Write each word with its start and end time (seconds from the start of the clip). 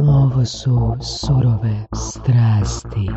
Ovo 0.00 0.44
su 0.44 0.96
surove 1.00 1.86
strasti. 1.94 3.10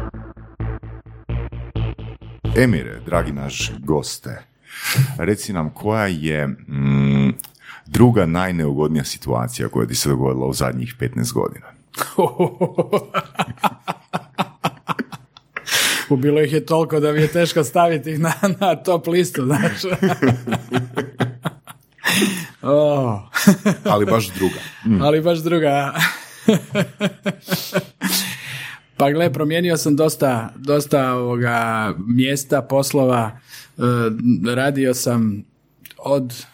Emire, 2.56 3.00
dragi 3.06 3.32
naš 3.32 3.72
goste, 3.80 4.44
reci 5.18 5.54
nam 5.54 5.70
koja 5.70 6.08
je 6.08 6.48
mm, 6.48 7.34
druga 7.86 8.26
najneugodnija 8.26 9.04
situacija 9.04 9.70
koja 9.70 9.88
ti 9.88 9.96
se 9.96 10.10
dogodila 10.10 10.48
u 10.48 10.54
zadnjih 10.54 10.96
15 11.00 11.34
godina? 11.34 11.66
Bilo 16.22 16.42
ih 16.42 16.54
je 16.54 16.66
toliko 16.66 17.00
da 17.00 17.12
mi 17.12 17.22
je 17.22 17.28
teško 17.28 17.64
staviti 17.64 18.12
ih 18.12 18.20
na, 18.20 18.34
na 18.60 18.76
top 18.76 19.08
listu, 19.08 19.46
znaš. 19.46 19.82
oh. 22.66 23.20
Ali 23.94 24.06
baš 24.06 24.28
druga. 24.28 24.60
Ali 25.06 25.22
baš 25.22 25.40
druga. 25.40 25.94
pa 28.98 29.12
gle, 29.12 29.34
promijenio 29.34 29.78
sam 29.78 29.96
dosta, 29.96 30.54
dosta 30.56 31.14
ovoga 31.14 31.94
mjesta, 32.08 32.62
poslova. 32.62 33.40
E, 33.78 33.82
radio 34.56 34.94
sam 34.94 35.44
od 35.98 36.46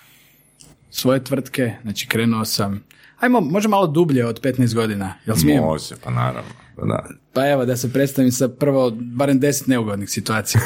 svoje 0.90 1.24
tvrtke, 1.24 1.74
znači 1.84 2.08
krenuo 2.08 2.46
sam 2.46 2.84
Ajmo, 3.22 3.42
može 3.42 3.68
malo 3.68 3.88
dublje 3.88 4.26
od 4.26 4.42
15 4.42 4.76
godina, 4.76 5.14
jel 5.26 5.36
smijem? 5.36 5.64
Može, 5.64 5.96
pa 6.04 6.12
naravno. 6.12 6.52
Pa, 6.82 6.88
da. 6.88 7.04
pa 7.34 7.50
evo, 7.50 7.66
da 7.66 7.78
se 7.78 7.94
predstavim 7.94 8.32
sa 8.32 8.48
prvo, 8.48 8.92
barem 8.96 9.40
deset 9.40 9.68
neugodnih 9.68 10.10
situacija. 10.10 10.62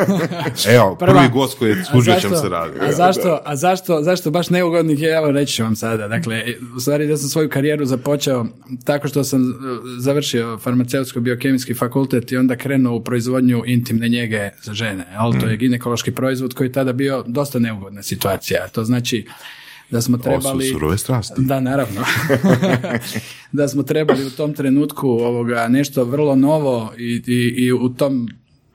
evo, 0.74 0.96
Prva, 0.96 1.12
prvi 1.12 1.28
gost 1.32 1.58
koji 1.58 1.70
je 1.70 1.84
služio 1.84 2.20
se 2.20 2.48
radi. 2.48 2.78
A 2.80 2.92
zašto, 2.92 3.40
a 3.44 3.56
zašto, 3.56 4.02
zašto 4.02 4.30
baš 4.30 4.50
neugodnih 4.50 5.02
je, 5.02 5.16
evo 5.16 5.30
reći 5.30 5.52
ću 5.52 5.62
vam 5.62 5.76
sada. 5.76 6.08
Dakle, 6.08 6.44
u 6.76 6.80
stvari 6.80 7.06
da 7.06 7.16
sam 7.16 7.28
svoju 7.28 7.48
karijeru 7.48 7.84
započeo 7.84 8.46
tako 8.84 9.08
što 9.08 9.24
sam 9.24 9.50
e, 9.50 9.54
završio 9.98 10.58
farmaceutsko-biokemijski 10.64 11.78
fakultet 11.78 12.32
i 12.32 12.36
onda 12.36 12.56
krenuo 12.56 12.96
u 12.96 13.04
proizvodnju 13.04 13.62
intimne 13.66 14.08
njege 14.08 14.50
za 14.62 14.74
žene. 14.74 15.06
Ali 15.16 15.40
to 15.40 15.46
je 15.46 15.54
mm. 15.54 15.58
ginekološki 15.58 16.10
proizvod 16.10 16.54
koji 16.54 16.68
je 16.68 16.72
tada 16.72 16.92
bio 16.92 17.24
dosta 17.26 17.58
neugodna 17.58 18.02
situacija. 18.02 18.68
To 18.68 18.84
znači, 18.84 19.26
da 19.92 20.00
smo 20.00 20.18
trebali... 20.18 20.64
su 20.64 20.72
surove 20.72 20.98
strasti. 20.98 21.42
Da, 21.42 21.60
naravno. 21.60 22.00
da 23.52 23.68
smo 23.68 23.82
trebali 23.82 24.26
u 24.26 24.30
tom 24.30 24.54
trenutku 24.54 25.08
ovoga 25.08 25.68
nešto 25.68 26.04
vrlo 26.04 26.36
novo 26.36 26.92
i, 26.98 27.22
i, 27.26 27.64
i 27.64 27.72
u 27.72 27.88
tom, 27.88 28.28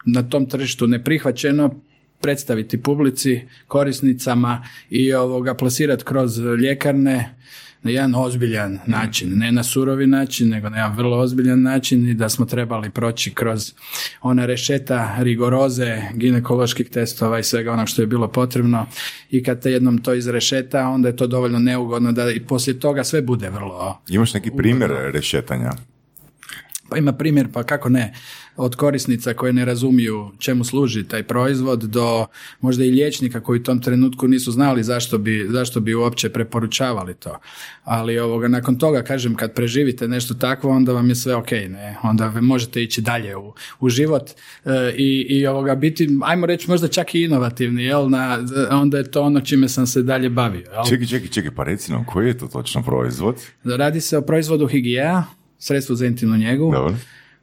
na 0.06 0.24
tom 0.24 0.46
tržištu 0.46 0.88
neprihvaćeno 0.88 1.82
predstaviti 2.22 2.82
publici, 2.82 3.42
korisnicama 3.68 4.64
i 4.90 5.14
ovoga 5.14 5.54
plasirati 5.54 6.04
kroz 6.04 6.40
ljekarne 6.40 7.36
na 7.84 7.92
jedan 7.92 8.16
ozbiljan 8.16 8.80
način, 8.86 9.38
ne 9.38 9.52
na 9.52 9.64
surovi 9.64 10.08
način, 10.08 10.50
nego 10.50 10.70
na 10.70 10.78
jedan 10.78 10.96
vrlo 10.96 11.18
ozbiljan 11.18 11.62
način 11.62 12.10
i 12.10 12.14
da 12.14 12.30
smo 12.30 12.46
trebali 12.46 12.90
proći 12.90 13.34
kroz 13.34 13.74
ona 14.22 14.46
rešeta, 14.46 15.16
rigoroze, 15.20 16.02
ginekoloških 16.14 16.90
testova 16.90 17.40
i 17.40 17.44
svega 17.44 17.72
onog 17.72 17.88
što 17.88 18.02
je 18.02 18.08
bilo 18.08 18.28
potrebno. 18.28 18.86
I 19.30 19.44
kad 19.44 19.62
te 19.62 19.72
jednom 19.72 19.98
to 19.98 20.14
izrešeta, 20.14 20.88
onda 20.88 21.10
je 21.10 21.16
to 21.16 21.28
dovoljno 21.28 21.60
neugodno 21.60 22.12
da 22.12 22.32
i 22.32 22.40
poslije 22.40 22.80
toga 22.80 23.04
sve 23.04 23.22
bude 23.22 23.50
vrlo... 23.50 24.02
Imaš 24.10 24.34
neki 24.34 24.52
primjer 24.52 24.92
rešetanja? 25.14 25.72
Pa 26.90 26.98
ima 26.98 27.14
primjer, 27.14 27.48
pa 27.54 27.64
kako 27.64 27.90
ne, 27.90 28.14
od 28.58 28.76
korisnica 28.76 29.34
koje 29.34 29.54
ne 29.54 29.66
razumiju 29.66 30.32
čemu 30.40 30.64
služi 30.64 31.04
taj 31.04 31.24
proizvod 31.24 31.84
do 31.84 32.26
možda 32.62 32.86
i 32.86 32.92
liječnika 32.92 33.40
koji 33.40 33.60
u 33.60 33.64
tom 33.64 33.82
trenutku 33.82 34.28
nisu 34.28 34.52
znali 34.52 34.84
zašto 34.84 35.18
bi, 35.18 35.48
zašto 35.50 35.80
bi 35.80 35.96
uopće 35.96 36.30
preporučavali 36.30 37.14
to. 37.14 37.40
Ali 37.84 38.20
ovoga, 38.20 38.48
nakon 38.48 38.78
toga, 38.78 39.04
kažem, 39.04 39.36
kad 39.36 39.54
preživite 39.54 40.08
nešto 40.08 40.34
takvo, 40.34 40.72
onda 40.72 40.94
vam 40.94 41.10
je 41.10 41.16
sve 41.16 41.36
ok, 41.36 41.52
ne? 41.52 41.98
onda 42.04 42.34
možete 42.42 42.84
ići 42.84 43.02
dalje 43.02 43.36
u, 43.36 43.54
u 43.80 43.90
život 43.90 44.30
e, 44.66 44.94
i, 44.98 45.26
i 45.30 45.48
ovoga, 45.48 45.76
biti, 45.76 46.10
ajmo 46.24 46.46
reći, 46.46 46.70
možda 46.70 46.88
čak 46.88 47.16
i 47.16 47.24
inovativni, 47.24 47.84
jel? 47.84 48.10
Na, 48.10 48.40
onda 48.72 48.98
je 48.98 49.12
to 49.12 49.22
ono 49.22 49.42
čime 49.42 49.70
sam 49.70 49.88
se 49.88 50.04
dalje 50.04 50.30
bavio. 50.30 50.72
Jel? 50.72 50.84
Čekaj, 50.90 51.08
čekaj, 51.08 51.28
čekaj, 51.30 51.52
pa 51.56 51.64
reci 51.64 51.92
nam, 51.92 52.06
koji 52.06 52.28
je 52.28 52.38
to 52.38 52.48
točno 52.48 52.84
proizvod? 52.84 53.36
Radi 53.64 54.02
se 54.02 54.18
o 54.18 54.22
proizvodu 54.22 54.68
higija, 54.68 55.24
sredstvo 55.60 55.96
za 55.96 56.06
intimnu 56.06 56.38
njegu, 56.38 56.72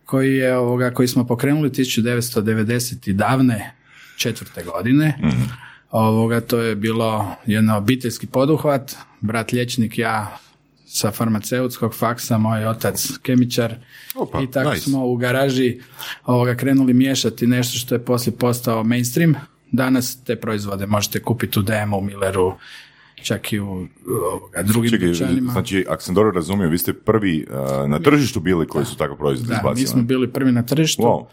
koji 0.04 0.36
je 0.36 0.56
ovoga, 0.56 0.90
koji 0.90 1.08
smo 1.08 1.26
pokrenuli 1.26 1.70
1990. 1.70 3.12
davne 3.12 3.74
četvrte 4.16 4.64
godine. 4.64 5.18
mm 5.22 5.64
Ovoga, 5.90 6.40
to 6.40 6.58
je 6.58 6.76
bilo 6.76 7.34
jedan 7.46 7.76
obiteljski 7.76 8.26
poduhvat, 8.26 8.96
brat 9.20 9.52
liječnik, 9.52 9.98
ja 9.98 10.38
sa 10.86 11.10
farmaceutskog 11.10 11.94
faksa, 11.94 12.38
moj 12.38 12.66
otac 12.66 13.08
kemičar 13.22 13.74
Opa, 14.14 14.42
i 14.42 14.50
tako 14.50 14.76
smo 14.76 15.06
u 15.06 15.16
garaži 15.16 15.80
ovoga, 16.24 16.54
krenuli 16.54 16.94
miješati 16.94 17.46
nešto 17.46 17.78
što 17.78 17.94
je 17.94 18.04
poslije 18.04 18.36
postao 18.36 18.84
mainstream. 18.84 19.34
Danas 19.72 20.24
te 20.24 20.36
proizvode 20.36 20.86
možete 20.86 21.22
kupiti 21.22 21.58
u 21.58 21.62
DM-u, 21.62 22.00
Milleru, 22.00 22.54
čak 23.22 23.52
i 23.52 23.60
u 23.60 23.86
ovoga, 24.32 24.62
drugim 24.62 24.90
Čekaj, 24.90 25.14
Znači, 25.52 25.86
ako 25.88 26.02
sam 26.02 26.14
dobro 26.14 26.30
razumio, 26.30 26.68
vi 26.68 26.78
ste 26.78 26.92
prvi 26.92 27.46
uh, 27.50 27.90
na 27.90 27.98
tržištu 27.98 28.40
bili 28.40 28.66
koji 28.66 28.84
su 28.84 28.96
tako 28.96 29.16
proizvodi 29.16 29.54
Da, 29.62 29.72
mi 29.76 29.86
smo 29.86 30.02
bili 30.02 30.32
prvi 30.32 30.52
na 30.52 30.62
tržištu. 30.62 31.26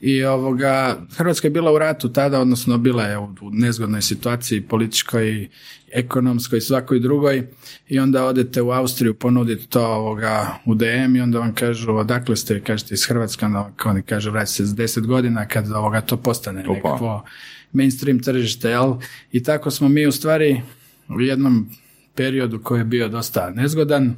I 0.00 0.24
ovoga, 0.24 0.96
Hrvatska 1.16 1.46
je 1.46 1.50
bila 1.50 1.72
u 1.72 1.78
ratu 1.78 2.12
tada, 2.12 2.40
odnosno 2.40 2.78
bila 2.78 3.04
je 3.04 3.18
u 3.18 3.28
nezgodnoj 3.52 4.02
situaciji 4.02 4.60
političkoj, 4.60 5.48
ekonomskoj, 5.92 6.60
svakoj 6.60 7.00
drugoj. 7.00 7.46
I 7.88 7.98
onda 7.98 8.24
odete 8.24 8.62
u 8.62 8.70
Austriju 8.70 9.14
ponuditi 9.14 9.68
to 9.68 9.86
ovoga 9.86 10.58
u 10.66 10.74
DM 10.74 11.16
i 11.16 11.20
onda 11.20 11.38
vam 11.38 11.54
kažu 11.54 11.92
odakle 11.92 12.36
ste, 12.36 12.60
kažete 12.60 12.94
iz 12.94 13.06
Hrvatske, 13.06 13.46
onda 13.46 13.70
oni 13.84 14.02
kažu 14.02 14.30
vrati 14.30 14.52
se 14.52 14.66
s 14.66 14.74
deset 14.74 15.06
godina 15.06 15.48
kad 15.48 15.72
ovoga 15.72 16.00
to 16.00 16.16
postane 16.16 16.60
Opa. 16.60 16.72
nekakvo 16.72 17.24
mainstream 17.72 18.18
tržište, 18.22 18.70
jel? 18.70 18.94
I 19.32 19.42
tako 19.42 19.70
smo 19.70 19.88
mi 19.88 20.06
u 20.06 20.12
stvari 20.12 20.62
u 21.08 21.20
jednom 21.20 21.70
periodu 22.14 22.60
koji 22.62 22.80
je 22.80 22.84
bio 22.84 23.08
dosta 23.08 23.50
nezgodan, 23.50 24.14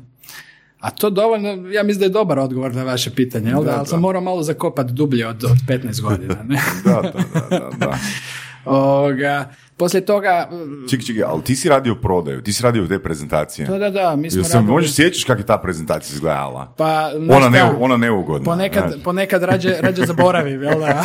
a 0.81 0.91
to 0.91 1.11
dovoljno, 1.11 1.49
ja 1.49 1.83
mislim 1.83 1.99
da 1.99 2.05
je 2.05 2.09
dobar 2.09 2.39
odgovor 2.39 2.75
na 2.75 2.85
vaše 2.85 3.11
pitanje, 3.11 3.49
jel 3.49 3.65
da? 3.65 3.77
Ali 3.77 3.87
sam 3.87 4.01
morao 4.01 4.23
malo 4.23 4.43
zakopati 4.43 4.93
dublje 4.93 5.27
od, 5.27 5.45
od 5.45 5.57
15 5.69 6.03
godina. 6.03 6.37
Ne? 6.49 6.61
da, 6.85 7.03
da, 7.03 7.59
da. 7.59 7.71
da. 7.79 7.99
Ovoga, 8.65 9.51
poslije 9.81 10.05
toga... 10.07 10.49
Čekaj, 10.91 11.07
čekaj, 11.07 11.23
ali 11.23 11.43
ti 11.43 11.57
si 11.57 11.69
radio 11.69 11.95
prodaju, 11.95 12.43
ti 12.43 12.53
si 12.53 12.63
radio 12.63 12.87
te 12.87 12.99
prezentacije. 12.99 13.67
Da, 13.67 13.79
da, 13.79 13.91
da, 13.91 14.17
mi 14.17 14.31
smo 14.31 14.41
Jel 14.41 14.53
radili... 14.53 14.73
možeš 14.73 14.95
sjećaš 14.95 15.25
kako 15.25 15.41
je 15.41 15.47
ta 15.47 15.59
prezentacija 15.59 16.15
izgledala? 16.15 16.75
Pa, 16.77 17.11
ona, 17.31 17.49
ne, 17.49 17.63
ona 17.81 17.97
neugodna. 17.97 18.45
Ponekad, 18.45 19.03
ponekad 19.05 19.43
rađe, 19.43 19.77
rađe 19.81 20.07
zaboravim, 20.07 20.63
jel 20.63 20.81
da? 20.81 21.05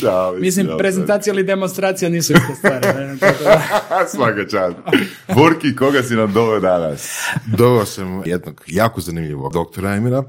šalim, 0.00 0.40
Mislim, 0.40 0.66
šalim. 0.66 0.78
prezentacija 0.78 1.32
ili 1.34 1.42
demonstracija 1.42 2.10
nisu 2.10 2.32
iste 2.32 2.54
stvari. 2.54 2.86
Svaka 4.14 4.44
čast. 4.50 4.76
Borki, 5.34 5.76
koga 5.76 6.02
si 6.02 6.14
nam 6.14 6.32
doveo 6.32 6.60
danas? 6.60 7.18
Doveo 7.46 7.84
sam 7.84 8.22
jednog 8.26 8.64
jako 8.66 9.00
zanimljivog 9.00 9.52
doktora 9.52 9.94
Emira 9.94 10.22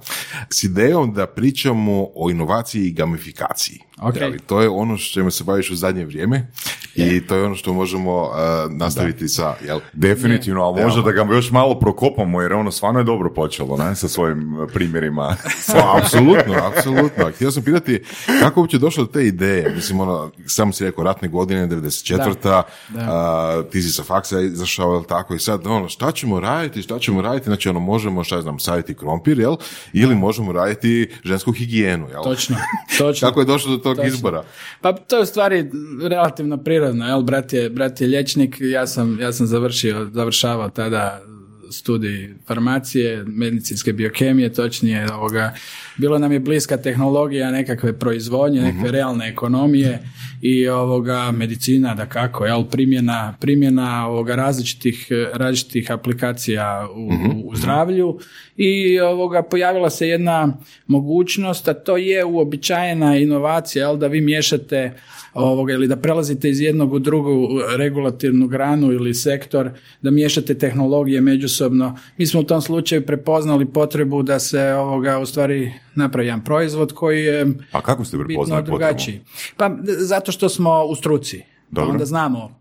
s 0.49 0.63
idejom 0.63 1.13
da 1.13 1.27
pričamo 1.27 2.07
o 2.15 2.29
inovaciji 2.29 2.87
i 2.87 2.93
gamifikaciji. 2.93 3.88
Okay. 4.01 4.39
to 4.45 4.61
je 4.61 4.69
ono 4.69 4.97
što 4.97 5.13
ćemo 5.13 5.31
se 5.31 5.43
baviš 5.43 5.71
u 5.71 5.75
zadnje 5.75 6.05
vrijeme 6.05 6.47
i 6.95 7.27
to 7.27 7.35
je 7.35 7.43
ono 7.43 7.55
što 7.55 7.73
možemo 7.73 8.21
uh, 8.21 8.31
nastaviti 8.71 9.27
sa, 9.27 9.55
jel? 9.65 9.79
Definitivno, 9.93 10.61
ali 10.63 10.83
možda 10.83 11.01
da 11.01 11.11
ga 11.11 11.33
još 11.33 11.51
malo 11.51 11.79
prokopamo, 11.79 12.41
jer 12.41 12.53
ono 12.53 12.71
stvarno 12.71 12.99
je 12.99 13.03
dobro 13.03 13.33
počelo, 13.33 13.77
ne, 13.77 13.95
sa 13.95 14.07
svojim 14.07 14.57
uh, 14.57 14.69
primjerima. 14.73 15.35
apsolutno, 15.97 16.55
apsolutno. 16.75 17.31
Htio 17.35 17.51
sam 17.51 17.63
pitati 17.63 18.03
kako 18.39 18.61
uopće 18.61 18.77
došlo 18.77 19.03
do 19.03 19.11
te 19.11 19.25
ideje, 19.25 19.73
mislim, 19.75 19.99
ono, 19.99 20.31
samo 20.45 20.73
si 20.73 20.85
rekao 20.85 21.03
ratne 21.03 21.27
godine, 21.27 21.67
94. 21.67 22.35
Da, 22.43 22.63
da. 22.89 23.59
Uh, 23.59 23.71
ti 23.71 23.81
si 23.81 23.91
sa 23.91 24.03
faksa 24.03 24.39
izašao, 24.41 24.93
jel 24.93 25.03
tako, 25.03 25.35
i 25.35 25.39
sad, 25.39 25.67
ono, 25.67 25.89
šta 25.89 26.11
ćemo 26.11 26.39
raditi, 26.39 26.81
šta 26.81 26.99
ćemo 26.99 27.21
raditi, 27.21 27.45
znači, 27.45 27.69
ono, 27.69 27.79
možemo, 27.79 28.23
šta 28.23 28.41
znam, 28.41 28.59
savjeti 28.59 28.93
krompir, 28.93 29.39
jel, 29.39 29.55
ili 29.93 30.15
možemo 30.15 30.51
raditi 30.51 31.11
žensku 31.23 31.51
higijenu, 31.51 32.09
jel? 32.09 32.23
Točno, 32.23 32.55
točno. 32.97 33.27
kako 33.27 33.39
je 33.39 33.45
došlo 33.45 33.71
do 33.71 33.77
tog 33.95 34.05
izbora? 34.05 34.43
Pa 34.81 34.93
to 34.93 35.15
je 35.15 35.21
u 35.21 35.25
stvari 35.25 35.71
relativno 36.01 36.57
prirodno, 36.57 37.07
jel, 37.07 37.21
brat 37.21 37.53
je, 37.53 37.69
brat 37.69 38.01
je 38.01 38.07
liječnik, 38.07 38.57
ja 38.59 38.87
sam, 38.87 39.19
ja 39.19 39.33
sam 39.33 39.47
završio, 39.47 40.09
završavao 40.13 40.69
tada 40.69 41.21
studij 41.71 42.33
farmacije, 42.47 43.23
medicinske 43.27 43.93
biokemije, 43.93 44.53
točnije 44.53 45.13
ovoga, 45.13 45.53
bilo 45.97 46.17
nam 46.17 46.31
je 46.31 46.39
bliska 46.39 46.77
tehnologija 46.77 47.51
nekakve 47.51 47.99
proizvodnje, 47.99 48.61
nekakve 48.61 48.87
mhm. 48.87 48.91
realne 48.91 49.27
ekonomije 49.27 49.99
i 50.41 50.67
ovoga 50.67 51.31
medicina 51.31 51.95
da 51.95 52.05
kako, 52.05 52.45
jel, 52.45 52.65
primjena, 52.65 53.35
primjena 53.39 54.07
ovoga 54.07 54.35
različitih, 54.35 55.07
različitih 55.33 55.91
aplikacija 55.91 56.87
u, 56.95 57.13
mhm. 57.13 57.29
u 57.45 57.55
zdravlju 57.55 58.19
i 58.57 58.99
ovoga 58.99 59.43
pojavila 59.43 59.89
se 59.89 60.07
jedna 60.07 60.57
mogućnost, 60.87 61.67
a 61.67 61.73
to 61.73 61.97
je 61.97 62.25
uobičajena 62.25 63.17
inovacija, 63.17 63.85
jel, 63.85 63.97
da 63.97 64.07
vi 64.07 64.21
miješate 64.21 64.93
ovoga, 65.33 65.73
ili 65.73 65.87
da 65.87 65.95
prelazite 65.95 66.49
iz 66.49 66.61
jednog 66.61 66.93
u 66.93 66.99
drugu 66.99 67.47
regulativnu 67.77 68.47
granu 68.47 68.91
ili 68.91 69.13
sektor, 69.13 69.69
da 70.01 70.11
miješate 70.11 70.53
tehnologije 70.53 71.21
međusobno. 71.21 71.97
Mi 72.17 72.25
smo 72.25 72.39
u 72.39 72.43
tom 72.43 72.61
slučaju 72.61 73.05
prepoznali 73.05 73.65
potrebu 73.65 74.23
da 74.23 74.39
se 74.39 74.73
ovoga 74.73 75.19
u 75.19 75.25
stvari 75.25 75.73
napravi 75.95 76.27
jedan 76.27 76.43
proizvod 76.43 76.93
koji 76.93 77.23
je 77.23 77.47
A 77.71 77.81
kako 77.81 78.05
ste 78.05 78.17
prepoznali 78.17 78.61
bitno 78.61 78.77
drugačiji. 78.77 79.21
Pa 79.57 79.77
zato 79.83 80.31
što 80.31 80.49
smo 80.49 80.83
u 80.83 80.95
struci. 80.95 81.43
Dobro. 81.71 81.91
Onda 81.91 82.05
znamo 82.05 82.59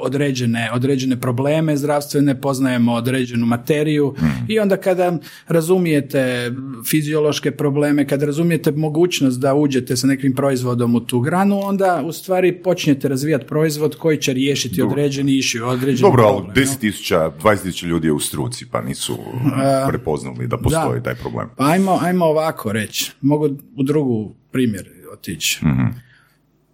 određene, 0.00 0.70
određene 0.72 1.20
probleme 1.20 1.76
zdravstvene, 1.76 2.40
poznajemo 2.40 2.92
određenu 2.92 3.46
materiju 3.46 4.14
i 4.48 4.58
onda 4.58 4.76
kada 4.76 5.18
razumijete 5.48 6.52
fiziološke 6.90 7.50
probleme, 7.50 8.08
kada 8.08 8.26
razumijete 8.26 8.72
mogućnost 8.72 9.40
da 9.40 9.54
uđete 9.54 9.96
sa 9.96 10.06
nekim 10.06 10.34
proizvodom 10.34 10.94
u 10.94 11.00
tu 11.00 11.20
granu, 11.20 11.60
onda 11.60 12.02
u 12.04 12.12
stvari 12.12 12.62
počnete 12.62 13.08
razvijati 13.08 13.46
proizvod 13.46 13.96
koji 13.96 14.18
će 14.18 14.32
riješiti 14.32 14.82
određeni 14.82 15.32
iši, 15.32 15.60
određeni 15.60 16.10
Dobro, 16.10 16.24
ali 16.24 16.36
problem. 16.36 16.66
10.000, 16.66 17.30
20.000 17.42 17.86
ljudi 17.86 18.06
je 18.06 18.12
u 18.12 18.20
struci, 18.20 18.66
pa 18.70 18.80
nisu 18.80 19.18
prepoznali 19.88 20.46
da 20.46 20.58
postoji 20.58 21.00
da. 21.00 21.02
taj 21.02 21.14
problem. 21.14 21.48
Pa 21.56 21.64
ajmo, 21.64 21.98
ajmo 22.02 22.24
ovako 22.24 22.72
reći. 22.72 23.12
Mogu 23.20 23.48
u 23.76 23.82
drugu 23.82 24.34
primjer 24.52 24.88
otići. 25.12 25.60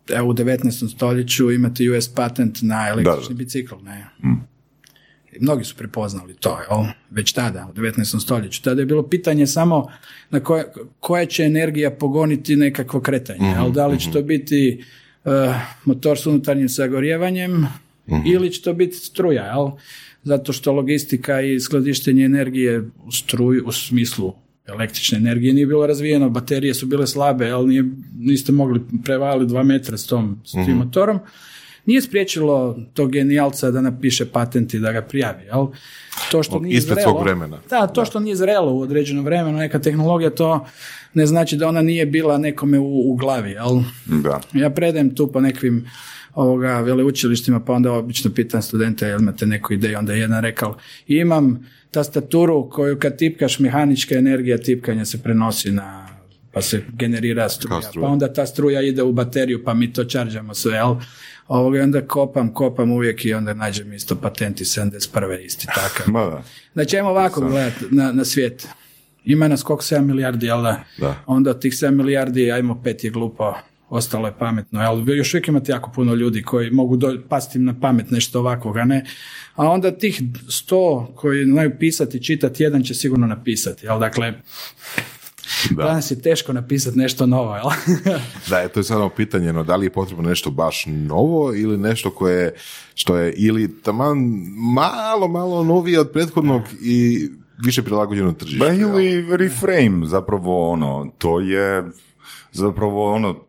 Evo 0.08 0.28
u 0.28 0.34
19. 0.34 0.94
stoljeću 0.94 1.50
imate 1.50 1.90
US 1.90 2.08
patent 2.08 2.58
na 2.62 2.88
električni 2.88 3.22
Da, 3.22 3.28
da. 3.28 3.34
bicikl. 3.34 3.74
Ne? 3.82 4.06
I 5.32 5.38
Mnogi 5.40 5.64
su 5.64 5.76
prepoznali 5.76 6.34
to, 6.34 6.58
jel? 6.70 6.84
već 7.10 7.32
tada, 7.32 7.68
u 7.70 7.74
19. 7.74 8.20
stoljeću. 8.20 8.62
Tada 8.62 8.80
je 8.82 8.86
bilo 8.86 9.02
pitanje 9.02 9.46
samo 9.46 9.88
na 10.30 10.40
koje, 10.40 10.64
koja 11.00 11.26
će 11.26 11.44
energija 11.44 11.90
pogoniti 11.90 12.56
nekakvo 12.56 13.00
kretanje. 13.00 13.48
jel? 13.48 13.70
Da 13.70 13.86
li 13.86 14.00
će 14.00 14.10
to 14.10 14.22
biti 14.22 14.84
eh, 15.24 15.54
motor 15.84 16.18
s 16.18 16.26
unutarnjim 16.26 16.68
sagorjevanjem 16.68 17.66
ili 18.26 18.52
će 18.52 18.62
to 18.62 18.72
biti 18.72 18.96
struja, 18.96 19.44
jel? 19.44 19.70
Zato 20.22 20.52
što 20.52 20.72
logistika 20.72 21.40
i 21.40 21.60
skladištenje 21.60 22.24
energije 22.24 22.78
u 23.04 23.12
struju, 23.12 23.62
u 23.66 23.72
smislu 23.72 24.34
električne 24.68 25.18
energije 25.18 25.54
nije 25.54 25.66
bilo 25.66 25.86
razvijeno, 25.86 26.30
baterije 26.30 26.74
su 26.74 26.86
bile 26.86 27.06
slabe, 27.06 27.46
jel? 27.46 27.68
Nije, 27.68 27.84
niste 28.18 28.52
mogli 28.52 28.80
prevaliti 29.04 29.48
dva 29.48 29.62
metra 29.62 29.96
s 29.96 30.06
tom 30.06 30.40
s 30.44 30.52
tim 30.52 30.76
motorom. 30.76 31.18
Nije 31.86 32.02
spriječilo 32.02 32.78
tog 32.94 33.12
genijalca 33.12 33.70
da 33.70 33.80
napiše 33.80 34.26
patent 34.26 34.74
i 34.74 34.78
da 34.78 34.92
ga 34.92 35.02
prijavi, 35.02 35.44
jel? 35.44 35.66
To 36.30 36.42
što 36.42 36.58
nije 36.58 36.78
Ispred 36.78 36.96
zrelo, 36.96 37.12
svog 37.12 37.22
vremena. 37.22 37.58
Da, 37.70 37.86
to 37.86 38.04
što 38.04 38.20
nije 38.20 38.36
zrelo 38.36 38.72
u 38.74 38.80
određenom 38.80 39.24
vremenu, 39.24 39.58
neka 39.58 39.78
tehnologija, 39.78 40.30
to 40.30 40.66
ne 41.14 41.26
znači 41.26 41.56
da 41.56 41.68
ona 41.68 41.82
nije 41.82 42.06
bila 42.06 42.38
nekome 42.38 42.78
u, 42.78 43.12
u 43.12 43.16
glavi, 43.16 43.50
jel? 43.50 43.80
Da. 44.06 44.40
Ja 44.52 44.70
predajem 44.70 45.14
tu 45.14 45.32
po 45.32 45.40
nekvim 45.40 45.86
ovoga 46.34 46.80
veleučilištima, 46.80 47.60
pa 47.60 47.72
onda 47.72 47.92
obično 47.92 48.30
pitam 48.34 48.62
studente 48.62 49.06
jel 49.06 49.20
imate 49.20 49.46
neku 49.46 49.74
ideju, 49.74 49.98
onda 49.98 50.12
je 50.12 50.20
jedan 50.20 50.42
rekao 50.42 50.76
imam 51.06 51.66
tastaturu 51.90 52.70
koju 52.70 52.98
kad 52.98 53.16
tipkaš 53.16 53.58
mehanička 53.58 54.14
energija 54.14 54.58
tipkanja 54.58 55.04
se 55.04 55.22
prenosi 55.22 55.72
na 55.72 56.08
pa 56.52 56.62
se 56.62 56.82
generira 56.92 57.48
struja, 57.48 57.80
pa 57.94 58.06
onda 58.06 58.32
ta 58.32 58.46
struja 58.46 58.82
ide 58.82 59.02
u 59.02 59.12
bateriju 59.12 59.64
pa 59.64 59.74
mi 59.74 59.92
to 59.92 60.04
čarđamo 60.04 60.54
sve, 60.54 60.74
jel? 60.74 60.94
Ovoga, 61.48 61.82
onda 61.82 62.00
kopam, 62.00 62.54
kopam 62.54 62.90
uvijek 62.90 63.24
i 63.24 63.34
onda 63.34 63.54
nađem 63.54 63.92
isto 63.92 64.16
patenti 64.16 64.64
71. 64.64 65.44
isti 65.44 65.66
takav. 65.66 66.06
Ma 66.12 66.20
da. 66.20 66.42
Znači, 66.72 66.96
ajmo 66.96 67.08
ovako 67.08 67.40
gledati 67.40 67.84
na, 67.90 68.12
na 68.12 68.24
svijet. 68.24 68.68
Ima 69.24 69.48
nas 69.48 69.62
koliko 69.62 69.82
7 69.82 70.00
milijardi, 70.00 70.46
jel 70.46 70.62
da? 70.62 70.84
Da. 70.98 71.22
Onda 71.26 71.50
od 71.50 71.60
tih 71.60 71.72
7 71.72 71.90
milijardi, 71.90 72.52
ajmo 72.52 72.82
pet 72.82 73.04
je 73.04 73.10
glupo, 73.10 73.54
ostalo 73.88 74.28
je 74.28 74.38
pametno. 74.38 74.94
Vi 74.94 75.16
još 75.16 75.34
uvijek 75.34 75.48
imate 75.48 75.72
jako 75.72 75.90
puno 75.90 76.14
ljudi 76.14 76.42
koji 76.42 76.70
mogu 76.70 76.96
do, 76.96 77.18
pasti 77.28 77.58
im 77.58 77.64
na 77.64 77.80
pamet 77.80 78.10
nešto 78.10 78.38
ovakvoga, 78.40 78.84
ne? 78.84 79.04
A 79.54 79.68
onda 79.68 79.90
tih 79.90 80.22
100 80.22 81.14
koji 81.14 81.44
znaju 81.44 81.72
pisati, 81.78 82.24
čitati, 82.24 82.62
jedan 82.62 82.82
će 82.82 82.94
sigurno 82.94 83.26
napisati. 83.26 83.86
Jel? 83.86 83.98
Dakle, 83.98 84.34
Da. 85.70 85.84
danas 85.84 86.10
je 86.10 86.22
teško 86.22 86.52
napisati 86.52 86.98
nešto 86.98 87.26
novo, 87.26 87.56
jel? 87.56 87.64
Da, 88.50 88.58
je, 88.58 88.68
to 88.68 88.80
je 88.80 88.84
samo 88.84 89.08
pitanje, 89.08 89.52
no, 89.52 89.64
da 89.64 89.76
li 89.76 89.86
je 89.86 89.90
potrebno 89.90 90.28
nešto 90.28 90.50
baš 90.50 90.84
novo 90.86 91.54
ili 91.54 91.78
nešto 91.78 92.10
koje, 92.10 92.54
što 92.94 93.16
je 93.16 93.32
ili 93.36 93.82
taman 93.82 94.18
malo, 94.74 95.28
malo 95.28 95.64
novije 95.64 96.00
od 96.00 96.10
prethodnog 96.12 96.62
i 96.82 97.28
više 97.64 97.82
prilagođeno 97.82 98.32
tržištu. 98.32 98.58
Ba 98.58 98.66
jel? 98.66 99.00
ili 99.00 99.36
reframe, 99.36 100.06
zapravo 100.06 100.70
ono, 100.70 101.12
to 101.18 101.40
je 101.40 101.84
zapravo 102.52 103.12
ono, 103.14 103.44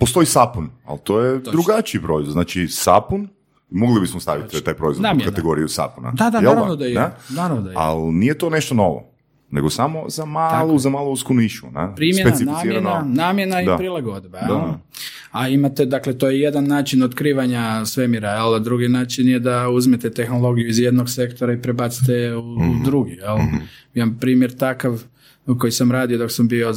postoji 0.00 0.26
sapun, 0.26 0.70
ali 0.84 0.98
to 1.04 1.20
je 1.20 1.38
drugačiji 1.38 2.02
proizvod. 2.02 2.32
Znači 2.32 2.68
sapun, 2.68 3.28
mogli 3.70 4.00
bismo 4.00 4.20
staviti 4.20 4.64
taj 4.64 4.74
proizvod 4.74 5.06
u 5.16 5.24
kategoriju 5.24 5.68
sapuna. 5.68 6.12
Da, 6.14 6.30
da, 6.30 6.38
Jel 6.38 6.54
naravno 6.54 6.76
da 6.76 6.84
je. 6.84 7.10
Naravno 7.28 7.62
da 7.62 7.70
je. 7.70 7.76
Ali 7.78 8.12
nije 8.12 8.38
to 8.38 8.50
nešto 8.50 8.74
novo, 8.74 9.10
nego 9.50 9.70
samo 9.70 10.04
za 10.08 10.24
malu, 10.24 10.78
za 10.78 10.90
malu 10.90 11.12
usku 11.12 11.34
nišu. 11.34 11.66
Na? 11.70 11.94
primjena, 11.94 12.30
namjena, 12.40 13.04
namjena 13.06 13.62
i 13.62 13.66
Da. 13.66 13.76
prilagodba. 13.76 14.38
Da. 14.40 14.78
A 15.30 15.48
imate, 15.48 15.86
dakle, 15.86 16.18
to 16.18 16.30
je 16.30 16.40
jedan 16.40 16.64
način 16.64 17.02
otkrivanja 17.02 17.86
svemira, 17.86 18.30
jel? 18.30 18.54
a 18.54 18.58
drugi 18.58 18.88
način 18.88 19.28
je 19.28 19.38
da 19.38 19.68
uzmete 19.68 20.10
tehnologiju 20.10 20.68
iz 20.68 20.78
jednog 20.78 21.10
sektora 21.10 21.52
i 21.52 21.62
prebacite 21.62 22.34
u, 22.34 22.54
u 22.54 22.84
drugi. 22.84 23.12
Jel? 23.12 23.36
Jedan 23.94 24.18
primjer 24.18 24.56
takav 24.56 25.02
koji 25.58 25.72
sam 25.72 25.92
radio 25.92 26.18
dok 26.18 26.32
sam 26.32 26.48
bio 26.48 26.72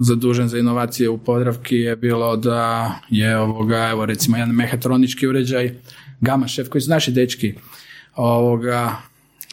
zadužen 0.00 0.48
za 0.48 0.58
inovacije 0.58 1.08
u 1.08 1.18
Podravki 1.18 1.76
je 1.76 1.96
bilo 1.96 2.36
da 2.36 2.90
je 3.10 3.38
ovoga, 3.38 3.88
evo 3.88 4.06
recimo 4.06 4.36
jedan 4.36 4.54
mehatronički 4.54 5.26
uređaj, 5.26 5.74
Gama 6.20 6.48
šef, 6.48 6.68
koji 6.68 6.82
su 6.82 6.90
naši 6.90 7.12
dečki, 7.12 7.54
ovoga, 8.16 8.96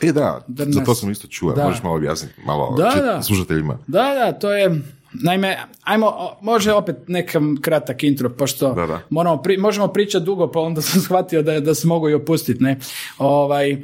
E 0.01 0.11
da, 0.11 0.41
Drnac. 0.47 0.73
za 0.73 0.83
to 0.83 0.95
sam 0.95 1.11
isto 1.11 1.27
čuo. 1.27 1.53
Da. 1.53 1.63
Možeš 1.63 1.83
malo 1.83 1.95
objasniti, 1.95 2.33
malo 2.45 2.75
Da, 2.77 2.91
čit- 2.91 3.03
da. 3.03 3.21
slušateljima. 3.23 3.77
Da, 3.88 4.03
da, 4.15 4.31
to 4.33 4.53
je, 4.53 4.81
naime, 5.13 5.57
ajmo, 5.81 6.12
može 6.41 6.73
opet 6.73 6.95
nekam 7.07 7.57
kratak 7.57 8.03
intro, 8.03 8.29
pošto 8.29 8.73
Da, 8.73 8.85
da. 8.88 9.01
Moramo 9.09 9.38
pri- 9.38 9.57
možemo 9.57 9.88
pričati 9.88 10.25
dugo, 10.25 10.47
pa 10.47 10.59
onda 10.59 10.81
sam 10.88 11.01
shvatio 11.01 11.41
da, 11.41 11.59
da 11.59 11.73
se 11.75 11.88
mogu 11.88 12.09
i 12.09 12.13
opustiti, 12.13 12.63
ne. 12.63 12.79
Ovaj, 13.17 13.73
um, 13.73 13.79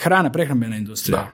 hrana, 0.00 0.32
prehrambena 0.32 0.76
industrija. 0.76 1.30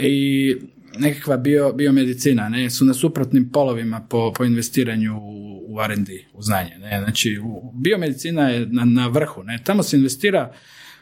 I 0.00 0.56
nekakva 0.98 1.36
bio, 1.36 1.72
biomedicina, 1.72 2.48
ne, 2.48 2.70
su 2.70 2.84
na 2.84 2.94
suprotnim 2.94 3.50
polovima 3.52 4.06
po, 4.10 4.32
po 4.36 4.44
investiranju 4.44 5.16
u, 5.16 5.64
u 5.68 5.82
R&D, 5.82 6.12
u 6.32 6.42
znanje, 6.42 6.78
ne, 6.78 7.00
znači 7.04 7.38
u, 7.44 7.72
biomedicina 7.74 8.48
je 8.48 8.66
na, 8.66 8.84
na 8.84 9.06
vrhu, 9.06 9.42
ne, 9.42 9.58
tamo 9.64 9.82
se 9.82 9.96
investira 9.96 10.52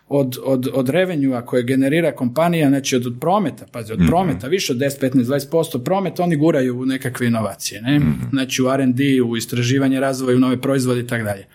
od, 0.09 0.37
od, 0.45 0.69
od 0.73 0.89
revenjua 0.89 1.47
koje 1.47 1.63
generira 1.63 2.13
kompanija, 2.13 2.69
znači 2.69 2.97
od, 2.97 3.07
od 3.07 3.17
prometa, 3.21 3.67
pazi, 3.73 3.93
od 3.93 4.01
prometa, 4.07 4.49
više 4.49 4.73
od 4.73 4.79
10, 4.79 5.01
15, 5.01 5.25
20% 5.51 5.85
prometa, 5.85 6.23
oni 6.23 6.37
guraju 6.37 6.81
u 6.81 6.87
nekakve 6.87 7.27
inovacije, 7.27 7.83
ne? 7.83 8.01
Znači 8.31 8.63
u 8.63 8.71
R&D, 8.71 9.23
u 9.23 9.37
istraživanje, 9.37 10.01
razvoj, 10.01 10.35
u 10.35 10.39
nove 10.39 10.61
proizvode 10.61 11.01
i 11.01 11.07
tako 11.07 11.25
dalje. 11.25 11.47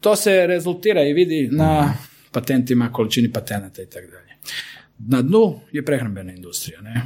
To 0.00 0.16
se 0.16 0.46
rezultira 0.46 1.02
i 1.02 1.12
vidi 1.12 1.48
na 1.52 1.94
patentima, 2.32 2.92
količini 2.92 3.32
patenata 3.32 3.82
i 3.82 3.86
tako 3.86 4.06
dalje. 4.06 4.34
Na 4.98 5.22
dnu 5.22 5.60
je 5.72 5.84
prehrambena 5.84 6.32
industrija, 6.32 6.80
ne? 6.80 7.02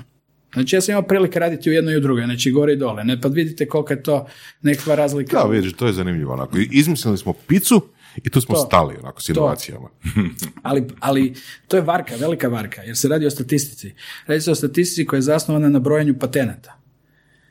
Znači 0.53 0.77
ja 0.77 0.81
sam 0.81 0.93
imao 0.93 1.03
prilike 1.03 1.39
raditi 1.39 1.71
u 1.71 1.73
jednoj 1.73 1.95
i 1.95 1.97
u 1.97 2.01
drugoj, 2.01 2.25
znači 2.25 2.51
gore 2.51 2.73
i 2.73 2.77
dole, 2.77 3.05
ne? 3.05 3.21
Pa 3.21 3.29
vidite 3.29 3.69
kolika 3.69 3.95
je 3.95 4.03
to 4.03 4.27
nekakva 4.63 4.95
razlika. 4.95 5.39
Da, 5.39 5.49
vidiš, 5.49 5.73
to 5.73 5.87
je 5.87 5.93
zanimljivo. 5.93 6.33
Onako. 6.33 6.59
Izmislili 6.71 7.19
smo 7.19 7.33
picu 7.33 7.83
i 8.25 8.31
tu 8.31 8.41
smo 8.41 8.55
To. 8.55 8.61
stali 8.61 8.97
onako, 9.03 9.23
s 9.23 9.29
inovacijama. 9.29 9.89
Ali, 10.63 10.85
ali 11.01 11.35
to 11.69 11.77
je 11.77 11.83
varka, 11.83 12.15
velika 12.17 12.49
varka, 12.49 12.83
jer 12.83 12.97
se 12.97 13.09
radi 13.09 13.27
o 13.27 13.31
statistici. 13.31 13.95
Radi 14.27 14.41
se 14.41 14.51
o 14.51 14.55
statistici 14.55 15.07
koja 15.07 15.19
je 15.19 15.23
zasnovana 15.23 15.69
na 15.69 15.79
brojanju 15.79 16.19
patenata. 16.19 16.75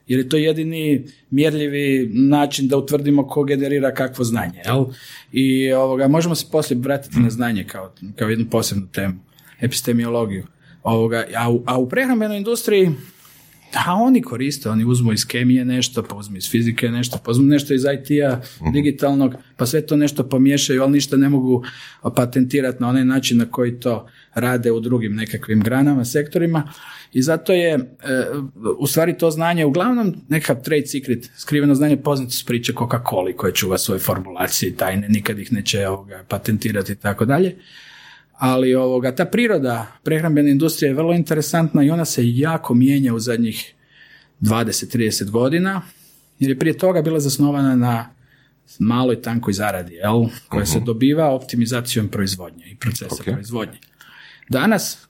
Jer 0.08 0.20
je 0.20 0.30
to 0.30 0.38
jedini 0.38 1.06
mjerljivi 1.30 2.10
način 2.14 2.68
da 2.68 2.78
utvrdimo 2.78 3.28
ko 3.28 3.44
generira 3.44 3.94
kakvo 3.94 4.24
znanje. 4.24 4.62
Jel? 4.66 4.86
I 5.32 5.74
ovoga, 5.74 6.08
možemo 6.08 6.36
se 6.36 6.46
poslije 6.52 6.80
vratiti 6.80 7.20
na 7.20 7.30
znanje 7.30 7.64
kao, 7.64 7.94
kao 8.16 8.30
jednu 8.30 8.46
posebnu 8.52 8.88
temu, 8.92 9.16
epistemiologiju. 9.62 10.44
Ovoga, 10.88 11.26
a, 11.36 11.52
u, 11.52 11.64
a 11.66 11.78
u 11.78 11.90
prehrambenoj 11.90 12.38
industriji 12.38 12.92
a 13.86 13.96
oni 13.96 14.22
koriste, 14.22 14.70
oni 14.70 14.86
uzmu 14.86 15.14
iz 15.14 15.28
kemije 15.28 15.66
nešto, 15.66 16.04
pa 16.04 16.16
uzmu 16.16 16.38
iz 16.38 16.50
fizike 16.50 16.90
nešto, 16.90 17.18
pa 17.26 17.32
uzmu 17.32 17.46
nešto 17.46 17.74
iz 17.74 17.84
IT-a 17.84 18.42
digitalnog, 18.74 19.36
pa 19.58 19.66
sve 19.66 19.82
to 19.82 19.96
nešto 19.96 20.30
pomiješaju, 20.30 20.82
ali 20.82 20.92
ništa 20.92 21.18
ne 21.18 21.30
mogu 21.30 21.64
patentirati 22.16 22.82
na 22.82 22.90
onaj 22.90 23.06
način 23.06 23.38
na 23.38 23.46
koji 23.46 23.80
to 23.80 24.08
rade 24.34 24.72
u 24.72 24.80
drugim 24.80 25.16
nekakvim 25.16 25.62
granama, 25.62 26.06
sektorima. 26.06 26.74
I 27.14 27.22
zato 27.22 27.54
je 27.54 27.74
e, 27.74 27.80
u 28.80 28.88
stvari 28.88 29.18
to 29.18 29.32
znanje 29.32 29.66
uglavnom 29.66 30.16
nekakav 30.30 30.64
trade 30.64 30.88
secret, 30.88 31.30
skriveno 31.38 31.76
znanje 31.76 31.98
poznate 31.98 32.32
su 32.32 32.46
priče 32.46 32.74
Coca-Cola 32.74 33.36
koje 33.36 33.54
čuva 33.54 33.78
svoje 33.78 34.00
formulacije 34.00 34.76
tajne, 34.76 35.10
nikad 35.10 35.40
ih 35.40 35.54
neće 35.54 35.88
ovoga, 35.88 36.24
patentirati 36.28 36.92
i 36.92 36.96
tako 36.96 37.26
dalje 37.26 37.56
ali 38.38 38.76
ovoga, 38.76 39.16
ta 39.16 39.26
priroda 39.26 39.88
prehrambene 40.04 40.52
industrije 40.52 40.90
je 40.90 40.94
vrlo 40.94 41.14
interesantna 41.14 41.84
i 41.84 41.90
ona 41.90 42.06
se 42.06 42.22
jako 42.38 42.74
mijenja 42.74 43.14
u 43.14 43.20
zadnjih 43.20 43.74
20-30 44.42 45.30
godina, 45.30 45.82
jer 46.40 46.52
je 46.52 46.60
prije 46.60 46.78
toga 46.78 47.02
bila 47.02 47.20
zasnovana 47.20 47.76
na 47.76 48.10
maloj 48.80 49.22
tankoj 49.22 49.54
zaradi, 49.54 49.94
jel? 49.94 50.26
koja 50.48 50.66
se 50.66 50.80
dobiva 50.80 51.30
optimizacijom 51.32 52.08
proizvodnje 52.08 52.66
i 52.72 52.76
procesa 52.76 53.16
Ok. 53.16 53.24
proizvodnje. 53.26 53.78
Danas 54.50 55.07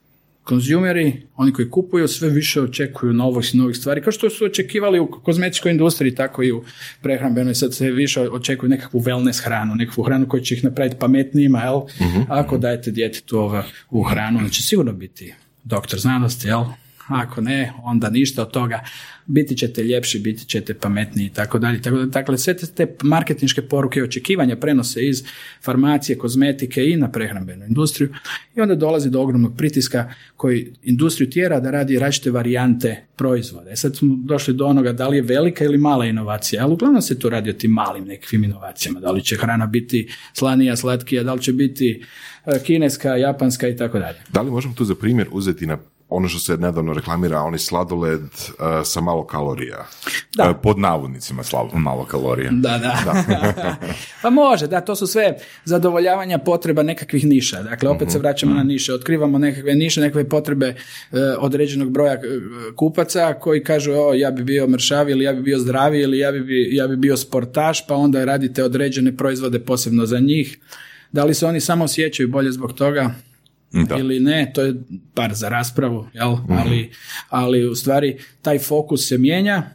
konzumeri, 0.48 1.22
oni 1.36 1.52
koji 1.52 1.70
kupuju, 1.70 2.08
sve 2.08 2.28
više 2.28 2.62
očekuju 2.62 3.12
novih 3.12 3.54
novih 3.54 3.76
stvari, 3.76 4.02
kao 4.02 4.12
što 4.12 4.30
su 4.30 4.44
očekivali 4.44 5.00
u 5.00 5.06
kozmetičkoj 5.06 5.72
industriji, 5.72 6.14
tako 6.14 6.42
i 6.42 6.52
u 6.52 6.62
prehrambenoj, 7.02 7.54
sad 7.54 7.74
sve 7.74 7.90
više 7.90 8.20
očekuju 8.20 8.70
nekakvu 8.70 9.00
wellness 9.00 9.44
hranu, 9.44 9.74
nekakvu 9.74 10.04
hranu 10.04 10.28
koja 10.28 10.42
će 10.42 10.54
ih 10.54 10.64
napraviti 10.64 10.96
pametnijima, 10.98 11.62
jel? 11.62 11.76
uh 11.76 11.88
Ako 12.28 12.58
dajete 12.58 12.90
djetetu 12.90 13.50
u 13.90 14.02
hranu, 14.02 14.38
on 14.38 14.48
će 14.48 14.62
sigurno 14.62 14.92
biti 14.92 15.34
doktor 15.64 16.00
znanosti, 16.00 16.48
jel? 16.48 16.64
Ako 17.08 17.40
ne, 17.40 17.72
onda 17.82 18.10
ništa 18.10 18.42
od 18.42 18.50
toga 18.50 18.84
biti 19.28 19.56
ćete 19.56 19.82
ljepši, 19.82 20.18
biti 20.18 20.44
ćete 20.44 20.74
pametniji 20.74 21.26
i 21.26 21.30
tako 21.30 21.58
dalje. 21.58 21.82
Tako 21.82 21.96
dakle, 21.96 22.38
sve 22.38 22.56
te 22.56 22.94
marketinške 23.02 23.62
poruke 23.62 24.00
i 24.00 24.02
očekivanja 24.02 24.56
prenose 24.56 25.08
iz 25.08 25.24
farmacije, 25.64 26.18
kozmetike 26.18 26.84
i 26.84 26.96
na 26.96 27.10
prehrambenu 27.10 27.66
industriju 27.66 28.14
i 28.56 28.60
onda 28.60 28.74
dolazi 28.74 29.10
do 29.10 29.20
ogromnog 29.20 29.56
pritiska 29.56 30.12
koji 30.36 30.72
industriju 30.82 31.30
tjera 31.30 31.60
da 31.60 31.70
radi 31.70 31.98
različite 31.98 32.30
varijante 32.30 33.04
proizvoda. 33.16 33.70
E 33.70 33.76
sad 33.76 33.96
smo 33.96 34.16
došli 34.16 34.54
do 34.54 34.66
onoga 34.66 34.92
da 34.92 35.08
li 35.08 35.16
je 35.16 35.22
velika 35.22 35.64
ili 35.64 35.78
mala 35.78 36.06
inovacija, 36.06 36.64
ali 36.64 36.72
uglavnom 36.72 37.02
se 37.02 37.18
tu 37.18 37.28
radi 37.28 37.50
o 37.50 37.52
tim 37.52 37.70
malim 37.70 38.04
nekakvim 38.04 38.44
inovacijama. 38.44 39.00
Da 39.00 39.10
li 39.10 39.22
će 39.22 39.36
hrana 39.36 39.66
biti 39.66 40.08
slanija, 40.32 40.76
slatkija, 40.76 41.22
da 41.22 41.34
li 41.34 41.42
će 41.42 41.52
biti 41.52 42.02
e, 42.46 42.58
kineska, 42.64 43.16
japanska 43.16 43.68
i 43.68 43.76
tako 43.76 43.98
dalje. 43.98 44.18
Da 44.32 44.42
li 44.42 44.50
možemo 44.50 44.74
tu 44.74 44.84
za 44.84 44.94
primjer 44.94 45.28
uzeti 45.32 45.66
na 45.66 45.78
ono 46.10 46.28
što 46.28 46.38
se 46.38 46.56
nedavno 46.56 46.92
reklamira, 46.92 47.40
oni 47.40 47.58
sladoled 47.58 48.20
uh, 48.20 48.56
sa 48.84 49.00
malo 49.00 49.26
kalorija. 49.26 49.86
Da. 50.36 50.50
Uh, 50.50 50.56
pod 50.62 50.78
navodnicima 50.78 51.42
malo 51.74 52.04
kalorija. 52.04 52.50
Da, 52.52 52.78
da. 52.78 53.14
pa 54.22 54.30
može, 54.30 54.66
da, 54.66 54.80
to 54.80 54.96
su 54.96 55.06
sve 55.06 55.36
zadovoljavanja 55.64 56.38
potreba 56.38 56.82
nekakvih 56.82 57.26
niša. 57.26 57.62
Dakle, 57.62 57.88
opet 57.88 58.10
se 58.10 58.18
mhm, 58.18 58.22
vraćamo 58.22 58.54
na 58.54 58.60
mhm. 58.60 58.68
niše, 58.68 58.94
otkrivamo 58.94 59.38
nekakve 59.38 59.74
niše, 59.74 60.00
nekakve 60.00 60.28
potrebe 60.28 60.68
uh, 60.68 61.18
određenog 61.38 61.90
broja 61.90 62.16
kupaca 62.76 63.34
koji 63.40 63.64
kažu, 63.64 63.92
o, 63.92 64.14
ja 64.14 64.30
bi 64.30 64.44
bio 64.44 64.66
mršavi 64.66 65.12
ili 65.12 65.24
ja 65.24 65.32
bi 65.32 65.42
bio 65.42 65.58
zdravi 65.58 66.00
ili 66.00 66.18
ja 66.18 66.32
bi, 66.32 66.68
ja 66.72 66.86
bi 66.86 66.96
bio 66.96 67.16
sportaš, 67.16 67.86
pa 67.86 67.94
onda 67.94 68.24
radite 68.24 68.64
određene 68.64 69.16
proizvode 69.16 69.58
posebno 69.58 70.06
za 70.06 70.18
njih. 70.18 70.58
Da 71.12 71.24
li 71.24 71.34
se 71.34 71.46
oni 71.46 71.60
samo 71.60 71.84
osjećaju 71.84 72.28
bolje 72.28 72.52
zbog 72.52 72.72
toga? 72.72 73.14
Da. 73.72 73.96
ili 73.98 74.20
ne, 74.20 74.50
to 74.54 74.62
je 74.62 74.74
par 75.14 75.34
za 75.34 75.48
raspravu, 75.48 76.06
jel? 76.14 76.32
Mhm. 76.32 76.52
Ali, 76.52 76.90
ali 77.28 77.68
u 77.68 77.74
stvari 77.74 78.18
taj 78.42 78.58
fokus 78.58 79.08
se 79.08 79.18
mijenja, 79.18 79.70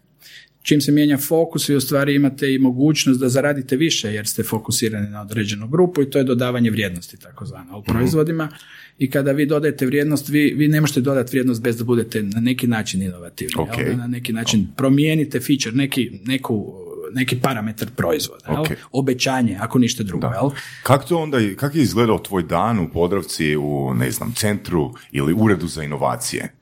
čim 0.62 0.82
se 0.82 0.92
mijenja 0.92 1.18
fokus 1.18 1.70
vi 1.70 1.76
u 1.76 1.82
stvari 1.82 2.16
imate 2.16 2.54
i 2.54 2.60
mogućnost 2.60 3.20
da 3.20 3.30
zaradite 3.30 3.76
više 3.76 4.14
jer 4.14 4.28
ste 4.28 4.44
fokusirani 4.44 5.10
na 5.10 5.22
određenu 5.22 5.68
grupu 5.68 6.02
i 6.02 6.10
to 6.10 6.18
je 6.18 6.24
dodavanje 6.24 6.72
vrijednosti 6.72 7.18
takozvano 7.20 7.78
u 7.78 7.82
mhm. 7.82 7.92
proizvodima 7.92 8.50
i 8.98 9.10
kada 9.10 9.32
vi 9.32 9.46
dodajete 9.46 9.86
vrijednost, 9.86 10.30
vi, 10.30 10.54
vi 10.58 10.68
ne 10.68 10.82
možete 10.82 11.02
dodati 11.02 11.30
vrijednost 11.32 11.62
bez 11.62 11.78
da 11.78 11.84
budete 11.84 12.24
na 12.24 12.40
neki 12.40 12.68
način 12.68 13.02
inovativni, 13.02 13.54
okay. 13.56 13.98
na 13.98 14.08
neki 14.08 14.34
način 14.34 14.68
promijenite 14.78 15.40
feature, 15.40 15.76
neki, 15.76 16.20
neku 16.26 16.83
neki 17.14 17.40
parametar 17.40 17.88
proizvoda, 17.96 18.46
okay. 18.48 18.76
obećanje, 18.92 19.58
ako 19.62 19.80
ništa 19.80 20.04
drugo. 20.04 20.28
Jel? 20.28 20.50
Kako 20.84 21.06
to 21.06 21.18
onda, 21.18 21.38
kako 21.56 21.78
je 21.78 21.84
izgledao 21.84 22.20
tvoj 22.20 22.44
dan 22.44 22.80
u 22.80 22.90
Podravci, 22.90 23.56
u 23.56 23.94
ne 23.94 24.12
znam, 24.12 24.34
centru 24.36 24.94
ili 25.12 25.34
uredu 25.34 25.68
za 25.68 25.84
inovacije? 25.84 26.54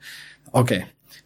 Ok, 0.52 0.68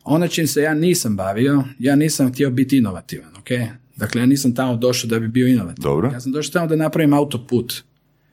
ono 0.05 0.29
čim 0.29 0.47
se 0.47 0.63
ja 0.63 0.75
nisam 0.75 1.17
bavio, 1.17 1.65
ja 1.79 1.97
nisam 1.97 2.33
htio 2.33 2.51
biti 2.51 2.79
inovativan, 2.79 3.37
ok? 3.37 3.49
Dakle, 3.97 4.23
ja 4.23 4.27
nisam 4.27 4.55
tamo 4.55 4.77
došao 4.77 5.09
da 5.09 5.21
bi 5.21 5.29
bio 5.29 5.47
inovativan. 5.47 5.93
Dobro. 5.93 6.11
Ja 6.13 6.21
sam 6.21 6.33
došao 6.33 6.53
tamo 6.53 6.67
da 6.67 6.77
napravim 6.77 7.13
autoput, 7.13 7.75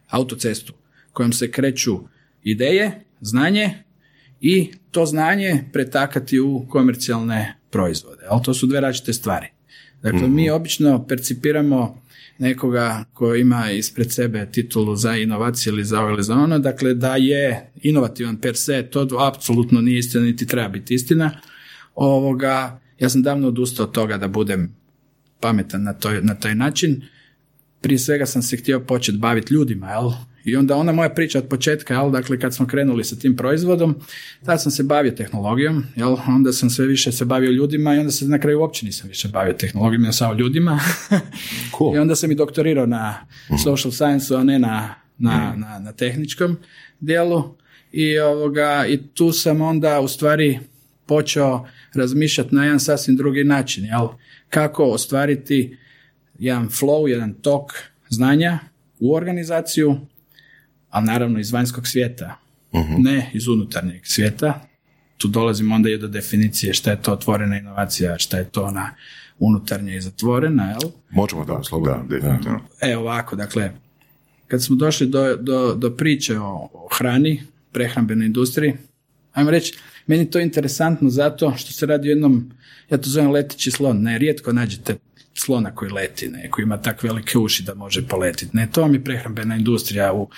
autocestu, 0.10 0.74
kojom 1.14 1.34
se 1.34 1.52
kreću 1.52 2.00
ideje, 2.44 3.06
znanje 3.22 3.84
i 4.42 4.72
to 4.92 5.06
znanje 5.06 5.64
pretakati 5.74 6.40
u 6.40 6.66
komercijalne 6.70 7.56
proizvode. 7.70 8.24
Ali 8.30 8.44
to 8.44 8.54
su 8.54 8.68
dve 8.68 8.82
različite 8.82 9.14
stvari. 9.14 9.48
Dakle, 10.04 10.28
mi 10.28 10.46
mhm. 10.46 10.54
obično 10.54 11.06
percipiramo 11.08 12.04
nekoga 12.38 13.04
ko 13.14 13.36
ima 13.36 13.72
ispred 13.72 14.12
sebe 14.12 14.52
titulu 14.52 14.96
za 14.96 15.16
inovacije 15.16 15.72
ili 15.72 15.84
za 15.84 16.02
ovo 16.02 16.10
ili 16.10 16.24
za 16.24 16.34
ono, 16.36 16.60
dakle 16.60 16.94
da 16.94 17.16
je 17.16 17.72
inovativan 17.82 18.38
per 18.38 18.56
se, 18.56 18.88
to 18.92 19.08
apsolutno 19.20 19.82
nije 19.82 20.00
istina, 20.00 20.24
niti 20.24 20.48
treba 20.48 20.70
biti 20.70 20.94
istina. 20.94 21.32
Ovoga, 21.96 22.80
ja 23.00 23.10
sam 23.10 23.22
davno 23.22 23.48
odustao 23.48 23.86
od 23.86 23.92
toga 23.92 24.18
da 24.18 24.28
budem 24.28 24.76
pametan 25.40 25.84
na, 25.84 25.94
toj, 25.94 26.22
na 26.22 26.36
taj 26.36 26.56
način. 26.56 27.02
Prije 27.82 28.00
svega 28.00 28.26
sam 28.26 28.42
se 28.42 28.58
htio 28.58 28.80
početi 28.80 29.18
baviti 29.18 29.54
ljudima, 29.54 29.90
jel? 29.90 30.12
I 30.46 30.56
onda 30.56 30.76
ona 30.76 30.92
moja 30.92 31.10
priča 31.10 31.40
od 31.40 31.48
početka, 31.48 31.94
jel, 31.94 32.12
dakle 32.12 32.40
kad 32.40 32.56
smo 32.56 32.68
krenuli 32.68 33.04
sa 33.04 33.16
tim 33.16 33.36
proizvodom, 33.36 33.96
tad 34.46 34.62
sam 34.62 34.72
se 34.72 34.84
bavio 34.84 35.12
tehnologijom, 35.12 35.84
jel, 35.96 36.18
onda 36.28 36.54
sam 36.54 36.70
sve 36.70 36.86
više 36.86 37.12
se 37.12 37.26
bavio 37.26 37.52
ljudima 37.52 37.96
i 37.96 38.00
onda 38.00 38.12
se 38.12 38.26
na 38.26 38.40
kraju 38.40 38.60
uopće 38.60 38.86
nisam 38.86 39.10
više 39.10 39.28
bavio 39.28 39.54
tehnologijom, 39.54 40.06
ja 40.06 40.12
samo 40.12 40.34
ljudima. 40.34 40.80
I 41.96 41.98
onda 41.98 42.16
sam 42.16 42.32
i 42.32 42.36
doktorirao 42.36 42.86
na 42.86 43.26
mhm. 43.48 43.58
social 43.58 43.92
science 43.92 44.36
a 44.36 44.44
ne 44.44 44.60
na, 44.60 44.96
na, 45.18 45.50
mhm. 45.52 45.62
na, 45.62 45.80
na 45.80 45.92
tehničkom 45.92 46.58
dijelu. 47.00 47.56
I, 47.92 48.20
ovoga, 48.20 48.86
I 48.90 48.98
tu 49.14 49.32
sam 49.32 49.62
onda 49.62 50.00
u 50.00 50.08
stvari 50.08 50.60
počeo 51.06 51.66
razmišljati 51.94 52.56
na 52.56 52.64
jedan 52.64 52.80
sasvim 52.80 53.18
drugi 53.18 53.44
način, 53.44 53.86
jel, 53.86 54.08
kako 54.50 54.84
ostvariti 54.84 55.78
jedan 56.40 56.70
flow, 56.70 57.08
jedan 57.08 57.34
tok 57.34 57.72
znanja 58.10 58.60
u 59.00 59.16
organizaciju 59.16 59.98
ali 60.94 61.06
naravno 61.06 61.40
iz 61.40 61.52
vanjskog 61.52 61.88
svijeta, 61.88 62.36
uh 62.72 62.86
ne 62.98 63.32
iz 63.34 63.48
unutarnjeg 63.48 64.02
svijeta. 64.04 64.62
Tu 65.18 65.28
dolazimo 65.28 65.76
onda 65.76 65.90
i 65.90 65.98
do 65.98 66.08
definicije 66.08 66.74
šta 66.74 66.92
je 66.92 67.02
to 67.02 67.14
otvorena 67.14 67.58
inovacija, 67.58 68.18
šta 68.18 68.38
je 68.38 68.50
to 68.50 68.64
ona 68.64 68.96
unutarnja 69.40 69.96
i 69.96 70.02
zatvorena, 70.02 70.70
jel? 70.70 70.92
Možemo 71.10 71.46
da, 71.46 71.64
slobodno. 71.64 72.06
definitivno. 72.10 72.60
E, 72.82 72.98
ovako, 72.98 73.36
dakle, 73.36 73.72
kad 74.48 74.64
smo 74.64 74.76
došli 74.76 75.08
do, 75.08 75.36
do, 75.36 75.76
do 75.76 75.90
priče 75.90 76.40
o, 76.40 76.70
o 76.74 76.88
hrani, 76.98 77.44
prehrambenoj 77.72 78.26
industriji, 78.26 78.74
ajmo 79.34 79.52
reći, 79.52 79.78
meni 80.08 80.30
to 80.30 80.40
interesantno 80.40 81.10
zato 81.10 81.54
što 81.58 81.72
se 81.72 81.86
radi 81.86 82.10
o 82.10 82.12
jednom, 82.12 82.52
ja 82.90 82.98
to 82.98 83.10
zovem 83.10 83.32
leteći 83.32 83.72
slon, 83.72 84.02
ne, 84.02 84.18
rijetko 84.18 84.54
nađete 84.54 84.96
slona 85.34 85.76
koji 85.76 85.92
leti, 85.92 86.28
ne, 86.28 86.50
koji 86.50 86.64
ima 86.64 86.82
tak 86.82 87.04
velike 87.04 87.38
uši 87.38 87.64
da 87.64 87.74
može 87.74 88.08
poletiti. 88.08 88.58
Ne, 88.58 88.68
to 88.72 88.86
je 88.86 89.04
prehrambena 89.04 89.56
industrija 89.56 90.14
u, 90.14 90.30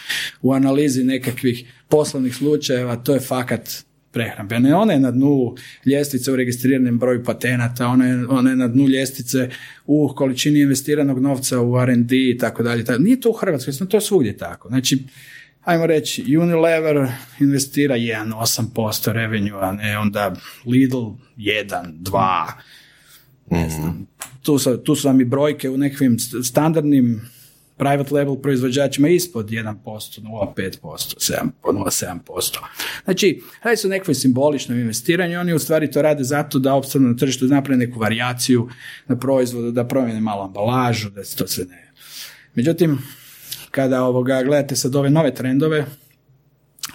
u 0.41 0.53
analizi 0.53 1.03
nekakvih 1.03 1.73
poslovnih 1.89 2.35
slučajeva, 2.35 2.95
to 2.95 3.13
je 3.13 3.19
fakat 3.19 3.85
prehrambene. 4.11 4.75
Ona 4.75 4.93
je 4.93 4.99
na 4.99 5.11
dnu 5.11 5.55
ljestvice 5.85 6.31
u 6.31 6.35
registriranom 6.35 6.99
broju 6.99 7.23
patenata, 7.23 7.87
ona 7.87 8.05
je, 8.05 8.27
ona 8.27 8.49
je 8.49 8.55
na 8.55 8.67
dnu 8.67 8.87
ljestvice 8.87 9.49
u 9.85 10.13
količini 10.15 10.59
investiranog 10.59 11.19
novca 11.21 11.61
u 11.61 11.81
R&D 11.81 12.15
i 12.15 12.37
tako 12.37 12.63
dalje. 12.63 12.85
Nije 12.99 13.21
to 13.21 13.29
u 13.29 13.33
Hrvatskoj, 13.33 13.73
to 13.89 13.97
je 13.97 14.01
svugdje 14.01 14.37
tako. 14.37 14.69
Znači, 14.69 15.03
ajmo 15.63 15.85
reći, 15.85 16.37
Unilever 16.37 17.07
investira 17.39 17.95
1,8% 17.95 19.11
revenue, 19.11 19.59
a 19.61 19.71
ne 19.71 19.97
onda 19.97 20.35
Lidl 20.65 21.03
1, 21.37 21.93
2, 21.99 22.51
ne 23.51 23.69
znam, 23.69 24.07
tu 24.45 24.59
su, 24.59 24.77
tu 24.77 24.95
su 24.95 25.07
vam 25.07 25.21
i 25.21 25.25
brojke 25.25 25.69
u 25.69 25.77
nekakvim 25.77 26.19
standardnim 26.43 27.21
private 27.77 28.13
label 28.13 28.35
proizvođačima 28.35 29.07
ispod 29.07 29.49
1%, 29.49 29.75
0,5%, 29.85 31.33
0,7%. 31.63 32.57
Znači, 33.03 33.41
radi 33.63 33.77
su 33.77 33.89
nekakve 33.89 34.13
simboličnom 34.13 34.79
investiranju, 34.79 35.39
oni 35.39 35.53
u 35.53 35.59
stvari 35.59 35.91
to 35.91 36.01
rade 36.01 36.23
zato 36.23 36.59
da 36.59 36.73
opstavno 36.73 37.07
na 37.09 37.15
tržištu, 37.15 37.47
da 37.47 37.55
naprave 37.55 37.77
neku 37.77 37.99
varijaciju 37.99 38.69
na 39.07 39.19
proizvodu, 39.19 39.71
da 39.71 39.87
promijene 39.87 40.21
malo 40.21 40.43
ambalažu, 40.43 41.09
da 41.09 41.23
se 41.23 41.37
to 41.37 41.47
sve 41.47 41.65
ne... 41.65 41.91
Međutim, 42.55 42.99
kada 43.71 44.03
ovoga 44.03 44.43
gledate 44.43 44.75
sad 44.75 44.95
ove 44.95 45.09
nove 45.09 45.33
trendove, 45.35 45.85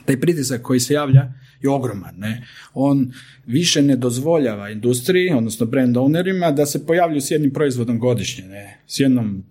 taj 0.04 0.20
pritisak 0.20 0.62
koji 0.62 0.80
se 0.80 0.94
javlja 0.94 1.32
je 1.62 1.70
ogroman. 1.70 2.14
Ne? 2.18 2.46
On 2.74 3.12
više 3.46 3.82
ne 3.82 3.96
dozvoljava 3.96 4.70
industriji, 4.70 5.32
odnosno 5.32 5.66
brand 5.66 5.96
ownerima, 5.96 6.54
da 6.54 6.66
se 6.66 6.86
pojavljuju 6.86 7.20
s 7.20 7.30
jednim 7.30 7.52
proizvodom 7.52 7.98
godišnje, 7.98 8.44
ne? 8.44 8.78
s 8.86 9.00
jednom 9.00 9.44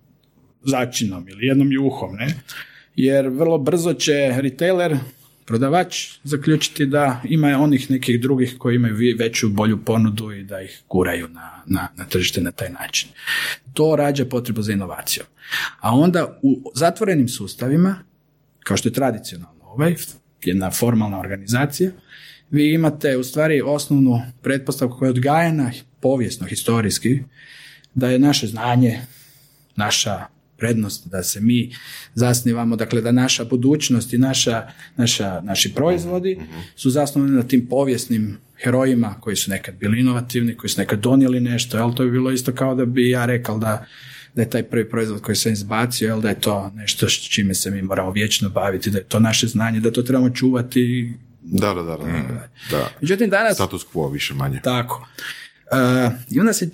začinom 0.64 1.28
ili 1.28 1.46
jednom 1.46 1.72
juhom. 1.72 2.16
Ne? 2.16 2.34
Jer 2.96 3.28
vrlo 3.28 3.58
brzo 3.58 3.92
će 3.92 4.34
retailer, 4.36 4.96
prodavač, 5.50 6.08
zaključiti 6.24 6.86
da 6.86 7.22
ima 7.24 7.48
onih 7.48 7.90
nekih 7.90 8.20
drugih 8.20 8.54
koji 8.58 8.76
imaju 8.76 9.16
veću, 9.18 9.48
bolju 9.48 9.84
ponudu 9.84 10.32
i 10.32 10.44
da 10.44 10.60
ih 10.62 10.82
guraju 10.88 11.28
na, 11.28 11.62
na, 11.66 11.88
na 11.96 12.04
tržište 12.04 12.40
na 12.40 12.50
taj 12.50 12.70
način. 12.70 13.08
To 13.72 13.96
rađa 13.96 14.24
potrebu 14.24 14.62
za 14.62 14.72
inovacijom. 14.72 15.26
A 15.80 15.94
onda 15.94 16.38
u 16.42 16.72
zatvorenim 16.74 17.28
sustavima, 17.28 17.96
kao 18.64 18.76
što 18.76 18.88
je 18.88 18.92
tradicionalno 18.92 19.64
ovaj, 19.64 19.94
jedna 20.44 20.70
formalna 20.70 21.20
organizacija, 21.20 21.90
vi 22.50 22.74
imate 22.74 23.16
u 23.16 23.24
stvari 23.24 23.62
osnovnu 23.64 24.22
pretpostavku 24.42 24.98
koja 24.98 25.06
je 25.06 25.10
odgajana 25.10 25.72
povijesno, 26.00 26.46
historijski, 26.46 27.18
da 27.94 28.08
je 28.08 28.18
naše 28.18 28.46
znanje, 28.46 29.00
naša 29.76 30.26
prednost 30.60 31.08
da 31.08 31.22
se 31.22 31.40
mi 31.40 31.72
zasnivamo, 32.14 32.76
dakle 32.76 33.00
da 33.00 33.12
naša 33.12 33.44
budućnost 33.44 34.12
i 34.12 34.18
naša, 34.18 34.68
naša, 34.96 35.40
naši 35.40 35.74
proizvodi 35.74 36.38
su 36.76 36.90
zasnovani 36.90 37.36
na 37.36 37.42
tim 37.42 37.66
povijesnim 37.66 38.38
herojima 38.62 39.14
koji 39.20 39.36
su 39.36 39.50
nekad 39.50 39.74
bili 39.74 40.00
inovativni, 40.00 40.56
koji 40.56 40.70
su 40.70 40.80
nekad 40.80 41.00
donijeli 41.00 41.40
nešto, 41.40 41.76
jel? 41.76 41.94
To 41.94 42.04
bi 42.04 42.10
bilo 42.10 42.30
isto 42.30 42.52
kao 42.52 42.74
da 42.74 42.84
bi 42.84 43.10
ja 43.10 43.26
rekao 43.26 43.58
da 43.58 43.86
da 44.34 44.42
je 44.42 44.50
taj 44.50 44.62
prvi 44.62 44.90
proizvod 44.90 45.22
koji 45.22 45.36
sam 45.36 45.52
izbacio, 45.52 46.06
jel, 46.08 46.20
da 46.20 46.28
je 46.28 46.40
to 46.40 46.72
nešto 46.74 47.08
s 47.08 47.12
čime 47.12 47.54
se 47.54 47.70
mi 47.70 47.82
moramo 47.82 48.10
vječno 48.10 48.48
baviti, 48.48 48.90
da 48.90 48.98
je 48.98 49.04
to 49.04 49.20
naše 49.20 49.46
znanje, 49.46 49.80
da 49.80 49.92
to 49.92 50.02
trebamo 50.02 50.30
čuvati. 50.30 51.14
Da, 51.42 51.74
da, 51.74 51.82
da. 51.82 51.96
da, 51.96 52.48
da. 52.70 52.90
Međutim, 53.00 53.30
danas... 53.30 53.54
Status 53.54 53.86
quo, 53.94 54.12
više 54.12 54.34
manje. 54.34 54.60
Tako. 54.64 55.08
Uh, 55.72 56.12
I 56.30 56.40
onda 56.40 56.52
se 56.52 56.70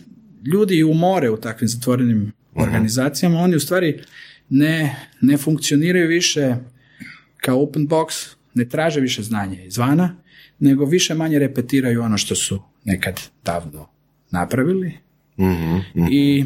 ljudi 0.53 0.83
umore 0.83 1.31
u 1.31 1.37
takvim 1.37 1.69
zatvorenim 1.69 2.19
mhm. 2.19 2.63
organizacijama, 2.63 3.39
oni 3.39 3.57
u 3.57 3.61
stvari 3.61 4.03
ne, 4.49 4.97
ne 5.21 5.37
funkcioniraju 5.37 6.09
više 6.09 6.55
kao 7.37 7.63
open 7.63 7.89
box, 7.89 8.35
ne 8.55 8.69
traže 8.69 9.01
više 9.01 9.23
znanje 9.23 9.65
izvana, 9.65 10.17
nego 10.59 10.85
više 10.85 11.15
manje 11.15 11.39
repetiraju 11.39 12.03
ono 12.03 12.19
što 12.19 12.35
su 12.35 12.63
nekad 12.85 13.21
davno 13.45 13.89
napravili. 14.31 14.93
mm 15.39 16.07
I 16.11 16.45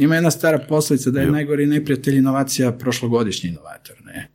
ima 0.00 0.14
jedna 0.14 0.30
stara 0.30 0.58
posljedica 0.68 1.10
da 1.10 1.20
je 1.20 1.30
najgori 1.30 1.66
neprijatelj 1.66 2.16
inovacija 2.16 2.72
prošlogodišnji 2.72 3.50
inovator. 3.50 3.96
Ne? 4.04 4.28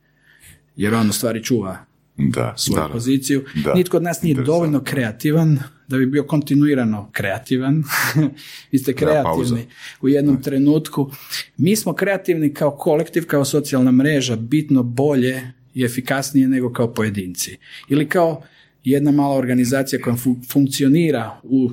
Jer 0.76 0.94
on 0.94 1.10
u 1.10 1.12
stvari 1.12 1.44
čuva 1.44 1.84
da, 2.16 2.54
svoju 2.56 2.88
poziciju. 2.92 3.44
Nitko 3.74 3.96
od 3.96 4.02
nas 4.02 4.22
nije 4.22 4.34
dovoljno 4.34 4.84
kreativan 4.84 5.58
da 5.88 5.98
bi 5.98 6.06
bio 6.06 6.24
kontinuirano 6.24 7.10
kreativan. 7.12 7.84
Vi 8.72 8.78
ste 8.78 8.94
kreativni 8.94 9.66
u 10.00 10.08
jednom 10.08 10.42
trenutku. 10.42 11.10
Mi 11.56 11.76
smo 11.76 11.94
kreativni 11.94 12.54
kao 12.54 12.70
kolektiv, 12.70 13.26
kao 13.26 13.44
socijalna 13.44 13.92
mreža, 13.92 14.36
bitno 14.36 14.82
bolje 14.82 15.52
i 15.74 15.84
efikasnije 15.84 16.48
nego 16.48 16.72
kao 16.72 16.94
pojedinci. 16.94 17.56
Ili 17.88 18.08
kao 18.08 18.42
jedna 18.84 19.10
mala 19.10 19.36
organizacija 19.36 20.02
koja 20.02 20.16
funkcionira 20.52 21.40
u 21.42 21.70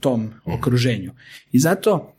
tom 0.00 0.22
mhm. 0.22 0.52
okruženju. 0.52 1.10
I 1.52 1.58
zato 1.58 2.14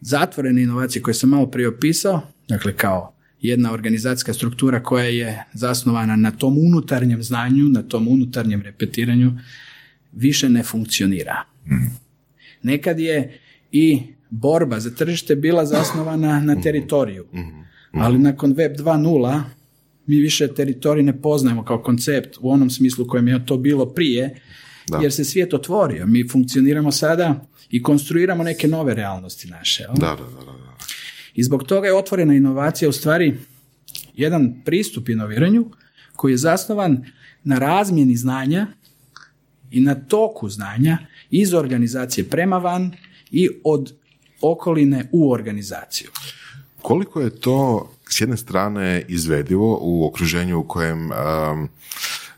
zatvorene 0.00 0.62
inovacije 0.62 1.02
koje 1.02 1.14
sam 1.14 1.30
malo 1.30 1.46
prije 1.46 1.68
opisao, 1.68 2.22
dakle 2.48 2.76
kao 2.76 3.14
jedna 3.40 3.72
organizacijska 3.72 4.32
struktura 4.32 4.82
koja 4.82 5.04
je 5.04 5.44
zasnovana 5.52 6.16
na 6.16 6.30
tom 6.30 6.58
unutarnjem 6.58 7.22
znanju, 7.22 7.68
na 7.68 7.82
tom 7.82 8.08
unutarnjem 8.08 8.62
repetiranju, 8.62 9.32
više 10.12 10.48
ne 10.48 10.62
funkcionira. 10.62 11.44
Mhm. 11.66 11.86
Nekad 12.62 13.00
je 13.00 13.38
i 13.72 14.02
borba 14.30 14.80
za 14.80 14.90
tržište 14.90 15.36
bila 15.36 15.66
zasnovana 15.66 16.40
na 16.40 16.52
mhm. 16.52 16.62
teritoriju, 16.62 17.26
ali 17.92 18.18
nakon 18.18 18.52
Web 18.52 18.72
2.0 18.72 19.42
mi 20.06 20.16
više 20.16 20.54
teritorij 20.54 21.02
ne 21.02 21.20
poznajemo 21.20 21.64
kao 21.64 21.82
koncept 21.82 22.36
u 22.40 22.50
onom 22.50 22.70
smislu 22.70 23.06
kojem 23.06 23.28
je 23.28 23.46
to 23.46 23.56
bilo 23.56 23.86
prije, 23.86 24.40
jer 25.02 25.12
se 25.12 25.24
svijet 25.24 25.54
otvorio. 25.54 26.06
Mi 26.06 26.28
funkcioniramo 26.28 26.92
sada 26.92 27.46
i 27.70 27.82
konstruiramo 27.82 28.42
neke 28.44 28.68
nove 28.68 28.94
realnosti 28.94 29.48
naše. 29.48 29.86
Da, 29.94 30.06
da, 30.06 30.16
da, 30.16 30.44
da. 30.44 30.76
I 31.34 31.42
zbog 31.42 31.64
toga 31.64 31.86
je 31.86 31.94
otvorena 31.94 32.34
inovacija 32.34 32.88
u 32.88 32.92
stvari 32.92 33.38
jedan 34.14 34.62
pristup 34.64 35.08
inoviranju 35.08 35.70
koji 36.16 36.32
je 36.32 36.36
zasnovan 36.36 37.04
na 37.44 37.58
razmjeni 37.58 38.16
znanja 38.16 38.66
i 39.70 39.80
na 39.80 39.94
toku 39.94 40.48
znanja 40.48 40.98
iz 41.30 41.54
organizacije 41.54 42.28
prema 42.28 42.58
van 42.58 42.92
i 43.30 43.48
od 43.64 43.94
okoline 44.40 45.08
u 45.12 45.32
organizaciju. 45.32 46.10
Koliko 46.82 47.20
je 47.20 47.40
to 47.40 47.90
s 48.08 48.20
jedne 48.20 48.36
strane 48.36 49.04
izvedivo 49.08 49.78
u 49.82 50.06
okruženju 50.06 50.58
u 50.58 50.64
kojem 50.64 51.10
um, 51.10 51.68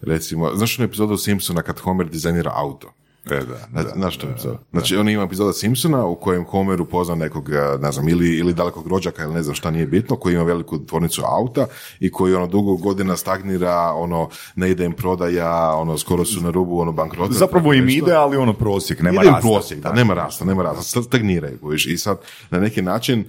recimo, 0.03 0.51
znaš 0.55 0.79
ono 0.79 0.87
epizodu 0.87 1.17
Simpsona 1.17 1.63
kad 1.63 1.81
Homer 1.81 2.09
dizajnira 2.09 2.53
auto? 2.55 2.93
E, 3.31 3.41
da, 3.71 3.83
da, 3.95 4.11
što 4.11 4.27
je 4.27 4.35
Znači, 4.71 4.97
on 4.97 5.09
ima 5.09 5.23
epizoda 5.23 5.53
Simpsona 5.53 6.07
u 6.07 6.15
kojem 6.15 6.45
Homer 6.45 6.81
upozna 6.81 7.15
nekog, 7.15 7.51
e, 7.51 7.79
ne 7.81 7.93
znam, 7.93 8.09
ili, 8.09 8.37
ili 8.37 8.55
dalekog 8.55 8.87
rođaka 8.87 9.23
ili 9.23 9.35
ne 9.35 9.43
znam 9.43 9.55
šta 9.55 9.71
nije 9.71 9.87
bitno, 9.87 10.17
koji 10.17 10.35
ima 10.35 10.43
veliku 10.43 10.87
tvornicu 10.87 11.23
auta 11.25 11.67
i 12.01 12.11
koji 12.11 12.35
ono 12.35 12.47
dugo 12.47 12.77
godina 12.77 13.17
stagnira, 13.17 13.93
ono, 13.93 14.29
ne 14.57 14.71
ide 14.71 14.85
im 14.85 14.93
prodaja, 14.93 15.75
ono, 15.75 15.99
skoro 15.99 16.25
su 16.25 16.41
na 16.41 16.51
rubu, 16.51 16.81
ono, 16.81 16.93
bankrota. 16.93 17.33
Zapravo 17.33 17.75
im 17.75 17.89
ide, 17.89 18.13
ali 18.13 18.37
ono 18.37 18.53
prosjek, 18.53 19.03
nema 19.03 19.23
ide 19.23 19.31
rasta. 19.31 19.49
prosjek, 19.49 19.81
da, 19.81 19.93
nema 19.93 20.15
rasta, 20.15 20.45
nema 20.45 20.63
rasta, 20.63 21.03
stagniraju, 21.03 21.59
I 21.89 21.99
sad, 21.99 22.19
na 22.51 22.61
neki 22.61 22.83
način, 22.83 23.25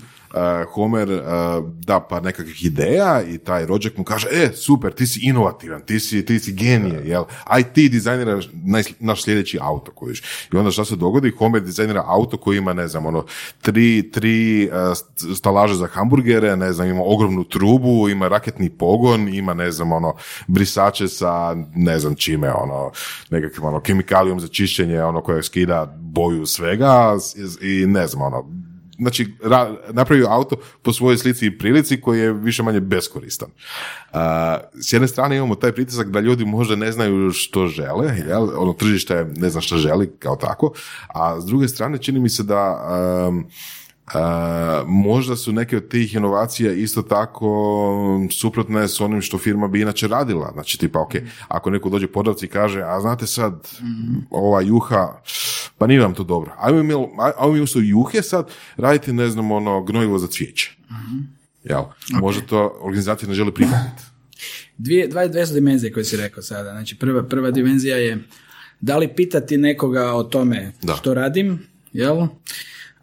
Homer 0.74 1.10
uh, 1.12 1.20
da 1.86 2.00
pa 2.00 2.20
nekakvih 2.20 2.66
ideja 2.66 3.22
i 3.22 3.38
taj 3.38 3.66
rođak 3.66 3.98
mu 3.98 4.04
kaže, 4.04 4.28
e, 4.32 4.50
super, 4.56 4.94
ti 4.94 5.08
si 5.08 5.20
inovativan, 5.24 5.82
ti 5.82 6.00
si, 6.00 6.26
ti 6.26 6.40
si 6.40 6.54
genije, 6.54 7.02
jel? 7.06 7.24
Aj 7.44 7.64
ti 7.64 7.90
dizajniraš 7.90 8.50
naš 9.00 9.24
sljedeći 9.24 9.60
auto, 9.62 9.92
kojiš. 9.92 10.24
I 10.54 10.58
onda 10.58 10.72
šta 10.72 10.86
se 10.86 10.96
dogodi? 10.96 11.32
Homer 11.32 11.62
dizajnira 11.62 12.04
auto 12.08 12.38
koji 12.38 12.58
ima, 12.58 12.74
ne 12.74 12.88
znam, 12.88 13.06
ono, 13.06 13.26
tri, 13.62 14.12
tri 14.12 14.70
uh, 14.70 14.98
stalaže 15.36 15.76
za 15.76 15.88
hamburgere, 15.88 16.56
ne 16.56 16.74
znam, 16.74 16.88
ima 16.88 17.02
ogromnu 17.06 17.44
trubu, 17.44 18.10
ima 18.10 18.28
raketni 18.28 18.70
pogon, 18.70 19.28
ima, 19.34 19.54
ne 19.54 19.72
znam, 19.72 19.92
ono, 19.92 20.14
brisače 20.48 21.08
sa, 21.08 21.56
ne 21.76 22.00
znam 22.00 22.16
čime, 22.16 22.54
ono, 22.54 22.92
nekakvim, 23.30 23.66
ono, 23.66 23.80
kemikalijom 23.80 24.40
za 24.40 24.48
čišćenje, 24.48 25.04
ono, 25.04 25.22
koje 25.22 25.44
skida 25.44 25.98
boju 26.00 26.46
svega 26.46 27.18
i 27.62 27.86
ne 27.88 28.08
znam, 28.08 28.22
ono, 28.22 28.63
znači 28.98 29.34
ra, 29.44 29.76
napravio 29.92 30.28
auto 30.30 30.56
po 30.82 30.94
svojoj 30.94 31.18
slici 31.18 31.46
i 31.46 31.58
prilici 31.58 32.02
koji 32.02 32.20
je 32.20 32.34
više 32.34 32.64
manje 32.64 32.80
beskoristan. 32.80 33.50
Uh, 33.50 34.20
s 34.82 34.94
jedne 34.94 35.08
strane 35.08 35.38
imamo 35.38 35.56
taj 35.56 35.72
pritisak 35.72 36.08
da 36.08 36.20
ljudi 36.20 36.46
možda 36.46 36.76
ne 36.76 36.92
znaju 36.92 37.32
što 37.32 37.68
žele, 37.68 38.18
jel? 38.28 38.50
ono 38.58 38.74
tržište 38.74 39.26
ne 39.36 39.50
zna 39.50 39.62
što 39.62 39.78
želi 39.78 40.12
kao 40.20 40.36
tako, 40.36 40.74
a 41.08 41.42
s 41.42 41.46
druge 41.46 41.68
strane 41.68 41.98
čini 41.98 42.20
mi 42.20 42.30
se 42.30 42.44
da 42.44 42.88
um, 43.30 43.46
možda 44.86 45.36
su 45.36 45.52
neke 45.52 45.78
od 45.78 45.88
tih 45.88 46.16
inovacija 46.16 46.74
isto 46.74 47.02
tako 47.02 48.28
suprotne 48.32 48.88
s 48.88 49.02
onim 49.02 49.22
što 49.22 49.38
firma 49.38 49.68
bi 49.68 49.82
inače 49.82 50.08
radila. 50.08 50.52
Znači, 50.54 50.80
tipa, 50.80 51.00
ok, 51.00 51.12
ako 51.48 51.70
neko 51.70 51.90
dođe 51.90 52.08
podavci 52.08 52.46
i 52.46 52.50
kaže, 52.50 52.82
a 52.82 53.02
znate 53.02 53.28
sad, 53.28 53.68
ova 54.30 54.62
juha, 54.62 55.22
pa 55.78 55.88
nije 55.88 56.02
vam 56.02 56.14
to 56.14 56.24
dobro. 56.24 56.52
Ajmo 56.60 56.84
mi, 56.84 56.94
ajmo 57.38 57.54
mi 57.54 57.88
juhe 57.90 58.22
sad 58.22 58.52
raditi, 58.78 59.14
ne 59.14 59.30
znam, 59.30 59.52
ono, 59.52 59.84
gnojivo 59.84 60.20
za 60.20 60.28
cvijeće. 60.28 60.78
Jel? 61.64 61.84
Možda 62.10 62.42
to 62.46 62.80
organizacija 62.82 63.30
ne 63.30 63.36
želi 63.36 63.54
prihvatiti. 63.54 64.04
Dvije, 64.78 65.08
dva, 65.08 65.28
dvije 65.28 65.48
su 65.48 65.54
dimenzije 65.54 65.94
koje 65.94 66.04
si 66.04 66.18
rekao 66.18 66.44
sada. 66.44 66.72
Znači, 66.72 66.96
prva, 67.00 67.24
prva 67.24 67.52
dimenzija 67.52 67.98
je 67.98 68.24
da 68.82 68.98
li 68.98 69.16
pitati 69.16 69.58
nekoga 69.58 70.14
o 70.14 70.24
tome 70.24 70.72
što 70.98 71.14
radim, 71.14 71.68
jel? 71.94 72.28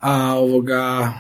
A 0.01 0.35
ovoga, 0.39 1.13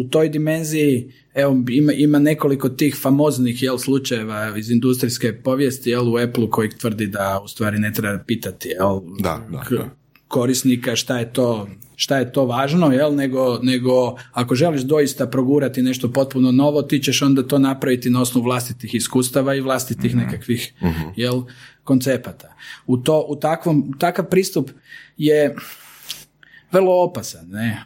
u 0.00 0.08
toj 0.08 0.28
dimenziji 0.28 1.12
evo, 1.34 1.64
ima, 1.70 1.92
ima 1.92 2.18
nekoliko 2.18 2.68
tih 2.68 2.96
famoznih 3.02 3.62
jel, 3.62 3.78
slučajeva 3.78 4.56
iz 4.56 4.70
industrijske 4.70 5.32
povijesti 5.42 5.90
jel, 5.90 6.14
u 6.14 6.16
Apple 6.16 6.50
koji 6.50 6.70
tvrdi 6.70 7.06
da 7.06 7.40
u 7.44 7.48
stvari 7.48 7.78
ne 7.78 7.92
treba 7.92 8.18
pitati 8.26 8.68
jel, 8.68 9.00
da, 9.18 9.46
da, 9.50 9.88
korisnika 10.28 10.96
šta 10.96 11.18
je 11.18 11.32
to 11.32 11.68
šta 11.96 12.18
je 12.18 12.32
to 12.32 12.44
važno, 12.44 12.92
jel, 12.92 13.14
nego, 13.14 13.58
nego 13.62 14.16
ako 14.32 14.54
želiš 14.54 14.82
doista 14.82 15.26
progurati 15.26 15.82
nešto 15.82 16.12
potpuno 16.12 16.52
novo, 16.52 16.82
ti 16.82 17.02
ćeš 17.02 17.22
onda 17.22 17.42
to 17.42 17.58
napraviti 17.58 18.10
na 18.10 18.20
osnovu 18.20 18.44
vlastitih 18.44 18.94
iskustava 18.94 19.54
i 19.54 19.60
vlastitih 19.60 20.14
mm 20.14 20.18
nekakvih 20.18 20.72
mm 20.82 20.86
jel, 21.16 21.42
koncepata. 21.84 22.54
U, 22.86 22.96
to, 22.96 23.26
u 23.28 23.36
takvom, 23.36 23.94
takav 23.98 24.24
pristup 24.24 24.70
je 25.16 25.56
vrlo 26.72 27.04
opasan, 27.04 27.48
ne? 27.48 27.84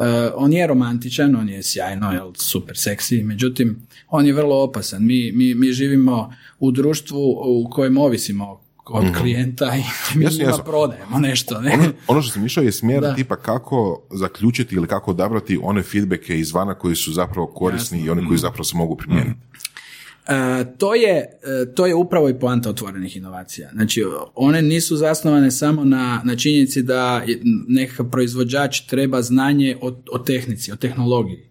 Uh, 0.00 0.06
on 0.34 0.52
je 0.52 0.66
romantičan, 0.66 1.36
on 1.36 1.48
je 1.48 1.62
sjajno, 1.62 2.12
jel, 2.12 2.32
super 2.34 2.76
seksi, 2.76 3.22
međutim, 3.22 3.76
on 4.08 4.26
je 4.26 4.32
vrlo 4.32 4.62
opasan. 4.62 5.06
Mi, 5.06 5.32
mi, 5.32 5.54
mi 5.54 5.72
živimo 5.72 6.32
u 6.58 6.70
društvu 6.70 7.18
u 7.44 7.70
kojem 7.70 7.98
ovisimo 7.98 8.60
od 8.84 9.04
mm 9.04 9.14
klijenta 9.20 9.76
i 9.76 9.82
mi 10.18 10.24
jasno, 10.24 10.44
jasno. 10.44 10.64
prodajemo 10.64 11.18
nešto. 11.18 11.60
Ne? 11.60 11.72
Ono, 11.74 11.92
ono 12.06 12.22
što 12.22 12.32
sam 12.32 12.46
išao 12.46 12.64
je 12.64 12.72
smjer 12.72 13.00
da. 13.00 13.14
tipa 13.14 13.36
kako 13.36 14.02
zaključiti 14.10 14.74
ili 14.74 14.86
kako 14.86 15.10
odabrati 15.10 15.58
one 15.62 15.82
feedbacke 15.82 16.38
izvana 16.38 16.74
koji 16.74 16.96
su 16.96 17.12
zapravo 17.12 17.46
korisni 17.46 18.00
i 18.00 18.10
oni 18.10 18.20
koji 18.20 18.34
mhm. 18.34 18.40
zapravo 18.40 18.64
se 18.64 18.76
mogu 18.76 18.96
primijeniti. 18.96 19.30
mm 19.30 19.49
to, 20.78 20.94
je, 20.94 21.16
e, 21.42 21.74
to 21.74 21.86
je 21.86 21.94
upravo 21.94 22.28
i 22.28 22.38
poanta 22.38 22.70
otvorenih 22.70 23.16
inovacija. 23.16 23.70
Znači, 23.72 24.04
one 24.34 24.62
nisu 24.62 24.96
zasnovane 24.96 25.50
samo 25.50 25.84
na, 25.84 26.22
na 26.24 26.36
činjenici 26.36 26.82
da 26.82 27.22
nekakav 27.68 28.10
proizvođač 28.10 28.80
treba 28.80 29.22
znanje 29.22 29.76
o, 29.80 30.02
o 30.12 30.18
tehnici, 30.18 30.72
o 30.72 30.76
tehnologiji. 30.76 31.50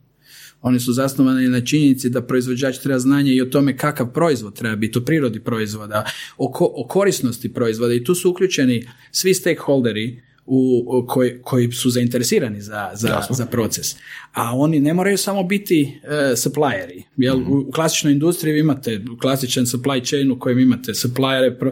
One 0.61 0.79
su 0.79 0.93
zasnovane 0.93 1.49
na 1.49 1.61
činjenici 1.61 2.09
da 2.09 2.21
proizvođač 2.21 2.77
treba 2.77 2.99
znanje 2.99 3.33
i 3.33 3.41
o 3.41 3.45
tome 3.45 3.77
kakav 3.77 4.13
proizvod 4.13 4.53
treba 4.53 4.75
biti, 4.75 4.99
o 4.99 5.01
prirodi 5.01 5.39
proizvoda, 5.39 6.05
o, 6.37 6.51
o 6.75 6.87
korisnosti 6.87 7.53
proizvoda 7.53 7.93
i 7.93 8.03
tu 8.03 8.15
su 8.15 8.29
uključeni 8.29 8.87
svi 9.11 9.33
stakeholderi 9.33 10.21
u, 10.49 11.05
koji, 11.07 11.41
koji 11.41 11.71
su 11.71 11.89
zainteresirani 11.89 12.61
za, 12.61 12.91
za, 12.93 13.21
za, 13.29 13.45
proces. 13.45 13.95
A 14.33 14.57
oni 14.57 14.79
ne 14.79 14.93
moraju 14.93 15.17
samo 15.17 15.43
biti 15.43 15.99
uh, 16.03 16.37
supplieri. 16.37 17.03
Jel, 17.17 17.37
u, 17.37 17.65
u, 17.67 17.71
klasičnoj 17.71 18.13
industriji 18.13 18.53
vi 18.53 18.59
imate 18.59 19.01
klasičan 19.21 19.65
supply 19.65 20.09
chain 20.09 20.31
u 20.31 20.39
kojem 20.39 20.59
imate 20.59 20.93
suppliere, 20.93 21.57
pro, 21.57 21.71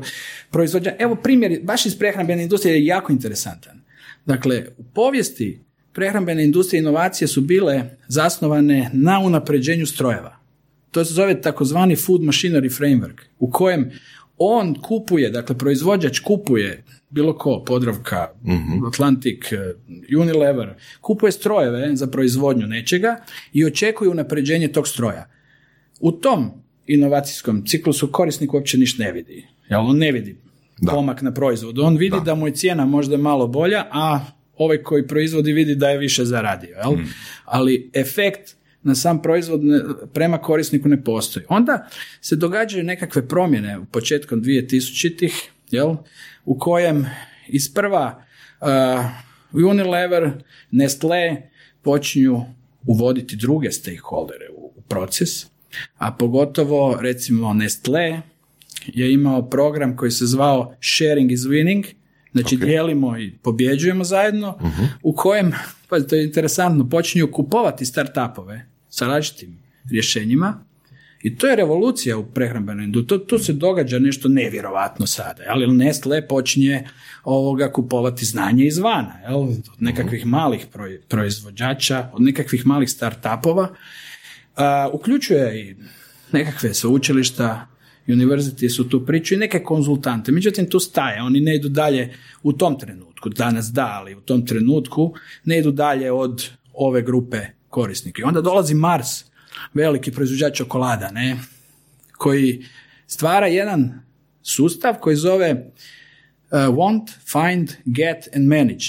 proizvođa. 0.51 0.93
Evo 0.99 1.15
primjer, 1.15 1.59
baš 1.63 1.85
iz 1.85 1.97
prehrambene 1.97 2.43
industrije 2.43 2.75
je 2.75 2.85
jako 2.85 3.11
interesantan. 3.11 3.81
Dakle, 4.25 4.65
u 4.77 4.83
povijesti 4.83 5.59
prehrambene 5.93 6.43
industrije 6.43 6.79
inovacije 6.79 7.27
su 7.27 7.41
bile 7.41 7.83
zasnovane 8.07 8.89
na 8.93 9.19
unapređenju 9.19 9.85
strojeva. 9.85 10.37
To 10.91 11.05
se 11.05 11.13
zove 11.13 11.41
takozvani 11.41 11.95
food 11.95 12.21
machinery 12.21 12.79
framework 12.79 13.21
u 13.39 13.51
kojem 13.51 13.91
on 14.37 14.75
kupuje, 14.81 15.29
dakle 15.29 15.57
proizvođač 15.57 16.19
kupuje 16.19 16.83
bilo 17.09 17.37
ko, 17.37 17.63
Podravka, 17.65 18.27
mm 18.43 18.85
Atlantic, 18.87 19.39
Unilever, 20.19 20.73
kupuje 21.01 21.31
strojeve 21.31 21.95
za 21.95 22.07
proizvodnju 22.07 22.67
nečega 22.67 23.15
i 23.53 23.65
očekuje 23.65 24.09
unapređenje 24.09 24.67
tog 24.67 24.87
stroja. 24.87 25.29
U 25.99 26.11
tom 26.11 26.51
inovacijskom 26.87 27.65
ciklusu 27.65 28.11
korisnik 28.11 28.53
uopće 28.53 28.77
ništa 28.77 29.03
ne 29.03 29.11
vidi. 29.11 29.47
Jel 29.69 29.89
on 29.89 29.97
ne 29.97 30.11
vidi 30.11 30.35
pomak 30.85 31.21
na 31.21 31.33
proizvodu. 31.33 31.83
On 31.83 31.97
vidi 31.97 32.17
da. 32.25 32.35
mu 32.35 32.47
je 32.47 32.55
cijena 32.55 32.85
možda 32.85 33.17
malo 33.17 33.47
bolja, 33.47 33.85
a 33.91 34.19
ovaj 34.57 34.83
koji 34.83 35.07
proizvodi 35.07 35.53
vidi 35.53 35.75
da 35.75 35.89
je 35.89 35.97
više 35.97 36.25
zaradio. 36.25 36.75
Jel? 36.77 36.91
Mhm. 36.91 37.07
Ali 37.45 37.91
efekt 37.93 38.57
na 38.83 38.95
sam 38.95 39.21
proizvod 39.21 39.61
prema 40.13 40.37
korisniku 40.37 40.89
ne 40.89 41.03
postoji. 41.03 41.45
Onda 41.49 41.87
se 42.21 42.35
događaju 42.35 42.83
nekakve 42.83 43.27
promjene 43.27 43.79
u 43.79 43.85
početkom 43.85 44.43
2000-ih, 44.43 45.51
jel? 45.71 45.95
u 46.45 46.59
kojem 46.59 47.05
isprva 47.47 48.23
uh, 48.61 49.67
Unilever, 49.69 50.31
Nestle 50.71 51.49
počinju 51.81 52.41
uvoditi 52.85 53.35
druge 53.35 53.71
stakeholdere 53.71 54.45
u, 54.57 54.73
u 54.75 54.81
proces, 54.81 55.29
a 55.97 56.11
pogotovo 56.11 56.97
recimo 57.01 57.53
Nestle 57.53 58.21
je 58.87 59.13
imao 59.13 59.49
program 59.49 59.95
koji 59.95 60.11
se 60.11 60.25
zvao 60.25 60.75
Sharing 60.81 61.31
is 61.31 61.41
Winning, 61.41 61.85
znači 62.31 62.57
okay. 62.57 62.65
dijelimo 62.65 63.17
i 63.17 63.31
pobjeđujemo 63.43 64.03
zajedno, 64.03 64.57
uh 64.61 64.87
u 65.03 65.15
kojem, 65.15 65.51
pa 65.89 65.99
to 65.99 66.15
je 66.15 66.23
interesantno, 66.23 66.89
počinju 66.89 67.31
kupovati 67.31 67.85
startupove 67.85 68.65
sa 68.89 69.07
različitim 69.07 69.57
rješenjima 69.91 70.63
i 71.21 71.37
to 71.37 71.47
je 71.47 71.55
revolucija 71.55 72.17
u 72.17 72.25
prehrambenoj 72.25 72.85
industriji. 72.85 73.19
Tu 73.27 73.39
se 73.39 73.53
događa 73.53 73.99
nešto 73.99 74.29
nevjerovatno 74.29 75.05
sada. 75.05 75.43
Ali 75.47 75.67
Nestle 75.67 76.27
počinje 76.27 76.87
ovoga 77.23 77.71
kupovati 77.71 78.25
znanje 78.25 78.65
izvana. 78.65 79.19
Jel? 79.27 79.39
Od 79.39 79.63
nekakvih 79.79 80.21
mhm. 80.21 80.29
malih 80.29 80.65
proizvođača, 81.07 82.09
od 82.13 82.21
nekakvih 82.21 82.65
malih 82.65 82.89
startupova. 82.89 83.69
Uh, 84.57 84.63
uključuje 84.93 85.61
i 85.61 85.75
nekakve 86.31 86.73
sveučilišta, 86.73 87.67
University 88.07 88.69
su 88.69 88.89
tu 88.89 89.05
priču 89.05 89.33
i 89.33 89.37
neke 89.37 89.63
konzultante. 89.63 90.31
Međutim, 90.31 90.69
tu 90.69 90.79
staje. 90.79 91.21
Oni 91.21 91.39
ne 91.39 91.55
idu 91.55 91.69
dalje 91.69 92.13
u 92.43 92.53
tom 92.53 92.79
trenutku. 92.79 93.29
Danas 93.29 93.65
da, 93.65 93.99
ali 93.99 94.15
u 94.15 94.21
tom 94.21 94.45
trenutku 94.45 95.13
ne 95.45 95.59
idu 95.59 95.71
dalje 95.71 96.11
od 96.11 96.49
ove 96.73 97.01
grupe 97.01 97.37
korisnika. 97.69 98.21
I 98.21 98.25
onda 98.25 98.41
dolazi 98.41 98.73
Mars, 98.73 99.25
veliki 99.73 100.11
proizvođač 100.11 100.57
čokolada, 100.57 101.11
ne, 101.11 101.37
koji 102.17 102.65
stvara 103.07 103.47
jedan 103.47 104.01
sustav 104.41 104.95
koji 104.99 105.15
zove 105.15 105.51
uh, 105.53 106.59
want, 106.59 107.09
find, 107.31 107.71
get 107.85 108.27
and 108.35 108.47
manage. 108.47 108.85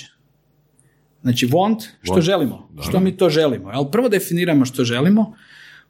Znači 1.22 1.46
want, 1.46 1.87
što 2.02 2.20
želimo, 2.20 2.70
što 2.88 3.00
mi 3.00 3.16
to 3.16 3.31
želimo. 3.31 3.70
Jel? 3.70 3.90
Prvo 3.90 4.09
definiramo 4.09 4.64
što 4.64 4.85
želimo, 4.85 5.37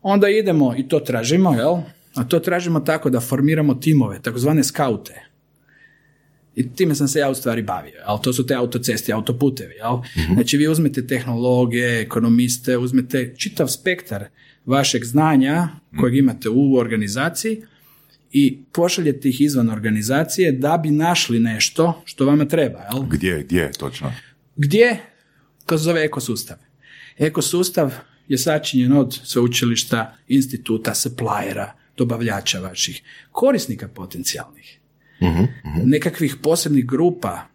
onda 0.02 0.28
idemo 0.28 0.74
i 0.76 0.88
to 0.88 1.00
tražimo, 1.00 1.54
jel? 1.54 1.76
A 2.18 2.24
to 2.24 2.38
tražimo 2.38 2.80
tako 2.80 3.10
da 3.10 3.20
formiramo 3.20 3.74
timove, 3.74 4.22
takozvane 4.22 4.64
skaute. 4.64 5.28
I 6.54 6.74
time 6.74 6.94
sam 6.94 7.08
se 7.08 7.18
ja 7.18 7.30
u 7.30 7.34
stvari 7.34 7.62
bavio, 7.62 8.02
ali 8.04 8.20
to 8.22 8.32
su 8.32 8.46
te 8.46 8.54
autoceste, 8.54 9.12
autoputevi. 9.12 9.74
Jel? 9.74 9.96
mm 9.96 10.34
Znači 10.34 10.56
vi 10.56 10.68
uzmete 10.68 11.06
tehnologe, 11.06 12.00
ekonomiste, 12.00 12.78
uzmete 12.78 13.34
čitav 13.36 13.68
spektar 13.68 14.24
vašeg 14.66 15.04
znanja 15.04 15.68
kojeg 16.00 16.16
imate 16.16 16.48
u 16.48 16.76
organizaciji 16.76 17.62
i 18.32 18.58
pošaljete 18.72 19.28
ih 19.28 19.40
izvan 19.40 19.70
organizacije 19.70 20.52
da 20.52 20.76
bi 20.82 20.90
našli 20.90 21.40
nešto 21.40 22.02
što 22.04 22.26
vama 22.26 22.44
treba. 22.44 22.78
Jel? 22.78 23.02
Gdje, 23.02 23.42
gdje 23.42 23.72
točno? 23.72 24.12
Gdje? 24.56 24.96
To 25.66 25.78
se 25.78 25.84
zove 25.84 26.04
ekosustav. 26.04 26.56
Ekosustav 27.18 27.94
je 28.28 28.38
sačinjen 28.38 28.92
od 28.92 29.20
sveučilišta, 29.24 30.16
instituta, 30.28 30.94
suppliera, 30.94 31.72
dobavljača 31.98 32.60
vaših, 32.60 33.02
korisnika 33.32 33.88
potencijalnih, 33.88 34.78
uh 35.20 35.48
nekakvih 35.84 36.36
posebnih 36.42 36.86
grupa, 36.86 37.46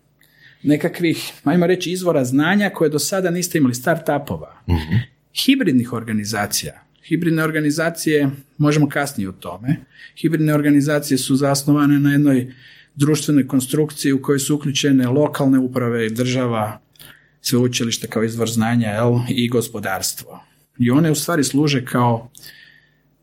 nekakvih, 0.63 1.32
ajmo 1.43 1.67
reći, 1.67 1.91
izvora 1.91 2.25
znanja 2.25 2.69
koje 2.69 2.89
do 2.89 2.99
sada 2.99 3.32
niste 3.32 3.58
imali, 3.58 3.75
startupova, 3.75 4.63
uh 4.67 4.99
hibridnih 5.45 5.93
organizacija. 5.93 6.84
Hibridne 7.08 7.43
organizacije, 7.43 8.29
možemo 8.58 8.89
kasnije 8.89 9.29
o 9.29 9.32
tome, 9.32 9.75
hibridne 10.21 10.53
organizacije 10.53 11.17
su 11.17 11.36
zasnovane 11.36 11.99
na 11.99 12.12
jednoj 12.12 12.53
društvenoj 12.95 13.47
konstrukciji 13.47 14.13
u 14.13 14.21
kojoj 14.21 14.39
su 14.39 14.56
uključene 14.56 15.08
lokalne 15.08 15.60
uprave, 15.60 16.10
država, 16.10 16.79
sveučilište 17.41 18.08
kao 18.08 18.23
izvor 18.23 18.49
znanja 18.49 18.89
jel, 18.89 19.19
i 19.29 19.49
gospodarstvo. 19.49 20.43
I 20.79 20.91
one 20.91 21.12
u 21.12 21.15
stvari 21.15 21.43
služe 21.43 21.86
kao 21.86 22.32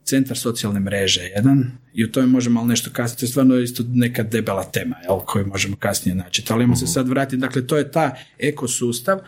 centar 0.04 0.38
socijalne 0.38 0.80
mreže 0.80 1.20
jedan 1.20 1.70
i 1.94 2.04
o 2.04 2.08
tome 2.08 2.26
možemo 2.26 2.54
malo 2.54 2.66
nešto 2.66 2.90
kasnije, 2.92 3.18
to 3.18 3.24
je 3.24 3.28
stvarno 3.28 3.56
isto 3.56 3.84
neka 3.88 4.22
debela 4.22 4.64
tema 4.64 4.96
jel, 5.02 5.18
koju 5.18 5.46
možemo 5.46 5.76
kasnije 5.76 6.14
naći. 6.14 6.42
Ali 6.48 6.64
imamo 6.64 6.76
se 6.76 6.84
mhm. 6.84 6.92
sad 6.92 7.08
vratiti, 7.08 7.36
dakle 7.36 7.66
to 7.66 7.76
je 7.76 7.90
ta 7.90 8.16
ekosustav 8.38 9.18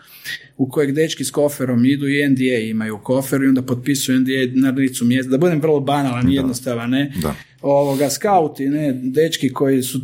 u 0.57 0.69
kojeg 0.69 0.91
dečki 0.91 1.23
s 1.23 1.31
koferom 1.31 1.85
idu 1.85 2.07
i 2.07 2.29
NDA 2.29 2.59
imaju 2.69 2.97
kofer 2.97 3.43
i 3.43 3.47
onda 3.47 3.61
potpisuju 3.61 4.19
NDA 4.19 4.31
na 4.53 4.69
licu 4.69 5.05
mjesta. 5.05 5.31
Da 5.31 5.37
budem 5.37 5.61
vrlo 5.61 5.79
banalan 5.79 6.31
i 6.31 6.35
jednostavan, 6.35 6.89
ne? 6.89 7.13
Da. 7.21 7.35
Ovoga, 7.61 8.09
skauti, 8.09 8.65
ne, 8.69 8.93
dečki 8.93 9.53
koji 9.53 9.83
su 9.83 10.01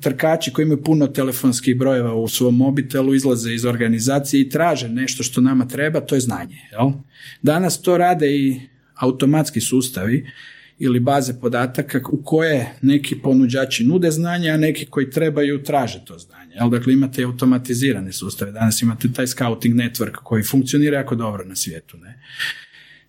trkači 0.00 0.52
koji 0.52 0.64
imaju 0.64 0.82
puno 0.82 1.06
telefonskih 1.06 1.76
brojeva 1.76 2.14
u 2.14 2.28
svom 2.28 2.56
mobitelu, 2.56 3.14
izlaze 3.14 3.54
iz 3.54 3.64
organizacije 3.64 4.40
i 4.40 4.48
traže 4.48 4.88
nešto 4.88 5.22
što 5.22 5.40
nama 5.40 5.68
treba, 5.68 6.00
to 6.00 6.14
je 6.14 6.20
znanje. 6.20 6.56
Jel? 6.72 6.90
Danas 7.42 7.82
to 7.82 7.98
rade 7.98 8.36
i 8.36 8.60
automatski 9.00 9.60
sustavi 9.60 10.26
ili 10.78 11.00
baze 11.00 11.40
podataka 11.40 12.00
u 12.12 12.22
koje 12.24 12.74
neki 12.82 13.18
ponuđači 13.18 13.84
nude 13.84 14.10
znanje, 14.10 14.50
a 14.50 14.56
neki 14.56 14.86
koji 14.86 15.10
trebaju 15.10 15.62
traže 15.62 16.04
to 16.04 16.18
znanje. 16.18 16.54
Jel? 16.54 16.70
Dakle, 16.70 16.92
imate 16.92 17.24
automatizirane 17.24 18.12
sustave. 18.12 18.52
Danas 18.52 18.82
imate 18.82 19.12
taj 19.12 19.26
scouting 19.26 19.74
network 19.74 20.12
koji 20.12 20.42
funkcionira 20.42 20.96
jako 20.98 21.14
dobro 21.14 21.44
na 21.44 21.56
svijetu. 21.56 21.96
Ne? 21.98 22.22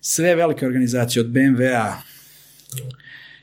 Sve 0.00 0.34
velike 0.34 0.66
organizacije 0.66 1.20
od 1.20 1.26
BMW-a, 1.30 2.02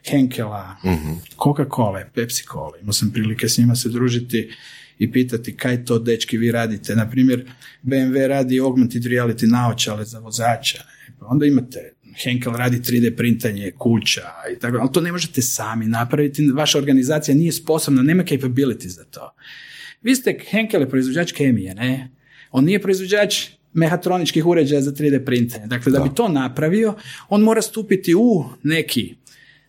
Henkela, 0.09 0.75
uh 0.83 1.17
Coca-Cola, 1.37 2.03
Pepsi-Cola. 2.15 2.81
Imao 2.81 2.93
sam 2.93 3.11
prilike 3.11 3.49
s 3.49 3.57
njima 3.57 3.75
se 3.75 3.89
družiti 3.89 4.51
i 4.99 5.11
pitati 5.11 5.57
kaj 5.57 5.85
to 5.85 5.99
dečki 5.99 6.37
vi 6.37 6.51
radite. 6.51 6.95
Na 6.95 7.09
primjer, 7.09 7.45
BMW 7.83 8.27
radi 8.27 8.59
augmented 8.59 9.03
reality 9.03 9.51
naočale 9.51 10.05
za 10.05 10.19
vozača. 10.19 10.83
Pa 11.19 11.25
onda 11.25 11.45
imate 11.45 11.93
Henkel 12.23 12.53
radi 12.53 12.77
3D 12.77 13.15
printanje 13.15 13.71
kuća 13.77 14.29
i 14.55 14.59
tako, 14.59 14.77
ali 14.77 14.91
to 14.91 15.01
ne 15.01 15.11
možete 15.11 15.41
sami 15.41 15.85
napraviti, 15.85 16.51
vaša 16.55 16.77
organizacija 16.77 17.35
nije 17.35 17.51
sposobna, 17.51 18.01
nema 18.01 18.23
capability 18.23 18.87
za 18.87 19.03
to. 19.03 19.35
Vi 20.01 20.15
ste, 20.15 20.39
Henkel 20.49 20.81
je 20.81 20.89
proizvođač 20.89 21.31
kemije, 21.31 21.75
ne? 21.75 22.09
On 22.51 22.65
nije 22.65 22.81
proizvođač 22.81 23.45
mehatroničkih 23.73 24.45
uređaja 24.45 24.81
za 24.81 24.91
3D 24.91 25.25
printanje. 25.25 25.67
Dakle, 25.67 25.91
da, 25.91 25.99
bi 25.99 26.09
to 26.15 26.27
napravio, 26.27 26.95
on 27.29 27.41
mora 27.41 27.61
stupiti 27.61 28.15
u 28.15 28.45
neki 28.63 29.15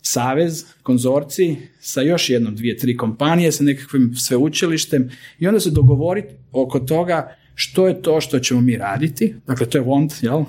savez, 0.03 0.65
konzorci 0.83 1.57
sa 1.81 2.03
još 2.03 2.31
jednom, 2.31 2.57
dvije, 2.57 2.77
tri 2.77 2.97
kompanije, 2.97 3.53
sa 3.53 3.65
nekakvim 3.65 4.15
sveučilištem 4.15 5.11
i 5.39 5.47
onda 5.47 5.61
se 5.61 5.71
dogovoriti 5.71 6.35
oko 6.53 6.81
toga 6.81 7.37
što 7.55 7.89
je 7.89 8.03
to 8.03 8.21
što 8.21 8.39
ćemo 8.39 8.61
mi 8.61 8.77
raditi, 8.77 9.35
dakle 9.47 9.67
to 9.67 9.79
je 9.79 9.85
want, 9.85 10.25
jel? 10.25 10.45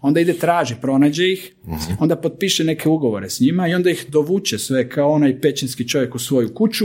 Onda 0.00 0.20
ide 0.20 0.32
traži, 0.32 0.74
pronađe 0.80 1.32
ih, 1.32 1.54
onda 1.98 2.16
potpiše 2.16 2.64
neke 2.64 2.88
ugovore 2.88 3.30
s 3.30 3.40
njima 3.40 3.68
i 3.68 3.74
onda 3.74 3.90
ih 3.90 4.06
dovuče 4.08 4.58
sve 4.58 4.88
kao 4.88 5.12
onaj 5.12 5.40
pećinski 5.40 5.88
čovjek 5.88 6.14
u 6.14 6.18
svoju 6.18 6.54
kuću, 6.54 6.84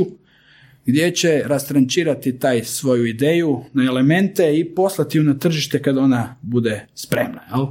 gdje 0.85 1.11
će 1.11 1.43
rastrančirati 1.45 2.39
taj 2.39 2.63
svoju 2.63 3.05
ideju 3.05 3.63
na 3.73 3.83
elemente 3.83 4.59
i 4.59 4.75
poslati 4.75 5.17
ju 5.17 5.23
na 5.23 5.37
tržište 5.37 5.81
kad 5.81 5.97
ona 5.97 6.35
bude 6.41 6.87
spremna. 6.95 7.41
Jel? 7.55 7.65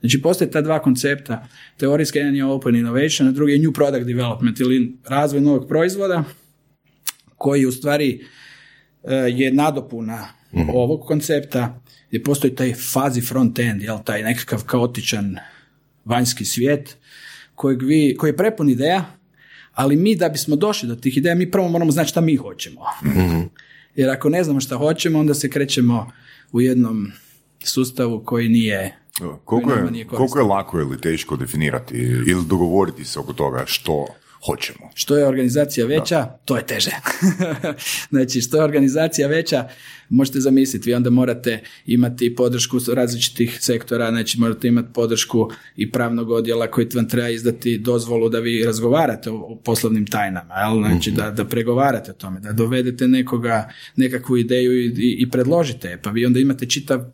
Znači, 0.00 0.22
postoje 0.22 0.50
ta 0.50 0.60
dva 0.60 0.82
koncepta. 0.82 1.46
Teorijski 1.76 2.18
jedan 2.18 2.36
je 2.36 2.44
open 2.44 2.76
innovation, 2.76 3.28
a 3.28 3.32
drugi 3.32 3.52
je 3.52 3.58
new 3.58 3.72
product 3.72 4.06
development 4.06 4.60
ili 4.60 4.96
razvoj 5.08 5.40
novog 5.40 5.68
proizvoda, 5.68 6.24
koji 7.36 7.66
u 7.66 7.72
stvari 7.72 8.24
je 9.28 9.52
nadopuna 9.52 10.28
ovog 10.74 11.00
koncepta 11.00 11.81
gdje 12.12 12.22
postoji 12.22 12.54
taj 12.54 12.74
fazi 12.74 13.20
front 13.20 13.58
end, 13.58 13.82
jel, 13.82 13.98
taj 14.04 14.22
nekakav 14.22 14.64
kaotičan 14.64 15.36
vanjski 16.04 16.44
svijet 16.44 16.96
kojeg 17.54 17.82
vi, 17.82 18.16
koji 18.18 18.30
je 18.30 18.36
prepun 18.36 18.68
ideja, 18.68 19.04
ali 19.72 19.96
mi 19.96 20.16
da 20.16 20.28
bismo 20.28 20.56
došli 20.56 20.88
do 20.88 20.94
tih 20.94 21.16
ideja, 21.16 21.34
mi 21.34 21.50
prvo 21.50 21.68
moramo 21.68 21.90
znati 21.90 22.08
šta 22.08 22.20
mi 22.20 22.36
hoćemo. 22.36 22.80
Jer 23.94 24.10
ako 24.10 24.28
ne 24.28 24.44
znamo 24.44 24.60
šta 24.60 24.76
hoćemo, 24.76 25.18
onda 25.18 25.34
se 25.34 25.50
krećemo 25.50 26.10
u 26.52 26.60
jednom 26.60 27.12
sustavu 27.64 28.22
koji 28.24 28.48
nije 28.48 28.96
koliko 29.44 29.72
je, 29.72 30.06
koliko 30.06 30.38
je 30.38 30.44
lako 30.44 30.80
ili 30.80 31.00
teško 31.00 31.36
definirati 31.36 31.94
ili 32.26 32.44
dogovoriti 32.46 33.04
se 33.04 33.18
oko 33.18 33.32
toga 33.32 33.62
što 33.66 34.06
hoćemo. 34.46 34.90
Što 34.94 35.16
je 35.16 35.26
organizacija 35.26 35.86
veća, 35.86 36.24
to 36.44 36.56
je 36.56 36.66
teže. 36.66 36.90
znači, 38.12 38.40
što 38.40 38.56
je 38.56 38.64
organizacija 38.64 39.28
veća, 39.28 39.68
možete 40.12 40.40
zamisliti, 40.40 40.90
vi 40.90 40.94
onda 40.94 41.10
morate 41.10 41.60
imati 41.86 42.34
podršku 42.34 42.78
različitih 42.94 43.58
sektora, 43.60 44.10
znači 44.10 44.40
morate 44.40 44.68
imati 44.68 44.88
podršku 44.94 45.50
i 45.76 45.92
pravnog 45.92 46.30
odjela 46.30 46.66
koji 46.66 46.86
vam 46.94 47.08
treba 47.08 47.28
izdati 47.28 47.78
dozvolu 47.78 48.28
da 48.28 48.38
vi 48.38 48.64
razgovarate 48.64 49.30
o, 49.30 49.58
poslovnim 49.64 50.06
tajnama, 50.06 50.54
jel? 50.54 50.78
znači 50.88 51.10
mhm. 51.10 51.20
da, 51.20 51.30
da 51.30 51.44
pregovarate 51.44 52.10
o 52.10 52.14
tome, 52.14 52.40
da 52.40 52.52
dovedete 52.52 53.08
nekoga, 53.08 53.70
nekakvu 53.96 54.36
ideju 54.36 54.72
i, 54.72 54.92
i, 55.18 55.30
predložite, 55.30 55.98
pa 56.02 56.10
vi 56.10 56.26
onda 56.26 56.40
imate 56.40 56.66
čitav, 56.66 57.04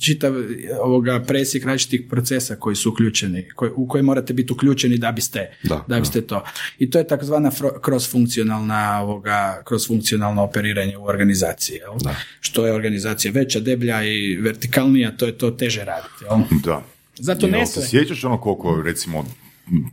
čitav 0.00 0.34
ovoga 0.80 1.22
presjek 1.26 1.64
različitih 1.64 2.06
procesa 2.10 2.56
koji 2.56 2.76
su 2.76 2.90
uključeni, 2.90 3.48
u 3.76 3.88
koje 3.88 4.02
morate 4.02 4.32
biti 4.32 4.52
uključeni 4.52 4.98
da 4.98 5.12
biste, 5.12 5.50
da, 5.62 5.84
da 5.88 6.00
biste 6.00 6.20
to. 6.20 6.44
I 6.78 6.90
to 6.90 6.98
je 6.98 7.06
takozvana 7.06 7.50
kroz-funkcionalna 7.82 9.00
ovoga, 9.02 9.62
kroz-funkcionalno 9.64 10.42
operiranje 10.42 10.98
u 10.98 11.04
organizaciji. 11.04 11.76
Jel? 11.76 12.12
Što 12.44 12.66
je 12.66 12.72
organizacija 12.72 13.32
veća, 13.32 13.60
deblja 13.60 14.02
i 14.04 14.36
vertikalnija, 14.36 15.16
to 15.16 15.26
je 15.26 15.38
to 15.38 15.50
teže 15.50 15.84
raditi. 15.84 16.24
Jel? 16.24 16.60
Da. 16.64 16.82
Zato 17.18 17.46
ne 17.46 17.66
se 17.66 17.86
sjećaš 17.88 18.24
ono 18.24 18.40
koliko 18.40 18.82
recimo 18.82 19.24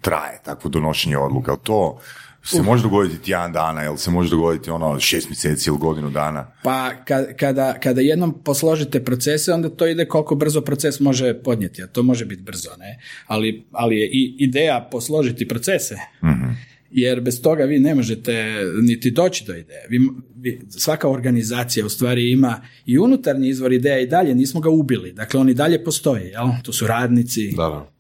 traje 0.02 0.40
takvo 0.46 0.70
donošenje 0.70 1.18
odluka? 1.18 1.56
To 1.56 2.00
se 2.44 2.62
može 2.62 2.84
dogoditi 2.84 3.24
tjedan 3.24 3.54
dana, 3.54 3.86
ili 3.86 3.98
se 3.98 4.12
može 4.12 4.30
dogoditi 4.30 4.70
ono 4.70 5.00
šest 5.00 5.30
mjeseci 5.30 5.70
ili 5.70 5.78
godinu 5.78 6.10
dana? 6.10 6.48
Pa 6.64 6.92
kada, 7.40 7.74
kada 7.80 8.02
jednom 8.02 8.34
posložite 8.44 9.04
procese, 9.04 9.54
onda 9.54 9.70
to 9.70 9.88
ide 9.88 10.06
koliko 10.06 10.36
brzo 10.36 10.62
proces 10.62 11.00
može 11.00 11.34
podnijeti, 11.34 11.84
a 11.84 11.88
to 11.88 12.04
može 12.04 12.26
biti 12.26 12.42
brzo, 12.42 12.70
ne? 12.80 13.00
Ali, 13.28 13.64
ali 13.72 13.98
je 13.98 14.08
i 14.08 14.36
ideja 14.40 14.88
posložiti 14.92 15.48
procese. 15.48 15.96
mm 16.24 16.72
jer 16.92 17.22
bez 17.22 17.42
toga 17.42 17.64
vi 17.64 17.80
ne 17.80 17.96
možete 17.96 18.56
niti 18.82 19.12
doći 19.12 19.44
do 19.48 19.54
ideje. 19.54 19.88
Vi, 20.36 20.62
svaka 20.70 21.10
organizacija 21.10 21.86
u 21.86 21.90
stvari 21.90 22.32
ima 22.32 22.62
i 22.86 22.98
unutarnji 22.98 23.50
izvor 23.50 23.74
ideja 23.74 24.00
i 24.00 24.08
dalje, 24.08 24.36
nismo 24.36 24.60
ga 24.60 24.70
ubili. 24.70 25.14
Dakle, 25.14 25.40
oni 25.40 25.54
dalje 25.54 25.84
postoje, 25.84 26.30
jel? 26.30 26.48
To 26.64 26.74
su 26.74 26.88
radnici 26.88 27.54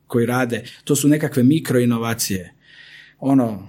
koji 0.08 0.26
rade, 0.26 0.64
to 0.84 0.96
su 0.96 1.08
nekakve 1.08 1.44
mikroinovacije. 1.44 2.54
Ono, 3.20 3.68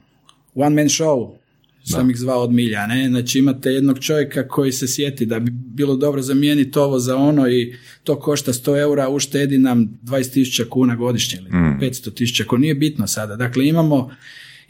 one 0.55 0.77
man 0.77 0.89
show, 0.89 1.43
sam 1.85 2.11
ih 2.11 2.17
zvao 2.17 2.43
od 2.43 2.53
milja, 2.53 2.87
ne? 2.87 3.09
Znači 3.09 3.39
imate 3.39 3.71
jednog 3.71 3.99
čovjeka 3.99 4.49
koji 4.49 4.73
se 4.73 4.89
sjeti 4.89 5.27
da 5.27 5.41
bi 5.41 5.51
bilo 5.51 5.97
dobro 5.97 6.23
zamijeniti 6.23 6.79
ovo 6.79 6.99
za 6.99 7.17
ono 7.17 7.49
i 7.49 7.75
to 8.05 8.21
košta 8.21 8.53
100 8.53 8.81
eura, 8.81 9.09
uštedi 9.09 9.59
nam 9.59 9.99
20.000 10.03 10.69
kuna 10.69 10.97
godišnje 10.97 11.39
ili 11.39 11.51
mm. 11.51 11.79
500.000, 11.81 12.43
ako 12.43 12.59
nije 12.59 12.75
bitno 12.75 13.07
sada. 13.07 13.37
Dakle, 13.37 13.67
imamo 13.67 14.11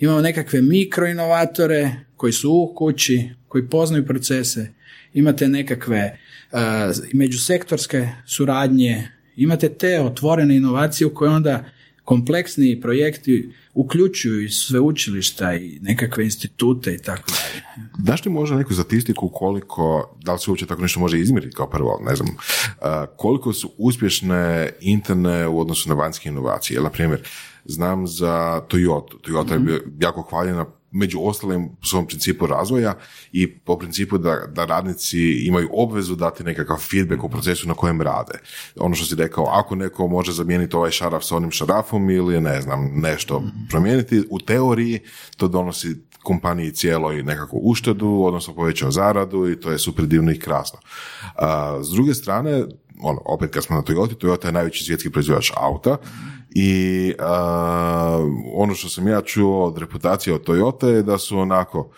Imamo 0.02 0.20
nekakve 0.20 0.62
mikroinovatore 0.62 1.90
koji 2.16 2.32
su 2.32 2.52
u 2.52 2.74
kući, 2.76 3.30
koji 3.48 3.68
poznaju 3.68 4.06
procese, 4.06 4.72
imate 5.12 5.48
nekakve 5.48 6.18
uh, 6.52 6.58
međusektorske 7.12 8.08
suradnje, 8.26 9.08
imate 9.36 9.68
te 9.68 10.00
otvorene 10.00 10.56
inovacije 10.56 11.06
u 11.06 11.14
koje 11.14 11.30
onda 11.30 11.64
kompleksni 12.04 12.80
projekti 12.80 13.52
uključuju 13.74 14.44
i 14.44 14.50
sveučilišta 14.50 15.54
i 15.54 15.78
nekakve 15.82 16.24
institute 16.24 16.94
i 16.94 16.98
tako 16.98 17.30
dalje. 17.30 17.88
Daš 17.98 18.24
li 18.24 18.32
možda 18.32 18.56
neku 18.56 18.74
statistiku 18.74 19.28
koliko, 19.28 20.16
da 20.22 20.32
li 20.32 20.38
se 20.38 20.50
uopće 20.50 20.66
tako 20.66 20.82
nešto 20.82 21.00
može 21.00 21.20
izmjeriti 21.20 21.56
kao 21.56 21.70
prvo, 21.70 22.00
ne 22.06 22.16
znam, 22.16 22.28
koliko 23.16 23.52
su 23.52 23.72
uspješne 23.78 24.70
interne 24.80 25.48
u 25.48 25.60
odnosu 25.60 25.88
na 25.88 25.94
vanjske 25.94 26.28
inovacije? 26.28 26.80
Na 26.80 26.90
primjer, 26.90 27.20
znam 27.64 28.06
za 28.06 28.62
Toyota. 28.68 29.16
Toyota 29.22 29.58
mm 29.58 29.68
je 29.68 29.76
mhm. 29.76 29.96
jako 29.98 30.22
hvaljena 30.22 30.66
među 30.92 31.18
ostalim 31.20 31.64
u 31.64 31.86
svom 31.86 32.06
principu 32.06 32.46
razvoja 32.46 32.94
i 33.32 33.58
po 33.58 33.78
principu 33.78 34.18
da, 34.18 34.46
da 34.54 34.64
radnici 34.64 35.18
imaju 35.46 35.68
obvezu 35.72 36.14
dati 36.14 36.44
nekakav 36.44 36.76
feedback 36.76 37.24
u 37.24 37.28
procesu 37.28 37.68
na 37.68 37.74
kojem 37.74 38.02
rade. 38.02 38.38
Ono 38.76 38.94
što 38.94 39.06
si 39.06 39.14
rekao, 39.14 39.44
ako 39.44 39.74
neko 39.74 40.06
može 40.06 40.32
zamijeniti 40.32 40.76
ovaj 40.76 40.90
šaraf 40.90 41.24
sa 41.24 41.36
onim 41.36 41.50
šarafom 41.50 42.10
ili 42.10 42.40
ne 42.40 42.60
znam, 42.60 42.90
nešto 42.94 43.40
mhm. 43.40 43.48
promijeniti, 43.70 44.24
u 44.30 44.38
teoriji 44.38 45.00
to 45.36 45.48
donosi 45.48 45.96
kompaniji 46.22 46.72
cijeloj 46.72 47.22
nekakvu 47.22 47.60
uštedu, 47.62 48.22
odnosno 48.24 48.54
povećao 48.54 48.90
zaradu 48.90 49.50
i 49.50 49.60
to 49.60 49.70
je 49.70 49.78
super 49.78 50.06
divno 50.06 50.32
i 50.32 50.38
krasno. 50.38 50.78
s 51.82 51.90
druge 51.90 52.14
strane, 52.14 52.64
ono, 53.02 53.20
opet 53.24 53.50
kad 53.50 53.64
smo 53.64 53.76
na 53.76 53.82
Toyota, 53.82 54.14
Toyota 54.14 54.46
je 54.46 54.52
najveći 54.52 54.84
svjetski 54.84 55.10
proizvođač 55.10 55.52
auta 55.56 55.96
i 56.54 57.14
ono 58.54 58.74
što 58.74 58.88
sam 58.88 59.08
ja 59.08 59.20
čuo 59.20 59.64
od 59.64 59.78
reputacije 59.78 60.34
od 60.34 60.46
Toyota 60.46 60.86
je 60.86 61.02
da 61.02 61.18
su 61.18 61.38
onako 61.38 61.90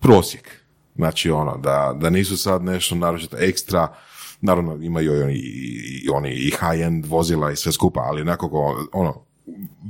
prosjek. 0.00 0.50
Znači 0.96 1.30
ono, 1.30 1.56
da, 1.56 1.96
da 2.00 2.10
nisu 2.10 2.36
sad 2.36 2.64
nešto 2.64 2.94
naročito 2.94 3.36
ekstra, 3.40 3.94
naravno 4.40 4.78
imaju 4.82 5.12
i 5.14 5.22
oni, 5.22 5.34
i, 5.34 6.08
oni 6.12 6.30
i 6.30 6.50
high-end 6.50 7.06
vozila 7.06 7.52
i 7.52 7.56
sve 7.56 7.72
skupa, 7.72 8.00
ali 8.00 8.24
nekako 8.24 8.88
ono, 8.92 9.24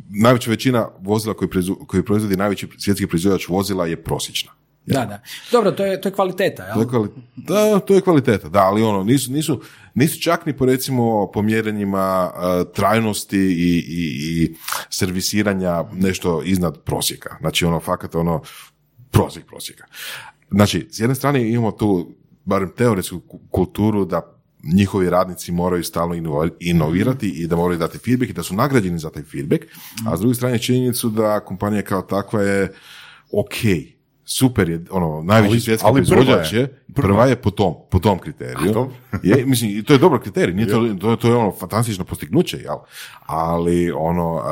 najveća 0.09 0.51
većina 0.51 0.89
vozila 1.01 1.35
koji, 1.35 1.49
koji 1.87 2.05
proizvodi 2.05 2.37
najveći 2.37 2.69
svjetski 2.79 3.07
proizvođač 3.07 3.49
vozila 3.49 3.87
je 3.87 4.03
prosječna. 4.03 4.53
Da, 4.87 5.05
da. 5.07 5.23
Dobro, 5.53 5.73
to 5.73 5.85
je, 5.85 6.01
to 6.01 6.09
je 6.09 6.13
kvaliteta, 6.13 6.65
jel? 6.65 6.75
To 6.75 7.03
je 7.05 7.09
da, 7.37 7.81
to 7.81 7.95
je 7.95 8.01
kvaliteta, 8.01 8.49
da, 8.49 8.61
ali 8.61 8.83
ono, 8.83 9.05
nisu, 9.05 9.33
nisu, 9.33 9.61
nisu 9.94 10.20
čak 10.20 10.46
ni 10.46 10.57
po 10.57 10.66
recimo 10.66 11.31
po 11.33 11.42
mjerenjima 11.42 12.31
trajnosti 12.74 13.38
i, 13.38 13.85
i, 13.88 14.42
i 14.42 14.55
servisiranja 14.90 15.85
nešto 15.92 16.42
iznad 16.44 16.83
prosjeka. 16.85 17.37
Znači 17.40 17.64
ono, 17.64 17.81
fakat 17.81 18.14
ono, 18.14 18.42
prosjek 19.11 19.46
prosjeka. 19.46 19.85
Znači, 20.50 20.88
s 20.90 21.00
jedne 21.00 21.14
strane 21.14 21.50
imamo 21.50 21.72
tu 21.72 22.14
barem 22.44 22.70
teoretsku 22.76 23.20
kulturu 23.50 24.05
da 24.05 24.37
njihovi 24.74 25.11
radnici 25.11 25.53
moraju 25.53 25.85
stalno 25.85 26.14
inovirati 26.61 27.29
i 27.29 27.46
da 27.46 27.57
moraju 27.57 27.79
dati 27.79 27.98
feedback 27.98 28.31
i 28.31 28.35
da 28.35 28.42
su 28.42 28.55
nagrađeni 28.55 28.98
za 28.98 29.11
taj 29.11 29.22
feedback, 29.22 29.64
a 30.07 30.16
s 30.16 30.20
druge 30.20 30.35
strane 30.35 30.59
činjenicu 30.59 31.09
da 31.09 31.40
kompanija 31.40 31.83
kao 31.83 32.03
takva 32.03 32.42
je 32.42 32.72
ok, 33.33 33.55
super 34.33 34.71
je, 34.71 34.81
ono, 34.90 35.23
najveći 35.23 35.53
ali, 35.53 35.61
svjetski 35.61 35.88
proizvođač 35.93 36.53
je, 36.53 36.83
prva 36.95 37.27
je 37.27 37.37
po 37.37 37.51
tom, 37.51 37.75
po 37.90 37.99
tom 37.99 38.19
kriteriju. 38.19 38.90
je, 39.23 39.47
mislim, 39.47 39.85
to 39.85 39.93
je 39.93 39.99
dobar 39.99 40.21
kriterij, 40.21 40.55
nije 40.55 40.69
to, 40.69 40.95
to, 41.01 41.16
to 41.16 41.29
je 41.29 41.35
ono 41.35 41.53
fantastično 41.53 42.05
postignuće, 42.05 42.57
jel? 42.57 42.77
Ali, 43.27 43.90
ono, 43.90 44.43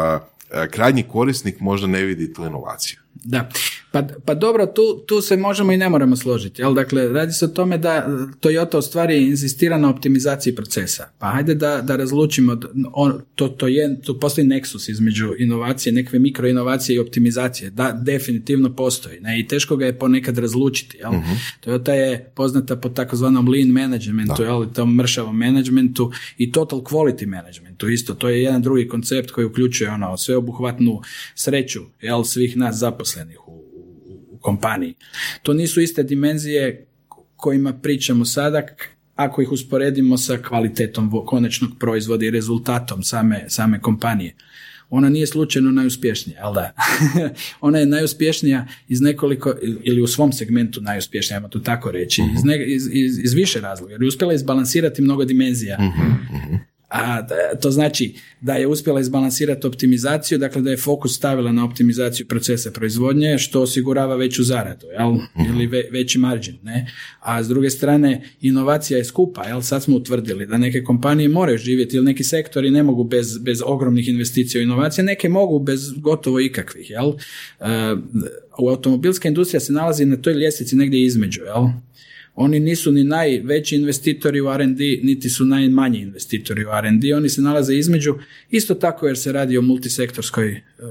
krajnji 0.71 1.03
korisnik 1.03 1.61
možda 1.61 1.87
ne 1.87 2.03
vidi 2.03 2.33
tu 2.33 2.45
inovaciju. 2.45 2.99
Da, 3.15 3.49
pa, 3.93 4.03
pa 4.25 4.35
dobro, 4.35 4.67
tu, 4.67 5.05
tu 5.07 5.21
se 5.21 5.37
možemo 5.37 5.73
i 5.73 5.77
ne 5.77 5.89
moramo 5.89 6.17
složiti. 6.17 6.63
Jel? 6.63 6.75
Dakle, 6.75 7.09
radi 7.09 7.33
se 7.33 7.45
o 7.45 7.49
tome 7.49 7.79
da 7.79 8.07
Toyota 8.41 8.79
u 8.79 8.83
stvari 8.83 9.29
insistira 9.29 9.79
na 9.79 9.91
optimizaciji 9.91 10.55
procesa. 10.55 11.09
Pa 11.19 11.27
hajde 11.27 11.55
da, 11.55 11.81
da 11.83 11.97
razlučimo, 11.97 12.61
on, 12.93 13.21
to, 13.35 13.49
to, 13.49 13.69
je, 13.69 14.01
to 14.01 14.19
postoji 14.19 14.47
neksus 14.47 14.89
između 14.89 15.33
inovacije, 15.39 15.93
nekve 15.93 16.19
mikroinovacije 16.19 16.97
i 16.97 16.99
optimizacije. 16.99 17.71
Da, 17.71 17.93
definitivno 18.03 18.77
postoji. 18.77 19.21
Ne? 19.21 19.41
I 19.41 19.47
teško 19.47 19.77
ga 19.77 19.87
je 19.87 19.99
ponekad 19.99 20.39
razlučiti. 20.39 20.97
Jel? 20.97 21.11
Uh-huh. 21.11 21.37
Toyota 21.67 21.93
je 21.93 22.33
poznata 22.35 22.77
po 22.77 22.89
takozvanom 22.89 23.49
lean 23.49 23.69
managementu, 23.69 24.43
jel? 24.43 24.67
tom 24.73 24.95
mršavom 24.95 25.39
managementu 25.39 26.13
i 26.39 26.53
total 26.53 26.81
quality 26.81 27.27
managementu. 27.27 27.89
Isto, 27.89 28.15
to 28.15 28.29
je 28.29 28.43
jedan 28.43 28.63
drugi 28.63 28.89
koncept 28.89 29.31
koji 29.31 29.47
uključuje 29.47 29.91
ono, 29.91 30.17
sveobuhvatnu 30.17 31.01
sreću 31.35 31.81
jel? 32.01 32.25
svih 32.25 32.57
nas 32.57 32.77
zaposlenih 32.77 33.49
u 33.49 33.68
kompaniji. 34.41 34.95
To 35.43 35.53
nisu 35.53 35.81
iste 35.81 36.03
dimenzije 36.03 36.87
kojima 37.37 37.73
pričamo 37.73 38.25
sada, 38.25 38.63
ako 39.15 39.43
ih 39.43 39.53
usporedimo 39.53 40.19
sa 40.19 40.39
kvalitetom 40.49 41.23
konačnog 41.27 41.71
proizvoda 41.79 42.27
i 42.27 42.31
rezultatom 42.31 43.03
same, 43.03 43.45
same 43.49 43.81
kompanije. 43.81 44.35
Ona 44.91 45.09
nije 45.09 45.27
slučajno 45.27 45.71
najuspješnija, 45.71 46.39
ali 46.43 46.55
da. 46.55 46.73
Ona 47.67 47.79
je 47.79 47.87
najuspješnija 47.87 48.67
iz 48.89 49.01
nekoliko, 49.01 49.55
ili 49.83 50.03
u 50.03 50.07
svom 50.07 50.33
segmentu 50.33 50.81
najuspješnija, 50.81 51.37
ajmo 51.37 51.49
to 51.49 51.59
tako 51.59 51.91
reći, 51.91 52.23
iz, 52.35 52.41
iz, 52.67 52.89
iz, 52.93 53.19
iz, 53.19 53.33
više 53.33 53.61
razloga. 53.61 53.93
Jer 53.93 54.03
je 54.03 54.09
uspjela 54.09 54.35
izbalansirati 54.35 55.03
mnogo 55.03 55.25
dimenzija. 55.25 55.79
Mhm, 55.81 56.37
mhm 56.37 56.68
A 56.89 57.27
to 57.61 57.71
znači 57.71 58.15
da 58.41 58.55
je 58.55 58.67
uspjela 58.67 59.01
izbalansirati 59.01 59.67
optimizaciju, 59.67 60.39
dakle 60.39 60.63
da 60.63 60.71
je 60.71 60.77
fokus 60.77 61.17
stavila 61.17 61.53
na 61.53 61.65
optimizaciju 61.65 62.27
procesa 62.27 62.71
proizvodnje, 62.71 63.39
što 63.39 63.63
osigurava 63.63 64.17
veću 64.17 64.45
zaradu, 64.45 64.87
jel? 64.87 65.13
Mhm. 65.13 65.51
ili 65.51 65.67
veći 65.91 66.19
margin. 66.19 66.59
Ne? 66.63 66.93
A 67.21 67.43
s 67.43 67.49
druge 67.49 67.71
strane, 67.71 68.23
inovacija 68.41 68.99
je 68.99 69.05
skupa. 69.05 69.45
Jel? 69.45 69.63
Sad 69.63 69.83
smo 69.83 69.97
utvrdili 69.97 70.47
da 70.47 70.59
neke 70.59 70.85
kompanije 70.85 71.29
moraju 71.29 71.59
živjeti 71.59 71.97
ili 71.97 72.05
neki 72.05 72.25
sektori 72.25 72.71
ne 72.71 72.83
mogu 72.83 73.05
bez, 73.05 73.39
bez 73.39 73.63
ogromnih 73.65 74.09
investicija 74.09 74.61
u 74.61 74.63
inovacije, 74.63 75.05
neke 75.05 75.29
mogu 75.29 75.59
bez 75.59 75.93
gotovo 75.97 76.41
ikakvih. 76.41 76.91
Jel? 76.91 77.09
Uh, 77.09 77.17
automobilska 78.59 79.29
industrija 79.29 79.61
se 79.61 79.73
nalazi 79.73 80.05
na 80.05 80.17
toj 80.17 80.33
ljestvici 80.35 80.77
negdje 80.77 81.05
između. 81.05 81.41
Jel? 81.43 81.69
Oni 82.41 82.61
nisu 82.61 82.93
ni 82.93 83.05
najveći 83.05 83.77
investitori 83.77 84.41
u 84.41 84.53
R&D, 84.53 85.01
niti 85.03 85.31
su 85.31 85.45
najmanji 85.45 85.99
investitori 85.99 86.65
u 86.65 86.69
R&D. 86.69 87.15
Oni 87.15 87.29
se 87.29 87.41
nalaze 87.43 87.75
između, 87.75 88.15
isto 88.51 88.75
tako 88.75 89.07
jer 89.07 89.19
se 89.19 89.33
radi 89.33 89.59
o 89.59 89.63
multisektorskoj, 89.63 90.51
uh, 90.51 90.89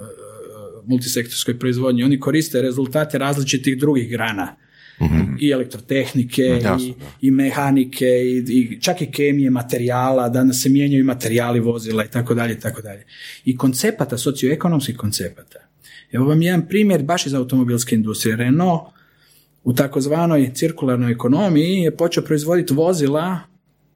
multisektorskoj 0.86 1.60
proizvodnji. 1.60 2.03
Oni 2.03 2.19
koriste 2.19 2.62
rezultate 2.62 3.17
različitih 3.17 3.77
drugih 3.77 4.10
grana. 4.10 4.55
Mhm. 5.01 5.36
I 5.39 5.51
elektrotehnike, 5.51 6.62
i, 6.79 6.93
i, 7.21 7.31
mehanike, 7.31 8.05
i, 8.05 8.38
i, 8.49 8.81
čak 8.81 9.01
i 9.01 9.12
kemije 9.12 9.49
materijala, 9.49 10.29
danas 10.29 10.62
se 10.62 10.69
mijenjaju 10.69 11.05
materijali 11.05 11.60
vozila 11.60 12.05
i 12.05 12.07
tako 12.07 12.33
dalje, 12.33 12.53
i 12.53 12.60
tako 12.60 12.81
dalje. 12.81 13.03
I 13.45 13.57
koncepata, 13.57 14.17
socioekonomskih 14.17 14.97
koncepata. 14.97 15.60
Evo 16.12 16.25
vam 16.25 16.41
jedan 16.41 16.67
primjer 16.67 17.03
baš 17.03 17.25
iz 17.25 17.33
automobilske 17.33 17.95
industrije. 17.95 18.36
Renault 18.36 18.96
u 19.67 19.73
takozvanoj 19.73 20.51
cirkularnoj 20.53 21.12
ekonomiji 21.12 21.82
je 21.82 21.97
počeo 21.97 22.23
proizvoditi 22.23 22.73
vozila 22.73 23.39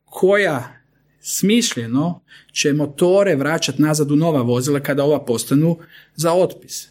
koja 0.05 0.81
smišljeno 1.21 2.21
će 2.51 2.73
motore 2.73 3.36
vraćati 3.36 3.81
nazad 3.81 4.12
u 4.12 4.15
nova 4.15 4.41
vozila 4.41 4.79
kada 4.79 5.03
ova 5.03 5.25
postanu 5.25 5.77
za 6.15 6.34
otpis. 6.34 6.88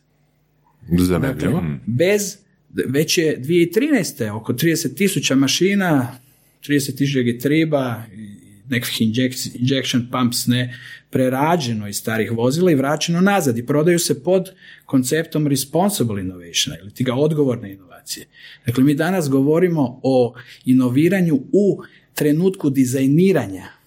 Dakle, 1.20 1.78
bez, 1.86 2.38
već 2.86 3.18
je 3.18 3.40
2013. 3.40 4.30
oko 4.30 4.52
30 4.52 4.96
tisuća 4.96 5.34
mašina, 5.34 6.18
30 6.68 6.96
tisuća 6.96 7.20
getriba, 7.20 8.02
nekakvih 8.68 9.00
injection 9.54 10.08
pumps 10.12 10.46
ne, 10.46 10.78
prerađeno 11.10 11.88
iz 11.88 11.96
starih 11.96 12.32
vozila 12.32 12.70
i 12.70 12.74
vraćeno 12.74 13.20
nazad 13.20 13.58
i 13.58 13.66
prodaju 13.66 13.98
se 13.98 14.22
pod 14.22 14.50
konceptom 14.86 15.46
responsible 15.46 16.20
innovation 16.20 16.76
ili 16.82 16.90
ti 16.90 17.04
ga 17.04 17.14
odgovorne 17.14 17.72
inovacije. 17.72 17.89
Dakle, 18.66 18.84
mi 18.84 18.94
danas 18.94 19.28
govorimo 19.28 20.00
o 20.02 20.34
inoviranju 20.64 21.34
u 21.52 21.82
trenutku 22.14 22.70
dizajniranja 22.70 23.80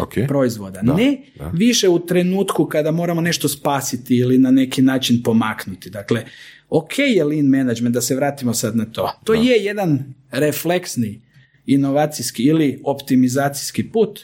okay. 0.00 0.28
proizvoda. 0.28 0.82
ne 0.82 1.22
više 1.52 1.88
u 1.88 2.06
trenutku 2.06 2.66
kada 2.66 2.90
moramo 2.90 3.20
nešto 3.20 3.48
spasiti 3.48 4.16
ili 4.16 4.38
na 4.38 4.50
neki 4.50 4.82
način 4.82 5.22
pomaknuti. 5.22 5.90
Dakle, 5.90 6.24
ok 6.68 6.98
je 6.98 7.24
lean 7.24 7.46
management, 7.46 7.94
da 7.94 8.00
se 8.00 8.16
vratimo 8.16 8.54
sad 8.54 8.76
na 8.76 8.84
to. 8.84 9.20
To 9.24 9.34
je 9.34 9.64
jedan 9.64 10.14
refleksni 10.30 11.20
inovacijski 11.66 12.42
ili 12.42 12.80
optimizacijski 12.84 13.90
put 13.90 14.20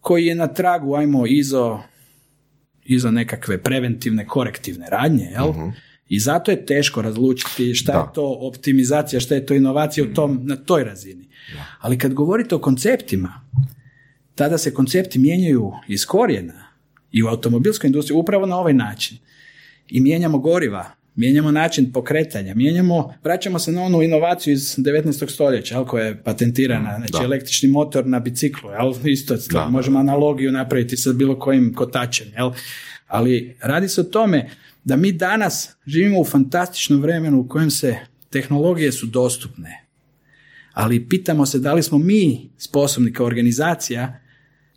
koji 0.00 0.26
je 0.26 0.34
na 0.34 0.46
tragu, 0.46 0.94
ajmo, 0.94 1.26
izo, 1.26 1.80
izo 2.84 3.10
nekakve 3.10 3.62
preventivne, 3.62 4.26
korektivne 4.26 4.86
radnje, 4.90 5.24
jel? 5.24 5.50
Mhm. 5.50 5.68
I 6.08 6.20
zato 6.20 6.50
je 6.50 6.66
teško 6.66 7.02
razlučiti 7.02 7.74
šta 7.74 7.92
je 7.92 8.14
to 8.14 8.38
optimizacija, 8.40 9.20
šta 9.20 9.34
je 9.34 9.46
to 9.46 9.54
inovacija 9.54 10.04
u 10.04 10.14
tom, 10.14 10.40
na 10.42 10.56
toj 10.56 10.84
razini. 10.84 11.28
Ali 11.80 11.98
kad 11.98 12.14
govorite 12.14 12.54
o 12.54 12.58
konceptima, 12.58 13.40
tada 14.34 14.58
se 14.58 14.74
koncepti 14.74 15.18
mijenjaju 15.18 15.72
iz 15.88 16.06
korijena 16.06 16.68
i 17.12 17.22
u 17.22 17.26
automobilskoj 17.26 17.88
industriji 17.88 18.16
upravo 18.16 18.46
na 18.46 18.58
ovaj 18.58 18.74
način. 18.74 19.18
I 19.88 20.00
mijenjamo 20.00 20.38
goriva, 20.38 20.90
mijenjamo 21.14 21.50
način 21.50 21.92
pokretanja, 21.92 22.54
mijenjamo, 22.54 23.14
vraćamo 23.24 23.58
se 23.58 23.72
na 23.72 23.82
onu 23.82 24.02
inovaciju 24.02 24.52
iz 24.52 24.76
19. 24.76 25.30
stoljeća, 25.30 25.84
koja 25.84 26.04
je 26.04 26.22
patentirana, 26.22 26.96
znači 26.98 27.24
električni 27.24 27.68
motor 27.68 28.06
na 28.06 28.20
biciklu, 28.20 28.70
jel, 28.70 28.92
isto 29.04 29.36
da, 29.52 29.68
možemo 29.68 29.98
analogiju 29.98 30.52
napraviti 30.52 30.96
sa 30.96 31.12
bilo 31.12 31.38
kojim 31.38 31.74
kotačem, 31.74 32.26
jel, 32.36 32.50
ali 33.06 33.56
radi 33.60 33.88
se 33.88 34.00
o 34.00 34.04
tome 34.04 34.50
da 34.84 34.96
mi 34.96 35.12
danas 35.12 35.76
živimo 35.86 36.20
u 36.20 36.24
fantastičnom 36.24 37.00
vremenu 37.00 37.40
u 37.40 37.48
kojem 37.48 37.70
se 37.70 37.96
tehnologije 38.30 38.92
su 38.92 39.06
dostupne, 39.06 39.86
ali 40.72 41.08
pitamo 41.08 41.46
se 41.46 41.58
da 41.58 41.72
li 41.72 41.82
smo 41.82 41.98
mi 41.98 42.50
sposobni 42.58 43.12
kao 43.12 43.26
organizacija 43.26 44.20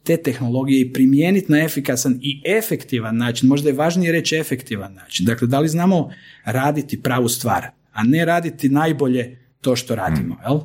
te 0.04 0.18
tehnologije 0.18 0.82
i 0.82 0.94
primijeniti 0.94 1.52
na 1.52 1.64
efikasan 1.64 2.20
i 2.22 2.42
efektivan 2.58 3.18
način, 3.18 3.50
možda 3.50 3.70
je 3.70 3.76
važnije 3.76 4.12
reći 4.12 4.36
efektivan 4.36 4.94
način. 4.94 5.26
Dakle, 5.26 5.48
da 5.48 5.60
li 5.60 5.68
znamo 5.68 6.10
raditi 6.46 7.02
pravu 7.02 7.30
stvar, 7.30 7.68
a 7.92 8.04
ne 8.04 8.26
raditi 8.26 8.70
najbolje 8.70 9.38
to 9.62 9.76
što 9.76 9.96
radimo, 9.96 10.36
mm. 10.36 10.38
jel? 10.44 10.60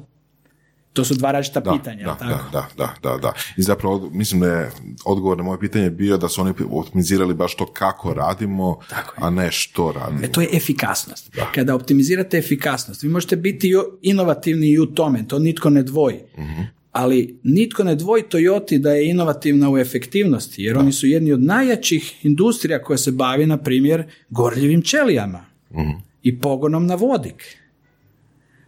To 0.97 1.05
su 1.05 1.15
dva 1.15 1.33
različita 1.33 1.61
pitanja, 1.61 2.05
da, 2.05 2.15
tako? 2.15 2.51
Da, 2.53 2.69
da, 2.77 2.95
da, 3.03 3.19
da, 3.19 3.33
I 3.57 3.63
zapravo 3.63 4.11
mislim 4.13 4.41
da 4.41 4.47
je 4.47 4.71
odgovor 5.05 5.37
na 5.37 5.43
moje 5.43 5.61
pitanje 5.61 5.91
bio 5.91 6.17
da 6.17 6.29
su 6.29 6.41
oni 6.41 6.53
optimizirali 6.71 7.35
baš 7.35 7.57
to 7.57 7.67
kako 7.67 8.15
radimo, 8.15 8.79
a 9.17 9.31
ne 9.31 9.53
što 9.53 9.93
radimo. 9.93 10.25
E, 10.25 10.33
to 10.33 10.41
je 10.41 10.49
efikasnost. 10.53 11.37
Kada 11.55 11.75
optimizirate 11.75 12.39
efikasnost, 12.39 13.03
vi 13.03 13.09
možete 13.09 13.37
biti 13.37 13.73
inovativni 14.03 14.69
i 14.69 14.79
u 14.79 14.87
tome, 14.87 15.29
to 15.29 15.39
nitko 15.39 15.71
ne 15.71 15.83
dvoji. 15.83 16.21
mm 16.39 16.77
ali 16.97 17.39
nitko 17.43 17.85
ne 17.85 17.95
dvoji 17.95 18.23
Toyoti 18.23 18.79
da 18.79 18.91
je 18.91 19.11
inovativna 19.11 19.71
u 19.71 19.79
efektivnosti, 19.79 20.63
jer 20.63 20.79
oni 20.79 20.93
su 20.93 21.07
jedni 21.07 21.33
od 21.33 21.43
najjačih 21.43 22.25
industrija 22.25 22.83
koja 22.83 22.99
se 22.99 23.13
bavi, 23.13 23.47
na 23.47 23.57
primjer, 23.57 24.05
gorljivim 24.31 24.83
ćelijama 24.83 25.45
mhm. 25.73 25.91
i 26.23 26.41
pogonom 26.41 26.87
na 26.87 26.95
vodik. 26.95 27.57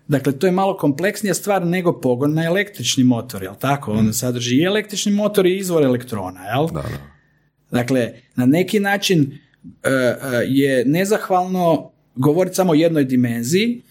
Dakle, 0.09 0.39
to 0.39 0.47
je 0.47 0.53
malo 0.53 0.77
kompleksnija 0.77 1.35
stvar 1.35 1.67
nego 1.67 2.01
pogon 2.01 2.35
na 2.35 2.45
električni 2.45 3.05
motor, 3.05 3.43
jel 3.43 3.55
tako? 3.61 3.93
On 3.93 4.05
mhm. 4.05 4.13
sadrži 4.13 4.57
i 4.57 4.65
električni 4.65 5.13
motor 5.13 5.47
i 5.47 5.57
izvor 5.57 5.83
elektrona, 5.83 6.41
jel? 6.45 6.67
Da, 6.67 6.83
da. 6.83 7.19
Dakle, 7.71 8.13
na 8.37 8.47
neki 8.47 8.81
način 8.81 9.39
e, 9.83 9.91
e, 9.91 10.17
je 10.47 10.85
nezahvalno 10.85 11.93
govoriti 12.15 12.57
samo 12.57 12.73
o 12.73 12.75
jednoj 12.75 13.05
dimenziji, 13.05 13.83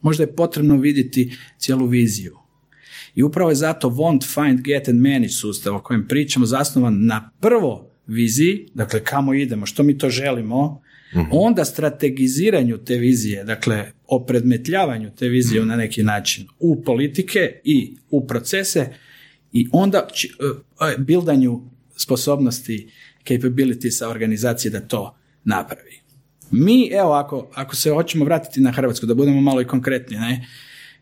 možda 0.00 0.22
je 0.22 0.36
potrebno 0.36 0.76
vidjeti 0.76 1.36
cijelu 1.58 1.86
viziju. 1.86 2.38
I 3.14 3.22
upravo 3.22 3.50
je 3.50 3.56
zato 3.56 3.90
want, 3.90 4.34
find, 4.34 4.60
get 4.60 4.88
and 4.88 5.00
manage 5.00 5.28
sustav 5.28 5.76
o 5.76 5.82
kojem 5.82 6.08
pričamo 6.08 6.46
zasnovan 6.46 7.06
na 7.06 7.30
prvo 7.40 7.90
viziji, 8.06 8.68
dakle 8.74 9.04
kamo 9.04 9.34
idemo, 9.34 9.66
što 9.66 9.82
mi 9.82 9.98
to 9.98 10.10
želimo, 10.10 10.82
mhm. 11.16 11.28
onda 11.32 11.64
strategiziranju 11.64 12.78
te 12.78 12.96
vizije, 12.96 13.44
dakle 13.44 13.92
opredmetljavanju 14.14 15.10
te 15.16 15.28
vizije 15.28 15.60
mhm. 15.60 15.68
na 15.68 15.76
neki 15.76 16.02
način 16.02 16.46
u 16.58 16.82
politike 16.82 17.60
i 17.64 17.96
u 18.10 18.26
procese 18.26 18.88
i 19.52 19.68
onda 19.72 20.08
uh, 20.08 21.04
bildanju 21.04 21.60
sposobnosti 21.96 22.90
capability 23.24 24.04
organizacije 24.04 24.70
da 24.70 24.80
to 24.80 25.16
napravi. 25.44 26.00
Mi, 26.50 26.90
evo, 26.92 27.12
ako, 27.12 27.50
ako 27.54 27.76
se 27.76 27.90
hoćemo 27.90 28.24
vratiti 28.24 28.60
na 28.60 28.72
Hrvatsku, 28.72 29.06
da 29.06 29.14
budemo 29.14 29.40
malo 29.40 29.60
i 29.60 29.66
konkretni, 29.66 30.16
ne? 30.16 30.46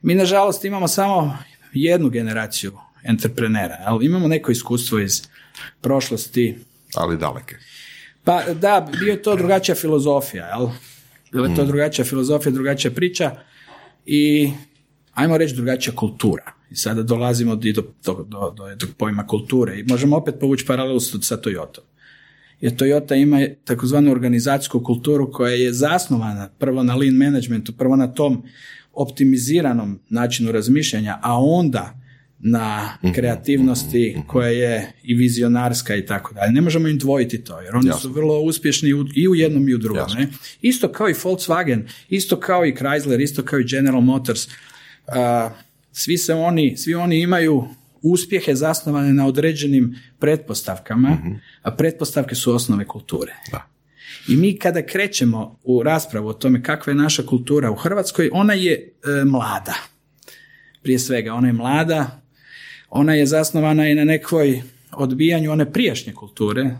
mi 0.02 0.14
nažalost 0.14 0.64
imamo 0.64 0.88
samo 0.88 1.38
jednu 1.72 2.10
generaciju 2.10 2.72
entreprenera, 3.02 3.76
ali 3.84 4.06
imamo 4.06 4.28
neko 4.28 4.52
iskustvo 4.52 4.98
iz 4.98 5.22
prošlosti. 5.80 6.58
Ali 6.94 7.16
daleke. 7.16 7.56
Pa 8.24 8.42
da, 8.54 8.88
bio 9.00 9.10
je 9.10 9.22
to 9.22 9.36
drugačija 9.36 9.74
filozofija, 9.74 10.46
jel? 10.46 10.68
Bila 11.32 11.48
je 11.48 11.54
to 11.54 11.64
mm. 11.64 11.66
drugačija 11.66 12.04
filozofija, 12.04 12.52
drugačija 12.52 12.90
priča 12.90 13.30
i 14.06 14.50
ajmo 15.14 15.38
reći 15.38 15.54
drugačija 15.54 15.96
kultura. 15.96 16.52
I 16.70 16.76
sada 16.76 17.02
dolazimo 17.02 17.56
do, 17.56 17.82
do, 18.04 18.26
do, 18.28 18.54
do 18.76 18.86
pojma 18.98 19.26
kulture 19.26 19.78
i 19.78 19.84
možemo 19.84 20.16
opet 20.16 20.34
povući 20.40 20.66
paralelu 20.66 21.00
sa 21.00 21.36
Toyota. 21.36 21.78
Jer 22.60 22.76
Toyota 22.76 23.14
ima 23.14 23.40
takozvanu 23.64 24.10
organizacijsku 24.10 24.80
kulturu 24.80 25.32
koja 25.32 25.54
je 25.54 25.72
zasnovana 25.72 26.48
prvo 26.58 26.82
na 26.82 26.94
lean 26.94 27.14
managementu, 27.14 27.72
prvo 27.72 27.96
na 27.96 28.06
tom 28.06 28.42
optimiziranom 28.92 30.00
načinu 30.08 30.52
razmišljanja, 30.52 31.18
a 31.22 31.42
onda 31.42 32.01
na 32.44 32.98
mhm. 33.02 33.12
kreativnosti 33.12 34.14
mhm. 34.16 34.26
koja 34.26 34.48
je 34.48 34.92
i 35.02 35.14
vizionarska 35.14 35.96
i 35.96 36.06
tako 36.06 36.34
dalje. 36.34 36.52
Ne 36.52 36.60
možemo 36.60 36.88
im 36.88 36.98
dvojiti 36.98 37.44
to, 37.44 37.60
jer 37.60 37.76
oni 37.76 37.90
su 38.00 38.12
vrlo 38.12 38.40
uspješni 38.40 38.88
i 39.14 39.28
u 39.28 39.34
jednom 39.34 39.68
i 39.68 39.74
u 39.74 39.78
drugom. 39.78 40.06
Ne? 40.18 40.28
Isto 40.60 40.92
kao 40.92 41.08
i 41.08 41.12
Volkswagen, 41.12 41.82
isto 42.08 42.40
kao 42.40 42.66
i 42.66 42.74
Chrysler, 42.74 43.22
isto 43.22 43.42
kao 43.42 43.58
i 43.58 43.64
General 43.64 44.00
Motors. 44.00 44.48
svi 45.92 46.18
se 46.18 46.34
oni, 46.34 46.76
svi 46.76 46.94
oni 46.94 47.20
imaju 47.20 47.64
uspjehe 48.02 48.54
zasnovane 48.54 49.12
na 49.12 49.26
određenim 49.26 49.96
pretpostavkama, 50.18 51.10
mhm. 51.10 51.32
a 51.62 51.70
pretpostavke 51.70 52.34
su 52.34 52.54
osnove 52.54 52.86
kulture. 52.86 53.32
Da. 53.50 53.68
I 54.28 54.36
mi 54.36 54.58
kada 54.58 54.86
krećemo 54.86 55.58
u 55.64 55.82
raspravu 55.82 56.28
o 56.28 56.32
tome 56.32 56.62
kakva 56.62 56.90
je 56.90 56.94
naša 56.94 57.22
kultura 57.22 57.70
u 57.70 57.74
Hrvatskoj, 57.74 58.30
ona 58.32 58.52
je 58.52 58.72
e, 58.72 59.24
mlada. 59.24 59.74
Prije 60.82 60.98
svega, 60.98 61.34
ona 61.34 61.46
je 61.46 61.52
mlada, 61.52 62.21
ona 62.94 63.14
je 63.14 63.26
zasnovana 63.26 63.88
i 63.88 63.94
na 63.94 64.04
nekoj 64.04 64.62
odbijanju 64.92 65.52
one 65.52 65.72
prijašnje 65.72 66.12
kulture, 66.12 66.70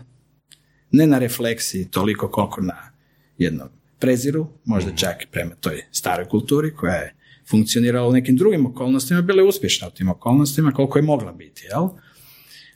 ne 0.91 1.07
na 1.07 1.19
refleksiji 1.19 1.85
toliko 1.91 2.27
koliko 2.27 2.61
na 2.61 2.91
jednom 3.37 3.67
preziru, 3.99 4.47
možda 4.65 4.95
čak 4.95 5.23
i 5.23 5.27
prema 5.31 5.55
toj 5.55 5.81
staroj 5.91 6.25
kulturi 6.29 6.75
koja 6.75 6.93
je 6.93 7.15
funkcionirala 7.49 8.07
u 8.07 8.11
nekim 8.11 8.35
drugim 8.37 8.65
okolnostima, 8.65 9.21
bila 9.21 9.41
je 9.41 9.47
uspješna 9.47 9.87
u 9.87 9.91
tim 9.91 10.09
okolnostima 10.09 10.71
koliko 10.71 10.97
je 10.97 11.01
mogla 11.01 11.31
biti, 11.31 11.65
jel? 11.71 11.89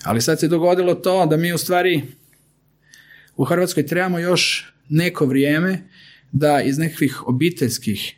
Ali 0.03 0.21
sad 0.21 0.39
se 0.39 0.47
dogodilo 0.47 0.95
to 0.95 1.25
da 1.25 1.37
mi 1.37 1.53
u 1.53 1.57
stvari 1.57 2.01
u 3.35 3.43
Hrvatskoj 3.43 3.85
trebamo 3.85 4.19
još 4.19 4.73
neko 4.89 5.25
vrijeme 5.25 5.89
da 6.31 6.61
iz 6.61 6.77
nekakvih 6.77 7.27
obiteljskih 7.27 8.15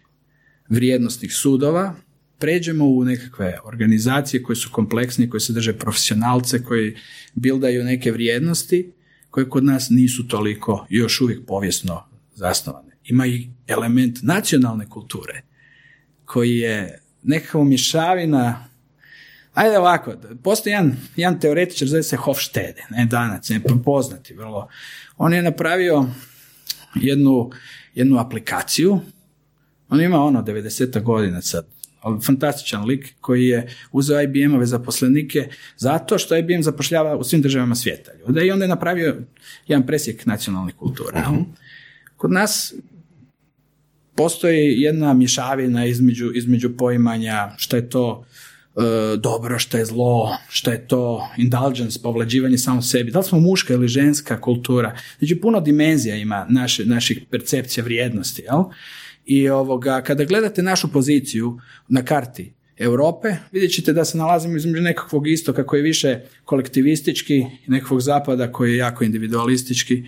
vrijednostnih 0.70 1.34
sudova 1.34 1.96
pređemo 2.40 2.86
u 2.86 3.04
nekakve 3.04 3.60
organizacije 3.64 4.44
koje 4.44 4.56
su 4.56 4.70
kompleksne, 4.72 5.30
koje 5.30 5.42
se 5.42 5.54
drže 5.54 5.74
profesionalce, 5.74 6.64
koji 6.64 6.96
bildaju 7.34 7.84
neke 7.84 8.12
vrijednosti 8.12 8.92
koje 9.30 9.50
kod 9.50 9.64
nas 9.64 9.90
nisu 9.90 10.28
toliko 10.28 10.86
još 10.90 11.22
uvijek 11.22 11.46
povijesno 11.48 12.04
zasnovane. 12.36 12.98
Ima 13.04 13.28
i 13.28 13.50
element 13.68 14.20
nacionalne 14.22 14.90
kulture 14.90 15.42
koji 16.26 16.58
je 16.58 17.02
nekakva 17.24 17.64
mješavina 17.64 18.70
Ajde 19.54 19.78
ovako, 19.78 20.14
postoji 20.44 20.74
jedan, 20.74 20.98
jedan 21.16 21.40
teoretičar, 21.40 21.88
zove 21.88 22.04
se 22.04 22.18
Hofstede, 22.18 22.86
ne 22.90 23.06
danac, 23.06 23.50
ne 23.50 23.62
poznati 23.86 24.34
vrlo. 24.34 24.68
On 25.18 25.34
je 25.34 25.42
napravio 25.42 26.06
jednu, 26.96 27.52
jednu 27.96 28.20
aplikaciju, 28.20 29.00
on 29.90 30.02
ima 30.02 30.24
ono 30.24 30.42
90 30.42 31.02
godina 31.04 31.42
sad, 31.42 31.68
ali 32.02 32.22
fantastičan 32.22 32.86
lik 32.86 33.16
koji 33.22 33.47
je 33.47 33.68
uzeo 33.91 34.22
IBM-ove 34.22 34.66
zaposlenike 34.66 35.47
zato 35.78 36.18
što 36.18 36.38
IBM 36.38 36.62
zapošljava 36.62 37.18
u 37.18 37.24
svim 37.24 37.41
državama 37.41 37.76
svijeta. 37.76 38.12
Da 38.28 38.41
i 38.41 38.52
onda 38.52 38.66
je 38.66 38.70
napravio 38.70 39.18
jedan 39.68 39.86
presjek 39.86 40.26
nacionalnih 40.26 40.76
kultura. 40.76 41.26
uh 41.32 41.45
Kod 42.18 42.32
nas 42.32 42.74
postoji 44.16 44.82
jedna 44.82 45.14
mješavina 45.14 45.86
između, 45.86 46.32
između 46.36 46.78
poimanja 46.78 47.52
što 47.58 47.76
je 47.76 47.89
to 47.89 48.26
e, 48.76 49.18
dobro, 49.18 49.60
što 49.60 49.78
je 49.78 49.86
zlo, 49.86 50.38
što 50.50 50.72
je 50.72 50.88
to 50.88 51.30
indulgence, 51.38 52.00
povlađivanje 52.04 52.58
samo 52.58 52.82
sebi. 52.82 53.12
Da 53.12 53.20
li 53.20 53.26
smo 53.26 53.39
muška 53.39 53.74
ili 53.74 53.88
ženska 53.88 54.41
kultura? 54.41 54.95
Znači 55.20 55.36
puno 55.36 55.60
dimenzija 55.60 56.16
ima 56.16 56.45
naše, 56.50 56.86
naših 56.86 57.22
percepcija 57.32 57.84
vrijednosti. 57.84 58.41
Jel? 58.41 58.64
I 59.30 59.50
ovoga, 59.50 60.02
kada 60.02 60.24
gledate 60.24 60.62
našu 60.62 60.92
poziciju 60.92 61.60
na 61.88 62.06
karti 62.06 62.54
Europe, 62.78 63.36
vidjet 63.52 63.72
ćete 63.74 63.94
da 63.94 64.06
se 64.06 64.18
nalazimo 64.18 64.58
između 64.58 64.82
nekakvog 64.82 65.28
istoka 65.28 65.66
koji 65.66 65.80
je 65.80 65.84
više 65.84 66.20
kolektivistički 66.46 67.36
i 67.38 67.68
nekakvog 67.68 68.02
zapada 68.02 68.52
koji 68.52 68.72
je 68.72 68.78
jako 68.78 69.04
individualistički, 69.04 70.04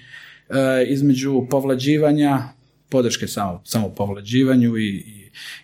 e, 0.49 0.85
između 0.87 1.47
povlađivanja, 1.49 2.43
podrške 2.89 3.27
samo, 3.27 3.61
samo 3.63 3.89
povlađivanju 3.89 4.77
i, 4.77 4.87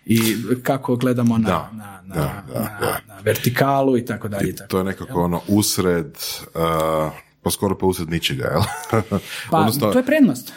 i, 0.06 0.16
i 0.16 0.22
kako 0.62 0.96
gledamo 0.96 1.38
na, 1.38 1.68
na, 1.72 2.02
na, 2.06 2.42
na, 2.54 3.18
vertikalu 3.22 3.98
i 3.98 4.04
tako 4.04 4.28
dalje. 4.28 4.54
To 4.68 4.78
je 4.78 4.84
nekako 4.84 5.20
ono 5.22 5.40
usred, 5.48 6.06
uh, 6.06 7.12
pa 7.42 7.50
skoro 7.50 7.78
pa 7.78 7.86
usred 7.86 8.10
ničega, 8.10 8.44
jel? 8.44 8.62
pa 9.50 9.70
to 9.92 9.98
je 9.98 10.06
prednost. 10.06 10.52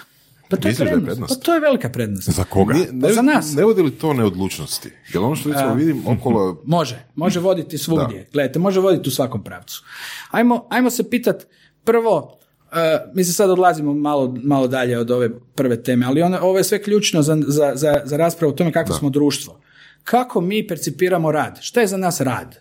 Pa 0.52 0.58
to 0.58 0.68
je 0.68 0.76
prednost. 0.76 1.34
Pa 1.39 1.45
to 1.45 1.54
je 1.54 1.60
velika 1.60 1.89
prednost. 1.89 2.30
Za 2.30 2.43
koga? 2.43 2.76
Pa 3.02 3.14
za 3.14 3.22
nas. 3.22 3.54
Ne 3.54 3.64
vodi 3.64 3.82
li 3.82 3.91
to 3.91 4.14
neodlučnosti? 4.14 4.89
Jer 5.14 5.24
ono 5.24 5.36
što 5.36 5.49
recimo 5.49 5.74
vidim 5.74 6.08
okolo... 6.08 6.62
Može, 6.66 7.06
može 7.16 7.39
voditi 7.39 7.78
svugdje. 7.78 8.28
Gledajte, 8.34 8.60
može 8.60 8.80
voditi 8.80 9.10
u 9.10 9.12
svakom 9.12 9.43
pravcu. 9.43 9.84
Ajmo, 10.32 10.68
ajmo 10.70 10.89
se 10.89 11.10
pitat 11.10 11.47
prvo, 11.84 12.38
Uh, 12.72 12.78
mi 13.14 13.24
se 13.24 13.34
sad 13.34 13.49
odlazimo 13.49 13.93
malo, 13.93 14.36
malo 14.43 14.68
dalje 14.68 14.99
od 14.99 15.12
ove 15.12 15.30
prve 15.56 15.84
teme, 15.84 16.06
ali 16.06 16.22
ono, 16.22 16.39
ovo 16.41 16.58
je 16.58 16.64
sve 16.64 16.84
ključno 16.84 17.22
za, 17.22 17.38
za, 17.47 17.72
za, 17.76 18.02
za 18.04 18.18
raspravu 18.18 18.52
o 18.52 18.56
tome 18.56 18.72
kako 18.72 18.93
smo 18.93 19.10
društvo. 19.10 19.60
Kako 20.04 20.41
mi 20.41 20.68
percipiramo 20.68 21.32
rad? 21.32 21.58
Šta 21.62 21.82
je 21.82 21.88
za 21.88 21.97
nas 21.97 22.22
rad? 22.22 22.60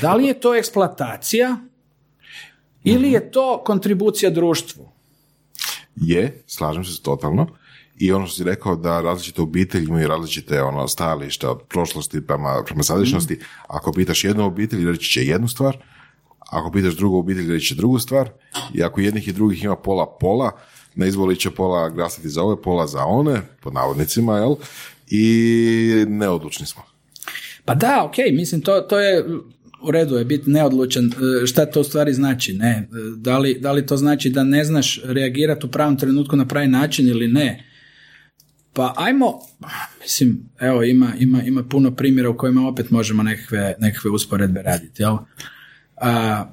Da 0.00 0.14
li 0.14 0.26
je 0.26 0.40
to 0.40 0.54
eksploatacija 0.54 1.56
ili 2.84 3.12
je 3.12 3.30
to 3.30 3.62
kontribucija 3.66 4.30
društvu? 4.30 4.95
Je, 5.96 6.42
slažem 6.46 6.84
se 6.84 7.02
totalno. 7.02 7.46
I 7.98 8.12
ono 8.12 8.26
što 8.26 8.36
si 8.36 8.44
rekao 8.44 8.76
da 8.76 9.00
različite 9.00 9.42
obitelji 9.42 9.84
imaju 9.84 10.08
različite 10.08 10.62
ono, 10.62 10.88
stajališta 10.88 11.50
od 11.50 11.62
prošlosti 11.62 12.26
prema, 12.26 12.62
prema 12.66 12.82
sadašnjosti. 12.82 13.34
Mhm. 13.34 13.44
Ako 13.68 13.92
pitaš 13.92 14.24
jednu 14.24 14.46
obitelj, 14.46 14.90
reći 14.90 15.10
će 15.10 15.24
jednu 15.24 15.48
stvar. 15.48 15.76
Ako 16.38 16.72
pitaš 16.72 16.96
drugu 16.96 17.18
obitelj, 17.18 17.52
reći 17.52 17.66
će 17.66 17.74
drugu 17.74 17.98
stvar. 17.98 18.30
I 18.74 18.82
ako 18.82 19.00
jednih 19.00 19.28
i 19.28 19.32
drugih 19.32 19.64
ima 19.64 19.76
pola 19.76 20.16
pola, 20.20 20.50
na 20.94 21.06
izvoli 21.06 21.36
će 21.36 21.50
pola 21.50 21.88
glasati 21.88 22.28
za 22.28 22.42
ove, 22.42 22.62
pola 22.62 22.86
za 22.86 23.04
one, 23.04 23.42
pod 23.60 23.74
navodnicima, 23.74 24.36
jel? 24.36 24.54
I 25.10 26.04
neodlučni 26.08 26.66
smo. 26.66 26.82
Pa 27.64 27.74
da, 27.74 28.04
ok, 28.04 28.14
mislim, 28.32 28.60
to, 28.60 28.80
to 28.80 28.98
je 28.98 29.24
u 29.86 29.90
redu 29.90 30.16
je 30.16 30.24
biti 30.24 30.50
neodlučan. 30.50 31.06
E, 31.06 31.46
šta 31.46 31.66
to 31.66 31.80
u 31.80 31.84
stvari 31.84 32.12
znači? 32.12 32.52
Ne. 32.52 32.68
E, 32.68 32.86
da 33.16 33.38
li, 33.38 33.58
da 33.60 33.72
li 33.72 33.86
to 33.86 33.96
znači 33.96 34.30
da 34.30 34.44
ne 34.44 34.64
znaš 34.64 35.00
reagirati 35.04 35.66
u 35.66 35.70
pravom 35.70 35.96
trenutku 35.96 36.36
na 36.36 36.46
pravi 36.46 36.68
način 36.68 37.08
ili 37.08 37.28
ne? 37.28 37.64
Pa 38.72 38.94
ajmo, 38.96 39.32
mislim, 40.02 40.48
evo 40.60 40.82
ima, 40.82 41.12
ima, 41.18 41.42
ima 41.42 41.62
puno 41.64 41.94
primjera 41.94 42.30
u 42.30 42.36
kojima 42.36 42.68
opet 42.68 42.90
možemo 42.90 43.22
nekakve, 43.22 43.74
nekakve 43.78 44.10
usporedbe 44.10 44.62
raditi, 44.62 45.02
jel? 45.02 45.16
A, 45.96 46.44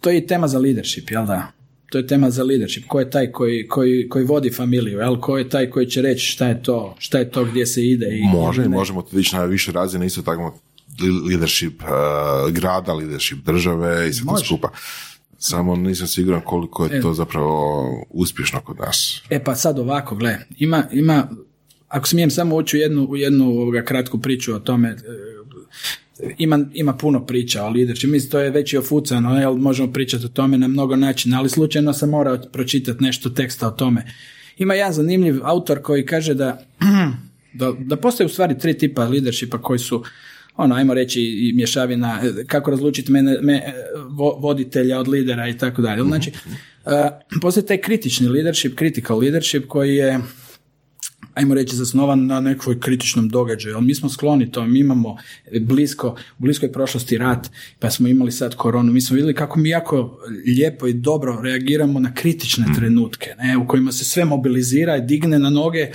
to 0.00 0.10
je 0.10 0.18
i 0.18 0.26
tema 0.26 0.48
za 0.48 0.58
leadership, 0.58 1.10
jel 1.10 1.26
da? 1.26 1.52
To 1.90 1.98
je 1.98 2.06
tema 2.06 2.30
za 2.30 2.44
leadership. 2.44 2.84
Ko 2.88 3.00
je 3.00 3.10
taj 3.10 3.32
koji, 3.32 3.68
koji, 3.68 4.08
koji 4.08 4.24
vodi 4.24 4.50
familiju, 4.50 4.98
jel? 4.98 5.20
Ko 5.20 5.38
je 5.38 5.48
taj 5.48 5.70
koji 5.70 5.86
će 5.86 6.02
reći 6.02 6.26
šta 6.26 6.46
je 6.46 6.62
to, 6.62 6.96
šta 6.98 7.18
je 7.18 7.30
to 7.30 7.44
gdje 7.44 7.66
se 7.66 7.86
ide? 7.86 8.06
I, 8.18 8.22
Može, 8.22 8.68
možemo 8.68 9.02
to 9.02 9.18
ići 9.18 9.36
na 9.36 9.44
više 9.44 9.72
razine, 9.72 10.06
isto 10.06 10.22
tako 10.22 10.60
leadership 11.28 11.82
uh, 11.82 12.52
grada, 12.52 12.92
leadership 12.92 13.38
države 13.38 14.08
i 14.08 14.12
sve 14.12 14.26
to 14.26 14.44
skupa. 14.44 14.68
Samo 15.38 15.76
nisam 15.76 16.06
siguran 16.06 16.40
koliko 16.40 16.84
je 16.84 16.98
e. 16.98 17.00
to 17.00 17.14
zapravo 17.14 17.86
uspješno 18.10 18.60
kod 18.60 18.78
nas. 18.78 19.22
E 19.30 19.44
pa 19.44 19.54
sad 19.54 19.78
ovako, 19.78 20.16
gle, 20.16 20.38
ima, 20.58 20.84
ima 20.92 21.28
ako 21.88 22.08
smijem 22.08 22.30
samo 22.30 22.56
ući 22.56 22.76
u 22.76 22.80
jednu, 22.80 23.04
u 23.04 23.16
jednu 23.16 23.48
ovoga, 23.48 23.84
kratku 23.84 24.20
priču 24.20 24.54
o 24.54 24.58
tome, 24.58 24.88
e, 24.88 24.96
ima, 26.38 26.60
ima 26.74 26.92
puno 26.92 27.26
priča 27.26 27.64
o 27.64 27.70
leadership, 27.70 28.10
mislim 28.10 28.30
to 28.30 28.38
je 28.38 28.50
već 28.50 28.72
i 28.72 28.78
ofucano, 28.78 29.40
jel, 29.40 29.54
možemo 29.54 29.92
pričati 29.92 30.26
o 30.26 30.28
tome 30.28 30.58
na 30.58 30.68
mnogo 30.68 30.96
načina, 30.96 31.38
ali 31.38 31.48
slučajno 31.48 31.92
sam 31.92 32.10
morao 32.10 32.38
pročitati 32.52 33.04
nešto 33.04 33.30
teksta 33.30 33.68
o 33.68 33.70
tome. 33.70 34.06
Ima 34.58 34.74
jedan 34.74 34.92
zanimljiv 34.92 35.40
autor 35.42 35.82
koji 35.82 36.06
kaže 36.06 36.34
da, 36.34 36.62
da, 37.60 37.72
da 37.78 37.96
postoje 37.96 38.26
u 38.26 38.30
stvari 38.30 38.58
tri 38.58 38.78
tipa 38.78 39.04
leadershipa 39.04 39.62
koji 39.62 39.78
su 39.78 40.04
ono, 40.56 40.74
ajmo 40.74 40.94
reći, 40.94 41.20
i 41.20 41.52
mješavina, 41.52 42.20
e, 42.24 42.44
kako 42.44 42.70
razlučiti 42.70 43.12
mene, 43.12 43.38
me, 43.40 43.54
e, 43.54 43.72
voditelja 44.38 44.98
od 44.98 45.08
lidera 45.08 45.48
i 45.48 45.58
tako 45.58 45.82
dalje. 45.82 46.02
Znači, 46.02 46.32
uh, 46.84 46.92
postoji 47.40 47.66
taj 47.66 47.78
kritični 47.78 48.28
leadership, 48.28 48.78
critical 48.78 49.18
leadership 49.18 49.66
koji 49.66 49.96
je 49.96 50.20
ajmo 51.34 51.54
reći, 51.54 51.76
zasnovan 51.76 52.26
na 52.26 52.40
nekoj 52.40 52.80
kritičnom 52.80 53.28
događaju, 53.28 53.76
ali 53.76 53.86
mi 53.86 53.94
smo 53.94 54.08
skloni 54.08 54.50
to, 54.50 54.66
mi 54.66 54.78
imamo 54.78 55.16
blisko, 55.60 56.08
u 56.08 56.42
bliskoj 56.42 56.72
prošlosti 56.72 57.18
rat, 57.18 57.50
pa 57.78 57.90
smo 57.90 58.08
imali 58.08 58.32
sad 58.32 58.56
koronu, 58.56 58.92
mi 58.92 59.00
smo 59.00 59.14
vidjeli 59.14 59.34
kako 59.34 59.58
mi 59.58 59.68
jako 59.68 60.18
lijepo 60.46 60.86
i 60.86 60.92
dobro 60.92 61.40
reagiramo 61.42 62.00
na 62.00 62.14
kritične 62.14 62.64
mhm. 62.64 62.74
trenutke, 62.74 63.34
ne, 63.38 63.56
u 63.56 63.66
kojima 63.66 63.92
se 63.92 64.04
sve 64.04 64.24
mobilizira 64.24 64.96
i 64.96 65.02
digne 65.02 65.38
na 65.38 65.50
noge, 65.50 65.90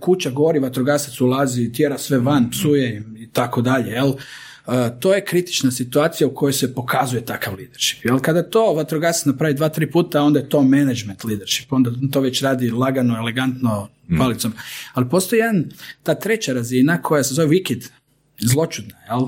kuća 0.00 0.30
gori, 0.30 0.58
vatrogasac 0.58 1.20
ulazi, 1.20 1.72
tjera 1.72 1.98
sve 1.98 2.18
van, 2.18 2.50
psuje 2.50 3.04
i 3.16 3.30
tako 3.30 3.62
dalje, 3.62 3.90
jel? 3.90 4.12
to 5.00 5.14
je 5.14 5.24
kritična 5.24 5.70
situacija 5.70 6.26
u 6.26 6.34
kojoj 6.34 6.52
se 6.52 6.74
pokazuje 6.74 7.24
takav 7.24 7.54
leadership. 7.54 8.04
Jel? 8.04 8.18
Kada 8.18 8.42
to 8.42 8.74
vatrogasac 8.74 9.24
napravi 9.24 9.54
dva, 9.54 9.68
tri 9.68 9.90
puta, 9.90 10.22
onda 10.22 10.38
je 10.38 10.48
to 10.48 10.62
management 10.62 11.24
leadership. 11.24 11.72
Onda 11.72 11.90
to 12.12 12.20
već 12.20 12.42
radi 12.42 12.70
lagano, 12.70 13.16
elegantno, 13.16 13.88
mm. 14.08 14.18
palicom. 14.18 14.52
Ali 14.94 15.08
postoji 15.08 15.38
jedan, 15.38 15.64
ta 16.02 16.14
treća 16.14 16.52
razina 16.52 17.02
koja 17.02 17.22
se 17.22 17.34
zove 17.34 17.48
wicked, 17.48 17.88
zločudna, 18.42 18.94
jel? 19.08 19.20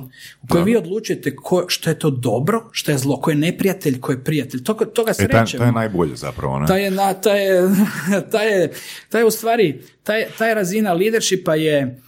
u 0.42 0.46
kojoj 0.48 0.64
vi 0.64 0.76
odlučujete 0.76 1.36
ko, 1.36 1.64
što 1.68 1.90
je 1.90 1.98
to 1.98 2.10
dobro, 2.10 2.68
što 2.72 2.92
je 2.92 2.98
zlo, 2.98 3.20
ko 3.20 3.30
je 3.30 3.36
neprijatelj, 3.36 4.00
ko 4.00 4.12
je 4.12 4.24
prijatelj. 4.24 4.62
Toga, 4.62 4.84
toga 4.84 5.10
e, 5.10 5.14
srećemo. 5.14 5.58
to 5.58 5.64
je 5.64 5.72
najbolje 5.72 6.16
zapravo. 6.16 6.58
Ne? 6.58 6.66
Ta 6.66 6.76
je, 6.76 6.90
na, 6.90 7.14
ta 7.14 7.30
je, 7.30 7.62
ta 8.32 8.42
je, 8.42 8.72
ta 9.08 9.18
je 9.18 9.24
u 9.24 9.30
stvari, 9.30 9.82
ta 10.02 10.14
je, 10.14 10.28
ta 10.38 10.46
je 10.46 10.54
razina 10.54 10.92
leadershipa 10.92 11.54
je 11.54 12.00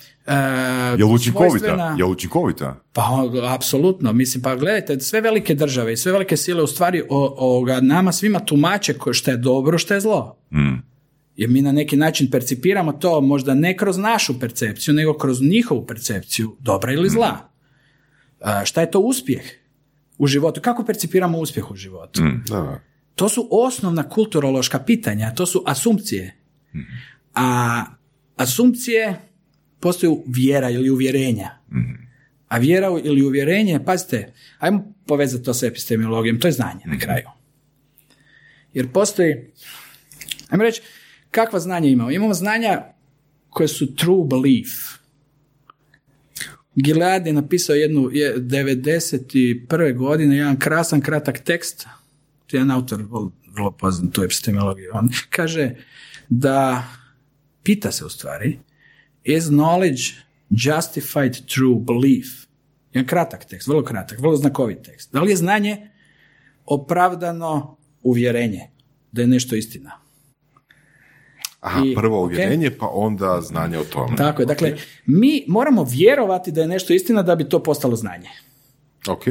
je 0.99 1.05
li 1.05 1.13
učinkovita? 1.13 1.95
Je 1.99 2.05
učinkovita? 2.05 2.77
Pa, 2.93 3.31
apsolutno. 3.55 4.13
Mislim, 4.13 4.43
pa 4.43 4.57
gledajte, 4.57 5.01
sve 5.01 5.21
velike 5.21 5.55
države 5.55 5.93
i 5.93 5.97
sve 5.97 6.13
velike 6.13 6.37
sile 6.37 6.63
u 6.63 6.67
stvari 6.67 7.03
o, 7.09 7.35
o, 7.39 7.81
nama 7.81 8.13
svima 8.13 8.41
tumače 8.41 8.95
što 9.13 9.31
je 9.31 9.37
dobro, 9.37 9.79
što 9.79 9.95
je 9.95 10.01
zlo. 10.01 10.37
Mm. 10.51 10.96
Jer 11.37 11.51
mi 11.51 11.63
na 11.63 11.73
neki 11.73 11.97
način 11.97 12.31
percipiramo 12.31 12.93
to 12.93 13.21
možda 13.21 13.55
ne 13.55 13.77
kroz 13.77 13.99
našu 13.99 14.41
percepciju, 14.41 14.95
nego 14.95 15.19
kroz 15.19 15.43
njihovu 15.43 15.87
percepciju 15.87 16.57
dobra 16.61 16.93
ili 16.93 17.09
zla. 17.09 17.51
Mm. 18.41 18.65
šta 18.65 18.81
je 18.81 18.91
to 18.91 19.01
uspjeh? 19.01 19.43
u 20.19 20.27
životu, 20.27 20.61
kako 20.61 20.85
percipiramo 20.85 21.39
uspjeh 21.39 21.71
u 21.71 21.77
životu. 21.77 22.23
Da. 22.49 22.81
To 23.15 23.29
su 23.29 23.49
osnovna 23.51 24.09
kulturološka 24.09 24.79
pitanja, 24.79 25.35
to 25.35 25.47
su 25.47 25.63
asumpcije. 25.67 26.37
A 27.35 27.85
asumpcije 28.37 29.21
postaju 29.81 30.25
vjera 30.27 30.71
ili 30.71 30.91
uvjerenja. 30.91 31.51
A 32.49 32.59
vjera 32.59 32.89
ili 33.05 33.27
uvjerenje, 33.27 33.85
pazite, 33.85 34.33
ajmo 34.59 34.93
povezati 35.07 35.45
to 35.45 35.55
s 35.55 35.63
epistemologijom, 35.63 36.41
to 36.41 36.49
je 36.49 36.53
znanje 36.53 36.81
na 36.85 36.99
kraju. 36.99 37.29
Jer 38.73 38.93
postoji, 38.93 39.35
ajmo 40.49 40.65
reći, 40.65 40.83
kakva 41.37 41.61
znanja 41.61 41.89
imamo? 41.89 42.11
Imamo 42.11 42.35
znanja 42.35 42.83
koje 43.51 43.69
su 43.69 43.95
true 43.95 44.25
belief. 44.31 44.69
Gilead 46.75 47.27
je 47.27 47.33
napisao 47.33 47.75
jednu 47.75 48.11
je 48.13 48.37
91. 48.39 49.97
godine 49.97 50.37
jedan 50.37 50.59
krasan 50.59 51.01
kratak 51.01 51.39
tekst, 51.39 51.87
je 52.53 52.57
jedan 52.57 52.71
autor 52.71 53.03
vrlo- 53.03 53.77
poznat 53.79 54.19
u 54.19 54.23
epistemologiji. 54.23 54.89
On 54.93 55.09
kaže 55.31 55.75
da 56.29 56.85
pita 57.63 57.93
se 57.93 58.05
u 58.05 58.09
stvari 58.09 58.59
is 59.25 59.45
knowledge 59.45 60.13
justified 60.51 61.37
true 61.55 61.81
belief? 61.81 62.27
Jedan 62.93 63.07
kratak 63.07 63.45
tekst, 63.45 63.69
vrlo 63.69 63.85
kratak, 63.85 64.19
vrlo 64.19 64.37
znakovit 64.37 64.83
tekst. 64.83 65.13
Da 65.13 65.21
li 65.21 65.31
je 65.31 65.37
znanje 65.37 65.91
opravdano 66.65 67.77
uvjerenje 68.03 68.61
da 69.13 69.21
je 69.23 69.27
nešto 69.29 69.57
istina? 69.57 70.06
Aha, 71.61 71.83
I- 71.87 71.95
prvo 71.95 72.23
uvjerenje, 72.23 72.71
pa 72.71 72.89
onda 72.93 73.41
znanje 73.41 73.79
o 73.79 73.85
tome. 73.85 74.17
Tako 74.17 74.43
je, 74.43 74.47
dakle, 74.47 74.77
mi 75.07 75.45
moramo 75.49 75.87
vjerovati 75.91 76.53
da 76.53 76.61
je 76.61 76.67
nešto 76.67 76.93
istina 76.93 77.23
da 77.23 77.35
bi 77.37 77.49
to 77.49 77.63
postalo 77.63 77.97
znanje. 77.97 78.29
Ok. 79.09 79.25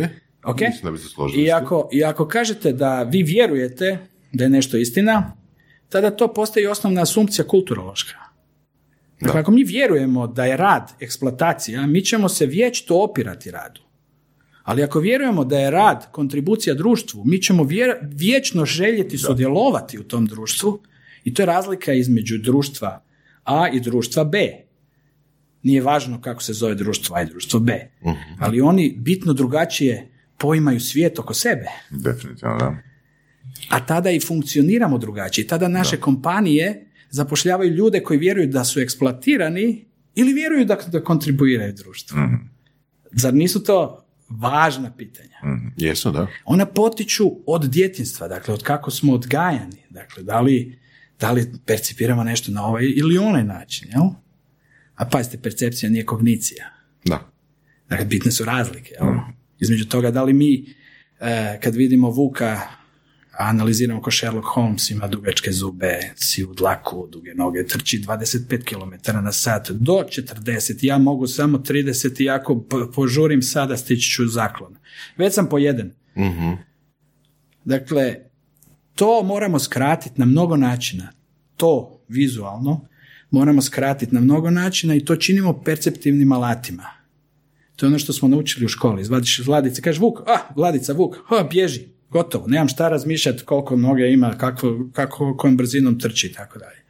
Ok? 0.44 0.62
Mislim 0.62 0.84
da 0.84 0.92
bi 0.92 0.98
se 0.98 1.08
složili. 1.08 1.44
I 1.44 1.52
ako, 1.52 1.90
I 1.92 2.04
ako 2.04 2.28
kažete 2.28 2.74
da 2.74 3.04
vi 3.04 3.24
vjerujete 3.24 3.98
da 4.34 4.44
je 4.44 4.50
nešto 4.50 4.78
istina, 4.78 5.34
tada 5.90 6.12
to 6.12 6.34
postaje 6.34 6.70
osnovna 6.70 7.02
asumpcija 7.02 7.48
kulturološka. 7.48 8.16
Dakle, 9.22 9.40
ako 9.40 9.52
mi 9.52 9.64
vjerujemo 9.64 10.28
da 10.28 10.46
je 10.46 10.58
rad 10.58 10.92
eksploatacija, 11.00 11.88
mi 11.88 12.02
ćemo 12.02 12.30
se 12.30 12.46
vječito 12.46 13.04
opirati 13.04 13.52
radu. 13.52 13.82
Ali 14.64 14.84
ako 14.84 15.00
vjerujemo 15.00 15.46
da 15.46 15.60
je 15.60 15.72
rad 15.72 16.12
kontribucija 16.12 16.76
društvu, 16.76 17.24
mi 17.26 17.42
ćemo 17.42 17.68
vječno 18.02 18.66
željeti 18.66 19.18
sudjelovati 19.18 20.00
u 20.00 20.04
tom 20.04 20.26
društvu 20.26 20.80
i 21.26 21.34
to 21.34 21.42
je 21.42 21.46
razlika 21.46 21.94
između 21.94 22.38
društva 22.38 23.04
A 23.44 23.68
i 23.74 23.80
društva 23.80 24.24
B. 24.24 24.50
Nije 25.64 25.82
važno 25.82 26.22
kako 26.22 26.44
se 26.44 26.54
zove 26.54 26.76
društvo 26.76 27.16
A 27.16 27.22
i 27.22 27.26
društvo 27.26 27.60
B, 27.60 27.92
ali 28.40 28.62
oni 28.62 28.96
bitno 28.98 29.34
drugačije 29.34 30.12
poimaju 30.38 30.80
svijet 30.80 31.20
oko 31.20 31.34
sebe. 31.34 31.66
Definitivno, 31.90 32.58
da. 32.58 32.78
A 33.70 33.86
tada 33.86 34.12
i 34.12 34.20
funkcioniramo 34.20 34.98
drugačije. 34.98 35.48
Tada 35.48 35.68
naše 35.68 35.98
kompanije 35.98 36.92
zapošljavaju 37.10 37.74
ljude 37.74 38.04
koji 38.04 38.20
vjeruju 38.20 38.48
da 38.48 38.64
su 38.64 38.80
eksploatirani 38.80 39.86
ili 40.16 40.34
vjeruju 40.34 40.66
da, 40.66 40.78
da 40.88 41.04
kontribuiraju 41.04 41.74
društvu. 41.74 42.18
Zar 43.12 43.34
nisu 43.34 43.64
to 43.64 44.06
važna 44.30 44.94
pitanja? 44.98 45.38
Jesu, 45.78 46.12
da. 46.12 46.28
Ona 46.46 46.66
potiču 46.66 47.32
od 47.46 47.70
djetinstva, 47.70 48.28
dakle 48.28 48.54
od 48.54 48.64
kako 48.64 48.92
smo 48.92 49.14
odgajani. 49.14 49.84
Dakle, 49.90 50.24
da 50.24 50.42
li, 50.42 50.80
da 51.20 51.32
li 51.32 51.51
percipiramo 51.66 52.24
nešto 52.24 52.51
na 52.51 52.66
ovaj 52.66 52.84
ili 52.95 53.18
onaj 53.18 53.43
način, 53.43 53.88
jel? 53.91 54.03
A 54.95 55.05
pazite, 55.05 55.38
percepcija 55.38 55.89
nije 55.89 56.05
kognicija. 56.05 56.70
Da. 57.05 57.32
Dakle, 57.89 58.05
bitne 58.05 58.32
su 58.32 58.45
razlike. 58.45 58.95
Jel? 59.01 59.13
Između 59.59 59.86
toga, 59.86 60.11
da 60.11 60.24
li 60.24 60.34
mi, 60.34 60.66
e, 61.20 61.59
kad 61.63 61.76
vidimo 61.76 62.09
Vuka, 62.09 62.61
analiziramo 63.38 64.01
ko 64.01 64.11
Sherlock 64.11 64.47
Holmes, 64.47 64.91
ima 64.91 65.07
dugačke 65.07 65.51
zube, 65.51 65.99
sivu 66.16 66.53
dlaku, 66.53 67.07
duge 67.11 67.34
noge, 67.34 67.66
trči 67.68 68.01
25 68.01 68.63
km 68.63 69.11
na 69.24 69.32
sat 69.32 69.72
do 69.72 69.93
40, 69.93 70.78
ja 70.82 70.97
mogu 70.97 71.28
samo 71.28 71.57
30 71.57 72.24
i 72.24 72.30
ako 72.30 72.66
požurim 72.95 73.41
sada 73.41 73.78
stići 73.78 74.11
ću 74.11 74.28
zaklon. 74.28 74.78
Već 75.18 75.34
sam 75.34 75.49
po 75.49 75.57
jedan. 75.57 75.91
Dakle, 77.66 78.16
to 78.96 79.24
moramo 79.24 79.60
skratiti 79.60 80.20
na 80.20 80.26
mnogo 80.26 80.58
načina. 80.58 81.12
To 81.58 82.02
vizualno 82.08 82.88
moramo 83.32 83.62
skratiti 83.62 84.16
na 84.16 84.22
mnogo 84.22 84.50
načina 84.50 84.96
i 84.96 85.06
to 85.06 85.16
činimo 85.16 85.62
perceptivnim 85.64 86.32
alatima. 86.32 86.84
To 87.76 87.86
je 87.86 87.88
ono 87.88 88.00
što 88.00 88.14
smo 88.14 88.28
naučili 88.28 88.66
u 88.66 88.70
školi. 88.70 89.02
Izvadiš 89.02 89.39
iz 89.39 89.48
ladice, 89.48 89.82
kažeš 89.82 90.02
Vuk, 90.02 90.20
ah, 90.20 90.54
Vladica, 90.56 90.93
Vuk, 90.93 91.16
ha, 91.28 91.48
bježi, 91.52 91.82
gotovo, 92.10 92.48
nemam 92.48 92.68
šta 92.68 92.89
razmišljati 92.89 93.43
koliko 93.43 93.76
noge 93.76 94.12
ima, 94.12 94.38
kako, 94.38 94.89
kako, 94.93 95.38
kojom 95.38 95.58
brzinom 95.58 96.00
trči 96.00 96.28
i 96.28 96.34
tako 96.34 96.60
dalje. 96.60 96.84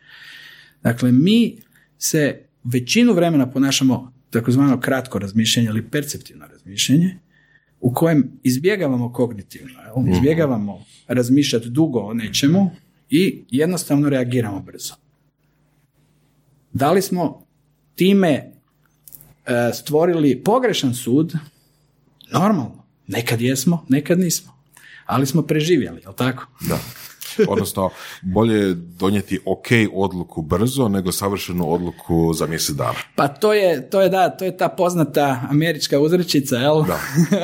Dakle, 0.83 1.11
mi 1.11 1.57
se 1.97 2.45
većinu 2.63 3.13
vremena 3.13 3.51
ponašamo 3.51 4.13
takozvano 4.29 4.79
kratko 4.79 5.19
razmišljanje 5.19 5.69
ili 5.69 5.89
perceptivno 5.89 6.47
razmišljanje, 6.47 7.17
u 7.79 7.93
kojem 7.93 8.39
izbjegavamo 8.43 9.13
kognitivno, 9.13 9.81
jel? 9.81 10.15
izbjegavamo 10.15 10.85
razmišljati 11.07 11.69
dugo 11.69 11.99
o 11.99 12.13
nečemu 12.13 12.71
i 13.09 13.43
jednostavno 13.49 14.09
reagiramo 14.09 14.59
brzo. 14.59 14.93
Da 16.73 16.91
li 16.91 17.01
smo 17.01 17.45
time 17.95 18.29
e, 18.29 18.51
stvorili 19.73 20.43
pogrešan 20.43 20.93
sud? 20.93 21.33
Normalno. 22.31 22.83
Nekad 23.07 23.41
jesmo, 23.41 23.85
nekad 23.89 24.19
nismo. 24.19 24.53
Ali 25.05 25.25
smo 25.25 25.41
preživjeli, 25.41 26.01
jel 26.01 26.13
tako? 26.13 26.45
Da. 26.69 26.79
Odnosno, 27.47 27.89
bolje 28.23 28.55
je 28.57 28.73
donijeti 28.73 29.39
ok 29.45 29.67
odluku 29.93 30.41
brzo 30.41 30.87
nego 30.87 31.11
savršenu 31.11 31.73
odluku 31.73 32.33
za 32.33 32.47
mjesec 32.47 32.75
dana. 32.75 32.93
Pa 33.15 33.27
to 33.27 33.53
je, 33.53 33.89
to 33.89 34.01
je 34.01 34.09
da, 34.09 34.29
to 34.29 34.45
je 34.45 34.57
ta 34.57 34.69
poznata 34.69 35.41
američka 35.49 35.99
uzrečica, 35.99 36.55
jel? 36.55 36.83
Da. 36.83 36.99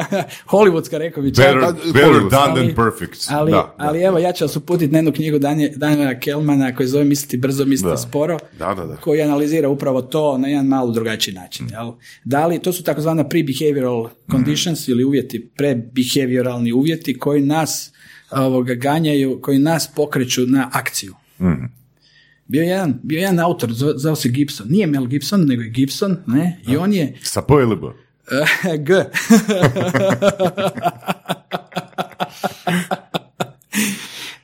Hollywoodska 0.47 0.97
rekao 0.97 1.23
bi. 1.23 1.29
Better, 1.29 1.59
Da, 1.61 1.71
better 1.85 2.11
done 2.21 2.37
Ali- 2.37 2.65
than 2.65 2.75
perfect. 2.77 3.19
Ali, 3.29 3.51
Da, 3.51 3.57
da. 3.57 3.75
ali 3.79 4.01
evo, 4.01 4.19
ja 4.19 4.31
ću 4.31 4.43
vas 4.43 4.55
uputiti 4.55 4.91
na 4.91 4.97
jednu 4.97 5.11
knjigu 5.11 5.39
Danje- 5.39 5.73
Daniela 5.75 6.13
Kelmana 6.15 6.75
koji 6.75 6.87
zove 6.87 7.03
Misliti 7.03 7.37
brzo, 7.37 7.65
misliti 7.65 7.89
Da. 7.89 7.97
sporo, 7.97 8.37
Da, 8.59 8.73
da, 8.73 8.85
da. 8.85 8.95
koji 8.95 9.21
analizira 9.21 9.69
upravo 9.69 10.01
to 10.01 10.37
na 10.37 10.47
jedan 10.47 10.65
malo 10.65 10.91
drugačiji 10.91 11.33
način. 11.33 11.67
Jel? 11.71 11.91
Da 12.23 12.47
li, 12.47 12.59
to 12.59 12.73
su 12.73 12.83
takozvana 12.83 13.23
pre-behavioral 13.23 14.09
conditions 14.31 14.87
ili 14.87 15.03
uvjeti, 15.03 15.51
pre-behavioralni 15.57 16.73
uvjeti 16.73 17.19
koji 17.19 17.41
nas 17.41 17.91
ovoga, 18.33 18.73
ganjaju, 18.73 19.39
koji 19.41 19.59
nas 19.59 19.87
pokreću 19.87 20.41
na 20.41 20.69
akciju. 20.73 21.15
Bio 22.45 22.61
je 22.61 22.67
jedan, 22.67 22.99
bio 23.03 23.17
je 23.17 23.21
jedan 23.21 23.39
autor, 23.39 23.69
zvao 23.95 24.15
se 24.15 24.29
Gibson. 24.29 24.67
Nije 24.69 24.87
Mel 24.87 25.05
Gibson, 25.05 25.41
nego 25.41 25.61
je 25.61 25.69
Gibson, 25.69 26.17
ne? 26.27 26.59
I 26.63 26.77
on 26.77 26.93
je 26.93 27.17
Sa 27.21 27.41
P 27.41 27.53
ili 27.53 27.75
B? 27.75 27.87
G. 28.79 28.93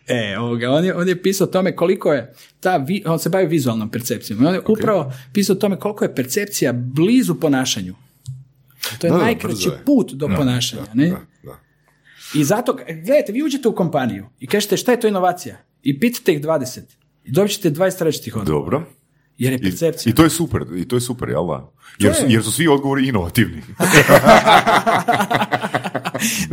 E, 0.07 0.37
ovoga, 0.37 0.69
on, 0.69 0.85
je, 0.85 0.95
on 0.95 1.07
je 1.07 1.21
pisao 1.21 1.47
tome 1.47 1.75
koliko 1.75 2.13
je 2.13 2.33
ta, 2.59 2.77
vi- 2.77 3.03
on 3.05 3.19
se 3.19 3.29
bavi 3.29 3.45
vizualnom 3.47 3.91
percepcijom. 3.91 4.45
On 4.45 4.53
je 4.53 4.61
upravo 4.61 5.13
pisao 5.33 5.55
tome 5.55 5.75
koliko 5.77 6.05
je 6.05 6.15
percepcija 6.15 6.73
blizu 6.73 7.35
ponašanju. 7.35 7.95
To 8.99 9.07
je 9.07 9.11
Da, 9.11 9.17
da, 9.17 9.23
najkraći 9.23 9.69
je. 9.69 9.81
put 9.85 10.11
do 10.13 10.27
ponašanja. 10.29 10.83
ne? 10.93 11.07
Da, 11.07 11.19
da. 11.43 11.59
I 12.33 12.43
zato, 12.43 12.73
gledajte, 12.73 13.31
vi 13.31 13.43
uđete 13.43 13.67
u 13.67 13.75
kompaniju 13.75 14.25
i 14.39 14.47
kažete 14.47 14.77
šta 14.77 14.91
je 14.91 14.99
to 14.99 15.07
inovacija? 15.07 15.57
I 15.83 15.99
pitate 15.99 16.33
ih 16.33 16.41
20. 16.41 16.79
I 17.23 17.31
dobit 17.31 17.51
ćete 17.51 17.71
20 17.71 18.03
različitih 18.03 18.35
odgovora. 18.35 18.79
Dobro. 18.79 18.97
Jer 19.37 19.53
je 19.53 19.59
I, 19.59 19.61
percepcija. 19.61 20.11
I 20.11 20.15
to 20.15 20.23
je 20.23 20.29
super, 20.29 20.65
i 20.75 20.87
to 20.87 20.95
je 20.95 21.01
super, 21.01 21.29
jel 21.29 21.47
da? 21.47 21.71
Jer 21.99 22.15
su, 22.15 22.23
je. 22.23 22.33
jer 22.33 22.43
su 22.43 22.51
svi 22.51 22.67
odgovori 22.67 23.07
inovativni. 23.07 23.61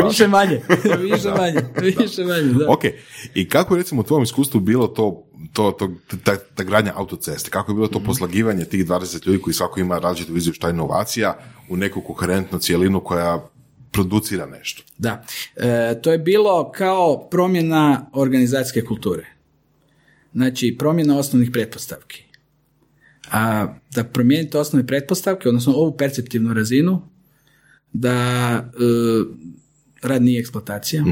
Više 0.09 0.29
manje. 0.29 0.61
Više 1.13 1.31
manje. 1.31 1.61
Više 1.81 2.25
manje, 2.25 2.43
da. 2.43 2.71
Ok, 2.71 2.85
i 3.35 3.49
kako 3.49 3.75
je 3.75 3.79
recimo 3.79 4.01
u 4.01 4.05
tvom 4.05 4.23
iskustvu 4.23 4.61
bilo 4.61 4.87
to, 4.87 5.25
to, 5.53 5.71
to 5.71 5.91
ta, 6.25 6.37
ta 6.37 6.63
gradnja 6.63 6.93
autoceste? 6.97 7.51
Kako 7.51 7.73
je 7.73 7.75
bilo 7.75 7.89
to 7.89 8.01
poslagivanje 8.01 8.65
tih 8.65 8.87
20 8.87 9.27
ljudi 9.27 9.43
koji 9.43 9.55
svako 9.55 9.81
ima 9.81 9.99
različitu 9.99 10.33
viziju 10.33 10.55
šta 10.55 10.67
je 10.67 10.73
inovacija 10.73 11.39
u 11.69 11.77
neku 11.77 12.01
koherentnu 12.01 12.59
cijelinu 12.59 13.01
koja 13.01 13.49
producira 13.95 14.47
nešto? 14.49 14.83
Da. 14.99 15.25
E, 15.57 16.01
to 16.03 16.13
je 16.13 16.19
bilo 16.19 16.73
kao 16.73 17.29
promjena 17.31 17.85
organizacijske 18.13 18.85
kulture. 18.85 19.27
Znači, 20.33 20.77
promjena 20.79 21.19
osnovnih 21.19 21.51
pretpostavki. 21.51 22.23
A 23.31 23.67
da 23.91 24.05
promijenite 24.05 24.59
osnovne 24.59 24.87
pretpostavke, 24.87 25.49
odnosno 25.49 25.73
ovu 25.73 25.97
perceptivnu 25.97 26.55
razinu, 26.55 27.03
da 27.93 28.13
e, 28.13 28.61
rad 30.03 30.23
nije 30.23 30.41
eksploatacija. 30.41 31.05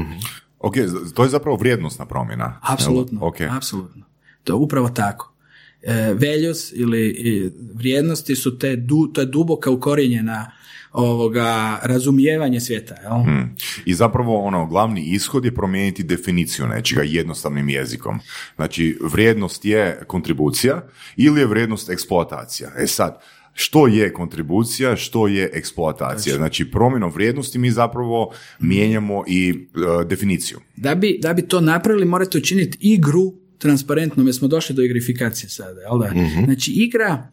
Ok, 0.59 0.73
z- 0.77 1.13
to 1.13 1.23
je 1.23 1.29
zapravo 1.29 1.57
vrijednostna 1.57 2.05
promjena. 2.05 2.59
Apsolutno, 2.63 3.19
Jel? 3.19 3.27
Ok. 3.27 3.41
apsolutno. 3.51 4.05
To 4.43 4.53
je 4.53 4.57
upravo 4.57 4.89
tako. 4.89 5.33
E, 5.81 5.93
values 6.13 6.71
ili 6.71 7.07
i 7.07 7.49
vrijednosti 7.73 8.35
su 8.35 8.59
te, 8.59 8.75
du, 8.75 9.07
to 9.07 9.21
je 9.21 9.27
duboka 9.27 9.69
ukorijenjena 9.71 10.51
ovoga 10.93 11.79
razumijevanje 11.83 12.59
svijeta. 12.59 12.95
Jel? 13.01 13.23
Hmm. 13.23 13.55
I 13.85 13.93
zapravo 13.93 14.39
ono, 14.39 14.65
glavni 14.67 15.01
ishod 15.01 15.45
je 15.45 15.55
promijeniti 15.55 16.03
definiciju 16.03 16.67
nečega 16.67 17.01
jednostavnim 17.05 17.69
jezikom. 17.69 18.19
Znači, 18.55 18.97
vrijednost 19.01 19.65
je 19.65 20.03
kontribucija 20.07 20.87
ili 21.17 21.39
je 21.39 21.47
vrijednost 21.47 21.89
eksploatacija. 21.89 22.71
E 22.77 22.87
sad, 22.87 23.21
što 23.53 23.87
je 23.87 24.13
kontribucija, 24.13 24.95
što 24.95 25.27
je 25.27 25.49
eksploatacija. 25.53 26.35
Znači, 26.35 26.71
promjenom 26.71 27.11
vrijednosti 27.11 27.59
mi 27.59 27.71
zapravo 27.71 28.31
mijenjamo 28.59 29.23
i 29.27 29.49
e, 29.49 30.05
definiciju. 30.05 30.59
Da 30.75 30.95
bi, 30.95 31.19
da 31.21 31.33
bi 31.33 31.41
to 31.41 31.61
napravili, 31.61 32.05
morate 32.05 32.37
učiniti 32.37 32.77
igru 32.81 33.33
transparentno, 33.57 34.23
mi 34.23 34.33
smo 34.33 34.47
došli 34.47 34.75
do 34.75 34.81
igrifikacije 34.81 35.49
sada, 35.49 35.81
jel 35.81 35.99
da? 35.99 36.21
Mhm. 36.21 36.45
Znači, 36.45 36.71
igra, 36.71 37.27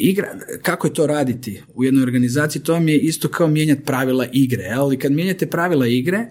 igra, 0.00 0.38
kako 0.62 0.86
je 0.86 0.94
to 0.94 1.06
raditi 1.06 1.62
u 1.74 1.84
jednoj 1.84 2.02
organizaciji, 2.02 2.62
to 2.62 2.72
vam 2.72 2.88
je 2.88 2.98
isto 2.98 3.28
kao 3.28 3.48
mijenjati 3.48 3.84
pravila 3.84 4.26
igre, 4.32 4.62
jel? 4.62 4.92
I 4.92 4.98
kad 4.98 5.12
mijenjate 5.12 5.46
pravila 5.46 5.86
igre, 5.86 6.26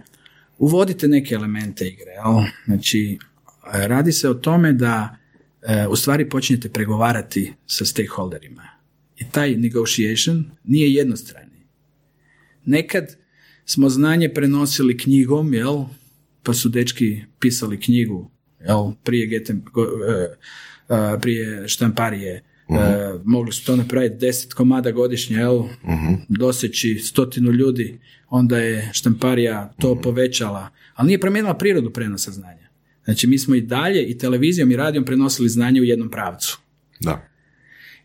uvodite 0.57 1.07
neke 1.07 1.35
elemente 1.35 1.87
igre, 1.87 2.11
jel? 2.11 2.43
Znači, 2.65 3.17
radi 3.73 4.11
se 4.11 4.29
o 4.29 4.33
tome 4.33 4.73
da 4.73 5.17
e, 5.61 5.87
u 5.87 5.95
stvari 5.95 6.29
počinjete 6.29 6.69
pregovarati 6.69 7.53
sa 7.65 7.85
stakeholderima. 7.85 8.63
I 9.17 9.23
taj 9.31 9.55
negotiation 9.55 10.51
nije 10.63 10.93
jednostrani. 10.93 11.67
Nekad 12.65 13.15
smo 13.65 13.89
znanje 13.89 14.29
prenosili 14.33 14.97
knjigom, 14.97 15.53
jel? 15.53 15.83
Pa 16.43 16.53
su 16.53 16.69
dečki 16.69 17.21
pisali 17.39 17.79
knjigu, 17.79 18.31
jel? 18.59 18.91
Prije, 19.03 19.27
getem, 19.27 19.57
e, 19.57 20.35
e, 20.95 21.19
prije 21.21 21.67
štamparije. 21.67 22.43
Uh 22.69 23.21
mogli 23.25 23.51
su 23.51 23.65
to 23.65 23.75
napraviti 23.75 24.15
deset 24.15 24.53
komada 24.53 24.91
godišnje, 24.91 25.37
jel? 25.37 25.55
uh 25.55 25.69
Doseći 26.27 26.99
stotinu 26.99 27.51
ljudi, 27.51 27.99
onda 28.29 28.57
je 28.57 28.89
štamparija 28.93 29.73
to 29.79 29.91
uh 29.91 29.99
povećala. 30.03 30.69
Ali 30.95 31.07
nije 31.07 31.19
promijenila 31.19 31.53
prirodu 31.53 31.93
prenosa 31.93 32.31
znanja. 32.31 32.69
Znači, 33.03 33.27
mi 33.27 33.37
smo 33.37 33.55
i 33.55 33.61
dalje 33.61 34.03
i 34.05 34.17
televizijom 34.17 34.71
i 34.71 34.75
radijom 34.75 35.05
prenosili 35.05 35.49
znanje 35.49 35.81
u 35.81 35.83
jednom 35.83 36.09
pravcu. 36.11 36.59
Da. 36.99 37.29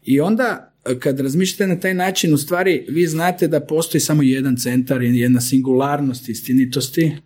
I 0.04 0.20
onda 0.20 0.74
kad 0.98 1.20
razmišljate 1.20 1.66
na 1.66 1.80
taj 1.80 1.94
način, 1.94 2.34
u 2.34 2.38
stvari 2.38 2.86
vi 2.88 3.06
znate 3.06 3.48
da 3.48 3.60
postoji 3.60 4.00
samo 4.00 4.22
jedan 4.22 4.56
centar, 4.56 5.02
jedna 5.02 5.40
singularnost 5.40 6.28
istinitosti, 6.28 7.16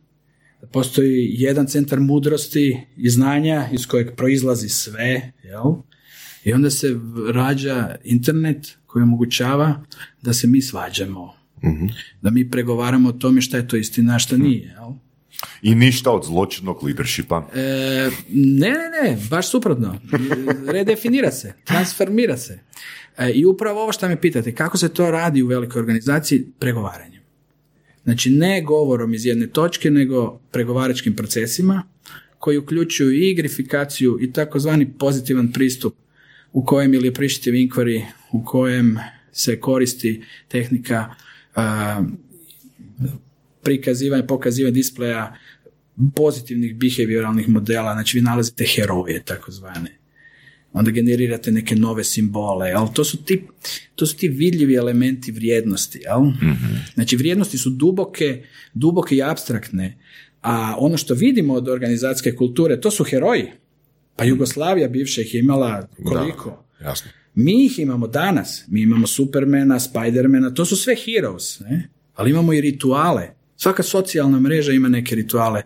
da 0.61 0.67
postoji 0.67 1.29
jedan 1.31 1.67
centar 1.67 2.01
mudrosti 2.01 2.81
i 2.97 3.11
znanja 3.11 3.69
iz 3.73 3.87
kojeg 3.87 4.17
proizlazi 4.17 4.69
sve, 4.69 5.33
jel? 5.45 5.75
I 6.45 6.53
onda 6.53 6.71
se 6.71 7.01
rađa 7.33 7.97
internet 8.05 8.79
koji 8.87 9.03
omogućava 9.03 9.83
da 10.23 10.33
se 10.33 10.47
mi 10.47 10.63
svađamo, 10.63 11.35
mhm. 11.65 11.87
da 12.23 12.31
mi 12.31 12.51
pregovaramo 12.51 13.09
o 13.09 13.13
tome 13.13 13.41
šta 13.41 13.57
je 13.57 13.69
to 13.69 13.77
istina, 13.77 14.19
šta 14.19 14.37
nije, 14.37 14.75
jel? 14.79 14.93
I 15.63 15.75
ništa 15.75 16.11
od 16.11 16.25
zločinnog 16.25 16.85
leadershipa? 16.85 17.49
E, 17.55 18.11
ne, 18.31 18.71
ne, 18.71 19.11
ne, 19.11 19.19
baš 19.31 19.51
suprotno. 19.51 20.01
Redefinira 20.73 21.31
se, 21.31 21.55
transformira 21.65 22.37
se. 22.37 22.59
E, 23.19 23.31
I 23.31 23.45
upravo 23.45 23.83
ovo 23.83 23.93
što 23.93 24.09
me 24.09 24.21
pitate, 24.21 24.55
kako 24.55 24.79
se 24.79 24.89
to 24.89 25.11
radi 25.11 25.43
u 25.43 25.47
velikoj 25.47 25.81
organizaciji? 25.81 26.47
Pregovaranjem. 26.59 27.23
Znači 28.05 28.31
ne 28.31 28.63
govorom 28.63 29.15
iz 29.15 29.27
jedne 29.27 29.47
točke, 29.47 29.91
nego 29.91 30.41
pregovaračkim 30.51 31.17
procesima 31.17 31.83
koji 32.39 32.59
uključuju 32.59 33.13
i 33.13 33.31
igrifikaciju 33.31 34.19
i 34.21 34.33
takozvani 34.33 34.93
pozitivan 34.99 35.53
pristup 35.53 35.95
u 36.53 36.65
kojem 36.65 36.95
ili 36.95 37.09
appreciative 37.09 37.59
inquiry, 37.59 38.05
u 38.33 38.45
kojem 38.45 38.99
se 39.33 39.61
koristi 39.61 40.23
tehnika 40.49 41.15
a, 41.55 42.03
prikazivanja, 43.63 44.27
pokazivanja 44.27 44.75
displeja 44.75 45.37
pozitivnih 46.17 46.77
behavioralnih 46.77 47.49
modela, 47.49 47.93
znači 47.93 48.19
vi 48.19 48.23
nalazite 48.23 48.65
heroje 48.65 49.23
takozvane 49.25 49.99
onda 50.73 50.91
generirate 50.91 51.53
neke 51.53 51.77
nove 51.77 52.05
simbole, 52.05 52.73
ali 52.73 52.89
to 52.95 53.05
su 53.05 53.25
ti, 53.25 53.43
to 53.95 54.07
su 54.07 54.17
ti 54.17 54.29
vidljivi 54.29 54.75
elementi 54.75 55.33
vrijednosti, 55.33 55.99
jel? 55.99 56.21
mm 56.21 56.59
Znači 56.95 57.17
vrijednosti 57.17 57.59
su 57.59 57.71
duboke, 57.71 58.45
duboke 58.75 59.17
i 59.17 59.23
abstraktne, 59.23 59.99
a 60.43 60.75
ono 60.79 60.97
što 60.97 61.15
vidimo 61.15 61.55
od 61.55 61.69
organizacijske 61.69 62.37
kulture, 62.37 62.81
to 62.81 62.91
su 62.91 63.05
heroji. 63.05 63.47
Pa 64.19 64.25
Jugoslavija 64.25 64.89
bivša 64.89 65.21
ih 65.21 65.35
je 65.35 65.41
imala 65.41 65.89
koliko? 66.05 66.67
Da, 66.81 66.89
jasno. 66.89 67.11
Mi 67.35 67.65
ih 67.65 67.79
imamo 67.79 68.07
danas, 68.07 68.65
mi 68.69 68.83
imamo 68.83 69.07
Supermana, 69.07 69.81
Spidermana, 69.81 70.55
to 70.55 70.65
su 70.65 70.77
sve 70.77 70.97
heroes, 70.97 71.61
ne? 71.61 71.89
ali 72.15 72.31
imamo 72.31 72.53
i 72.53 72.61
rituale. 72.61 73.35
Svaka 73.61 73.83
socijalna 73.83 74.41
mreža 74.41 74.73
ima 74.73 74.89
neke 74.89 75.15
rituale. 75.15 75.61
E, 75.61 75.65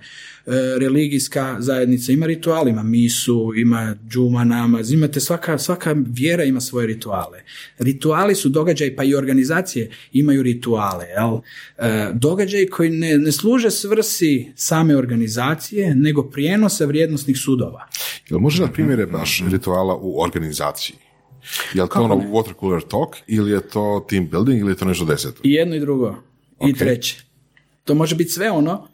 religijska 0.80 1.56
zajednica 1.58 2.12
ima 2.12 2.26
ritual, 2.26 2.68
ima 2.68 2.82
misu, 2.82 3.52
ima 3.56 3.96
džuma, 4.08 4.44
namaz, 4.44 4.92
imate 4.92 5.20
svaka, 5.20 5.58
svaka 5.58 5.94
vjera 6.06 6.44
ima 6.44 6.60
svoje 6.60 6.86
rituale. 6.86 7.42
Rituali 7.78 8.34
su 8.34 8.48
događaj, 8.48 8.96
pa 8.96 9.04
i 9.04 9.14
organizacije 9.14 9.90
imaju 10.12 10.42
rituale. 10.42 11.04
Jel? 11.04 11.38
E, 11.78 12.10
događaji 12.14 12.66
koji 12.66 12.90
ne, 12.90 13.18
ne 13.18 13.32
služe 13.32 13.70
svrsi 13.70 14.52
same 14.56 14.96
organizacije, 14.96 15.94
nego 15.94 16.22
prijenosa 16.22 16.84
vrijednostnih 16.84 17.38
sudova. 17.38 17.88
Jel 18.28 18.38
može 18.38 18.62
na 18.62 18.72
primjere 18.72 19.06
baš 19.06 19.42
rituala 19.50 19.96
u 19.96 20.22
organizaciji? 20.22 20.96
Je 21.74 21.82
li 21.82 21.88
to 21.88 22.02
ono 22.02 22.14
water 22.14 22.52
cooler 22.60 22.82
talk 22.82 23.16
ili 23.26 23.50
je 23.50 23.68
to 23.68 24.06
team 24.08 24.28
building 24.30 24.60
ili 24.60 24.72
je 24.72 24.76
to 24.76 24.84
nešto 24.84 25.04
deseto? 25.04 25.40
I 25.44 25.52
jedno 25.52 25.76
i 25.76 25.80
drugo. 25.80 26.16
I 26.68 26.74
treće. 26.74 27.31
To 27.84 27.94
može 27.94 28.16
biti 28.16 28.30
sve 28.30 28.50
ono 28.50 28.88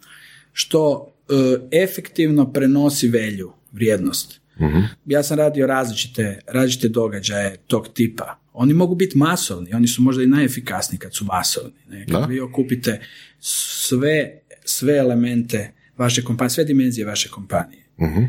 što 0.53 1.13
E, 1.29 1.83
efektivno 1.85 2.53
prenosi 2.53 3.09
velju, 3.09 3.53
vrijednost. 3.73 4.41
uh 4.59 4.85
Ja 5.07 5.23
sam 5.23 5.39
radio 5.39 5.67
različite, 5.67 6.41
različite 6.47 6.89
događaje 6.89 7.57
tog 7.67 7.89
tipa. 7.95 8.39
Oni 8.53 8.75
mogu 8.75 8.95
biti 8.95 9.19
masovni, 9.19 9.75
oni 9.75 9.89
su 9.89 10.03
možda 10.03 10.23
i 10.23 10.27
najefikasniji 10.27 10.99
kad 10.99 11.15
su 11.15 11.25
masovni. 11.25 11.79
Ne? 11.89 12.07
Kad 12.07 12.29
vi 12.29 12.41
okupite 12.41 13.01
sve, 13.41 14.41
sve 14.65 14.97
elemente 14.97 15.73
vaše 15.97 16.25
kompanije, 16.25 16.51
sve 16.51 16.65
dimenzije 16.65 17.07
vaše 17.07 17.29
kompanije. 17.29 17.83
uh 17.97 18.29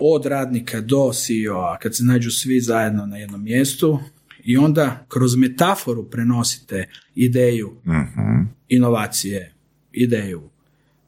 od 0.00 0.26
radnika 0.26 0.80
do 0.80 1.10
CEO-a, 1.12 1.78
kad 1.78 1.96
se 1.96 2.04
nađu 2.04 2.30
svi 2.30 2.60
zajedno 2.60 3.06
na 3.06 3.16
jednom 3.16 3.42
mjestu 3.44 3.98
i 4.44 4.56
onda 4.56 5.06
kroz 5.08 5.36
metaforu 5.36 6.10
prenosite 6.10 6.88
ideju 7.14 7.68
uh 7.68 8.46
inovacije, 8.68 9.55
ideju 9.96 10.42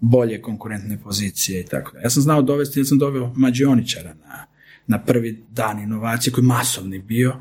bolje 0.01 0.43
konkurentne 0.43 0.99
pozicije 1.03 1.61
i 1.61 1.65
tako 1.65 1.97
Ja 1.99 2.11
sam 2.11 2.23
znao 2.23 2.43
dovesti, 2.43 2.81
ja 2.81 2.85
sam 2.85 2.99
doveo 2.99 3.33
mađioničara 3.37 4.15
na, 4.15 4.47
na 4.87 5.05
prvi 5.05 5.45
dan 5.51 5.79
inovacije 5.79 6.33
koji 6.33 6.43
je 6.43 6.47
masovni 6.47 6.99
bio 6.99 7.37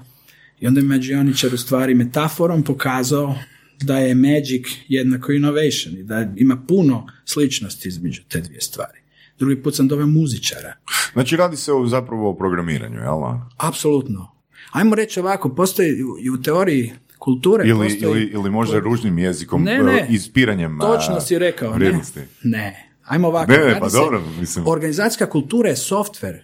i 0.59 0.67
onda 0.67 0.79
je 0.79 0.85
mađioničar 0.85 1.53
u 1.53 1.57
stvari 1.57 1.95
metaforom 1.95 2.63
pokazao 2.63 3.35
da 3.81 3.97
je 3.97 4.15
magic 4.15 4.67
jednako 4.87 5.31
innovation 5.31 5.97
i 5.97 6.03
da 6.03 6.33
ima 6.35 6.63
puno 6.67 7.07
sličnosti 7.25 7.87
između 7.87 8.21
te 8.27 8.41
dvije 8.41 8.61
stvari. 8.61 8.99
Drugi 9.39 9.63
put 9.63 9.75
sam 9.75 9.87
doveo 9.87 10.07
muzičara. 10.07 10.73
Znači 11.13 11.35
radi 11.35 11.57
se 11.57 11.73
o 11.73 11.87
zapravo 11.87 12.29
o 12.29 12.37
programiranju, 12.37 12.99
jel? 12.99 13.21
Apsolutno. 13.57 14.31
Ajmo 14.71 14.95
reći 14.95 15.19
ovako, 15.19 15.55
postoji 15.55 15.95
i 16.21 16.29
u 16.29 16.41
teoriji 16.41 16.93
kulture 17.19 17.67
ili, 17.67 17.97
ili, 18.01 18.23
ili 18.33 18.49
možda 18.49 18.79
ružnim 18.79 19.17
jezikom, 19.17 19.63
ne, 19.63 19.83
ne, 19.83 19.93
e, 19.93 20.07
ispiranjem 20.09 20.79
Točno 20.79 21.21
si 21.21 21.39
rekao, 21.39 21.77
ne. 21.77 21.99
Ne, 22.43 22.89
ajmo 23.05 23.27
ovako. 23.27 23.51
Ne, 23.51 23.79
pa 23.79 23.89
dobro, 23.89 24.23
mislim. 24.39 24.67
Organizacijska 24.67 25.29
kultura 25.29 25.69
je 25.69 25.75
software 25.75 26.39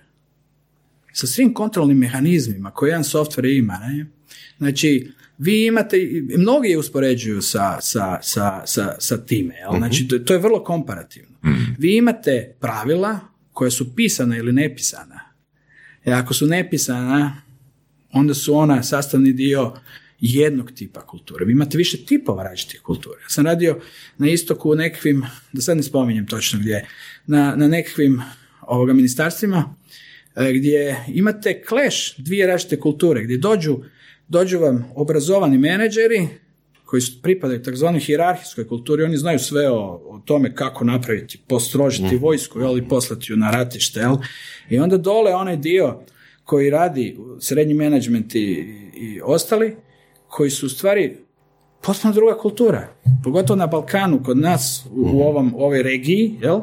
sa 1.14 1.28
svim 1.28 1.54
kontrolnim 1.54 1.98
mehanizmima 1.98 2.72
koje 2.72 2.90
jedan 2.90 3.04
software 3.04 3.58
ima. 3.58 3.78
Ne? 3.78 4.06
Znači, 4.58 5.12
vi 5.38 5.66
imate, 5.66 5.98
mnogi 6.38 6.70
je 6.70 6.78
uspoređuju 6.78 7.42
sa, 7.42 7.82
sa, 7.82 8.20
sa, 8.22 8.62
sa, 8.66 8.96
sa 9.00 9.26
time, 9.26 9.56
jel? 9.56 9.78
znači 9.78 10.08
to, 10.08 10.20
to 10.20 10.34
je 10.34 10.40
vrlo 10.40 10.64
komparativno. 10.64 11.38
Mhm. 11.46 11.64
Vi 11.78 11.98
imate 11.98 12.56
pravila 12.60 13.20
koja 13.52 13.72
su 13.72 13.96
pisana 13.96 14.38
ili 14.38 14.54
nepisana. 14.54 15.20
I 16.06 16.10
e, 16.10 16.14
ako 16.14 16.34
su 16.34 16.48
nepisana, 16.48 17.42
onda 18.12 18.34
su 18.34 18.56
ona 18.56 18.84
sastavni 18.84 19.34
dio 19.34 19.74
jednog 20.26 20.72
tipa 20.72 21.02
kulture. 21.02 21.46
Vi 21.46 21.52
imate 21.52 21.78
više 21.78 22.06
tipova 22.06 22.44
različitih 22.44 22.82
kultura. 22.82 23.22
Ja 23.22 23.30
sam 23.30 23.46
radio 23.46 23.80
na 24.18 24.30
istoku 24.30 24.72
u 24.72 24.76
nekakvim, 24.76 25.26
da 25.54 25.62
sad 25.62 25.78
ne 25.78 25.84
spominjem 25.84 26.28
točno 26.28 26.60
gdje, 26.60 26.88
na, 27.28 27.56
na 27.56 27.68
nekakvim 27.68 28.22
ovoga 28.62 28.94
ministarstvima 28.94 29.76
e, 30.36 30.54
gdje 30.54 31.06
imate 31.08 31.64
clash 31.70 31.98
dvije 32.18 32.48
različite 32.48 32.80
kulture, 32.80 33.24
gdje 33.24 33.38
dođu, 33.38 33.78
dođu 34.28 34.60
vam 34.60 34.92
obrazovani 34.96 35.58
menadžeri 35.58 36.28
koji 36.86 37.02
pripadaju 37.24 37.64
takzvanoj 37.64 38.00
hirarhijskoj 38.00 38.68
kulturi, 38.68 39.04
oni 39.04 39.18
znaju 39.18 39.40
sve 39.40 39.70
o, 39.70 40.02
o 40.06 40.22
tome 40.26 40.56
kako 40.56 40.84
napraviti, 40.84 41.40
postrožiti 41.48 42.16
mm. 42.16 42.20
vojsku, 42.20 42.60
jel, 42.60 42.78
i 42.78 42.88
poslati 42.90 43.26
ju 43.30 43.38
na 43.38 43.52
ratište, 43.52 44.00
jel? 44.00 44.18
I 44.70 44.80
onda 44.80 44.98
dole 44.98 45.36
onaj 45.36 45.58
dio 45.58 46.00
koji 46.44 46.70
radi 46.70 47.18
srednji 47.40 47.74
menadžment 47.74 48.36
i, 48.36 48.42
i 48.96 49.22
ostali, 49.24 49.76
koji 50.34 50.50
su 50.50 50.66
u 50.66 50.70
stvari 50.70 51.18
potpuno 51.82 52.14
druga 52.14 52.38
kultura. 52.38 52.88
Pogotovo 53.24 53.58
na 53.58 53.68
Balkanu, 53.68 54.24
kod 54.24 54.38
nas, 54.38 54.86
u, 54.92 55.10
u 55.14 55.22
ovom, 55.22 55.54
ovoj 55.56 55.84
regiji, 55.84 56.36
jel? 56.42 56.62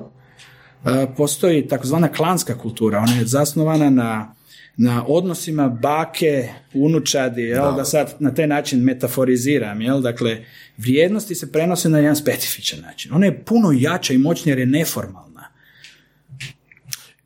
postoji 1.17 1.69
takozvana 1.69 2.09
klanska 2.09 2.59
kultura. 2.59 2.99
Ona 2.99 3.13
je 3.13 3.27
zasnovana 3.27 3.91
na 3.91 4.35
na 4.83 5.05
odnosima 5.07 5.69
bake, 5.69 6.49
unučadi, 6.75 7.43
jel, 7.43 7.77
da. 7.77 7.85
sad 7.85 8.15
na 8.19 8.35
taj 8.35 8.47
način 8.47 8.85
metaforiziram, 8.85 9.81
jel, 9.81 10.01
dakle, 10.01 10.45
vrijednosti 10.77 11.35
se 11.35 11.53
prenose 11.53 11.89
na 11.89 11.99
jedan 11.99 12.17
specifičan 12.17 12.81
način. 12.81 13.13
Ona 13.15 13.27
je 13.27 13.45
puno 13.45 13.73
jača 13.73 14.13
i 14.13 14.19
moćnija 14.19 14.53
jer 14.53 14.59
je 14.59 14.67
neformalna. 14.67 15.49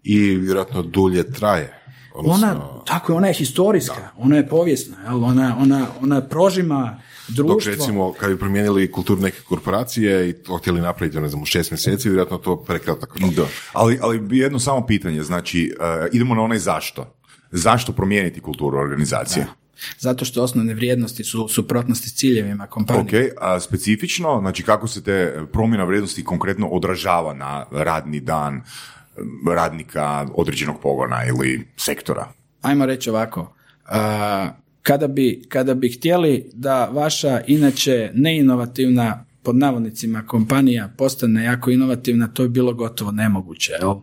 I 0.04 0.18
vjerojatno 0.36 0.82
dulje 0.82 1.32
traje. 1.32 1.83
Odnosno... 2.14 2.46
Ona, 2.46 2.84
tako 2.86 3.12
je, 3.12 3.16
ona 3.16 3.26
je 3.26 3.34
historijska, 3.34 4.10
ona 4.18 4.36
je 4.36 4.48
povijesna, 4.48 4.96
jel, 5.04 5.24
ona, 5.24 5.56
ona, 5.60 5.86
ona 6.02 6.20
prožima 6.20 7.00
društvo. 7.28 7.54
Dok 7.54 7.66
recimo, 7.66 8.12
kad 8.12 8.30
bi 8.30 8.38
promijenili 8.38 8.92
kulturu 8.92 9.20
neke 9.20 9.40
korporacije 9.48 10.28
i 10.28 10.32
to 10.32 10.56
htjeli 10.56 10.80
napraviti, 10.80 11.20
ne 11.20 11.28
znam, 11.28 11.42
u 11.42 11.46
šest 11.46 11.70
mjeseci, 11.70 12.08
vjerojatno 12.08 12.38
to 12.38 12.56
prekratak 12.56 13.18
Da. 13.36 13.46
Ali, 13.72 13.98
ali 14.02 14.38
jedno 14.38 14.58
samo 14.58 14.86
pitanje, 14.86 15.22
znači, 15.22 15.74
uh, 15.78 16.06
idemo 16.12 16.34
na 16.34 16.42
onaj 16.42 16.58
zašto. 16.58 17.14
Zašto 17.50 17.92
promijeniti 17.92 18.40
kulturu 18.40 18.78
organizacije? 18.78 19.46
Zato 19.98 20.24
što 20.24 20.42
osnovne 20.42 20.74
vrijednosti 20.74 21.24
su 21.24 21.48
suprotnosti 21.48 22.08
s 22.08 22.14
ciljevima 22.14 22.66
kompanije. 22.66 23.32
Ok, 23.32 23.38
a 23.40 23.60
specifično, 23.60 24.38
znači 24.40 24.62
kako 24.62 24.88
se 24.88 25.02
te 25.02 25.42
promjena 25.52 25.84
vrijednosti 25.84 26.24
konkretno 26.24 26.66
odražava 26.66 27.34
na 27.34 27.66
radni 27.70 28.20
dan 28.20 28.62
radnika 29.54 30.28
određenog 30.34 30.80
pogona 30.82 31.24
ili 31.28 31.66
sektora? 31.76 32.28
Ajmo 32.62 32.86
reći 32.86 33.10
ovako, 33.10 33.54
kada, 34.82 35.08
bi, 35.08 35.42
kada 35.48 35.74
bi 35.74 35.88
htjeli 35.88 36.50
da 36.52 36.84
vaša 36.86 37.40
inače 37.46 38.10
neinovativna 38.14 39.24
pod 39.42 39.56
navodnicima 39.56 40.26
kompanija 40.26 40.88
postane 40.98 41.44
jako 41.44 41.70
inovativna, 41.70 42.28
to 42.28 42.42
je 42.42 42.48
bilo 42.48 42.74
gotovo 42.74 43.10
nemoguće. 43.10 43.72
Jel? 43.80 43.94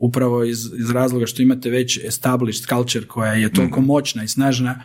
upravo 0.00 0.44
iz, 0.44 0.58
iz 0.78 0.90
razloga 0.90 1.26
što 1.26 1.42
imate 1.42 1.70
već 1.70 1.98
established 2.04 2.68
culture 2.68 3.06
koja 3.06 3.32
je 3.32 3.52
toliko 3.52 3.80
mhm. 3.80 3.86
moćna 3.86 4.24
i 4.24 4.28
snažna 4.28 4.82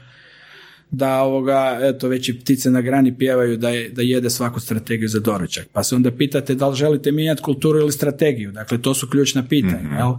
da 0.91 1.21
ovoga, 1.21 1.79
eto, 1.81 2.07
već 2.07 2.29
i 2.29 2.39
ptice 2.39 2.71
na 2.71 2.81
grani 2.81 3.17
pjevaju 3.17 3.57
da, 3.57 3.69
je, 3.69 3.89
da 3.89 4.01
jede 4.01 4.29
svaku 4.29 4.59
strategiju 4.59 5.09
za 5.09 5.19
doručak. 5.19 5.67
Pa 5.73 5.83
se 5.83 5.95
onda 5.95 6.11
pitate 6.11 6.55
da 6.55 6.67
li 6.67 6.75
želite 6.75 7.11
mijenjati 7.11 7.41
kulturu 7.41 7.79
ili 7.79 7.91
strategiju. 7.91 8.51
Dakle, 8.51 8.81
to 8.81 8.93
su 8.93 9.09
ključna 9.09 9.43
pitanja. 9.47 9.89
mm 9.89 9.97
Jel? 9.97 10.13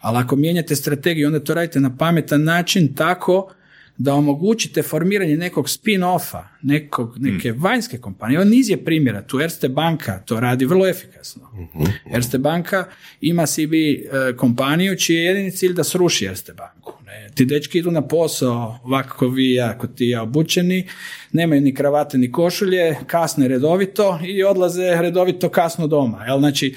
Ali 0.00 0.18
ako 0.18 0.36
mijenjate 0.36 0.76
strategiju, 0.76 1.26
onda 1.26 1.40
to 1.40 1.54
radite 1.54 1.80
na 1.80 1.96
pametan 1.96 2.44
način 2.44 2.94
tako 2.94 3.52
da 3.96 4.14
omogućite 4.14 4.82
formiranje 4.82 5.36
nekog 5.36 5.66
spin-offa, 5.68 6.42
nekog, 6.62 7.16
neke 7.18 7.52
mm. 7.52 7.62
vanjske 7.62 7.98
kompanije. 7.98 8.36
Evo 8.36 8.44
niz 8.44 8.70
je 8.70 8.84
primjera, 8.84 9.22
tu 9.22 9.40
Erste 9.40 9.68
banka 9.68 10.18
to 10.18 10.40
radi 10.40 10.64
vrlo 10.64 10.88
efikasno. 10.88 11.42
mm 11.54 12.14
Erste 12.14 12.38
banka 12.38 12.84
ima 13.20 13.46
CB 13.46 13.74
e, 13.74 14.36
kompaniju 14.36 14.96
čiji 14.96 15.16
je 15.16 15.24
jedini 15.24 15.50
cilj 15.50 15.72
da 15.72 15.84
sruši 15.84 16.24
Erste 16.24 16.52
banku. 16.52 16.92
Ne? 17.06 17.30
Ti 17.34 17.44
dečki 17.44 17.78
idu 17.78 17.90
na 17.90 18.08
posao 18.08 18.78
ovako 18.84 19.28
vi 19.28 19.54
ja, 19.54 19.78
ti 19.96 20.08
ja 20.08 20.22
obučeni, 20.22 20.88
nemaju 21.32 21.60
ni 21.60 21.74
kravate 21.74 22.18
ni 22.18 22.32
košulje, 22.32 22.96
kasne 23.06 23.48
redovito 23.48 24.18
i 24.24 24.44
odlaze 24.44 24.96
redovito 25.00 25.48
kasno 25.48 25.86
doma. 25.86 26.24
Jel? 26.24 26.38
Znači, 26.38 26.74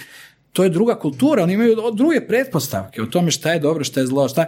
to 0.55 0.63
je 0.63 0.69
druga 0.69 0.95
kultura, 0.99 1.43
oni 1.43 1.53
imaju 1.53 1.75
druge 1.93 2.27
pretpostavke 2.27 3.01
o 3.01 3.05
tome 3.05 3.31
šta 3.31 3.51
je 3.51 3.59
dobro, 3.59 3.83
šta 3.83 3.99
je 3.99 4.05
zlo, 4.05 4.27
šta, 4.27 4.45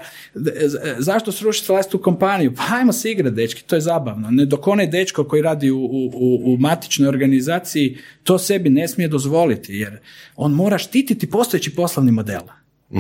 zašto 0.98 1.32
srušiti 1.32 1.72
vlastitu 1.72 2.02
kompaniju? 2.02 2.54
Pa 2.56 2.64
ajmo 2.76 2.94
se 2.94 3.12
igrati, 3.12 3.36
dečki, 3.36 3.64
to 3.64 3.76
je 3.76 3.82
zabavno. 3.82 4.32
Ne, 4.32 4.46
dok 4.46 4.68
onaj 4.68 4.88
dečko 4.88 5.24
koji 5.24 5.42
radi 5.42 5.72
u, 5.72 5.80
u, 5.80 6.42
u 6.46 6.58
matičnoj 6.60 7.10
organizaciji 7.10 7.98
to 8.24 8.40
sebi 8.40 8.70
ne 8.70 8.88
smije 8.88 9.08
dozvoliti, 9.08 9.74
jer 9.74 10.00
on 10.36 10.54
mora 10.54 10.78
štititi 10.78 11.30
postojeći 11.30 11.76
poslovni 11.76 12.12
model. 12.12 12.42
uh 12.90 13.00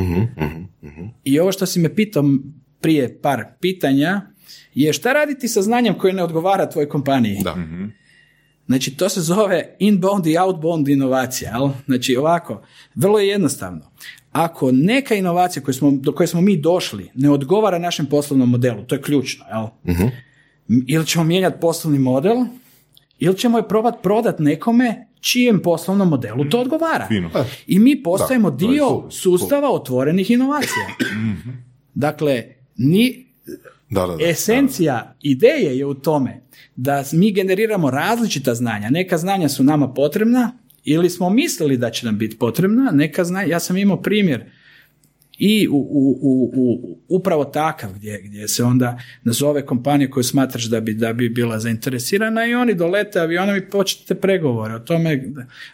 I 1.24 1.40
ovo 1.40 1.52
što 1.52 1.66
si 1.66 1.80
me 1.80 1.96
pitao 1.96 2.24
prije 2.82 3.22
par 3.22 3.46
pitanja 3.62 4.22
je 4.74 4.94
šta 4.94 5.14
raditi 5.14 5.48
sa 5.48 5.62
znanjem 5.62 5.94
koje 5.94 6.14
ne 6.14 6.24
odgovara 6.24 6.70
tvojoj 6.70 6.90
kompaniji? 6.90 7.38
Da. 7.44 7.56
Znači, 8.68 8.98
to 8.98 9.10
se 9.10 9.22
zove 9.22 9.76
inbound 9.80 10.28
i 10.28 10.38
outbound 10.38 10.88
inovacija. 10.88 11.52
Jel? 11.52 11.70
Znači, 11.86 12.16
ovako, 12.16 12.62
vrlo 12.96 13.20
je 13.20 13.28
jednostavno. 13.28 13.92
Ako 14.32 14.72
neka 14.72 15.16
inovacija 15.16 15.64
koju 15.64 15.74
smo, 15.74 15.92
do 15.92 16.12
koje 16.12 16.28
smo 16.28 16.42
mi 16.42 16.58
došli 16.58 17.12
ne 17.16 17.30
odgovara 17.30 17.80
našem 17.80 18.06
poslovnom 18.06 18.50
modelu, 18.50 18.84
to 18.84 18.96
je 18.96 19.02
ključno, 19.02 19.46
jel? 19.46 19.64
uh 19.96 20.12
ili 20.88 21.06
ćemo 21.06 21.24
mijenjati 21.24 21.58
poslovni 21.62 22.00
model, 22.00 22.36
ili 23.20 23.38
ćemo 23.38 23.58
je 23.58 23.68
probati 23.68 23.98
prodati 24.04 24.44
nekome 24.44 25.08
čijem 25.20 25.62
poslovnom 25.62 26.10
modelu 26.10 26.50
to 26.50 26.60
odgovara. 26.60 27.08
I 27.68 27.80
mi 27.80 28.04
postajemo 28.04 28.52
dio 28.52 29.04
sustava 29.10 29.72
otvorenih 29.72 30.32
inovacija. 30.32 30.88
Mhm. 31.14 31.50
dakle, 31.94 32.44
ni, 32.76 33.27
da, 33.90 34.08
da, 34.08 34.30
esencija 34.30 35.16
ideje 35.22 35.78
je 35.78 35.86
u 35.86 35.94
tome 35.94 36.42
da 36.76 37.04
mi 37.12 37.32
generiramo 37.32 37.92
različita 37.92 38.56
znanja. 38.56 38.90
Neka 38.90 39.18
znanja 39.18 39.50
su 39.50 39.64
nama 39.64 39.94
potrebna 39.94 40.58
ili 40.84 41.10
smo 41.10 41.30
mislili 41.30 41.78
da 41.78 41.90
će 41.90 42.06
nam 42.06 42.18
biti 42.18 42.38
potrebna, 42.38 42.92
neka 42.92 43.24
znanja, 43.24 43.48
ja 43.48 43.60
sam 43.60 43.78
imao 43.78 44.02
primjer 44.02 44.44
i 45.38 45.68
u, 45.68 45.78
u, 45.78 46.52
u, 46.56 46.98
upravo 47.10 47.46
takav 47.46 47.94
gdje, 47.96 48.22
gdje 48.26 48.48
se 48.48 48.64
onda 48.64 49.00
nazove 49.24 49.66
kompanije 49.66 50.10
koju 50.10 50.24
smatraš 50.24 50.66
da 50.66 50.80
bi, 50.80 50.94
da 50.94 51.14
bi 51.14 51.30
bila 51.30 51.60
zainteresirana 51.60 52.46
i 52.46 52.56
oni 52.56 52.74
dolete 52.74 53.20
avionom 53.20 53.58
i 53.58 53.70
počnete 53.70 54.16
pregovore 54.16 54.76
o 54.76 54.80
tome, 54.80 55.24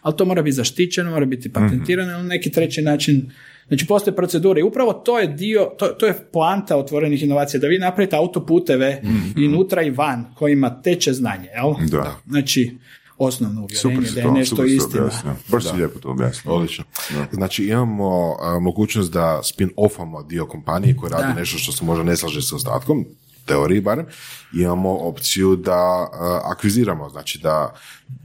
ali 0.01 0.17
to 0.17 0.25
mora 0.25 0.41
biti 0.41 0.55
zaštićeno, 0.55 1.11
mora 1.11 1.25
biti 1.25 1.53
patentirano 1.53 2.19
ili 2.19 2.27
neki 2.27 2.51
treći 2.51 2.81
način 2.81 3.31
Znači 3.67 3.87
postoje 3.87 4.15
procedure 4.15 4.59
i 4.59 4.63
upravo 4.63 4.93
to 4.93 5.19
je 5.19 5.27
dio, 5.27 5.71
to, 5.77 5.87
to 5.87 6.05
je 6.05 6.27
planta 6.31 6.77
otvorenih 6.77 7.23
inovacija, 7.23 7.59
da 7.59 7.67
vi 7.67 7.77
napravite 7.77 8.15
autoputeve 8.15 9.01
mm 9.03 9.39
i 9.39 9.47
unutra 9.47 9.81
i 9.81 9.91
van 9.91 10.25
kojima 10.35 10.81
teče 10.81 11.13
znanje, 11.13 11.49
jel? 11.55 11.73
Da. 11.89 12.15
Znači, 12.27 12.77
osnovno 13.17 13.61
uvjerenje 13.61 14.11
da 14.11 14.21
je 14.21 14.31
nešto 14.31 14.65
istina. 14.65 15.09
Baš 15.47 15.63
si 15.63 15.75
lijepo 15.75 15.99
to 15.99 16.09
objasnio. 16.09 16.53
Odlično. 16.53 16.83
Znači 17.31 17.65
imamo 17.65 18.35
mogućnost 18.61 19.11
da 19.11 19.41
spin-offamo 19.43 20.27
dio 20.27 20.45
kompanije 20.45 20.97
koji 20.97 21.11
radi 21.11 21.39
nešto 21.39 21.57
što 21.57 21.71
se 21.71 21.85
možda 21.85 22.03
ne 22.03 22.15
slaže 22.15 22.41
sa 22.41 22.55
ostatkom, 22.55 23.05
teoriji 23.45 23.81
barem, 23.81 24.05
imamo 24.53 24.97
opciju 24.97 25.55
da 25.55 26.09
akviziramo, 26.43 27.09
znači 27.09 27.39
da 27.39 27.73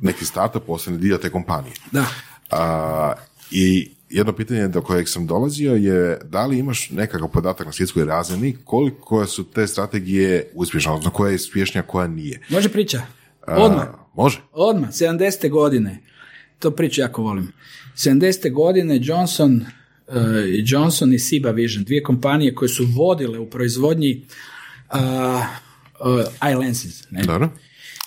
neki 0.01 0.25
startup 0.25 0.67
postane 0.67 0.97
dio 0.97 1.19
te 1.19 1.31
kompanije. 1.31 1.75
Da. 1.93 2.05
I 3.51 3.91
jedno 4.11 4.33
pitanje 4.33 4.69
do 4.69 4.83
kojeg 4.83 5.09
sam 5.09 5.27
dolazio 5.27 5.75
je 5.75 6.19
da 6.25 6.47
li 6.47 6.59
imaš 6.59 6.91
nekakav 6.91 7.29
podatak 7.29 7.67
na 7.67 7.73
svjetskoj 7.73 8.05
razini 8.05 8.57
koliko 8.65 9.27
su 9.27 9.45
te 9.45 9.67
strategije 9.67 10.51
uspješne, 10.55 10.93
odnosno 10.93 11.11
koja 11.11 11.31
je 11.31 11.35
uspješnija, 11.35 11.83
koja 11.83 12.07
nije. 12.07 12.41
Može 12.49 12.69
priča. 12.69 13.03
Odmah. 13.47 13.87
može. 14.15 14.41
Odmah, 14.53 14.91
70. 14.91 15.51
godine. 15.51 15.99
To 16.59 16.71
priču 16.71 17.01
jako 17.01 17.23
volim. 17.23 17.53
70. 17.97 18.53
godine 18.53 18.99
Johnson, 19.03 19.65
uh, 20.07 20.15
Johnson 20.65 21.13
i 21.13 21.19
Siba 21.19 21.51
Vision, 21.51 21.85
dvije 21.85 22.03
kompanije 22.03 22.55
koje 22.55 22.69
su 22.69 22.87
vodile 22.97 23.39
u 23.39 23.51
proizvodnji 23.51 24.27
uh, 24.93 25.01
uh, 25.01 26.25
eyelenses. 26.41 27.07
Ne? 27.11 27.23
Dobro. 27.23 27.51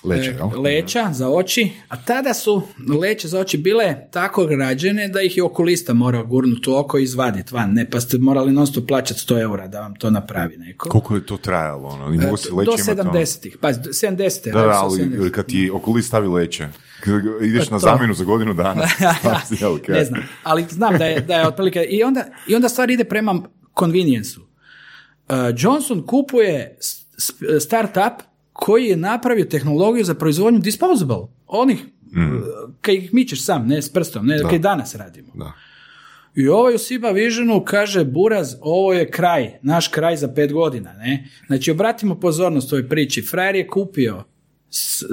Leća, 0.04 0.30
e, 0.30 0.56
leća 0.56 1.08
za 1.12 1.30
oči, 1.30 1.72
a 1.88 1.96
tada 1.96 2.34
su 2.34 2.62
leće 3.00 3.28
za 3.28 3.40
oči 3.40 3.58
bile 3.58 3.96
tako 4.10 4.46
građene 4.46 5.08
da 5.08 5.22
ih 5.22 5.36
je 5.36 5.42
okulista 5.42 5.92
morao 5.92 6.24
gurnuti 6.24 6.70
u 6.70 6.74
oko 6.74 6.98
i 6.98 7.02
izvaditi 7.02 7.54
van, 7.54 7.72
ne, 7.72 7.90
pa 7.90 8.00
ste 8.00 8.18
morali 8.18 8.52
non 8.52 8.66
stop 8.66 8.86
plaćati 8.86 9.20
100 9.20 9.40
eura 9.40 9.68
da 9.68 9.80
vam 9.80 9.94
to 9.94 10.10
napravi 10.10 10.56
neko. 10.56 10.88
Koliko 10.88 11.14
je 11.14 11.26
to 11.26 11.36
trajalo? 11.36 11.88
Ono? 11.88 12.14
I 12.14 12.18
mogu 12.18 12.36
se 12.36 12.54
leće 12.54 12.94
Do 12.94 13.02
70-ih, 13.02 13.56
pa 13.60 13.72
70 13.72 14.52
Da, 14.52 14.62
da, 14.62 14.80
ali 14.82 15.32
kad 15.32 15.46
ti 15.46 15.70
okulist 15.74 16.08
stavi 16.08 16.28
leće, 16.28 16.68
ideš 17.42 17.70
na 17.70 17.78
zamjenu 17.78 18.14
za 18.14 18.24
godinu 18.24 18.54
dana. 18.62 18.86
ne 19.88 20.04
znam, 20.04 20.22
ali 20.42 20.64
znam 20.70 20.98
da 20.98 21.04
je, 21.04 21.20
da 21.20 21.34
je 21.34 21.46
otprilike, 21.46 21.82
i 21.82 22.02
onda, 22.02 22.24
i 22.48 22.54
onda 22.54 22.68
stvar 22.68 22.90
ide 22.90 23.04
prema 23.04 23.42
convenience 23.78 24.36
Uh, 25.28 25.36
Johnson 25.56 26.06
kupuje 26.06 26.76
startup 27.60 28.22
koji 28.52 28.86
je 28.86 28.96
napravio 28.96 29.44
tehnologiju 29.44 30.04
za 30.04 30.14
proizvodnju 30.14 30.60
disposable. 30.60 31.26
Onih, 31.46 31.84
mm. 32.16 32.38
kaj 32.80 32.94
ih 32.94 33.14
mičeš 33.14 33.44
sam, 33.44 33.66
ne 33.66 33.82
s 33.82 33.92
prstom, 33.92 34.26
ne 34.26 34.38
kaj 34.50 34.58
danas 34.58 34.94
radimo. 34.94 35.32
Da. 35.34 35.52
I 36.34 36.48
ovaj 36.48 36.74
u 36.74 36.78
Siba 36.78 37.10
Visionu 37.10 37.64
kaže 37.64 38.04
Buraz, 38.04 38.54
ovo 38.60 38.92
je 38.92 39.10
kraj, 39.10 39.50
naš 39.62 39.88
kraj 39.88 40.16
za 40.16 40.28
pet 40.28 40.52
godina. 40.52 40.92
Ne? 40.92 41.28
Znači, 41.46 41.70
obratimo 41.70 42.20
pozornost 42.20 42.72
ovoj 42.72 42.88
priči. 42.88 43.22
Frajer 43.22 43.56
je 43.56 43.66
kupio 43.66 44.24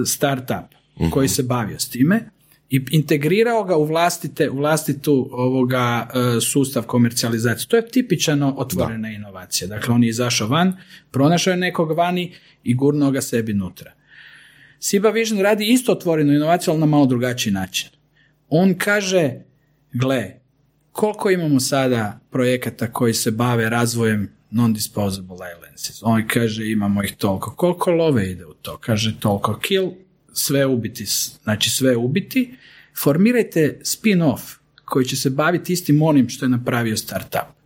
startup 0.05 0.71
mm 0.99 1.09
koji 1.11 1.27
se 1.27 1.43
bavio 1.43 1.79
s 1.79 1.89
time 1.89 2.29
i 2.69 2.85
integrirao 2.91 3.63
ga 3.63 3.77
u, 3.77 3.85
vlastite, 3.85 4.49
u 4.49 4.57
vlastitu 4.57 5.29
ovoga 5.31 6.07
e, 6.13 6.41
sustav 6.41 6.83
komercijalizacije. 6.83 7.67
To 7.67 7.75
je 7.75 7.87
tipičano 7.87 8.53
otvorena 8.57 9.09
inovacija. 9.09 9.67
Dakle, 9.67 9.93
on 9.95 10.03
je 10.03 10.09
izašao 10.09 10.47
van, 10.47 10.73
pronašao 11.11 11.51
je 11.51 11.57
nekog 11.57 11.91
vani 11.91 12.33
i 12.63 12.73
gurnuo 12.73 13.11
ga 13.11 13.21
sebi 13.21 13.53
nutra. 13.53 13.91
Siba 14.79 15.09
Vision 15.09 15.39
radi 15.39 15.71
isto 15.71 15.91
otvorenu 15.91 16.33
inovaciju, 16.33 16.71
ali 16.71 16.79
na 16.79 16.85
malo 16.85 17.05
drugačiji 17.05 17.53
način. 17.53 17.89
On 18.49 18.73
kaže, 18.77 19.33
gle, 19.93 20.33
koliko 20.91 21.29
imamo 21.29 21.59
sada 21.59 22.19
projekata 22.29 22.91
koji 22.91 23.13
se 23.13 23.31
bave 23.31 23.69
razvojem 23.69 24.29
non-disposable 24.51 25.37
eyeglasses? 25.37 25.99
On 26.01 26.27
kaže, 26.27 26.71
imamo 26.71 27.03
ih 27.03 27.15
toliko. 27.17 27.55
Koliko 27.55 27.91
love 27.91 28.31
ide 28.31 28.45
u 28.45 28.53
to? 28.53 28.77
Kaže, 28.77 29.19
toliko 29.19 29.59
kill, 29.59 29.91
sve 30.33 30.65
ubiti, 30.65 31.05
znači 31.43 31.69
sve 31.69 31.95
ubiti. 31.95 32.55
Formirajte 32.97 33.79
spin-off 33.83 34.59
koji 34.85 35.05
će 35.05 35.15
se 35.15 35.29
baviti 35.29 35.73
istim 35.73 36.01
onim 36.01 36.29
što 36.29 36.45
je 36.45 36.49
napravio 36.49 36.97
startup. 36.97 37.59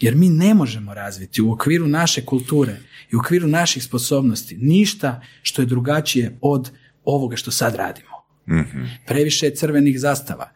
Jer 0.00 0.14
mi 0.16 0.28
ne 0.28 0.54
možemo 0.54 0.94
razviti 0.94 1.42
u 1.42 1.52
okviru 1.52 1.88
naše 1.88 2.24
kulture 2.24 2.76
i 3.12 3.16
u 3.16 3.18
okviru 3.18 3.48
naših 3.48 3.84
sposobnosti 3.84 4.56
ništa 4.56 5.20
što 5.42 5.62
je 5.62 5.66
drugačije 5.66 6.38
od 6.40 6.70
ovoga 7.04 7.36
što 7.36 7.50
sad 7.50 7.74
radimo. 7.74 8.10
mm 8.48 8.86
Previše 9.06 9.46
je 9.46 9.54
crvenih 9.54 10.00
zastava. 10.00 10.50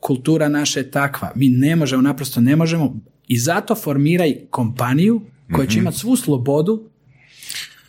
Kultura 0.00 0.48
naša 0.48 0.80
je 0.80 0.90
takva. 0.90 1.32
Mi 1.34 1.48
ne 1.48 1.76
možemo, 1.76 2.02
naprosto 2.02 2.40
ne 2.40 2.56
možemo 2.56 2.96
i 3.28 3.38
zato 3.38 3.74
formiraj 3.74 4.36
kompaniju 4.50 5.20
koja 5.52 5.66
će 5.66 5.76
mhm. 5.76 5.80
imati 5.80 5.98
svu 5.98 6.16
slobodu 6.16 6.90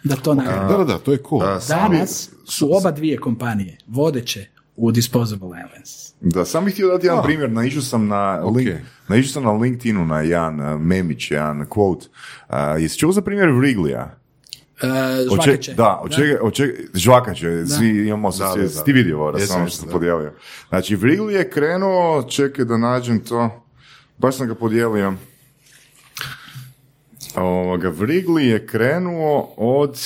da 0.03 0.15
to 0.15 0.35
napravi. 0.35 0.71
Da, 0.71 0.77
da, 0.77 0.83
da, 0.83 0.97
to 0.97 1.11
je 1.11 1.19
cool. 1.29 1.41
Danas 1.67 2.29
su 2.45 2.77
oba 2.77 2.91
dvije 2.91 3.17
kompanije 3.17 3.77
vodeće 3.87 4.47
u 4.75 4.91
Disposable 4.91 5.49
Islands. 5.65 6.13
Da, 6.21 6.45
sam 6.45 6.65
bih 6.65 6.73
htio 6.73 6.87
dati 6.87 7.05
jedan 7.05 7.23
primjer, 7.23 7.51
naišao 7.51 7.81
sam 7.81 8.07
na, 8.07 8.39
link, 8.39 8.69
naišao 9.07 9.31
sam 9.31 9.43
na 9.43 9.51
LinkedInu 9.51 10.05
na 10.05 10.21
jedan 10.21 10.59
uh, 10.59 10.81
memić, 10.81 11.31
jedan 11.31 11.65
quote. 11.65 12.07
Uh, 12.49 12.81
jesi 12.81 12.99
čuo 12.99 13.11
za 13.11 13.21
primjer 13.21 13.49
Wrigleyja? 13.49 14.05
Uh, 14.83 15.35
žvakaće. 15.35 15.73
Da, 15.73 15.99
od 16.03 16.15
čega, 16.15 16.39
od 16.41 16.53
čega, 16.53 16.73
žvakaće, 16.93 17.65
svi 17.65 18.07
imamo, 18.07 18.31
da, 18.31 18.53
da, 18.75 18.83
ti 18.83 18.93
vidio 18.93 19.19
ovo, 19.19 19.39
sam 19.39 19.67
što 19.67 19.77
sam 19.77 19.89
podijelio. 19.89 20.33
Znači, 20.69 20.97
Wrigley 20.97 21.29
je 21.29 21.49
krenuo, 21.49 22.23
čekaj 22.23 22.65
da 22.65 22.77
nađem 22.77 23.19
to, 23.19 23.65
baš 24.17 24.35
sam 24.35 24.47
ga 24.47 24.55
podijelio. 24.55 25.13
Ovoga, 27.35 27.91
Wrigley 27.91 28.39
je 28.39 28.67
krenuo 28.67 29.53
od 29.57 29.99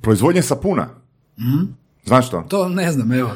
proizvodnje 0.00 0.42
sapuna. 0.42 0.88
Mm-hmm. 1.38 1.78
Znaš 2.08 2.26
što? 2.26 2.40
To 2.48 2.68
ne 2.68 2.92
znam, 2.92 3.12
evo. 3.12 3.30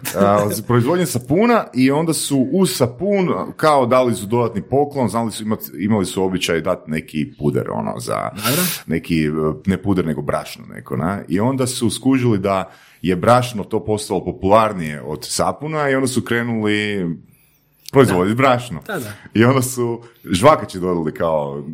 proizvodnje 0.66 1.06
sapuna 1.06 1.64
i 1.74 1.90
onda 1.90 2.12
su 2.12 2.48
u 2.52 2.66
sapun 2.66 3.28
kao 3.56 3.86
dali 3.86 4.14
su 4.14 4.26
dodatni 4.26 4.62
poklon, 4.62 5.08
znali 5.08 5.32
su 5.32 5.42
imati, 5.42 5.64
imali 5.78 6.06
su 6.06 6.24
običaj 6.24 6.60
dati 6.60 6.90
neki 6.90 7.32
puder 7.38 7.70
ono 7.70 7.98
za 7.98 8.30
neki, 8.86 9.28
ne 9.66 9.82
puder 9.82 10.06
nego 10.06 10.22
brašno 10.22 10.64
neko, 10.66 10.96
na? 10.96 11.22
I 11.28 11.40
onda 11.40 11.66
su 11.66 11.90
skužili 11.90 12.38
da 12.38 12.70
je 13.02 13.16
brašno 13.16 13.64
to 13.64 13.84
postalo 13.84 14.24
popularnije 14.24 15.02
od 15.02 15.18
sapuna 15.22 15.90
i 15.90 15.94
onda 15.94 16.06
su 16.06 16.22
krenuli 16.22 17.06
proizvoditi 17.92 18.36
brašno. 18.36 18.80
Da, 18.86 18.98
da. 18.98 19.12
I 19.34 19.44
onda 19.44 19.62
su 19.62 20.02
žvakači 20.24 20.78
dodali 20.78 21.14
kao 21.14 21.64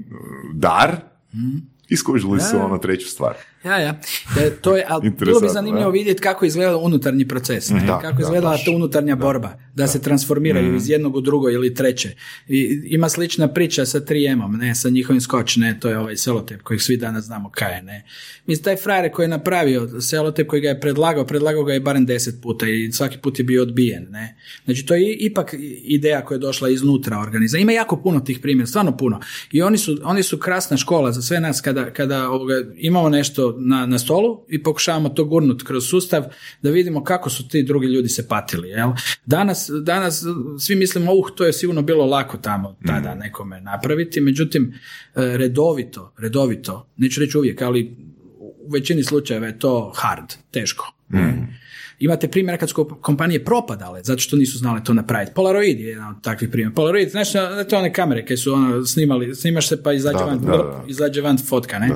dar 0.54 0.96
mm. 1.34 1.58
i 1.88 1.96
skužili 1.96 2.40
su 2.40 2.56
ono 2.56 2.78
treću 2.78 3.08
stvar. 3.08 3.34
Ja, 3.64 3.78
ja. 3.78 4.00
E, 4.40 4.50
to 4.50 4.76
je, 4.76 4.84
ali 4.88 5.10
bilo 5.10 5.40
bi 5.40 5.48
zanimljivo 5.48 5.90
vidjeti 5.90 6.22
kako 6.22 6.44
izgleda 6.44 6.76
unutarnji 6.76 7.28
proces, 7.28 7.70
ne? 7.70 7.86
kako 7.86 8.22
izgleda 8.22 8.56
ta 8.64 8.70
unutarnja 8.70 9.16
borba, 9.16 9.58
da, 9.74 9.86
se 9.86 10.02
transformiraju 10.02 10.72
mm. 10.72 10.76
iz 10.76 10.90
jednog 10.90 11.16
u 11.16 11.20
drugo 11.20 11.50
ili 11.50 11.74
treće. 11.74 12.14
I, 12.48 12.82
ima 12.84 13.08
slična 13.08 13.48
priča 13.48 13.86
sa 13.86 14.00
3M-om, 14.00 14.56
ne, 14.56 14.74
sa 14.74 14.88
njihovim 14.88 15.20
skoč, 15.20 15.56
ne, 15.56 15.80
to 15.80 15.88
je 15.88 15.98
ovaj 15.98 16.16
selotep 16.16 16.62
kojeg 16.62 16.82
svi 16.82 16.96
danas 16.96 17.24
znamo 17.24 17.50
kaj 17.50 17.74
je, 17.74 17.82
ne. 17.82 18.04
Mislim, 18.46 18.64
taj 18.64 18.76
frajer 18.76 19.12
koji 19.12 19.24
je 19.24 19.28
napravio 19.28 20.00
selotep 20.00 20.48
koji 20.48 20.62
ga 20.62 20.68
je 20.68 20.80
predlagao, 20.80 21.26
predlagao 21.26 21.64
ga 21.64 21.72
je 21.72 21.80
barem 21.80 22.06
deset 22.06 22.42
puta 22.42 22.66
i 22.68 22.92
svaki 22.92 23.18
put 23.18 23.38
je 23.38 23.44
bio 23.44 23.62
odbijen, 23.62 24.06
ne. 24.10 24.36
Znači, 24.64 24.86
to 24.86 24.94
je 24.94 25.14
ipak 25.14 25.54
ideja 25.84 26.24
koja 26.24 26.36
je 26.36 26.40
došla 26.40 26.68
iznutra 26.68 27.18
organiza. 27.18 27.58
Ima 27.58 27.72
jako 27.72 27.96
puno 27.96 28.20
tih 28.20 28.38
primjera, 28.38 28.66
stvarno 28.66 28.96
puno. 28.96 29.20
I 29.52 29.62
oni 29.62 29.78
su, 29.78 29.98
oni 30.04 30.22
su 30.22 30.38
krasna 30.38 30.76
škola 30.76 31.12
za 31.12 31.22
sve 31.22 31.40
nas 31.40 31.60
kada, 31.60 31.90
kada 31.90 32.30
ovoga, 32.30 32.54
imamo 32.76 33.08
nešto 33.08 33.47
na, 33.58 33.86
na 33.86 33.98
stolu 33.98 34.44
i 34.48 34.62
pokušavamo 34.62 35.08
to 35.08 35.24
gurnuti 35.24 35.64
kroz 35.64 35.88
sustav 35.88 36.24
da 36.62 36.70
vidimo 36.70 37.04
kako 37.04 37.30
su 37.30 37.48
ti 37.48 37.62
drugi 37.62 37.86
ljudi 37.86 38.08
se 38.08 38.28
patili. 38.28 38.68
Jel? 38.68 38.90
Danas, 39.26 39.70
danas 39.82 40.24
svi 40.58 40.76
mislimo, 40.76 41.12
uh, 41.12 41.30
to 41.34 41.44
je 41.44 41.52
sigurno 41.52 41.82
bilo 41.82 42.06
lako 42.06 42.36
tamo 42.36 42.76
tada 42.86 43.14
mm. 43.14 43.18
nekome 43.18 43.60
napraviti, 43.60 44.20
međutim, 44.20 44.74
e, 45.14 45.36
redovito, 45.36 46.12
redovito, 46.18 46.88
neću 46.96 47.20
reći 47.20 47.38
uvijek, 47.38 47.62
ali 47.62 47.96
u 48.38 48.70
većini 48.72 49.04
slučajeva 49.04 49.46
je 49.46 49.58
to 49.58 49.92
hard, 49.96 50.34
teško. 50.50 50.92
Mm. 51.12 51.58
Imate 51.98 52.28
primjera 52.28 52.58
kad 52.58 52.70
su 52.70 52.98
kompanije 53.00 53.44
propadale 53.44 54.00
zato 54.02 54.18
što 54.18 54.36
nisu 54.36 54.58
znale 54.58 54.84
to 54.84 54.94
napraviti. 54.94 55.32
Polaroid 55.34 55.80
je 55.80 55.88
jedan 55.88 56.08
od 56.08 56.22
takvih 56.22 56.50
primjera. 56.50 56.74
Polaroid, 56.74 57.10
znaš, 57.10 57.32
to 57.70 57.78
one 57.78 57.92
kamere 57.92 58.26
koje 58.26 58.36
su 58.36 58.52
ono, 58.52 58.84
snimali, 58.84 59.34
snimaš 59.34 59.68
se 59.68 59.82
pa 59.82 59.92
izađe, 59.92 60.24
van, 60.24 60.40
izađe 60.86 61.20
van 61.20 61.38
fotka, 61.38 61.78
ne? 61.78 61.90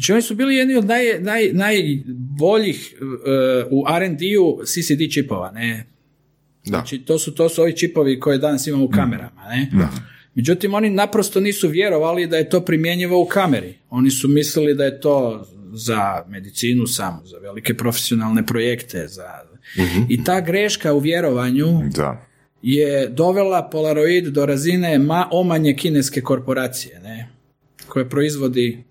Znači 0.00 0.12
oni 0.12 0.22
su 0.22 0.34
bili 0.34 0.56
jedni 0.56 0.74
od 0.74 0.84
naj, 0.84 1.04
naj, 1.20 1.50
najboljih 1.52 2.94
uh, 3.00 3.08
u 3.70 3.84
R&D-u 3.96 4.60
CCD 4.64 5.12
čipova, 5.14 5.50
ne? 5.50 5.86
Da. 6.64 6.70
Znači 6.70 6.98
to 6.98 7.18
su, 7.18 7.34
to 7.34 7.48
su 7.48 7.62
ovi 7.62 7.76
čipovi 7.76 8.20
koje 8.20 8.38
danas 8.38 8.66
imamo 8.66 8.84
u 8.84 8.88
mm. 8.88 8.92
kamerama, 8.92 9.42
ne? 9.48 9.70
Da. 9.72 9.90
Međutim, 10.34 10.74
oni 10.74 10.90
naprosto 10.90 11.40
nisu 11.40 11.68
vjerovali 11.68 12.26
da 12.26 12.36
je 12.36 12.48
to 12.48 12.60
primjenjivo 12.60 13.22
u 13.22 13.26
kameri. 13.26 13.74
Oni 13.90 14.10
su 14.10 14.28
mislili 14.28 14.74
da 14.74 14.84
je 14.84 15.00
to 15.00 15.46
za 15.72 16.24
medicinu 16.28 16.86
samo, 16.86 17.22
za 17.24 17.38
velike 17.38 17.76
profesionalne 17.76 18.46
projekte. 18.46 19.08
Za... 19.08 19.28
Mhm. 19.78 20.02
I 20.08 20.24
ta 20.24 20.40
greška 20.40 20.92
u 20.92 20.98
vjerovanju 20.98 21.82
da. 21.94 22.26
je 22.62 23.08
dovela 23.08 23.68
Polaroid 23.72 24.24
do 24.24 24.46
razine 24.46 24.98
ma 24.98 25.28
omanje 25.32 25.74
kineske 25.76 26.20
korporacije, 26.20 27.00
ne? 27.00 27.28
koje 27.88 28.08
proizvodi 28.08 28.89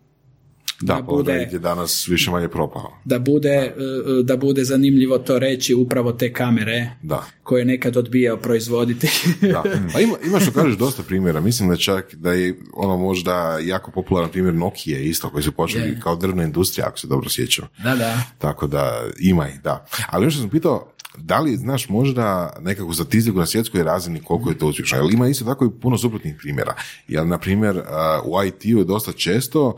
da, 0.82 0.94
da 0.94 1.02
bude, 1.02 1.50
je 1.52 1.60
danas 1.60 2.08
više 2.08 2.32
manje 2.32 2.48
propao. 2.48 2.94
Da 3.06 3.20
bude, 3.20 3.50
e, 3.50 3.74
e, 4.20 4.24
da. 4.24 4.38
bude 4.38 4.64
zanimljivo 4.64 5.18
to 5.18 5.40
reći 5.40 5.74
upravo 5.74 6.12
te 6.12 6.34
kamere 6.34 6.90
da. 7.02 7.24
koje 7.44 7.62
je 7.62 7.66
nekad 7.66 7.98
odbijao 7.98 8.38
proizvoditi. 8.38 9.08
da. 9.42 9.64
Pa 9.94 10.00
ima, 10.00 10.16
ima 10.26 10.40
što 10.40 10.52
kažeš 10.52 10.78
dosta 10.78 11.04
primjera. 11.04 11.42
Mislim 11.42 11.70
da 11.70 11.76
čak 11.76 12.16
da 12.16 12.34
je 12.34 12.56
ono 12.74 12.98
možda 12.98 13.60
jako 13.64 13.92
popularan 13.92 14.32
primjer 14.32 14.54
Nokia 14.54 15.00
isto 15.00 15.30
koji 15.30 15.44
su 15.44 15.52
počeli 15.52 16.00
kao 16.00 16.16
drvna 16.16 16.44
industrija 16.44 16.88
ako 16.88 17.00
se 17.00 17.08
dobro 17.08 17.30
sjećam. 17.30 17.68
Da, 17.84 17.96
da. 17.96 18.22
Tako 18.38 18.68
da 18.68 19.04
ima 19.20 19.50
ih, 19.50 19.62
da. 19.62 19.86
Ali 20.10 20.26
još 20.26 20.38
sam 20.38 20.50
pitao, 20.50 20.94
da 21.18 21.40
li 21.40 21.58
znaš 21.58 21.90
možda 21.90 22.54
nekakvu 22.62 22.94
statistiku 22.94 23.38
na 23.38 23.46
svjetskoj 23.46 23.84
razini 23.84 24.22
koliko 24.24 24.50
je 24.50 24.58
to 24.58 24.68
uspješno? 24.68 24.98
Jer 24.98 25.14
ima 25.14 25.28
isto 25.28 25.46
tako 25.46 25.66
i 25.66 25.82
puno 25.82 25.98
suprotnih 25.98 26.36
primjera. 26.40 26.76
Jer, 27.08 27.28
na 27.28 27.38
primjer, 27.38 27.82
u 28.26 28.44
IT-u 28.44 28.78
je 28.80 28.86
dosta 28.86 29.12
često 29.12 29.78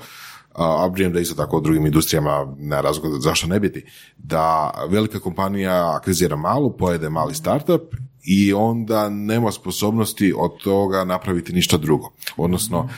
a 0.56 0.90
da 1.14 1.20
isto 1.20 1.36
tako 1.36 1.58
u 1.58 1.62
drugim 1.62 1.86
industrijama 1.86 2.56
na 2.58 2.82
razgovor 2.82 3.20
zašto 3.22 3.48
ne 3.48 3.60
biti, 3.60 3.86
da 4.18 4.72
velika 4.90 5.20
kompanija 5.20 5.96
akvizira 5.96 6.36
malu, 6.36 6.78
pojede 6.78 7.10
mali 7.10 7.36
startup 7.36 7.82
i 8.24 8.54
onda 8.54 9.10
nema 9.10 9.52
sposobnosti 9.52 10.34
od 10.38 10.52
toga 10.64 11.04
napraviti 11.06 11.54
ništa 11.54 11.78
drugo. 11.78 12.14
Odnosno, 12.38 12.90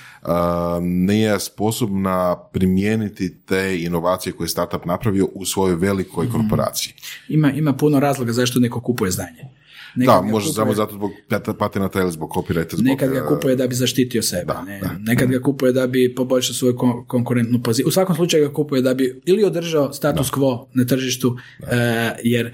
nije 0.81 1.39
sposobna 1.39 2.35
primijeniti 2.53 3.37
te 3.45 3.77
inovacije 3.81 4.33
koje 4.33 4.45
je 4.45 4.49
startup 4.49 4.85
napravio 4.85 5.27
u 5.33 5.45
svojoj 5.45 5.75
velikoj 5.75 6.25
mhm. 6.25 6.37
korporaciji. 6.37 6.93
Ima, 7.29 7.51
ima 7.51 7.73
puno 7.73 7.99
razloga 7.99 8.31
zašto 8.33 8.59
neko 8.59 8.81
kupuje 8.81 9.11
znanje. 9.11 9.52
Nekad 9.95 10.23
da, 10.23 10.31
može 10.31 10.53
samo 10.53 10.73
zato 10.73 10.95
zbog 10.95 11.11
patenata 11.59 12.01
ili 12.01 12.11
zbog 12.11 12.29
copyrighta. 12.29 12.75
Zbog, 12.75 12.85
nekad 12.85 13.09
ga 13.11 13.17
e, 13.17 13.25
kupuje 13.27 13.55
da 13.55 13.67
bi 13.67 13.75
zaštitio 13.75 14.21
sebe. 14.21 14.53
ne? 14.65 14.81
nekad 14.99 15.29
ga 15.29 15.39
kupuje 15.39 15.73
da 15.73 15.87
bi 15.87 16.15
poboljšao 16.15 16.53
svoju 16.53 16.77
konkurentnu 17.07 17.63
poziciju. 17.63 17.87
U 17.87 17.91
svakom 17.91 18.15
slučaju 18.15 18.47
ga 18.47 18.53
kupuje 18.53 18.81
da 18.81 18.93
bi 18.93 19.21
ili 19.25 19.43
održao 19.43 19.93
status 19.93 20.31
quo 20.31 20.65
na 20.73 20.85
tržištu, 20.85 21.37
e, 21.71 22.11
jer 22.23 22.53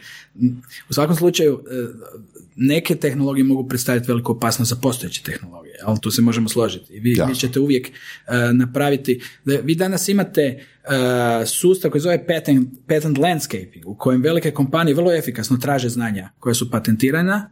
u 0.89 0.93
svakom 0.93 1.15
slučaju 1.15 1.59
e, 1.71 1.87
neke 2.61 2.95
tehnologije 2.95 3.43
mogu 3.43 3.67
predstaviti 3.67 4.07
veliku 4.07 4.31
opasnost 4.31 4.69
za 4.69 4.75
postojeće 4.75 5.23
tehnologije, 5.23 5.75
ali 5.83 5.99
tu 6.01 6.11
se 6.11 6.21
možemo 6.21 6.49
složiti. 6.49 6.93
I 6.93 6.99
vi, 6.99 7.15
vi 7.27 7.35
ćete 7.35 7.59
uvijek 7.59 7.91
napraviti, 8.53 9.21
da 9.45 9.55
vi 9.55 9.75
danas 9.75 10.07
imate 10.07 10.63
uh, 10.83 11.47
sustav 11.47 11.91
koji 11.91 12.01
zove 12.01 12.27
patent, 12.27 12.69
patent 12.87 13.17
landscaping, 13.17 13.85
u 13.85 13.95
kojem 13.95 14.21
velike 14.21 14.51
kompanije 14.51 14.95
vrlo 14.95 15.13
efikasno 15.13 15.57
traže 15.57 15.89
znanja 15.89 16.29
koja 16.39 16.53
su 16.53 16.71
patentirana 16.71 17.49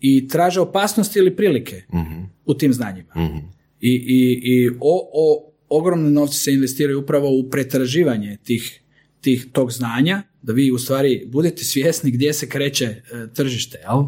i 0.00 0.28
traže 0.28 0.60
opasnosti 0.60 1.18
ili 1.18 1.36
prilike 1.36 1.82
mhm. 1.94 2.22
u 2.46 2.54
tim 2.54 2.72
znanjima. 2.72 3.12
Mhm. 3.16 3.38
I, 3.80 3.90
i, 3.90 4.40
i 4.44 4.68
o, 4.80 5.10
o, 5.12 5.52
ogromne 5.68 6.10
novci 6.10 6.38
se 6.38 6.52
investiraju 6.52 7.00
upravo 7.00 7.28
u 7.30 7.50
pretraživanje 7.50 8.38
tih, 8.44 8.82
tih 9.20 9.46
tog 9.52 9.72
znanja 9.72 10.22
da 10.42 10.52
vi 10.52 10.70
u 10.70 10.78
stvari 10.78 11.24
budete 11.26 11.64
svjesni 11.64 12.10
gdje 12.10 12.32
se 12.32 12.48
kreće 12.48 12.84
e, 12.84 13.02
tržište, 13.34 13.78
jel? 13.78 14.02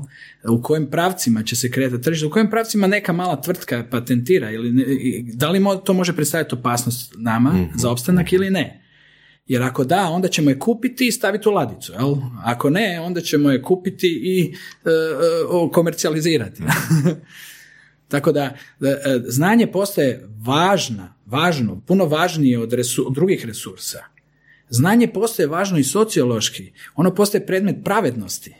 u 0.57 0.63
kojim 0.63 0.91
pravcima 0.91 1.43
će 1.43 1.57
se 1.57 1.71
kretati 1.71 2.03
tržište, 2.03 2.27
u 2.27 2.31
kojim 2.31 2.51
pravcima 2.51 2.87
neka 2.87 3.13
mala 3.13 3.41
tvrtka 3.41 3.87
patentira 3.91 4.51
ili 4.51 4.73
da 5.35 5.51
li 5.51 5.61
to 5.85 5.93
može 5.93 6.13
predstaviti 6.13 6.55
opasnost 6.55 7.15
nama 7.17 7.53
mhm. 7.53 7.65
za 7.75 7.91
opstanak 7.91 8.33
ili 8.33 8.51
ne. 8.51 8.79
Jer 9.47 9.63
ako 9.63 9.85
da, 9.85 10.09
onda 10.09 10.29
ćemo 10.29 10.51
je 10.51 10.59
kupiti 10.59 11.07
i 11.07 11.13
staviti 11.13 11.49
u 11.49 11.53
ladicu. 11.53 11.93
Jel? 11.93 12.15
Ako 12.45 12.71
ne, 12.71 13.01
onda 13.01 13.21
ćemo 13.21 13.51
je 13.51 13.63
kupiti 13.63 14.21
i 14.25 14.55
uh, 15.61 15.73
komercijalizirati. 15.73 16.63
Tako 18.09 18.33
da 18.33 18.57
znanje 19.27 19.67
postaje 19.67 20.29
važna, 20.47 21.15
važno, 21.27 21.83
puno 21.87 22.05
važnije 22.05 22.59
od, 22.59 22.75
od 23.07 23.15
drugih 23.15 23.47
resursa. 23.47 24.12
Znanje 24.73 25.09
postaje 25.09 25.47
važno 25.47 25.79
i 25.79 25.85
sociološki. 25.85 26.73
Ono 26.95 27.15
postaje 27.15 27.47
predmet 27.47 27.77
pravednosti. 27.85 28.55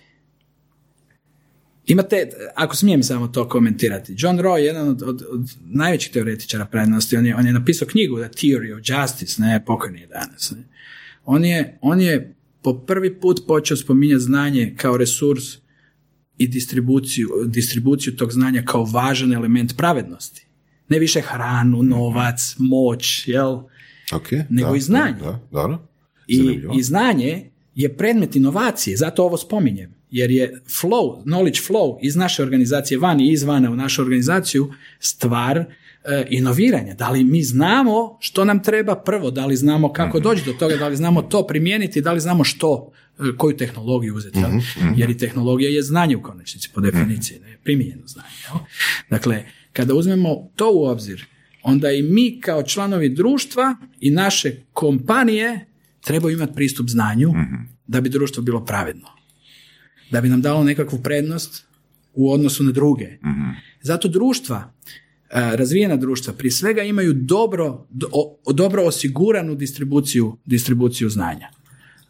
Imate, 1.87 2.29
ako 2.55 2.77
smijem 2.77 3.03
samo 3.03 3.29
to 3.29 3.49
komentirati, 3.49 4.15
John 4.19 4.39
Roy, 4.39 4.59
jedan 4.59 4.89
od, 4.89 5.03
od, 5.03 5.23
najvećih 5.61 6.13
teoretičara 6.13 6.67
pravednosti, 6.67 7.17
on 7.17 7.27
je, 7.27 7.37
on 7.37 7.47
je 7.47 7.53
napisao 7.53 7.89
knjigu 7.89 8.19
The 8.19 8.29
Theory 8.29 8.75
of 8.75 8.81
Justice, 8.85 9.43
ne, 9.43 9.65
pokojni 9.65 10.01
je 10.01 10.07
danas. 10.07 10.51
Ne. 10.51 10.65
On, 11.25 11.45
je, 11.45 11.79
on 11.81 12.01
je 12.01 12.35
po 12.63 12.75
prvi 12.75 13.21
put 13.21 13.41
počeo 13.47 13.77
spominjati 13.77 14.23
znanje 14.23 14.75
kao 14.77 14.97
resurs 14.97 15.45
i 16.39 16.49
distribuciju, 16.49 17.29
distribuciju 17.47 18.17
tog 18.17 18.33
znanja 18.33 18.63
kao 18.67 18.85
važan 18.85 19.33
element 19.33 19.77
pravednosti. 19.77 20.47
Ne 20.89 20.99
više 20.99 21.21
hranu, 21.21 21.83
novac, 21.83 22.55
moć, 22.59 23.29
jel? 23.29 23.59
Okay, 24.11 24.45
nego 24.51 24.75
i 24.75 24.81
znanje. 24.81 25.19
Da, 25.21 25.41
da, 25.53 25.92
I, 26.27 26.61
I 26.79 26.83
znanje 26.83 27.51
je 27.75 27.97
predmet 27.97 28.37
inovacije, 28.37 28.97
zato 28.97 29.25
ovo 29.25 29.37
spominjem 29.37 30.03
jer 30.13 30.31
je 30.31 30.63
flow, 30.67 31.25
knowledge 31.25 31.69
flow 31.69 31.99
iz 32.03 32.17
naše 32.17 32.43
organizacije 32.43 32.99
van 32.99 33.21
i 33.21 33.33
izvana 33.33 33.71
u 33.71 33.77
našu 33.77 34.03
organizaciju 34.03 34.73
stvar 35.01 35.59
e, 35.59 35.67
inoviranja. 36.31 36.95
Da 36.95 37.11
li 37.11 37.25
mi 37.25 37.43
znamo 37.43 38.17
što 38.21 38.45
nam 38.45 38.63
treba 38.63 38.97
prvo, 38.97 39.31
da 39.31 39.47
li 39.47 39.57
znamo 39.57 39.93
kako 39.93 40.19
mhm. 40.19 40.25
doći 40.25 40.43
do 40.45 40.53
toga, 40.53 40.77
da 40.77 40.89
li 40.89 40.97
znamo 40.97 41.23
to 41.23 41.47
primijeniti, 41.47 42.01
da 42.01 42.13
li 42.13 42.21
znamo 42.21 42.45
što, 42.45 42.93
e, 43.19 43.23
koju 43.37 43.57
tehnologiju 43.57 44.15
uzeti. 44.15 44.39
Mhm, 44.39 44.57
mhm. 44.57 44.95
Jer 44.97 45.11
i 45.11 45.19
tehnologija 45.19 45.71
je 45.71 45.83
znanje 45.83 46.17
u 46.17 46.23
konačnici 46.23 46.71
po 46.75 46.81
definiciji, 46.81 47.39
ne 47.41 47.59
primijenjeno 47.65 48.07
znanje. 48.07 48.65
Dakle, 49.11 49.45
kada 49.73 49.95
uzmemo 49.95 50.49
to 50.57 50.71
u 50.75 50.85
obzir, 50.85 51.27
onda 51.63 51.91
i 51.93 52.03
mi 52.03 52.41
kao 52.41 52.63
članovi 52.63 53.09
društva 53.09 53.77
i 54.01 54.11
naše 54.11 54.57
kompanije 54.73 55.72
trebaju 56.05 56.37
imati 56.37 56.55
pristup 56.55 56.89
znanju 56.89 57.33
da 57.87 58.01
bi 58.01 58.09
društvo 58.09 58.43
bilo 58.43 58.65
pravedno 58.65 59.09
da 60.13 60.21
bi 60.21 60.29
nam 60.29 60.43
dalo 60.43 60.65
nekakvu 60.65 60.99
prednost 60.99 61.65
u 62.15 62.33
odnosu 62.33 62.65
na 62.65 62.73
druge. 62.73 63.07
mm 63.25 63.53
Zato 63.83 64.09
društva, 64.09 64.73
e, 65.31 65.57
razvijena 65.57 65.97
društva, 65.97 66.33
prije 66.33 66.53
svega 66.53 66.83
imaju 66.83 67.13
dobro, 67.13 67.87
dobro 68.55 68.83
osiguranu 68.83 69.55
distribuciju, 69.55 70.37
distribuciju 70.45 71.09
znanja. 71.09 71.49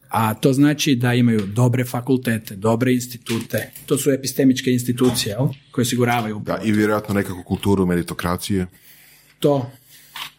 A 0.09 0.35
to 0.35 0.53
znači 0.53 0.95
da 0.95 1.15
imaju 1.15 1.41
dobre 1.47 1.85
fakultete, 1.85 2.57
dobre 2.57 2.95
institute, 2.95 3.71
to 3.87 3.99
su 3.99 4.11
epistemičke 4.11 4.71
institucije 4.71 5.37
koje 5.71 5.83
osiguravaju. 5.83 6.43
Da, 6.47 6.61
I 6.65 6.73
vjerojatno 6.73 7.15
nekakvu 7.15 7.43
kulturu 7.43 7.87
meritokracije. 7.87 8.67
To, 9.39 9.71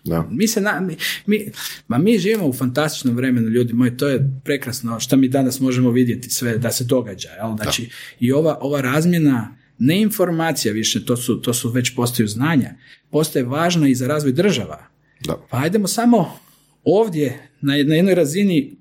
da. 0.04 0.28
Mi 0.32 0.48
se 0.48 0.62
na, 0.62 0.90
mi, 1.26 1.52
ma 1.88 1.98
mi 1.98 2.18
živimo 2.18 2.48
u 2.48 2.54
fantastičnom 2.54 3.16
vremenu, 3.16 3.50
ljudi 3.50 3.74
moji, 3.74 3.98
to 3.98 4.08
je 4.08 4.32
prekrasno 4.44 5.00
što 5.00 5.18
mi 5.18 5.28
danas 5.28 5.60
možemo 5.60 5.92
vidjeti 5.92 6.30
sve 6.30 6.58
da 6.58 6.72
se 6.72 6.84
događa. 6.84 7.30
Jel? 7.30 7.56
Znači, 7.62 7.90
i 8.20 8.32
ova, 8.32 8.58
ova 8.62 8.82
razmjena 8.82 9.58
ne 9.78 10.02
informacija 10.02 10.74
više, 10.74 11.06
to 11.06 11.18
su, 11.18 11.42
to 11.42 11.54
su 11.54 11.70
već 11.70 11.96
postaju 11.96 12.28
znanja, 12.28 12.76
postaje 13.12 13.46
važno 13.46 13.88
i 13.88 13.96
za 13.96 14.08
razvoj 14.08 14.34
država. 14.34 14.88
Da. 15.26 15.48
Pa 15.50 15.58
ajdemo 15.58 15.88
samo 15.88 16.40
ovdje 16.84 17.50
na, 17.62 17.74
na 17.84 17.96
jednoj 17.96 18.16
razini 18.16 18.76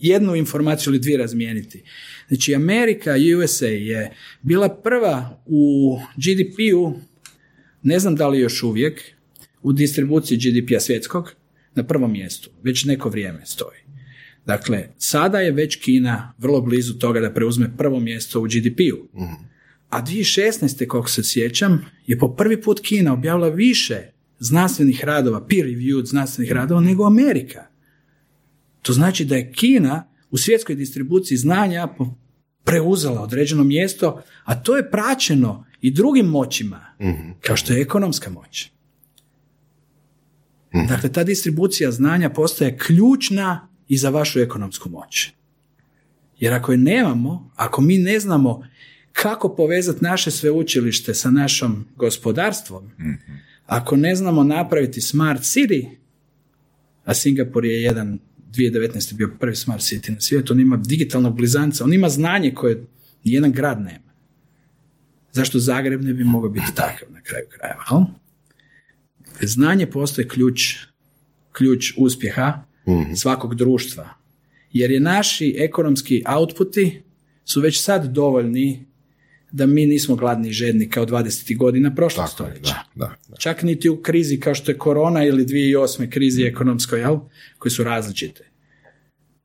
jednu 0.00 0.36
informaciju 0.36 0.90
ili 0.90 1.00
dvije 1.00 1.18
razmijeniti. 1.18 1.82
Znači, 2.28 2.54
Amerika, 2.54 3.14
USA 3.38 3.66
je 3.66 4.12
bila 4.42 4.68
prva 4.68 5.42
u 5.46 5.98
GDP-u, 6.16 6.94
ne 7.82 7.98
znam 7.98 8.16
da 8.16 8.28
li 8.28 8.38
još 8.38 8.62
uvijek, 8.62 9.02
u 9.62 9.72
distribuciji 9.72 10.38
GDP-a 10.38 10.80
svjetskog 10.80 11.32
na 11.74 11.82
prvom 11.82 12.12
mjestu. 12.12 12.50
Već 12.62 12.84
neko 12.84 13.08
vrijeme 13.08 13.46
stoji. 13.46 13.78
Dakle, 14.46 14.88
sada 14.98 15.40
je 15.40 15.52
već 15.52 15.76
Kina 15.76 16.32
vrlo 16.38 16.60
blizu 16.60 16.94
toga 16.94 17.20
da 17.20 17.34
preuzme 17.34 17.76
prvo 17.76 18.00
mjesto 18.00 18.40
u 18.40 18.44
GDP-u. 18.44 19.18
A 19.88 20.02
2016. 20.02 20.86
koliko 20.86 21.10
se 21.10 21.22
sjećam, 21.24 21.84
je 22.06 22.18
po 22.18 22.34
prvi 22.34 22.62
put 22.62 22.80
Kina 22.80 23.12
objavila 23.12 23.48
više 23.48 24.00
znanstvenih 24.38 25.04
radova, 25.04 25.46
peer-reviewed 25.46 26.04
znanstvenih 26.04 26.52
radova, 26.52 26.80
nego 26.80 27.06
Amerika. 27.06 27.66
To 28.82 28.92
znači 28.92 29.24
da 29.24 29.36
je 29.36 29.52
Kina 29.52 30.08
u 30.30 30.36
svjetskoj 30.36 30.74
distribuciji 30.74 31.38
znanja 31.38 31.88
preuzela 32.64 33.20
određeno 33.20 33.64
mjesto, 33.64 34.22
a 34.44 34.62
to 34.62 34.76
je 34.76 34.90
praćeno 34.90 35.64
i 35.80 35.90
drugim 35.90 36.26
moćima, 36.26 36.94
mhm. 37.00 37.30
kao 37.40 37.56
što 37.56 37.72
je 37.72 37.80
ekonomska 37.80 38.30
moć. 38.30 38.70
Mhm. 40.74 40.86
Dakle, 40.86 41.12
ta 41.12 41.24
distribucija 41.24 41.90
znanja 41.90 42.30
postaje 42.30 42.78
ključna 42.78 43.68
i 43.88 43.98
za 43.98 44.10
vašu 44.10 44.40
ekonomsku 44.40 44.88
moć. 44.88 45.32
Jer 46.38 46.54
ako 46.54 46.72
je 46.72 46.78
nemamo, 46.78 47.50
ako 47.56 47.80
mi 47.80 47.98
ne 47.98 48.20
znamo 48.20 48.66
kako 49.12 49.56
povezati 49.56 50.04
naše 50.04 50.30
sveučilište 50.30 51.14
sa 51.14 51.30
našom 51.30 51.86
gospodarstvom, 51.96 52.84
mhm. 52.98 53.12
ako 53.66 53.96
ne 53.96 54.14
znamo 54.14 54.44
napraviti 54.44 55.00
smart 55.00 55.40
city, 55.40 55.88
a 57.04 57.14
Singapur 57.14 57.64
je 57.64 57.82
jedan 57.82 58.18
2019. 58.52 59.14
bio 59.14 59.30
prvi 59.40 59.56
smart 59.56 59.82
city 59.82 60.10
na 60.10 60.20
svijetu, 60.20 60.52
on 60.52 60.60
ima 60.60 60.76
digitalnog 60.76 61.36
blizanca, 61.36 61.84
on 61.84 61.92
ima 61.92 62.08
znanje 62.08 62.54
koje 62.54 62.84
nijedan 63.24 63.52
grad 63.52 63.80
nema. 63.80 64.08
Zašto 65.32 65.58
Zagreb 65.58 66.02
ne 66.02 66.12
bi 66.12 66.24
mogao 66.24 66.50
biti 66.50 66.74
takav 66.74 67.08
na 67.12 67.20
kraju 67.20 67.44
krajeva? 67.48 68.06
Znanje 69.46 69.86
postoje 69.86 70.28
ključ, 70.28 70.74
ključ 71.52 71.92
uspjeha 71.96 72.64
mhm. 72.88 73.14
svakog 73.14 73.54
društva. 73.54 74.08
Jer 74.72 74.90
je 74.90 75.00
naši 75.00 75.56
ekonomski 75.58 76.22
outputi 76.26 77.02
su 77.44 77.60
već 77.60 77.80
sad 77.80 78.06
dovoljni 78.12 78.86
da 79.52 79.66
mi 79.66 79.86
nismo 79.86 80.16
gladni 80.16 80.48
i 80.48 80.52
žedni 80.52 80.90
kao 80.90 81.06
20. 81.06 81.56
godina 81.56 81.94
prošlog 81.94 82.28
stoljeća. 82.28 82.74
Da, 82.94 83.16
da, 83.28 83.36
Čak 83.36 83.62
niti 83.62 83.88
u 83.88 84.02
krizi 84.02 84.40
kao 84.40 84.54
što 84.54 84.70
je 84.70 84.78
korona 84.78 85.24
ili 85.24 85.44
2008. 85.44 86.10
krizi 86.10 86.42
ekonomskoj, 86.42 87.00
jel? 87.00 87.18
koje 87.58 87.70
su 87.70 87.84
različite 87.84 88.44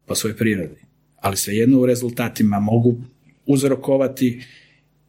po 0.06 0.16
svojoj 0.16 0.38
prirodi. 0.38 0.82
Ali 1.16 1.38
svejedno 1.38 1.80
u 1.80 1.86
rezultatima 1.86 2.60
mogu 2.60 3.02
uzrokovati 3.46 4.44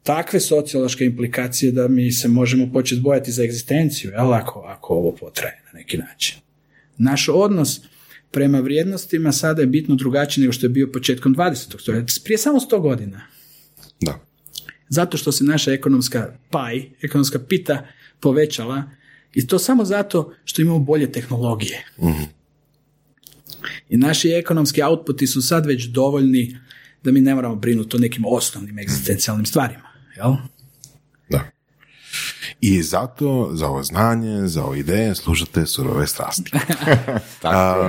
takve 0.05 0.41
sociološke 0.41 1.05
implikacije 1.05 1.73
da 1.73 1.89
mi 1.89 2.13
se 2.13 2.29
možemo 2.29 2.73
početi 2.73 3.01
bojati 3.01 3.33
za 3.33 3.43
egzistenciju, 3.43 4.11
jel, 4.11 4.35
ako, 4.35 4.61
ako 4.61 4.95
ovo 4.95 5.13
potraje 5.13 5.63
na 5.67 5.79
neki 5.79 5.99
način. 5.99 6.37
Naš 6.99 7.29
odnos 7.29 7.81
prema 8.31 8.61
vrijednostima 8.61 9.33
sada 9.33 9.61
je 9.61 9.67
bitno 9.67 9.95
drugačiji 9.95 10.43
nego 10.43 10.53
što 10.53 10.67
je 10.67 10.71
bio 10.71 10.93
početkom 10.93 11.35
20. 11.35 11.81
stoljeća, 11.81 12.21
prije 12.25 12.39
samo 12.39 12.61
100 12.61 12.81
godina. 12.81 13.21
Da. 14.01 14.21
Zato 14.89 15.17
što 15.17 15.33
se 15.33 15.45
naša 15.45 15.73
ekonomska 15.73 16.39
paj, 16.51 16.83
ekonomska 17.03 17.39
pita 17.39 17.87
povećala 18.21 18.91
i 19.35 19.47
to 19.47 19.59
samo 19.59 19.85
zato 19.85 20.35
što 20.45 20.63
imamo 20.63 20.79
bolje 20.79 21.13
tehnologije. 21.13 21.85
Mhm. 22.03 22.23
I 23.89 23.97
naši 23.97 24.29
ekonomski 24.29 24.83
outputi 24.83 25.27
su 25.27 25.43
sad 25.43 25.67
već 25.67 25.85
dovoljni 25.85 26.59
da 27.05 27.13
mi 27.13 27.21
ne 27.21 27.35
moramo 27.35 27.57
brinuti 27.57 27.97
o 27.97 28.01
nekim 28.01 28.25
osnovnim 28.27 28.79
egzistencijalnim 28.79 29.47
stvarima. 29.47 29.94
Jel? 30.17 30.35
Da. 31.29 31.41
I 32.61 32.83
zato 32.83 33.51
za 33.53 33.69
ovo 33.69 33.83
znanje, 33.83 34.49
za 34.49 34.65
ovo 34.65 34.75
ideje 34.75 35.15
služate 35.15 35.67
surove 35.67 36.07
strasti. 36.07 36.51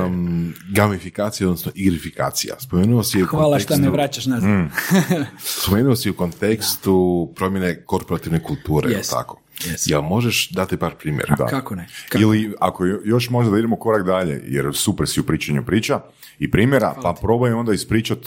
um, 0.05 0.53
gamifikacija, 0.69 1.47
odnosno 1.47 1.71
igrifikacija. 1.75 2.55
Spomenuo 2.59 3.03
si 3.03 3.23
u 3.23 3.25
Hvala 3.25 3.59
što 3.59 3.77
me 3.77 3.89
vraćaš 3.89 4.25
nazad. 4.25 4.49
mm, 4.49 4.71
spomenuo 5.63 5.95
si 5.95 6.09
u 6.09 6.13
kontekstu 6.15 7.29
promjene 7.35 7.83
korporativne 7.85 8.43
kulture, 8.43 8.89
yes. 8.89 9.09
tako? 9.09 9.41
Yes. 9.59 9.91
Jel 9.91 10.01
možeš 10.01 10.49
dati 10.49 10.77
par 10.77 10.95
primjera? 10.95 11.35
Da. 11.35 11.45
Kako 11.45 11.75
ne? 11.75 11.87
Kako? 12.09 12.21
Ili 12.21 12.53
ako 12.59 12.85
još 12.85 13.29
možda 13.29 13.51
da 13.51 13.57
idemo 13.57 13.75
korak 13.75 14.05
dalje, 14.05 14.43
jer 14.45 14.71
super 14.73 15.07
si 15.07 15.19
u 15.19 15.23
pričanju 15.23 15.65
priča 15.65 16.01
i 16.39 16.51
primjera, 16.51 16.95
pa 17.01 17.13
probaj 17.21 17.53
onda 17.53 17.73
ispričat 17.73 18.19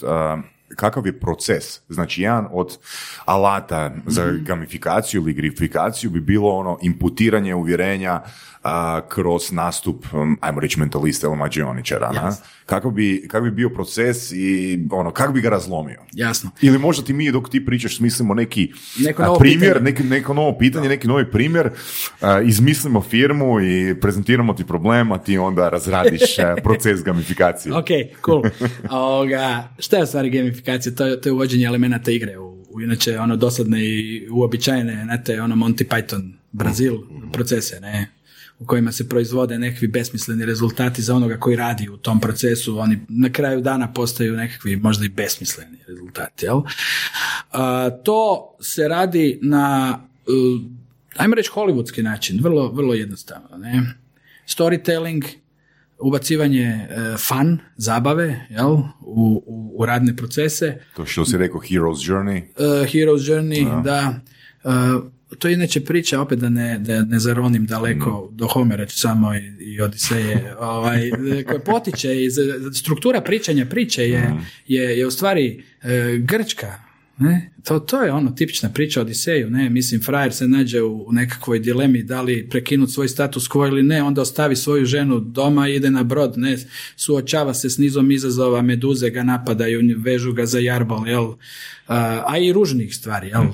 kakav 0.76 1.06
je 1.06 1.20
proces. 1.20 1.80
Znači, 1.88 2.22
jedan 2.22 2.46
od 2.52 2.78
alata 3.24 3.94
za 4.06 4.32
gamifikaciju 4.40 5.22
ili 5.22 5.32
grifikaciju 5.32 6.10
bi 6.10 6.20
bilo 6.20 6.50
ono 6.50 6.78
imputiranje 6.82 7.54
uvjerenja 7.54 8.20
a, 8.62 9.00
kroz 9.08 9.52
nastup, 9.52 10.04
um, 10.12 10.38
ajmo 10.40 10.60
reći, 10.60 10.80
mentalista 10.80 11.26
ili 11.26 11.36
mađioničara. 11.36 12.10
Yes. 12.12 12.34
Kako, 12.66 12.90
bi, 12.90 13.28
kako 13.28 13.44
bi 13.44 13.50
bio 13.50 13.70
proces 13.70 14.32
i 14.32 14.78
ono, 14.90 15.10
kako 15.10 15.32
bi 15.32 15.40
ga 15.40 15.48
razlomio? 15.48 16.02
Jasno. 16.12 16.50
Ili 16.62 16.78
možda 16.78 17.04
ti 17.04 17.12
mi 17.12 17.32
dok 17.32 17.50
ti 17.50 17.64
pričaš 17.64 17.96
smislimo 17.96 18.34
neki 18.34 18.72
neko 18.98 19.36
primjer, 19.38 19.82
neki, 19.82 20.02
neko 20.02 20.34
novo 20.34 20.58
pitanje, 20.58 20.88
neki 20.88 21.08
novi 21.08 21.30
primjer, 21.30 21.70
izmislimo 22.44 23.00
firmu 23.00 23.60
i 23.60 24.00
prezentiramo 24.00 24.54
ti 24.54 24.64
problem, 24.64 25.12
a 25.12 25.18
ti 25.18 25.38
onda 25.38 25.68
razradiš 25.68 26.20
proces 26.64 27.02
gamifikacije. 27.02 27.74
ok, 27.74 27.88
cool. 28.24 28.42
Ovoga, 28.90 29.68
šta 29.78 29.96
je 29.96 30.02
u 30.02 30.06
stvari 30.06 30.30
gamifikacija? 30.30 30.94
To, 30.94 31.16
to 31.16 31.28
je 31.28 31.32
uvođenje 31.32 31.64
elemenata 31.64 32.10
igre 32.10 32.38
u, 32.38 32.80
inače 32.82 33.18
ono 33.18 33.36
dosadne 33.36 33.84
i 33.84 34.28
uobičajene, 34.30 35.02
znate, 35.04 35.42
ono 35.42 35.54
Monty 35.56 35.84
Python, 35.88 36.32
Brazil 36.52 36.94
mm-hmm. 36.94 37.32
procese, 37.32 37.80
ne? 37.80 38.17
U 38.58 38.66
kojima 38.66 38.92
se 38.92 39.08
proizvode 39.08 39.58
nekakvi 39.58 39.88
besmisleni 39.88 40.44
rezultati 40.44 41.02
za 41.02 41.14
onoga 41.14 41.36
koji 41.36 41.56
radi 41.56 41.88
u 41.88 41.96
tom 41.96 42.20
procesu, 42.20 42.78
oni 42.78 42.98
na 43.08 43.32
kraju 43.32 43.60
dana 43.60 43.92
postaju 43.92 44.36
nekakvi 44.36 44.76
možda 44.76 45.04
i 45.04 45.08
besmisleni 45.08 45.78
rezultati. 45.88 46.46
Jel? 46.46 46.62
to 48.04 48.50
se 48.60 48.88
radi 48.88 49.38
na, 49.42 49.98
uh, 50.26 50.62
ajmo 51.16 51.34
reći, 51.34 51.50
hollywoodski 51.54 52.02
način, 52.02 52.40
vrlo, 52.42 52.72
vrlo 52.72 52.94
jednostavno. 52.94 53.56
Ne? 53.56 53.82
Storytelling, 54.46 55.24
ubacivanje 55.98 56.88
uh, 56.90 57.20
fun, 57.28 57.58
zabave 57.76 58.46
jel? 58.50 58.72
U, 58.72 58.82
u, 59.46 59.72
u, 59.76 59.86
radne 59.86 60.16
procese. 60.16 60.82
To 60.96 61.06
što 61.06 61.24
si 61.24 61.38
rekao 61.38 61.60
Hero's 61.60 62.10
Journey. 62.10 62.42
Uh, 62.42 62.88
Hero's 62.88 63.32
Journey, 63.32 63.82
da. 63.82 64.20
Uh, 64.64 64.72
to 65.38 65.48
je 65.48 65.54
inače 65.54 65.80
priča, 65.80 66.20
opet 66.20 66.38
da 66.38 66.48
ne, 66.48 66.78
da 66.78 67.04
ne 67.04 67.18
zaronim 67.18 67.66
daleko 67.66 68.30
mm. 68.32 68.36
do 68.36 68.46
Homera 68.46 68.88
samo 68.88 69.34
i, 69.34 69.52
i 69.60 69.80
Odiseje, 69.80 70.54
ovaj, 70.58 71.10
koja 71.46 71.58
potiče 71.58 72.24
iz 72.24 72.34
struktura 72.74 73.20
pričanja 73.20 73.66
priče 73.66 74.02
je, 74.02 74.28
mm. 74.28 74.46
je, 74.66 74.98
je 74.98 75.06
u 75.06 75.10
stvari 75.10 75.64
e, 75.82 76.16
grčka, 76.18 76.87
ne? 77.18 77.50
To, 77.64 77.78
to 77.78 78.02
je 78.02 78.12
ono 78.12 78.30
tipična 78.30 78.68
priča 78.68 79.00
o 79.00 79.02
Odiseju, 79.02 79.50
ne, 79.50 79.70
mislim 79.70 80.02
frajer 80.02 80.34
se 80.34 80.48
nađe 80.48 80.82
u, 80.82 81.06
nekakvoj 81.12 81.58
dilemi 81.58 82.02
da 82.02 82.22
li 82.22 82.48
prekinuti 82.50 82.92
svoj 82.92 83.08
status 83.08 83.48
quo 83.48 83.68
ili 83.68 83.82
ne, 83.82 84.02
onda 84.02 84.22
ostavi 84.22 84.56
svoju 84.56 84.84
ženu 84.84 85.20
doma 85.20 85.68
i 85.68 85.74
ide 85.74 85.90
na 85.90 86.02
brod, 86.02 86.34
ne, 86.36 86.58
suočava 86.96 87.54
se 87.54 87.70
s 87.70 87.78
nizom 87.78 88.10
izazova, 88.10 88.62
meduze 88.62 89.10
ga 89.10 89.22
napadaju, 89.22 89.80
vežu 89.98 90.32
ga 90.32 90.46
za 90.46 90.58
jarbol, 90.58 91.08
jel, 91.08 91.32
a, 91.86 92.24
a 92.26 92.38
i 92.38 92.52
ružnih 92.52 92.96
stvari, 92.96 93.28
jel, 93.28 93.44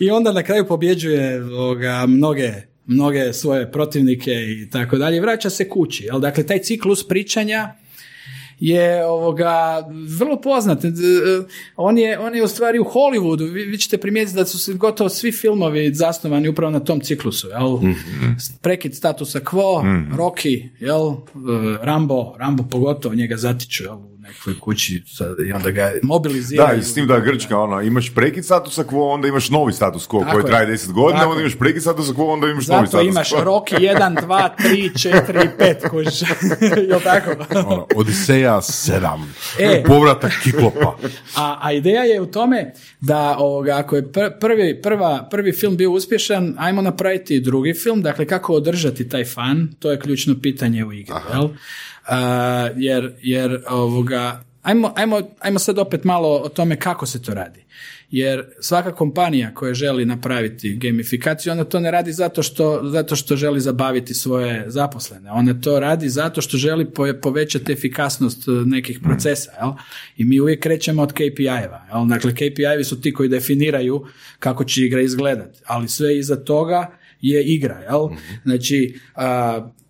I 0.00 0.10
onda 0.10 0.32
na 0.32 0.42
kraju 0.42 0.66
pobjeđuje 0.66 1.44
ovoga, 1.44 2.06
mnoge 2.06 2.52
mnoge 2.86 3.32
svoje 3.32 3.72
protivnike 3.72 4.32
i 4.32 4.70
tako 4.70 4.98
dalje, 4.98 5.20
vraća 5.20 5.50
se 5.50 5.68
kući. 5.68 6.04
Jel? 6.04 6.20
Dakle, 6.20 6.46
taj 6.46 6.58
ciklus 6.58 7.08
pričanja 7.08 7.74
je 8.60 9.06
ovoga 9.06 9.82
vrlo 10.18 10.40
poznat. 10.40 10.78
On 11.76 11.98
je, 11.98 12.18
on 12.18 12.34
je 12.34 12.44
u 12.44 12.48
stvari 12.48 12.78
u 12.78 12.84
Hollywoodu, 12.84 13.52
vi, 13.52 13.64
vi 13.64 13.78
ćete 13.78 13.98
primijetiti 13.98 14.36
da 14.36 14.44
su 14.44 14.76
gotovo 14.76 15.08
svi 15.08 15.32
filmovi 15.32 15.94
zasnovani 15.94 16.48
upravo 16.48 16.70
na 16.70 16.80
tom 16.80 17.00
ciklusu. 17.00 17.48
Jel? 17.48 17.76
Mm-hmm. 17.76 18.36
Prekid 18.62 18.94
statusa 18.94 19.40
quo, 19.40 19.82
mm 19.82 20.16
Rocky, 20.16 20.68
jel? 20.80 21.14
Rambo, 21.82 22.34
Rambo 22.38 22.64
pogotovo 22.70 23.14
njega 23.14 23.36
zatiču 23.36 23.84
jel? 23.84 23.98
Nekoj 24.38 24.60
kući 24.60 25.02
i 25.48 25.52
onda 25.52 25.70
ga 25.70 25.92
mobilizira. 26.02 26.66
Da, 26.66 26.72
i 26.72 26.82
s 26.82 26.94
tim 26.94 27.06
da 27.06 27.20
Grčka, 27.20 27.58
ono, 27.58 27.80
imaš 27.80 28.14
prekid 28.14 28.44
statusa 28.44 28.84
quo, 28.84 29.14
onda 29.14 29.28
imaš 29.28 29.50
novi 29.50 29.72
status 29.72 30.08
quo 30.08 30.32
koji 30.32 30.44
traje 30.44 30.66
10 30.66 30.92
godina, 30.92 31.28
onda 31.28 31.40
imaš 31.40 31.58
prekid 31.58 31.82
statusa 31.82 32.12
quo, 32.12 32.32
onda 32.32 32.46
imaš 32.46 32.66
novi 32.68 32.86
status 32.86 33.06
imaš 33.06 33.30
roki 33.30 33.74
1, 33.74 34.26
2, 34.26 34.48
3, 34.58 35.10
4 35.26 35.44
i 35.44 35.48
5, 35.58 35.88
kužiš. 35.90 36.20
Jel 36.88 37.00
tako? 37.00 37.30
ono, 37.72 37.86
Odiseja 37.96 38.56
7. 38.56 39.18
E, 39.58 39.84
povratak 39.86 40.32
Kiklopa. 40.42 40.96
A, 41.36 41.58
a 41.62 41.72
ideja 41.72 42.02
je 42.02 42.20
u 42.20 42.26
tome 42.26 42.72
da 43.00 43.36
ovoga, 43.38 43.76
ako 43.76 43.96
je 43.96 44.12
prvi, 44.40 44.82
prva, 44.82 45.28
prvi 45.30 45.52
film 45.52 45.76
bio 45.76 45.90
uspješan, 45.90 46.54
ajmo 46.58 46.82
napraviti 46.82 47.40
drugi 47.40 47.74
film, 47.74 48.02
dakle 48.02 48.26
kako 48.26 48.54
održati 48.54 49.08
taj 49.08 49.24
fan, 49.24 49.68
to 49.78 49.90
je 49.90 50.00
ključno 50.00 50.34
pitanje 50.42 50.84
u 50.84 50.92
igri. 50.92 51.14
Jel? 51.32 51.48
Jer, 52.76 53.12
jer 53.22 53.62
ovoga, 53.68 54.44
ajmo, 54.62 54.92
ajmo, 54.96 55.20
ajmo 55.40 55.58
sad 55.58 55.78
opet 55.78 56.04
malo 56.04 56.28
o 56.28 56.48
tome 56.48 56.76
kako 56.76 57.06
se 57.06 57.22
to 57.22 57.34
radi. 57.34 57.64
Jer 58.10 58.44
svaka 58.60 58.94
kompanija 58.94 59.54
koja 59.54 59.74
želi 59.74 60.04
napraviti 60.04 60.76
gamifikaciju, 60.76 61.52
ona 61.52 61.64
to 61.64 61.80
ne 61.80 61.90
radi 61.90 62.12
zato 62.12 62.42
što, 62.42 62.80
zato 62.84 63.16
što 63.16 63.36
želi 63.36 63.60
zabaviti 63.60 64.14
svoje 64.14 64.64
zaposlene. 64.66 65.30
Ona 65.30 65.60
to 65.60 65.80
radi 65.80 66.08
zato 66.08 66.40
što 66.40 66.56
želi 66.56 66.86
povećati 67.22 67.72
efikasnost 67.72 68.48
e, 68.48 68.50
nekih 68.50 69.00
procesa. 69.02 69.52
Jel? 69.60 69.70
I 70.16 70.24
mi 70.24 70.40
uvijek 70.40 70.62
krećemo 70.62 71.02
od 71.02 71.12
KPI-eva. 71.12 71.86
Jel? 71.92 72.06
Dakle, 72.06 72.34
KPI-evi 72.34 72.84
su 72.84 73.00
ti 73.00 73.12
koji 73.12 73.28
definiraju 73.28 74.06
kako 74.38 74.64
će 74.64 74.82
igra 74.82 75.00
izgledati. 75.00 75.60
Ali 75.66 75.88
sve 75.88 76.18
iza 76.18 76.36
toga 76.36 76.90
je 77.20 77.44
igra. 77.44 77.78
Jel? 77.78 78.06
Mhm. 78.06 78.34
Znači, 78.44 78.98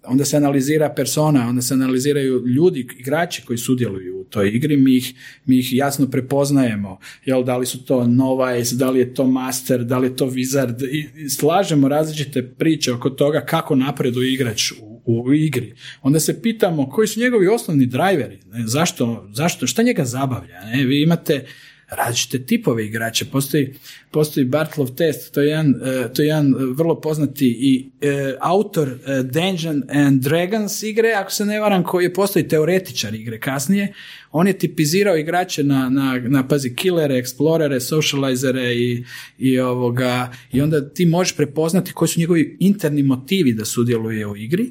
onda 0.05 0.25
se 0.25 0.37
analizira 0.37 0.89
persona, 0.89 1.49
onda 1.49 1.63
se 1.63 1.75
analiziraju 1.75 2.47
ljudi, 2.47 2.87
igrači 2.99 3.43
koji 3.43 3.59
sudjeluju 3.59 4.21
u 4.21 4.25
toj 4.25 4.49
igri, 4.49 4.77
mi 4.77 4.97
ih, 4.97 5.15
mi 5.45 5.59
ih 5.59 5.73
jasno 5.73 6.11
prepoznajemo, 6.11 6.99
jel, 7.25 7.45
da 7.45 7.57
li 7.57 7.67
su 7.67 7.85
to 7.85 8.07
Novice, 8.07 8.75
da 8.75 8.91
li 8.91 8.99
je 8.99 9.15
to 9.15 9.27
Master, 9.27 9.85
da 9.85 9.99
li 9.99 10.07
je 10.07 10.17
to 10.17 10.27
Wizard, 10.27 10.89
i 10.93 11.29
slažemo 11.29 11.89
različite 11.89 12.43
priče 12.43 12.93
oko 12.93 13.11
toga 13.11 13.41
kako 13.41 13.75
napreduje 13.75 14.33
igrač 14.33 14.73
u, 14.73 15.03
u 15.05 15.35
igri. 15.35 15.75
Onda 16.03 16.21
se 16.21 16.43
pitamo 16.43 16.91
koji 16.91 17.09
su 17.09 17.21
njegovi 17.21 17.47
osnovni 17.47 17.87
driveri, 17.87 18.39
ne, 18.53 18.67
zašto, 18.67 19.29
zašto, 19.33 19.67
šta 19.67 19.83
njega 19.83 20.05
zabavlja, 20.05 20.61
ne? 20.61 20.85
vi 20.85 21.03
imate 21.03 21.45
različite 21.91 22.47
tipove 22.47 22.87
igrača. 22.87 23.25
Postoji, 23.33 23.75
postoji 24.11 24.47
Bartlov 24.47 24.95
test, 24.95 25.35
to 25.35 25.41
je 25.41 25.49
jedan, 25.49 25.75
e, 25.85 26.13
to 26.13 26.23
je 26.23 26.29
jedan 26.29 26.55
vrlo 26.75 27.01
poznati 27.01 27.47
i 27.61 27.91
e, 28.01 28.35
autor 28.41 28.89
e, 28.89 29.23
Dungeon 29.23 29.83
and 29.89 30.23
Dragons 30.23 30.83
igre, 30.83 31.13
ako 31.13 31.31
se 31.31 31.45
ne 31.45 31.61
varam, 31.61 31.85
koji 31.85 32.05
je 32.05 32.15
postoji 32.15 32.49
teoretičar 32.49 33.15
igre 33.15 33.41
kasnije. 33.41 33.93
On 34.33 34.47
je 34.47 34.59
tipizirao 34.59 35.17
igrače 35.17 35.65
na, 35.65 35.89
na, 35.89 36.21
na 36.29 36.49
pazi, 36.49 36.75
killere, 36.75 37.23
explorere, 37.23 37.81
socializere 37.81 38.75
i, 38.75 39.05
i, 39.39 39.59
ovoga, 39.59 40.33
i 40.53 40.61
onda 40.61 40.89
ti 40.89 41.07
možeš 41.07 41.37
prepoznati 41.37 41.93
koji 41.93 42.09
su 42.09 42.21
njegovi 42.21 42.57
interni 42.61 43.03
motivi 43.03 43.53
da 43.53 43.65
sudjeluje 43.65 44.27
u 44.27 44.37
igri 44.37 44.71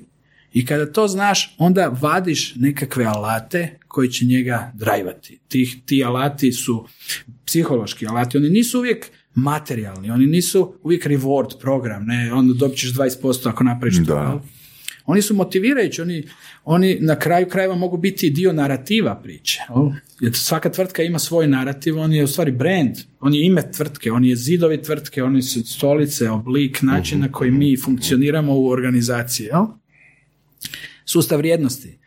i 0.54 0.66
kada 0.66 0.92
to 0.92 1.08
znaš, 1.08 1.56
onda 1.58 1.98
vadiš 2.02 2.56
nekakve 2.56 3.06
alate 3.06 3.79
koji 3.90 4.10
će 4.10 4.26
njega 4.26 4.72
drajvati. 4.76 5.40
Ti, 5.48 5.82
ti 5.86 6.04
alati 6.04 6.52
su 6.52 6.88
psihološki 7.46 8.08
alati, 8.08 8.38
oni 8.38 8.50
nisu 8.50 8.80
uvijek 8.80 9.06
materijalni, 9.36 10.12
oni 10.12 10.26
nisu 10.26 10.74
uvijek 10.84 11.06
reward 11.06 11.60
program, 11.62 12.06
ne, 12.06 12.34
onda 12.34 12.54
dobit 12.54 12.78
ćeš 12.78 12.94
20% 12.94 13.50
ako 13.50 13.64
napraviš 13.64 14.06
to. 14.08 14.42
Oni 15.06 15.22
su 15.22 15.34
motivirajući, 15.34 16.02
oni, 16.02 16.24
oni 16.66 16.98
na 17.00 17.20
kraju 17.20 17.48
krajeva 17.50 17.76
mogu 17.76 17.98
biti 17.98 18.30
dio 18.30 18.54
narativa 18.54 19.22
priče. 19.24 19.62
Jer 20.22 20.34
svaka 20.34 20.72
tvrtka 20.72 21.04
ima 21.04 21.20
svoj 21.20 21.48
narativ, 21.48 22.00
on 22.00 22.14
je 22.14 22.24
u 22.24 22.28
stvari 22.28 22.52
brand, 22.52 22.96
on 23.20 23.34
je 23.34 23.46
ime 23.46 23.72
tvrtke, 23.72 24.12
on 24.12 24.26
je 24.26 24.36
zidovi 24.36 24.82
tvrtke, 24.82 25.24
oni 25.24 25.42
su 25.42 25.64
stolice, 25.64 26.30
oblik, 26.30 26.82
način 26.82 27.20
na 27.20 27.32
koji 27.32 27.52
mi 27.52 27.78
funkcioniramo 27.78 28.54
u 28.54 28.70
organizaciji. 28.70 29.46
Jel? 29.46 29.66
sustav 31.06 31.38
vrijednosti. 31.38 31.98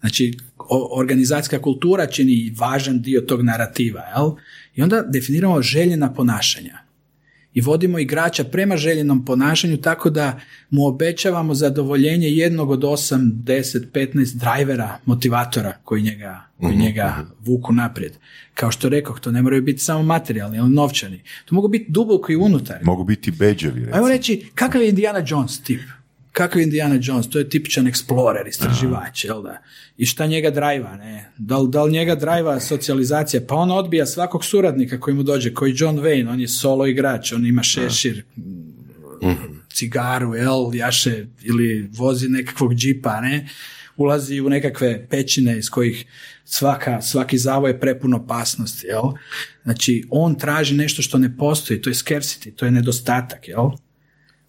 Znači, 0.00 0.38
organizacijska 0.96 1.62
kultura 1.62 2.06
čini 2.06 2.54
važan 2.58 3.02
dio 3.02 3.20
tog 3.20 3.42
narativa, 3.42 4.00
jel? 4.00 4.30
I 4.74 4.82
onda 4.82 5.02
definiramo 5.02 5.62
željena 5.62 6.12
ponašanja. 6.12 6.78
I 7.54 7.60
vodimo 7.60 7.98
igrača 7.98 8.44
prema 8.44 8.76
željenom 8.76 9.24
ponašanju 9.24 9.76
tako 9.76 10.10
da 10.10 10.40
mu 10.70 10.86
obećavamo 10.86 11.54
zadovoljenje 11.54 12.28
jednog 12.28 12.70
od 12.70 12.84
osam, 12.84 13.30
deset, 13.34 13.92
15 13.92 14.34
drajvera, 14.34 14.98
motivatora 15.04 15.76
koji 15.84 16.02
njega, 16.02 16.40
koji 16.60 16.72
mhm, 16.72 16.80
njega 16.80 17.16
mhm. 17.18 17.32
vuku 17.40 17.72
naprijed. 17.72 18.12
Kao 18.54 18.70
što 18.70 18.88
rekao, 18.88 19.18
to 19.18 19.30
ne 19.30 19.42
moraju 19.42 19.62
biti 19.62 19.78
samo 19.78 20.02
materijalni, 20.02 20.58
ali 20.58 20.70
novčani. 20.70 21.22
To 21.44 21.54
mogu 21.54 21.68
biti 21.68 21.86
duboko 21.88 22.32
i 22.32 22.36
unutar. 22.36 22.78
Mogu 22.82 23.04
biti 23.04 23.30
beđevi. 23.30 23.88
Ajmo 23.92 24.08
reći, 24.08 24.50
kakav 24.54 24.82
je 24.82 24.88
Indiana 24.88 25.24
Jones 25.26 25.60
tip? 25.62 25.80
Kakav 26.32 26.60
je 26.60 26.64
Indiana 26.64 26.98
Jones, 27.02 27.28
to 27.30 27.38
je 27.38 27.48
tipičan 27.48 27.86
explorer, 27.86 28.48
istraživač, 28.48 29.24
jel 29.24 29.42
da? 29.42 29.62
I 29.96 30.06
šta 30.06 30.26
njega 30.26 30.50
drajva, 30.50 30.96
ne? 30.96 31.32
Da 31.38 31.58
li, 31.58 31.68
da 31.70 31.84
li 31.84 31.92
njega 31.92 32.14
drajva 32.14 32.60
socijalizacija? 32.60 33.42
Pa 33.48 33.54
on 33.54 33.70
odbija 33.70 34.06
svakog 34.06 34.44
suradnika 34.44 35.00
koji 35.00 35.14
mu 35.16 35.22
dođe, 35.22 35.54
koji 35.54 35.74
John 35.76 35.98
Wayne, 35.98 36.30
on 36.30 36.40
je 36.40 36.48
solo 36.48 36.86
igrač, 36.86 37.32
on 37.32 37.46
ima 37.46 37.62
šešir, 37.62 38.24
cigaru, 39.72 40.34
jel, 40.34 40.70
jaše, 40.74 41.26
ili 41.42 41.90
vozi 41.92 42.28
nekakvog 42.28 42.74
džipa, 42.74 43.20
ne? 43.20 43.48
ulazi 43.96 44.40
u 44.40 44.48
nekakve 44.48 45.06
pećine 45.10 45.58
iz 45.58 45.70
kojih 45.70 46.04
svaka, 46.44 47.00
svaki 47.02 47.38
zavoj 47.38 47.70
je 47.70 47.80
prepun 47.80 48.14
opasnosti, 48.14 48.86
jel? 48.86 49.12
Znači, 49.62 50.04
on 50.10 50.34
traži 50.34 50.74
nešto 50.74 51.02
što 51.02 51.18
ne 51.18 51.36
postoji, 51.36 51.82
to 51.82 51.90
je 51.90 51.94
scarcity, 51.94 52.54
to 52.54 52.64
je 52.64 52.70
nedostatak, 52.70 53.48
jel? 53.48 53.70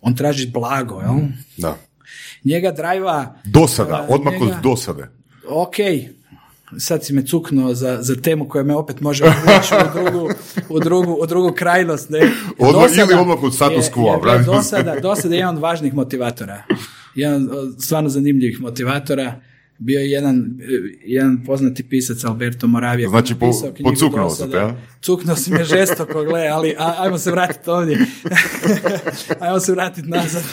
On 0.02 0.16
traži 0.16 0.48
blago, 0.48 1.02
jel? 1.02 1.16
Da. 1.58 1.78
Njega 2.44 2.72
drajva... 2.72 3.36
Dosada, 3.46 4.06
odmah 4.10 4.34
kod 4.34 4.48
njega- 4.48 4.60
dosade. 4.62 5.08
Ok, 5.50 5.76
sad 6.80 7.06
si 7.06 7.14
me 7.14 7.24
cuknuo 7.24 7.74
za, 7.74 7.98
za 8.02 8.16
temu 8.16 8.50
koja 8.50 8.64
me 8.64 8.76
opet 8.76 9.02
može 9.02 9.24
uvući 9.24 9.74
u 9.76 10.02
drugu, 10.02 10.30
u 10.70 10.80
drugu, 10.80 11.14
u 11.14 11.26
drugu 11.26 11.52
krajnost. 11.52 12.10
Ne? 12.10 12.20
Odmah- 12.60 12.72
Dosada 12.74 13.02
ili 13.04 13.22
odmah 13.22 13.44
od 13.44 13.56
status 13.56 13.86
quo, 13.88 14.32
je-. 14.32 14.44
Dosada, 14.46 14.96
dosada 15.00 15.36
je 15.36 15.40
jedan 15.40 15.56
od 15.56 15.62
važnih 15.62 15.94
motivatora. 15.94 16.64
Jedan 17.16 17.50
od 17.52 17.76
stvarno 17.80 18.10
zanimljivih 18.10 18.62
motivatora. 18.62 19.36
Bio 19.84 20.00
je 20.00 20.12
jedan, 20.12 20.58
jedan 21.06 21.44
poznati 21.46 21.84
pisac 21.84 22.24
Alberto 22.24 22.68
Moravija. 22.68 23.10
Znači, 23.10 23.36
po- 23.36 23.52
pocuknuo 23.84 24.30
se 24.30 24.46
Dosada. 24.46 24.68
te, 24.68 24.74
a? 24.74 24.76
Cuknuo 25.02 25.36
si 25.36 25.52
me 25.52 25.64
žestoko, 25.64 26.24
gle, 26.24 26.48
ali 26.48 26.76
a, 26.78 26.96
ajmo 26.98 27.18
se 27.18 27.32
vratiti 27.32 27.70
ovdje. 27.70 27.98
ajmo 29.40 29.60
se 29.60 29.72
vratiti 29.72 30.08
nazad. 30.08 30.44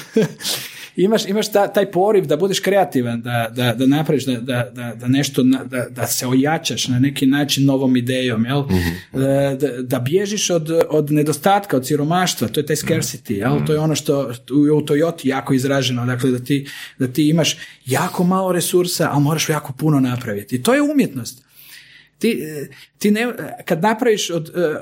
Imaš, 0.99 1.27
imaš 1.27 1.53
ta, 1.53 1.69
taj 1.69 1.91
poriv 1.91 2.27
da 2.27 2.37
budeš 2.37 2.61
kreativan, 2.61 3.20
da, 3.23 3.49
da, 3.55 3.75
da 3.75 3.87
napraviš, 3.87 4.25
da, 4.25 4.70
da, 4.73 4.95
da, 4.95 5.09
nešto, 5.09 5.43
da, 5.43 5.87
da 5.91 6.07
se 6.07 6.27
ojačaš 6.27 6.89
na 6.89 6.99
neki 6.99 7.27
način 7.27 7.65
novom 7.65 7.97
idejom, 7.97 8.45
jel? 8.45 8.65
Da, 9.12 9.57
da, 9.61 9.83
da 9.83 9.99
bježiš 9.99 10.51
od, 10.51 10.70
od 10.89 11.11
nedostatka, 11.11 11.77
od 11.77 11.87
siromaštva, 11.87 12.49
to 12.49 12.61
je 12.61 12.66
taj 12.66 12.77
scarcity, 12.77 13.33
jel? 13.33 13.66
To 13.66 13.73
je 13.73 13.79
ono 13.79 13.95
što 13.95 14.33
u, 14.51 14.77
u 14.77 14.81
Toyoti 14.81 15.29
jako 15.29 15.55
izraženo, 15.55 16.07
dakle 16.07 16.31
da 16.31 16.39
ti, 16.39 16.66
da 16.99 17.09
ti 17.09 17.29
imaš 17.29 17.57
jako 17.87 18.25
malo 18.25 18.53
resursa, 18.53 19.09
ali 19.12 19.23
moraš 19.23 19.49
jako 19.49 19.73
puno 19.73 20.01
napraviti. 20.01 20.57
I 20.57 20.62
to 20.62 20.75
je 20.75 20.83
umjetnost 20.83 21.48
ti, 22.19 22.40
e, 22.43 22.69
ti 22.99 23.11
ne, 23.11 23.27
kad 23.65 23.82
napraviš 23.82 24.31
od, 24.31 24.49
e, 24.49 24.74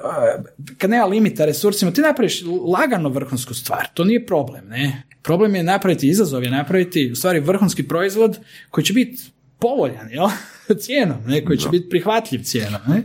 kad 0.78 0.90
nema 0.90 1.04
limita 1.04 1.44
resursima, 1.44 1.90
ti 1.90 2.00
napraviš 2.00 2.42
lagano 2.72 3.08
vrhunsku 3.08 3.54
stvar, 3.54 3.88
to 3.94 4.04
nije 4.04 4.26
problem, 4.26 4.68
ne? 4.68 5.02
Problem 5.22 5.54
je 5.54 5.62
napraviti, 5.62 6.08
izazov 6.08 6.44
je 6.44 6.50
napraviti, 6.50 7.10
u 7.12 7.16
stvari 7.16 7.40
vrhunski 7.40 7.88
proizvod 7.88 8.38
koji 8.70 8.84
će 8.84 8.92
biti 8.92 9.22
povoljan, 9.58 10.10
jel? 10.10 10.28
cijenom, 10.82 11.18
ne? 11.26 11.44
Koji 11.44 11.58
će 11.58 11.68
biti 11.68 11.88
prihvatljiv 11.88 12.42
cijenom, 12.42 12.80
ne? 12.88 13.02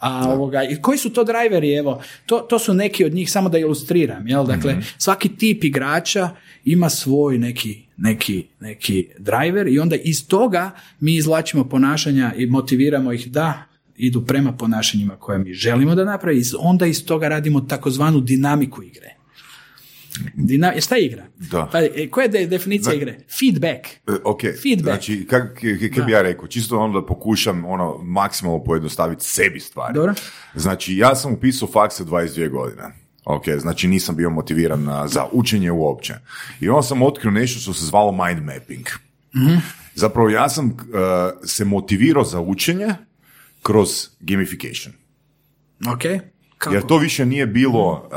A 0.00 0.28
ovoga, 0.28 0.62
i 0.64 0.82
koji 0.82 0.98
su 0.98 1.10
to 1.10 1.24
driveri, 1.24 1.74
evo, 1.74 2.02
to, 2.26 2.38
to 2.38 2.58
su 2.58 2.74
neki 2.74 3.04
od 3.04 3.14
njih, 3.14 3.30
samo 3.30 3.48
da 3.48 3.58
ilustriram, 3.58 4.28
jel? 4.28 4.46
Dakle, 4.46 4.76
svaki 4.98 5.36
tip 5.36 5.64
igrača 5.64 6.30
ima 6.64 6.90
svoj 6.90 7.38
neki, 7.38 7.82
neki, 7.96 8.46
neki 8.60 9.08
driver 9.18 9.68
i 9.68 9.78
onda 9.78 9.96
iz 9.96 10.28
toga 10.28 10.70
mi 11.00 11.14
izvlačimo 11.14 11.64
ponašanja 11.64 12.32
i 12.36 12.46
motiviramo 12.46 13.12
ih 13.12 13.30
da 13.30 13.62
idu 13.96 14.26
prema 14.26 14.52
ponašanjima 14.52 15.16
koje 15.16 15.38
mi 15.38 15.52
želimo 15.52 15.94
da 15.94 16.04
napravi, 16.04 16.42
onda 16.58 16.86
iz 16.86 17.06
toga 17.06 17.28
radimo 17.28 17.60
takozvanu 17.60 18.20
dinamiku 18.20 18.82
igre. 18.82 19.19
Dina, 20.34 20.72
šta 20.80 20.96
je 20.96 21.06
igra? 21.06 21.26
Da. 21.50 21.68
Pa, 21.72 21.78
e, 21.80 22.08
koja 22.10 22.22
je 22.22 22.28
de- 22.28 22.46
definicija 22.46 22.94
igre? 22.94 23.18
Feedback. 23.40 23.86
E, 23.86 24.12
Ok, 24.24 24.40
Feedback. 24.62 24.84
znači, 24.84 25.26
kak, 25.26 25.54
k- 25.54 25.94
k- 25.94 26.04
bi 26.06 26.12
ja 26.12 26.22
rekao, 26.22 26.46
čisto 26.46 26.78
ono 26.78 27.00
da 27.00 27.06
pokušam 27.06 27.64
ono, 27.64 27.98
maksimalno 27.98 28.64
pojednostaviti 28.64 29.24
sebi 29.24 29.60
stvari. 29.60 29.94
Dobro. 29.94 30.14
Znači, 30.54 30.96
ja 30.96 31.14
sam 31.14 31.32
upisao 31.32 31.68
fakse 31.68 32.04
22 32.04 32.48
godine. 32.48 32.82
Ok, 33.24 33.44
znači 33.50 33.88
nisam 33.88 34.16
bio 34.16 34.30
motiviran 34.30 34.82
na- 34.82 35.08
za 35.08 35.26
učenje 35.32 35.70
uopće. 35.70 36.14
I 36.60 36.68
onda 36.68 36.82
sam 36.82 37.02
otkrio 37.02 37.30
nešto 37.30 37.60
što 37.60 37.72
se 37.72 37.84
zvalo 37.86 38.12
mind 38.14 38.44
mapping. 38.44 38.86
Zapravo 39.94 40.28
ja 40.28 40.48
sam 40.48 40.66
uh, 40.66 40.74
se 41.44 41.64
motivirao 41.64 42.24
za 42.24 42.40
učenje 42.40 42.88
kroz 43.62 43.88
gamification. 44.20 44.94
Ok. 45.86 46.02
Kako? 46.60 46.74
Jer 46.74 46.86
to 46.86 46.98
više 46.98 47.26
nije 47.26 47.46
bilo 47.46 48.08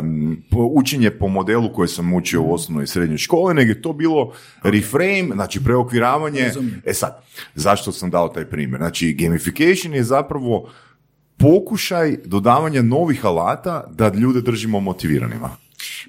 um, 0.00 0.42
učenje 0.52 1.10
po 1.10 1.28
modelu 1.28 1.72
koje 1.72 1.88
sam 1.88 2.12
učio 2.12 2.42
u 2.42 2.54
osnovnoj 2.54 2.84
i 2.84 2.86
srednjoj 2.86 3.18
školi, 3.18 3.54
nego 3.54 3.70
je 3.70 3.82
to 3.82 3.92
bilo 3.92 4.32
reframe, 4.62 5.28
znači 5.34 5.64
preokviravanje. 5.64 6.50
E 6.84 6.94
sad, 6.94 7.22
zašto 7.54 7.92
sam 7.92 8.10
dao 8.10 8.28
taj 8.28 8.44
primjer? 8.44 8.78
Znači, 8.78 9.12
gamification 9.12 9.94
je 9.94 10.02
zapravo 10.02 10.70
pokušaj 11.36 12.16
dodavanja 12.24 12.82
novih 12.82 13.24
alata 13.24 13.84
da 13.90 14.08
ljude 14.08 14.40
držimo 14.40 14.80
motiviranima. 14.80 15.50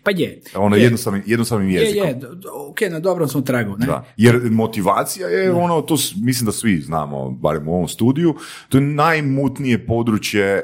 Pa 0.03 0.11
je. 0.11 0.41
Ono 0.55 0.75
je. 0.75 0.83
jednostavnim, 0.83 1.23
jednostavnim 1.25 1.69
Je, 1.69 1.81
jezikom. 1.81 2.07
je, 2.07 2.13
do- 2.13 2.29
ok, 2.69 2.81
na 2.81 2.99
dobrom 2.99 3.27
smo 3.27 3.41
tragu, 3.41 3.75
ne? 3.77 3.85
Da. 3.85 4.05
Jer 4.17 4.41
motivacija 4.51 5.27
je 5.27 5.51
ono, 5.51 5.81
to 5.81 5.95
mislim 6.15 6.45
da 6.45 6.51
svi 6.51 6.81
znamo, 6.81 7.29
barem 7.31 7.67
u 7.67 7.73
ovom 7.73 7.87
studiju, 7.87 8.35
to 8.69 8.77
je 8.77 8.81
najmutnije 8.81 9.85
područje 9.85 10.45
eh, 10.45 10.63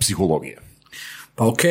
psihologije. 0.00 0.58
Pa 1.42 1.48
ok, 1.48 1.62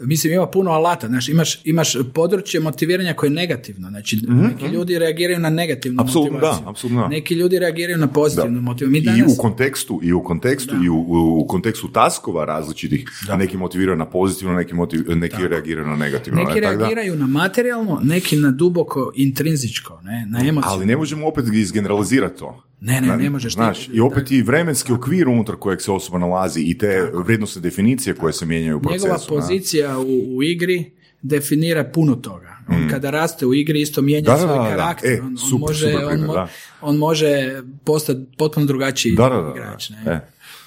mislim 0.00 0.32
ima 0.32 0.46
puno 0.46 0.70
alata, 0.70 1.06
znaš, 1.08 1.28
imaš, 1.28 1.60
imaš 1.64 1.96
područje 2.14 2.60
motiviranja 2.60 3.14
koje 3.14 3.28
je 3.28 3.34
negativno, 3.34 3.88
znači 3.88 4.20
neki 4.28 4.66
ljudi 4.66 4.98
reagiraju 4.98 5.38
na 5.40 5.50
negativnu 5.50 6.02
Apsolutno 6.02 6.32
motivaciju. 6.32 6.64
da, 6.64 6.70
apsolutno 6.70 7.02
da. 7.02 7.08
Neki 7.08 7.34
ljudi 7.34 7.58
reagiraju 7.58 7.98
na 7.98 8.06
pozitivnu 8.06 8.60
motivaciju. 8.60 8.90
Mi 8.90 8.98
I 8.98 9.02
danas, 9.02 9.32
u 9.38 9.42
kontekstu, 9.42 10.00
i 10.02 10.12
u 10.12 10.22
kontekstu, 10.24 10.74
i 10.84 10.88
u, 10.88 11.04
u 11.40 11.46
kontekstu 11.48 11.88
taskova 11.92 12.44
različitih, 12.44 13.04
neki 13.38 13.56
motiviraju 13.56 13.98
na 13.98 14.06
pozitivno, 14.06 14.54
neki, 14.54 14.74
motiv, 14.74 15.00
neki 15.16 15.48
reagiraju 15.48 15.86
na 15.86 15.96
negativno. 15.96 16.42
neki 16.42 16.54
ne, 16.54 16.60
tako 16.60 16.76
da- 16.76 16.80
reagiraju 16.82 17.16
na 17.16 17.26
materijalno, 17.26 18.00
neki 18.04 18.36
na 18.36 18.50
duboko 18.50 19.12
intrinzičko, 19.16 20.00
ne, 20.04 20.26
na 20.30 20.48
emociju. 20.48 20.70
ali 20.72 20.86
ne 20.86 20.96
možemo 20.96 21.28
opet 21.28 21.44
izgeneralizirati 21.52 22.38
to. 22.38 22.62
Ne, 22.80 23.00
ne, 23.00 23.16
ne 23.16 23.30
možeš 23.30 23.52
ti- 23.52 23.56
Znaš, 23.56 23.88
i 23.88 24.00
opet 24.00 24.30
i 24.30 24.42
vremenski 24.42 24.92
okvir 24.92 25.28
unutar 25.28 25.56
kojeg 25.56 25.82
se 25.82 25.92
osoba 25.92 26.18
nalazi 26.18 26.60
i 26.60 26.78
te 26.78 27.10
vrijednostne 27.14 27.62
definicije 27.62 28.14
koje 28.14 28.32
se 28.32 28.46
mijenjaju 28.46 28.76
u 28.76 28.80
procesu. 28.80 29.06
Njegova 29.06 29.20
pozicija 29.28 29.98
u, 29.98 30.04
u 30.28 30.42
igri 30.42 30.90
definira 31.22 31.84
puno 31.84 32.14
toga. 32.14 32.56
On 32.68 32.88
kada 32.90 33.10
raste 33.10 33.46
u 33.46 33.54
igri 33.54 33.80
isto 33.80 34.02
mijenja 34.02 34.22
Mm. 34.24 34.32
Da, 34.32 34.38
svoj 34.38 34.48
da, 34.48 34.62
da. 34.64 34.70
karakter. 34.70 35.12
E, 35.12 35.20
on, 35.20 35.36
može, 35.58 35.86
super 35.86 36.04
on, 36.04 36.18
mo- 36.20 36.34
da. 36.34 36.48
on 36.80 36.96
može 36.96 37.52
postati 37.84 38.20
potpuno 38.38 38.66
drugačiji 38.66 39.12
igrač. 39.12 39.90
Ne? 39.90 40.02
E. 40.06 40.20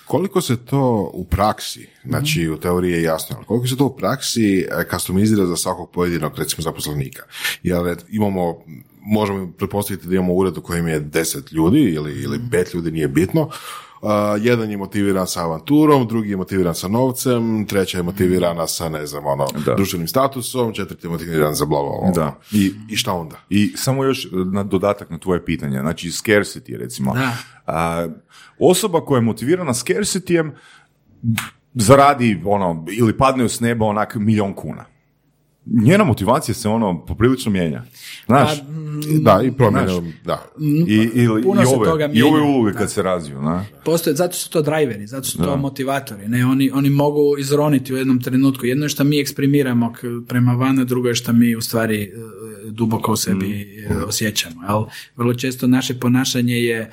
Koliko 0.09 0.41
se 0.41 0.65
to 0.65 1.11
u 1.13 1.25
praksi, 1.25 1.87
znači 2.05 2.49
u 2.49 2.57
teoriji 2.57 2.91
je 2.91 3.03
jasno, 3.03 3.35
ali 3.37 3.45
koliko 3.45 3.67
se 3.67 3.77
to 3.77 3.85
u 3.85 3.95
praksi 3.95 4.59
e, 4.59 4.83
kastomizira 4.87 5.45
za 5.45 5.55
svakog 5.55 5.91
pojedinog, 5.91 6.37
recimo, 6.37 6.61
zaposlenika? 6.61 7.23
Jer 7.63 7.87
e, 7.87 7.95
imamo, 8.09 8.57
možemo 9.01 9.51
pretpostaviti 9.57 10.07
da 10.07 10.15
imamo 10.15 10.33
ured 10.33 10.57
u 10.57 10.61
kojem 10.61 10.87
je 10.87 10.99
deset 10.99 11.51
ljudi 11.51 11.79
ili, 11.79 12.21
ili 12.21 12.39
pet 12.51 12.73
ljudi, 12.73 12.91
nije 12.91 13.07
bitno. 13.07 13.49
A, 14.01 14.37
jedan 14.41 14.71
je 14.71 14.77
motiviran 14.77 15.27
sa 15.27 15.43
avanturom, 15.43 16.07
drugi 16.07 16.29
je 16.29 16.37
motiviran 16.37 16.75
sa 16.75 16.87
novcem, 16.87 17.65
treća 17.65 17.97
je 17.97 18.03
motivirana 18.03 18.67
sa, 18.67 18.89
ne 18.89 19.05
znam, 19.05 19.25
ono, 19.25 19.47
Da. 19.65 19.75
društvenim 19.75 20.07
statusom, 20.07 20.73
četvrti 20.73 21.07
je 21.07 21.11
motiviran 21.11 21.53
za 21.55 21.65
bla, 21.65 21.81
bla, 21.81 21.91
bla. 22.01 22.11
Da. 22.11 22.39
I, 22.51 22.71
I 22.89 22.95
šta 22.95 23.13
onda? 23.13 23.35
I 23.49 23.73
samo 23.75 24.03
još 24.03 24.27
na 24.53 24.63
dodatak 24.63 25.09
na 25.09 25.17
tvoje 25.17 25.45
pitanje, 25.45 25.79
znači 25.79 26.07
scarcity 26.07 26.77
recimo. 26.77 27.13
Da. 27.13 27.31
A, 27.67 28.07
osoba 28.59 29.05
koja 29.05 29.17
je 29.17 29.21
motivirana 29.21 29.73
scarcityjem 29.73 30.51
zaradi 31.73 32.41
ono, 32.45 32.85
ili 32.91 33.17
padne 33.17 33.49
s 33.49 33.59
neba 33.59 33.85
onak 33.85 34.15
milion 34.15 34.53
kuna. 34.53 34.85
Njena 35.65 36.03
motivacija 36.03 36.55
se 36.55 36.69
ono 36.69 37.05
poprilično 37.05 37.51
mijenja. 37.51 37.83
Znaš, 38.25 38.61
Da, 39.21 39.41
i 39.43 39.51
promjene, 39.51 39.87
da. 40.25 40.45
i, 40.87 41.09
ili, 41.13 41.43
puno 41.43 41.61
i, 41.61 41.65
se 41.65 41.75
ove, 41.75 41.89
toga 41.89 42.09
i 42.13 42.21
ove 42.21 42.41
uloge 42.41 42.73
kad 42.73 42.91
se 42.91 43.01
razviju. 43.01 43.41
Na? 43.41 43.65
Postoje, 43.85 44.15
zato 44.15 44.33
su 44.33 44.49
to 44.49 44.61
driveri, 44.61 45.07
zato 45.07 45.23
su 45.23 45.37
to 45.37 45.57
motivatori. 45.57 46.27
Ne? 46.27 46.45
Oni, 46.45 46.71
oni 46.71 46.89
mogu 46.89 47.37
izroniti 47.37 47.93
u 47.93 47.97
jednom 47.97 48.21
trenutku. 48.21 48.65
Jedno 48.65 48.85
je 48.85 48.89
što 48.89 49.03
mi 49.03 49.19
eksprimiramo 49.19 49.93
prema 50.27 50.53
van, 50.53 50.79
a 50.79 50.83
drugo 50.83 51.07
je 51.07 51.15
što 51.15 51.33
mi 51.33 51.55
u 51.55 51.61
stvari 51.61 52.03
e, 52.03 52.09
duboko 52.65 53.11
u 53.11 53.15
sebi 53.15 53.85
e, 53.89 53.95
osjećamo. 53.95 54.63
Jel? 54.63 54.85
Vrlo 55.15 55.33
često 55.33 55.67
naše 55.67 55.99
ponašanje 55.99 56.55
je 56.55 56.79
e, 56.79 56.89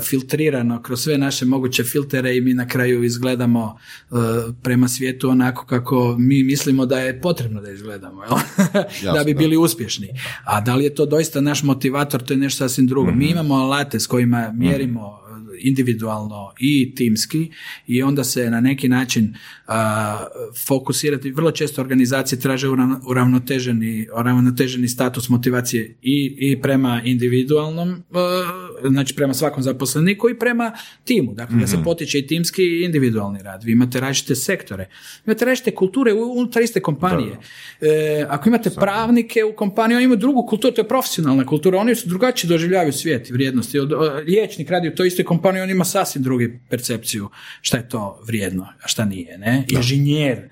filtrirano 0.00 0.82
kroz 0.82 1.00
sve 1.00 1.18
naše 1.18 1.44
moguće 1.44 1.84
filtere 1.84 2.36
i 2.36 2.40
mi 2.40 2.54
na 2.54 2.68
kraju 2.68 3.04
izgledamo 3.04 3.78
e, 4.10 4.14
prema 4.62 4.88
svijetu 4.88 5.30
onako 5.30 5.66
kako 5.66 6.16
mi 6.18 6.42
mislimo 6.42 6.86
da 6.86 6.98
je 6.98 7.20
potrebno 7.20 7.60
da 7.60 7.70
izgledamo. 7.70 8.22
Jel? 8.22 8.38
da 9.16 9.24
bi 9.24 9.34
da. 9.34 9.38
bili 9.38 9.56
uspješni. 9.56 10.08
A 10.44 10.60
da 10.60 10.74
li 10.74 10.84
je 10.84 10.94
to 10.94 11.06
doista 11.06 11.40
naš 11.40 11.62
motivator, 11.62 12.22
to 12.22 12.32
je 12.32 12.36
nešto 12.36 12.68
sasvim 12.68 12.86
drugo. 12.86 13.12
Mi 13.12 13.30
imamo 13.30 13.54
alate 13.54 14.00
s 14.00 14.06
kojima 14.06 14.52
mjerimo 14.54 15.27
individualno 15.60 16.52
i 16.60 16.94
timski 16.94 17.50
i 17.86 18.02
onda 18.02 18.24
se 18.24 18.50
na 18.50 18.60
neki 18.60 18.88
način 18.88 19.34
a, 19.66 20.26
fokusirati. 20.66 21.30
Vrlo 21.30 21.50
često 21.50 21.80
organizacije 21.80 22.40
traže 22.40 22.68
uravno- 22.68 23.00
uravnoteženi, 23.06 24.08
uravnoteženi 24.14 24.88
status 24.88 25.28
motivacije 25.28 25.96
i, 26.02 26.36
i 26.38 26.60
prema 26.62 27.02
individualnom 27.04 28.02
a, 28.12 28.67
znači 28.90 29.14
prema 29.14 29.34
svakom 29.34 29.62
zaposleniku 29.62 30.30
i 30.30 30.38
prema 30.38 30.72
timu. 31.04 31.34
Dakle, 31.34 31.56
da 31.56 31.66
se 31.66 31.76
mhm. 31.76 31.84
potiče 31.84 32.18
i 32.18 32.26
timski 32.26 32.62
i 32.62 32.84
individualni 32.84 33.42
rad. 33.42 33.64
Vi 33.64 33.72
imate 33.72 34.00
različite 34.00 34.34
sektore. 34.34 34.88
Imate 35.26 35.44
različite 35.44 35.74
kulture 35.74 36.12
unutar 36.12 36.62
iste 36.62 36.80
kompanije. 36.80 37.36
E, 37.80 38.26
ako 38.28 38.48
imate 38.48 38.70
pravnike 38.70 39.44
u 39.44 39.56
kompaniji, 39.56 39.96
oni 39.96 40.04
imaju 40.04 40.18
drugu 40.18 40.46
kulturu, 40.46 40.74
to 40.74 40.80
je 40.80 40.88
profesionalna 40.88 41.46
kultura. 41.46 41.78
Oni 41.78 41.94
su 41.94 42.08
drugačije 42.08 42.48
doživljavaju 42.48 42.92
svijet 42.92 43.30
i 43.30 43.32
vrijednosti. 43.32 43.78
Liječnik 44.26 44.70
radi 44.70 44.88
u 44.88 44.94
toj 44.94 45.06
istoj 45.06 45.24
kompaniji, 45.24 45.62
on 45.62 45.70
ima 45.70 45.84
sasvim 45.84 46.22
drugi 46.22 46.60
percepciju 46.68 47.28
šta 47.60 47.76
je 47.76 47.88
to 47.88 48.22
vrijedno, 48.26 48.62
a 48.82 48.88
šta 48.88 49.04
nije. 49.04 49.38
Ne? 49.38 49.64
Inženjer 49.68 50.48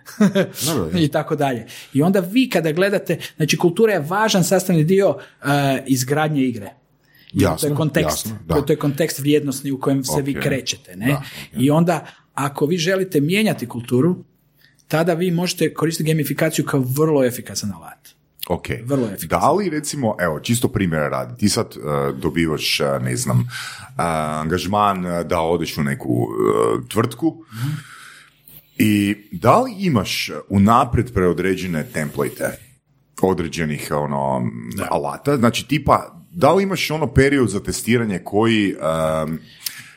i 1.05 1.09
tako 1.09 1.37
dalje. 1.37 1.67
I 1.93 2.03
onda 2.03 2.21
vi 2.21 2.51
kada 2.51 2.73
gledate, 2.73 3.19
znači 3.37 3.57
kultura 3.57 3.93
je 3.93 4.05
važan 4.09 4.45
sastavni 4.45 4.85
dio 4.85 5.09
uh, 5.09 5.17
izgradnje 5.87 6.43
igre. 6.43 6.86
Jasno, 7.37 7.69
to 7.69 7.73
je 7.73 7.77
kontekst, 7.77 8.27
jasno, 8.27 8.63
to 8.63 8.73
je 8.73 8.77
kontekst 8.77 9.19
vrijednosni 9.19 9.71
u 9.71 9.81
kojem 9.81 10.05
se 10.05 10.23
vi 10.23 10.35
krećete. 10.35 10.97
Ne? 10.97 11.17
I 11.57 11.71
onda, 11.71 12.07
ako 12.35 12.67
vi 12.67 12.79
želite 12.79 13.21
mijenjati 13.21 13.69
kulturu, 13.69 14.17
tada 14.89 15.15
vi 15.15 15.31
možete 15.31 15.75
koristiti 15.75 16.11
gamifikaciju 16.11 16.65
kao 16.65 16.81
vrlo 16.81 17.25
efikasan 17.25 17.73
alat. 17.73 18.09
Ok. 18.49 18.67
Vrlo 18.85 19.09
Da 19.29 19.53
li 19.53 19.71
recimo, 19.71 20.17
evo, 20.21 20.41
čisto 20.41 20.69
primjera 20.69 21.09
radi, 21.09 21.39
ti 21.39 21.49
sad 21.49 21.67
uh, 21.67 22.19
dobivaš, 22.19 22.81
uh, 22.81 23.03
ne 23.03 23.17
znam, 23.17 23.41
uh, 23.41 23.47
angažman 24.41 25.03
da 25.03 25.41
odeš 25.41 25.79
u 25.79 25.83
neku 25.83 26.29
tvrtku 26.89 27.45
i 28.79 29.17
da 29.33 29.61
li 29.61 29.73
imaš 29.79 30.31
unaprijed 30.49 31.13
preodređene 31.13 31.87
template 31.93 32.59
određenih 33.23 33.89
ono, 33.91 34.51
alata, 34.91 35.37
znači 35.37 35.69
tipa, 35.69 36.16
da 36.37 36.53
li 36.53 36.63
imaš 36.63 36.91
ono 36.91 37.07
period 37.07 37.49
za 37.49 37.61
testiranje 37.61 38.19
koji 38.19 38.75
um, 38.75 39.39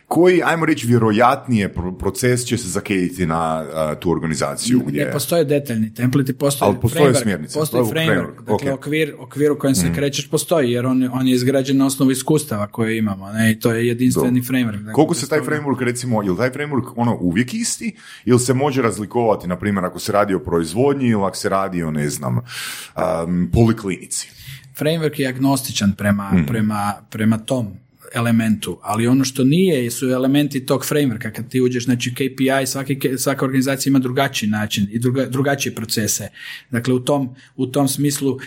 koji, 0.10 0.42
ajmo 0.44 0.66
reći, 0.66 0.88
vjerojatnije 0.88 1.74
proces 2.00 2.46
će 2.46 2.58
se 2.58 2.68
zakediti 2.68 3.26
na 3.26 3.66
tu 4.00 4.12
organizaciju? 4.12 4.80
Gdje... 4.88 5.06
Ne 5.06 5.12
postoje 5.12 5.46
detaljni 5.46 5.94
templeti, 5.94 6.34
postoje, 6.34 6.70
Ali 6.70 6.80
postoje 6.82 7.16
smjernice. 7.16 7.60
Postoji 7.60 7.84
framework, 7.84 8.42
dakle 8.42 8.74
okvir, 8.74 9.16
okvir 9.20 9.52
u 9.52 9.60
kojem 9.60 9.76
se 9.76 9.90
mm. 9.90 9.96
krećeš 9.96 10.30
postoji, 10.30 10.72
jer 10.72 10.86
on, 10.86 11.10
on 11.14 11.28
je 11.28 11.36
izgrađen 11.36 11.78
na 11.78 11.86
osnovu 11.86 12.12
iskustava 12.12 12.68
koje 12.68 12.98
imamo, 12.98 13.32
ne, 13.32 13.52
i 13.52 13.60
to 13.60 13.72
je 13.72 13.88
jedinstveni 13.88 14.42
framework. 14.42 14.78
Dakle, 14.78 14.94
Koliko 14.94 15.14
se 15.14 15.30
taj 15.30 15.40
framework, 15.40 15.84
recimo, 15.84 16.24
je 16.24 16.32
li 16.32 16.38
taj 16.38 16.52
framework 16.52 16.94
ono 16.96 17.18
uvijek 17.22 17.54
isti, 17.54 17.96
ili 18.26 18.40
se 18.40 18.54
može 18.54 18.82
razlikovati, 18.82 19.48
na 19.48 19.60
primjer, 19.60 19.86
ako 19.86 20.00
se 20.00 20.12
radi 20.12 20.34
o 20.34 20.40
proizvodnji 20.40 21.08
ili 21.08 21.24
ako 21.24 21.36
se 21.36 21.50
radi 21.50 21.84
o, 21.84 21.92
ne 21.92 22.10
znam, 22.10 22.38
um, 22.38 23.50
poliklinici? 23.54 24.39
Framework 24.80 25.20
je 25.20 25.28
agnostičan 25.28 25.94
prema, 25.98 26.32
mm. 26.34 26.46
prema, 26.46 26.94
prema 27.10 27.38
tom 27.38 27.68
elementu, 28.14 28.80
ali 28.82 29.08
ono 29.08 29.24
što 29.24 29.44
nije 29.44 29.92
su 29.92 30.10
elementi 30.10 30.66
tog 30.66 30.86
frameworka, 30.86 31.32
kad 31.32 31.50
ti 31.50 31.62
uđeš, 31.62 31.84
znači 31.84 32.14
KPI, 32.14 32.66
svaki, 32.66 33.00
svaka 33.18 33.46
organizacija 33.46 33.92
ima 33.92 34.00
drugačiji 34.00 34.50
način 34.50 34.88
i 34.92 35.00
druga, 35.00 35.26
drugačije 35.26 35.76
procese. 35.76 36.30
Dakle, 36.72 36.94
u 36.94 37.00
tom, 37.00 37.36
u 37.56 37.68
tom 37.68 37.88
smislu 37.88 38.40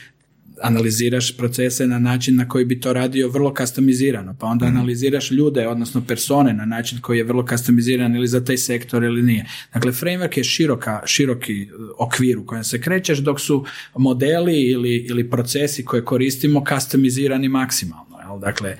analiziraš 0.62 1.36
procese 1.36 1.86
na 1.86 1.98
način 1.98 2.36
na 2.36 2.48
koji 2.48 2.64
bi 2.64 2.80
to 2.80 2.92
radio 2.92 3.28
vrlo 3.28 3.54
kastomizirano, 3.54 4.36
pa 4.38 4.46
onda 4.46 4.66
mhm. 4.66 4.76
analiziraš 4.76 5.30
ljude, 5.30 5.68
odnosno 5.68 6.02
persone 6.08 6.54
na 6.54 6.64
način 6.64 7.00
koji 7.00 7.18
je 7.18 7.24
vrlo 7.24 7.44
kastomiziran 7.44 8.16
ili 8.16 8.28
za 8.28 8.44
taj 8.44 8.56
sektor 8.56 9.04
ili 9.04 9.22
nije. 9.22 9.46
Dakle, 9.74 9.92
framework 9.92 10.38
je 10.38 10.44
široka, 10.44 11.02
široki 11.06 11.68
okvir 11.98 12.38
u 12.38 12.46
kojem 12.46 12.64
se 12.64 12.80
krećeš, 12.80 13.18
dok 13.18 13.40
su 13.40 13.64
modeli 13.96 14.60
ili, 14.60 14.96
ili 14.96 15.30
procesi 15.30 15.84
koje 15.84 16.04
koristimo 16.04 16.64
kastomizirani 16.64 17.48
maksimalno. 17.48 18.18
Jel? 18.28 18.38
Dakle, 18.38 18.76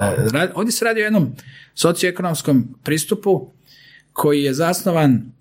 E, 0.00 0.50
ovdje 0.54 0.72
se 0.72 0.84
radi 0.84 1.00
o 1.00 1.04
jednom 1.04 1.32
socioekonomskom 1.74 2.74
pristupu 2.82 3.50
koji 4.12 4.42
je 4.42 4.54
zasnovan, 4.54 5.32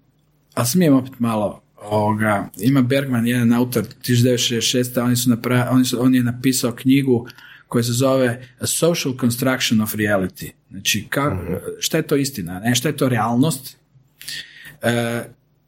a 0.53 0.65
smijem 0.65 0.93
opet 0.93 1.19
malo 1.19 1.61
ovoga, 1.83 2.49
ima 2.57 2.81
Bergman, 2.81 3.27
jedan 3.27 3.53
autor 3.53 3.83
1966. 4.07 5.01
Oni 5.01 5.15
su 5.15 5.31
oni 5.71 5.85
su, 5.85 6.03
on 6.03 6.15
je 6.15 6.23
napisao 6.23 6.71
knjigu 6.71 7.27
koja 7.67 7.83
se 7.83 7.91
zove 7.91 8.47
A 8.59 8.65
Social 8.67 9.13
Construction 9.19 9.81
of 9.81 9.95
Reality. 9.95 10.51
Znači, 10.71 11.07
ka, 11.09 11.29
mhm. 11.29 11.53
šta 11.79 11.97
je 11.97 12.07
to 12.07 12.15
istina? 12.15 12.59
Ne, 12.59 12.75
šta 12.75 12.89
je 12.89 12.97
to 12.97 13.09
realnost? 13.09 13.77
E, 14.81 15.23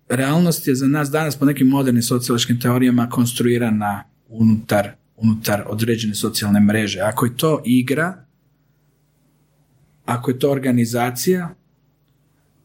realnost 0.10 0.68
je 0.68 0.76
za 0.76 0.88
nas 0.88 1.10
danas 1.10 1.36
po 1.36 1.46
nekim 1.46 1.68
modernim 1.68 2.04
sociološkim 2.04 2.60
teorijama 2.60 3.10
konstruirana 3.10 4.04
unutar, 4.30 4.92
unutar 5.18 5.64
određene 5.68 6.16
socijalne 6.16 6.60
mreže. 6.60 7.00
Ako 7.00 7.26
je 7.26 7.38
to 7.38 7.62
igra, 7.66 8.26
ako 10.06 10.32
je 10.32 10.40
to 10.40 10.52
organizacija, 10.52 11.56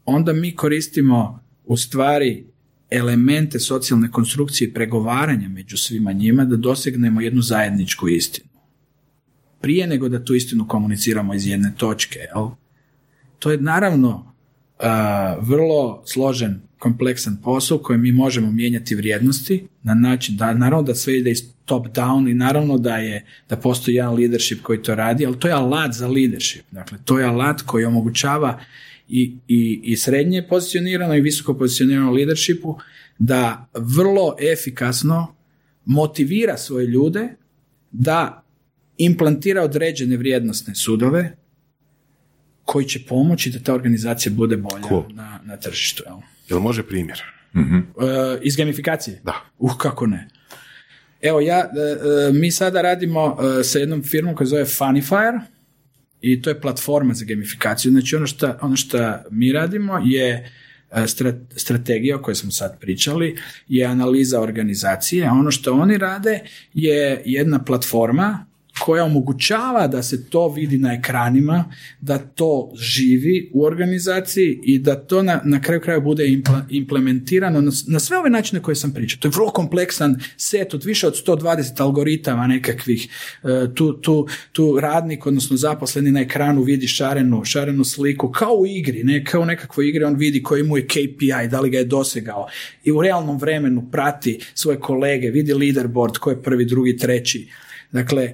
onda 0.05 0.33
mi 0.33 0.55
koristimo 0.55 1.43
u 1.65 1.77
stvari 1.77 2.50
elemente 2.91 3.59
socijalne 3.59 4.11
konstrukcije 4.11 4.67
i 4.67 4.73
pregovaranja 4.73 5.49
među 5.49 5.77
svima 5.77 6.11
njima 6.11 6.45
da 6.45 6.55
dosegnemo 6.55 7.21
jednu 7.21 7.41
zajedničku 7.41 8.09
istinu. 8.09 8.49
Prije 9.61 9.87
nego 9.87 10.09
da 10.09 10.25
tu 10.25 10.35
istinu 10.35 10.67
komuniciramo 10.67 11.33
iz 11.33 11.47
jedne 11.47 11.73
točke. 11.77 12.19
Jel? 12.19 12.49
To 13.39 13.51
je 13.51 13.57
naravno 13.57 14.33
vrlo 15.41 16.03
složen, 16.05 16.61
kompleksan 16.79 17.37
posao 17.43 17.77
u 17.77 17.83
kojem 17.83 18.01
mi 18.01 18.11
možemo 18.11 18.51
mijenjati 18.51 18.95
vrijednosti 18.95 19.67
na 19.83 19.93
način 19.93 20.37
da 20.37 20.53
naravno 20.53 20.83
da 20.83 20.95
sve 20.95 21.17
ide 21.17 21.31
iz 21.31 21.43
top 21.65 21.87
down 21.87 22.31
i 22.31 22.33
naravno 22.33 22.77
da 22.77 22.97
je 22.97 23.25
da 23.49 23.57
postoji 23.57 23.95
jedan 23.95 24.15
leadership 24.15 24.61
koji 24.61 24.83
to 24.83 24.95
radi, 24.95 25.25
ali 25.25 25.39
to 25.39 25.47
je 25.47 25.53
alat 25.53 25.93
za 25.93 26.07
leadership. 26.07 26.65
Dakle, 26.71 26.97
to 27.05 27.19
je 27.19 27.25
alat 27.25 27.61
koji 27.61 27.85
omogućava 27.85 28.59
i, 29.11 29.37
i, 29.47 29.81
i 29.83 29.97
srednje 29.97 30.47
pozicionirano 30.47 31.15
i 31.15 31.21
visoko 31.21 31.53
pozicionirano 31.53 32.11
leadershipu 32.11 32.77
da 33.19 33.69
vrlo 33.73 34.35
efikasno 34.53 35.35
motivira 35.85 36.57
svoje 36.57 36.87
ljude 36.87 37.29
da 37.91 38.43
implantira 38.97 39.63
određene 39.63 40.17
vrijednostne 40.17 40.75
sudove 40.75 41.37
koji 42.63 42.85
će 42.85 42.99
pomoći 43.07 43.49
da 43.49 43.59
ta 43.59 43.73
organizacija 43.73 44.33
bude 44.35 44.57
bolja 44.57 45.03
na, 45.13 45.39
na 45.45 45.57
tržištu. 45.57 46.03
Jel? 46.07 46.17
Jel 46.49 46.59
može 46.59 46.83
primjer? 46.83 47.21
mm 47.55 47.79
iz 48.41 48.55
gamifikacije? 48.55 49.21
Da. 49.23 49.33
Uh, 49.59 49.77
kako 49.77 50.07
ne. 50.07 50.27
Evo, 51.21 51.41
ja, 51.41 51.59
e, 51.59 51.59
e, 51.59 52.33
mi 52.33 52.51
sada 52.51 52.81
radimo 52.81 53.37
sa 53.63 53.79
jednom 53.79 54.03
firmom 54.03 54.35
koja 54.35 54.47
zove 54.47 54.65
Funnyfire 54.65 55.39
i 56.21 56.41
to 56.41 56.49
je 56.49 56.61
platforma 56.61 57.13
za 57.13 57.25
gamifikaciju. 57.25 57.91
Znači, 57.91 58.15
ono 58.15 58.27
što 58.27 58.57
ono 58.61 58.75
šta 58.75 59.23
mi 59.31 59.51
radimo 59.51 60.01
je 60.05 60.51
strategija 61.55 62.15
o 62.17 62.21
kojoj 62.21 62.35
smo 62.35 62.51
sad 62.51 62.79
pričali 62.79 63.37
je 63.67 63.85
analiza 63.85 64.41
organizacije, 64.41 65.27
a 65.27 65.31
ono 65.31 65.51
što 65.51 65.73
oni 65.73 65.97
rade 65.97 66.39
je 66.73 67.21
jedna 67.25 67.63
platforma 67.63 68.45
koja 68.81 69.03
omogućava 69.03 69.87
da 69.87 70.03
se 70.03 70.29
to 70.29 70.47
vidi 70.47 70.77
na 70.77 70.93
ekranima, 70.93 71.65
da 72.01 72.17
to 72.17 72.71
živi 72.75 73.51
u 73.53 73.63
organizaciji 73.65 74.59
i 74.63 74.79
da 74.79 74.95
to 74.95 75.23
na, 75.23 75.41
na 75.45 75.61
kraju 75.61 75.81
kraja 75.81 75.99
bude 75.99 76.23
implementirano 76.69 77.61
na, 77.61 77.71
na 77.87 77.99
sve 77.99 78.17
ove 78.17 78.29
načine 78.29 78.61
koje 78.61 78.75
sam 78.75 78.93
pričao. 78.93 79.19
To 79.19 79.27
je 79.27 79.31
vrlo 79.35 79.49
kompleksan 79.49 80.15
set 80.37 80.73
od 80.73 80.83
više 80.83 81.07
od 81.07 81.23
120 81.27 81.81
algoritama 81.81 82.47
nekakvih. 82.47 83.07
E, 83.43 83.73
tu, 83.75 83.93
tu, 83.93 84.27
tu 84.51 84.79
radnik, 84.79 85.25
odnosno 85.25 85.57
zaposleni 85.57 86.11
na 86.11 86.21
ekranu 86.21 86.63
vidi 86.63 86.87
šarenu, 86.87 87.45
šarenu 87.45 87.83
sliku 87.83 88.31
kao 88.31 88.53
u 88.53 88.67
igri, 88.67 89.03
ne 89.03 89.25
kao 89.25 89.41
u 89.41 89.45
nekakvoj 89.45 89.89
igri 89.89 90.03
on 90.03 90.15
vidi 90.15 90.43
koji 90.43 90.63
mu 90.63 90.77
je 90.77 90.87
KPI, 90.87 91.47
da 91.51 91.61
li 91.61 91.69
ga 91.69 91.77
je 91.77 91.83
dosegao 91.83 92.47
i 92.83 92.91
u 92.91 93.01
realnom 93.01 93.37
vremenu 93.37 93.89
prati 93.91 94.39
svoje 94.53 94.79
kolege, 94.79 95.29
vidi 95.29 95.53
leaderboard 95.53 96.17
ko 96.17 96.29
je 96.29 96.43
prvi, 96.43 96.65
drugi, 96.65 96.97
treći. 96.97 97.47
Dakle, 97.91 98.33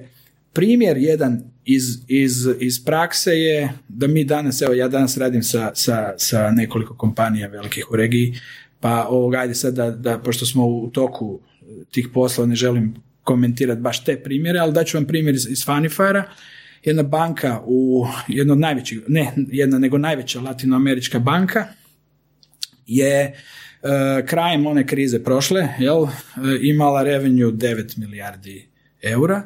primjer 0.52 0.96
jedan 0.96 1.42
iz, 1.64 1.84
iz, 2.08 2.48
iz 2.60 2.84
prakse 2.84 3.30
je 3.30 3.72
da 3.88 4.06
mi 4.06 4.24
danas, 4.24 4.62
evo 4.62 4.74
ja 4.74 4.88
danas 4.88 5.16
radim 5.16 5.42
sa, 5.42 5.70
sa, 5.74 6.14
sa 6.16 6.50
nekoliko 6.50 6.96
kompanija 6.96 7.48
velikih 7.48 7.90
u 7.90 7.96
regiji, 7.96 8.34
pa 8.80 9.06
ovoga, 9.08 9.38
ajde 9.38 9.54
sad 9.54 9.74
da, 9.74 9.90
da, 9.90 10.18
pošto 10.18 10.46
smo 10.46 10.66
u 10.66 10.90
toku 10.90 11.40
tih 11.90 12.08
poslova, 12.14 12.48
ne 12.48 12.54
želim 12.54 12.94
komentirati 13.22 13.80
baš 13.80 14.04
te 14.04 14.22
primjere, 14.22 14.58
ali 14.58 14.72
daću 14.72 14.96
vam 14.96 15.06
primjer 15.06 15.34
iz, 15.34 15.46
iz. 15.50 15.64
Jedna 16.84 17.02
banka 17.02 17.62
u, 17.66 18.06
jedna 18.28 18.52
od 18.52 18.58
najvećih, 18.58 19.00
ne 19.08 19.32
jedna, 19.36 19.78
nego 19.78 19.98
najveća 19.98 20.40
latinoamerička 20.40 21.18
banka 21.18 21.66
je 22.86 23.32
uh, 23.82 24.26
krajem 24.26 24.66
one 24.66 24.86
krize 24.86 25.24
prošle, 25.24 25.68
jel, 25.78 26.02
uh, 26.02 26.10
imala 26.60 27.02
revenue 27.02 27.52
9 27.52 27.98
milijardi 27.98 28.68
eura, 29.02 29.42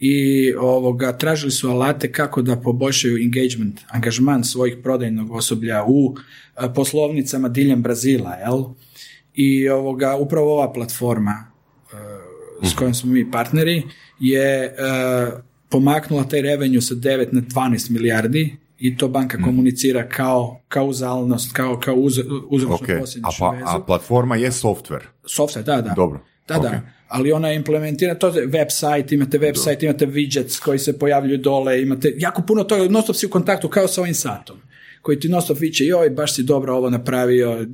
i 0.00 0.52
ovoga, 0.58 1.18
tražili 1.18 1.50
su 1.50 1.70
alate 1.70 2.12
kako 2.12 2.42
da 2.42 2.56
poboljšaju 2.56 3.22
engagement, 3.22 3.80
angažman 3.88 4.44
svojih 4.44 4.76
prodajnog 4.82 5.30
osoblja 5.30 5.84
u 5.86 6.14
e, 6.16 6.74
poslovnicama 6.74 7.48
diljem 7.48 7.82
Brazila, 7.82 8.34
jel? 8.34 8.64
I 9.34 9.68
ovoga, 9.68 10.16
upravo 10.16 10.52
ova 10.52 10.72
platforma 10.72 11.46
e, 12.62 12.66
s 12.66 12.74
kojom 12.74 12.94
smo 12.94 13.12
mi 13.12 13.30
partneri 13.30 13.82
je 14.20 14.64
e, 14.64 14.72
pomaknula 15.68 16.24
taj 16.24 16.42
revenue 16.42 16.80
sa 16.80 16.94
9 16.94 17.28
na 17.32 17.40
12 17.40 17.90
milijardi 17.90 18.56
i 18.78 18.96
to 18.96 19.08
banka 19.08 19.38
mm. 19.38 19.44
komunicira 19.44 20.08
kao 20.08 20.60
kauzalnost, 20.68 21.52
kao, 21.52 21.80
kao 21.80 21.94
uz, 21.94 22.18
uzročno 22.48 22.86
okay. 22.86 23.20
a, 23.22 23.30
pa, 23.38 23.76
a 23.76 23.80
platforma 23.86 24.36
je 24.36 24.50
software? 24.50 25.04
Software, 25.24 25.64
da, 25.64 25.80
da. 25.80 25.94
Dobro. 25.96 26.20
Da, 26.48 26.58
da. 26.58 26.80
Ali 27.10 27.32
ona 27.32 27.48
je 27.48 27.56
implementirana, 27.56 28.18
to 28.18 28.28
je 28.28 28.46
website, 28.46 29.14
imate 29.14 29.38
website, 29.38 29.84
imate 29.84 30.06
widgets 30.06 30.60
koji 30.60 30.78
se 30.78 30.98
pojavljuju 30.98 31.38
dole, 31.38 31.82
imate 31.82 32.14
jako 32.16 32.42
puno 32.42 32.64
toga, 32.64 32.88
non 32.88 33.02
si 33.14 33.26
u 33.26 33.30
kontaktu 33.30 33.68
kao 33.68 33.88
sa 33.88 34.00
ovim 34.00 34.14
satom 34.14 34.60
koji 35.02 35.20
ti 35.20 35.28
non 35.28 35.42
viče, 35.58 35.84
joj, 35.84 36.10
baš 36.10 36.34
si 36.34 36.42
dobro 36.42 36.74
ovo 36.74 36.90
napravio, 36.90 37.66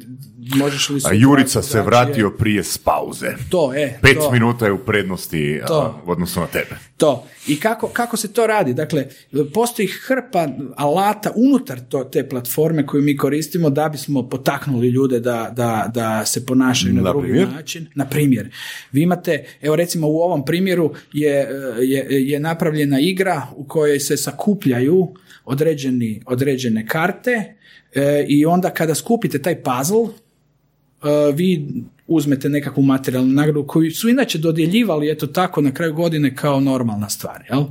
možeš 0.56 0.88
li... 0.88 1.00
A 1.04 1.12
Jurica 1.12 1.62
se 1.62 1.82
vratio 1.82 2.30
prije 2.30 2.64
spauze. 2.64 3.26
To, 3.50 3.72
e. 3.76 3.98
Pet 4.02 4.18
minuta 4.32 4.66
je 4.66 4.72
u 4.72 4.78
prednosti 4.78 5.60
to, 5.66 6.02
u 6.06 6.10
odnosu 6.10 6.40
na 6.40 6.46
tebe. 6.46 6.76
To. 6.96 7.26
I 7.46 7.60
kako, 7.60 7.88
kako 7.88 8.16
se 8.16 8.32
to 8.32 8.46
radi? 8.46 8.74
Dakle, 8.74 9.06
postoji 9.54 9.88
hrpa 9.88 10.48
alata 10.76 11.32
unutar 11.36 11.80
to, 11.88 12.04
te 12.04 12.28
platforme 12.28 12.86
koju 12.86 13.02
mi 13.02 13.16
koristimo 13.16 13.70
da 13.70 13.88
bismo 13.88 14.28
potaknuli 14.28 14.88
ljude 14.88 15.20
da, 15.20 15.52
da, 15.56 15.90
da 15.94 16.24
se 16.24 16.46
ponašaju 16.46 16.94
na, 16.94 17.02
na 17.02 17.10
drugi 17.10 17.32
način. 17.32 17.86
Na 17.94 18.08
primjer, 18.08 18.50
vi 18.92 19.02
imate, 19.02 19.44
evo 19.62 19.76
recimo 19.76 20.08
u 20.08 20.16
ovom 20.16 20.44
primjeru 20.44 20.94
je, 21.12 21.48
je, 21.80 22.28
je 22.28 22.40
napravljena 22.40 23.00
igra 23.00 23.42
u 23.56 23.64
kojoj 23.64 24.00
se 24.00 24.16
sakupljaju 24.16 25.14
određeni, 25.44 26.22
određene 26.26 26.86
karte 26.86 27.54
e, 27.94 28.24
i 28.28 28.46
onda 28.46 28.70
kada 28.70 28.94
skupite 28.94 29.42
taj 29.42 29.62
puzzle, 29.62 30.06
e, 30.06 31.32
vi 31.34 31.66
uzmete 32.06 32.48
nekakvu 32.48 32.82
materijalnu 32.82 33.32
nagradu 33.32 33.66
koju 33.66 33.90
su 33.90 34.08
inače 34.08 34.38
dodjeljivali 34.38 35.10
eto 35.10 35.26
tako 35.26 35.60
na 35.60 35.74
kraju 35.74 35.94
godine 35.94 36.36
kao 36.36 36.60
normalna 36.60 37.08
stvar. 37.08 37.44
Jel? 37.50 37.64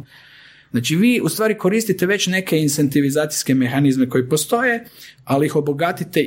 Znači 0.72 0.95
vi 0.95 1.22
u 1.24 1.30
stvari 1.30 1.57
koristite 1.57 2.06
već 2.06 2.28
neke 2.28 2.57
incentivizacijske 2.57 3.53
mehanizme 3.53 4.10
koji 4.10 4.30
postoje, 4.30 4.86
ali 5.24 5.45
ih 5.45 5.56
obogatite 5.56 6.26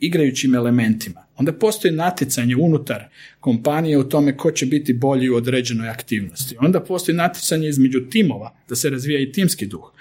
igrajućim 0.00 0.54
elementima. 0.54 1.24
Onda 1.36 1.52
postoji 1.52 1.94
natjecanje 1.94 2.56
unutar 2.56 3.04
kompanije 3.40 3.98
u 3.98 4.08
tome 4.08 4.36
ko 4.36 4.50
će 4.50 4.66
biti 4.66 4.92
bolji 4.92 5.28
u 5.28 5.36
određenoj 5.36 5.88
aktivnosti. 5.88 6.56
Onda 6.60 6.80
postoji 6.80 7.16
natjecanje 7.16 7.68
između 7.68 8.00
timova, 8.10 8.54
da 8.68 8.76
se 8.76 8.90
razvija 8.90 9.20
i 9.20 9.32
timski 9.32 9.66
duh 9.66 9.92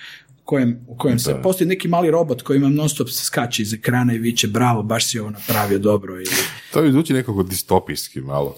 kojem, 0.47 0.79
u 0.87 0.97
kojem 0.97 1.19
se 1.19 1.35
postoji 1.43 1.67
neki 1.67 1.87
mali 1.87 2.11
robot 2.11 2.41
koji 2.41 2.59
vam 2.59 2.73
non 2.73 2.89
stop 2.89 3.09
skače 3.09 3.61
iz 3.61 3.73
ekrana 3.73 4.13
i 4.13 4.17
viče 4.17 4.47
bravo, 4.47 4.83
baš 4.83 5.07
si 5.07 5.19
ovo 5.19 5.29
napravio 5.29 5.79
dobro. 5.79 6.15
Ili... 6.15 6.29
To 6.73 6.81
bi 6.81 6.91
zvuči 6.91 7.13
nekako 7.13 7.43
distopijski 7.43 8.21
malo. 8.21 8.55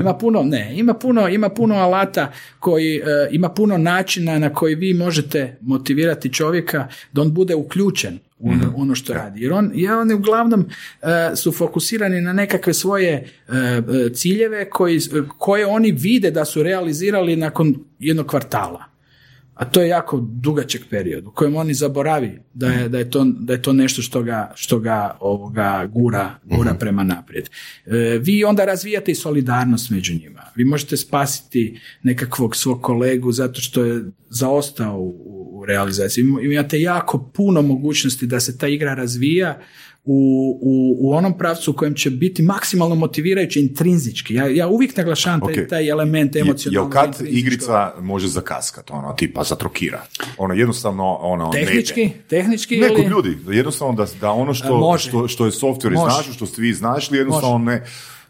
ima 0.00 0.14
puno, 0.14 0.42
ne, 0.42 0.78
ima 0.78 0.94
puno, 0.94 1.28
ima 1.28 1.48
puno 1.48 1.74
alata 1.74 2.32
koji, 2.58 2.96
e, 2.96 3.28
ima 3.30 3.48
puno 3.48 3.78
načina 3.78 4.38
na 4.38 4.54
koji 4.54 4.74
vi 4.74 4.94
možete 4.94 5.58
motivirati 5.60 6.32
čovjeka 6.32 6.88
da 7.12 7.22
on 7.22 7.34
bude 7.34 7.54
uključen 7.54 8.18
u 8.38 8.48
ono, 8.50 8.66
mhm. 8.66 8.80
ono 8.80 8.94
što 8.94 9.14
radi. 9.14 9.42
Jer 9.42 9.52
on, 9.52 9.70
ja, 9.74 9.98
oni 9.98 10.14
uglavnom 10.14 10.66
e, 11.02 11.36
su 11.36 11.52
fokusirani 11.52 12.20
na 12.20 12.32
nekakve 12.32 12.74
svoje 12.74 13.12
e, 13.12 13.82
ciljeve 14.14 14.70
koji, 14.70 15.00
koje 15.38 15.66
oni 15.66 15.92
vide 15.92 16.30
da 16.30 16.44
su 16.44 16.62
realizirali 16.62 17.36
nakon 17.36 17.74
jednog 17.98 18.26
kvartala 18.26 18.97
a 19.58 19.64
to 19.64 19.80
je 19.80 19.88
jako 19.88 20.20
dugačak 20.20 20.82
period 20.90 21.26
u 21.26 21.30
kojem 21.30 21.56
oni 21.56 21.74
zaboravi 21.74 22.38
da 22.54 22.68
je, 22.68 22.88
da 22.88 22.98
je, 22.98 23.10
to, 23.10 23.24
da 23.24 23.52
je 23.52 23.62
to 23.62 23.72
nešto 23.72 24.02
što 24.02 24.22
ga, 24.22 24.52
što 24.54 24.78
ga 24.78 25.16
ovoga 25.20 25.88
gura, 25.92 26.34
gura 26.44 26.70
mhm. 26.70 26.78
prema 26.78 27.04
naprijed. 27.04 27.50
E, 27.86 28.18
vi 28.22 28.44
onda 28.44 28.64
razvijate 28.64 29.12
i 29.12 29.14
solidarnost 29.14 29.90
među 29.90 30.14
njima. 30.14 30.42
Vi 30.54 30.64
možete 30.64 30.96
spasiti 30.96 31.80
nekakvog 32.02 32.56
svog 32.56 32.82
kolegu 32.82 33.32
zato 33.32 33.60
što 33.60 33.84
je 33.84 34.04
zaostao 34.28 34.98
u, 34.98 35.08
u 35.52 35.64
realizaciji. 35.64 36.24
Imate 36.42 36.80
jako 36.80 37.30
puno 37.34 37.62
mogućnosti 37.62 38.26
da 38.26 38.40
se 38.40 38.58
ta 38.58 38.68
igra 38.68 38.94
razvija 38.94 39.60
u, 40.04 40.58
u, 40.62 40.96
u 41.00 41.12
onom 41.12 41.38
pravcu 41.38 41.70
u 41.70 41.74
kojem 41.74 41.94
će 41.94 42.10
biti 42.10 42.42
maksimalno 42.42 42.94
motivirajući 42.94 43.60
intrinzički. 43.60 44.34
Ja, 44.34 44.46
ja 44.46 44.68
uvijek 44.68 44.96
naglašavam 44.96 45.40
taj, 45.40 45.68
taj 45.68 45.88
element 45.88 46.36
emocionalnog. 46.36 46.94
Jel 46.94 47.02
kad 47.02 47.26
igrica 47.28 47.92
može 48.00 48.28
zakaskat, 48.28 48.90
ono, 48.90 49.12
tipa 49.12 49.44
zatrokira? 49.44 50.02
Ono, 50.38 50.54
jednostavno, 50.54 51.14
ono, 51.20 51.50
Tehnički? 51.50 52.04
Ne 52.04 52.12
tehnički 52.28 52.76
Nekog 52.76 52.98
ili... 52.98 53.08
ljudi, 53.08 53.38
jednostavno 53.48 53.94
da, 53.94 54.06
da 54.20 54.30
ono 54.30 54.54
što, 54.54 54.98
što, 54.98 55.28
što 55.28 55.44
je 55.44 55.50
software 55.50 55.92
iznašao, 55.92 56.32
što 56.32 56.46
ste 56.46 56.62
vi 56.62 56.68
iznašli, 56.68 57.18
jednostavno 57.18 57.58
ne... 57.58 57.84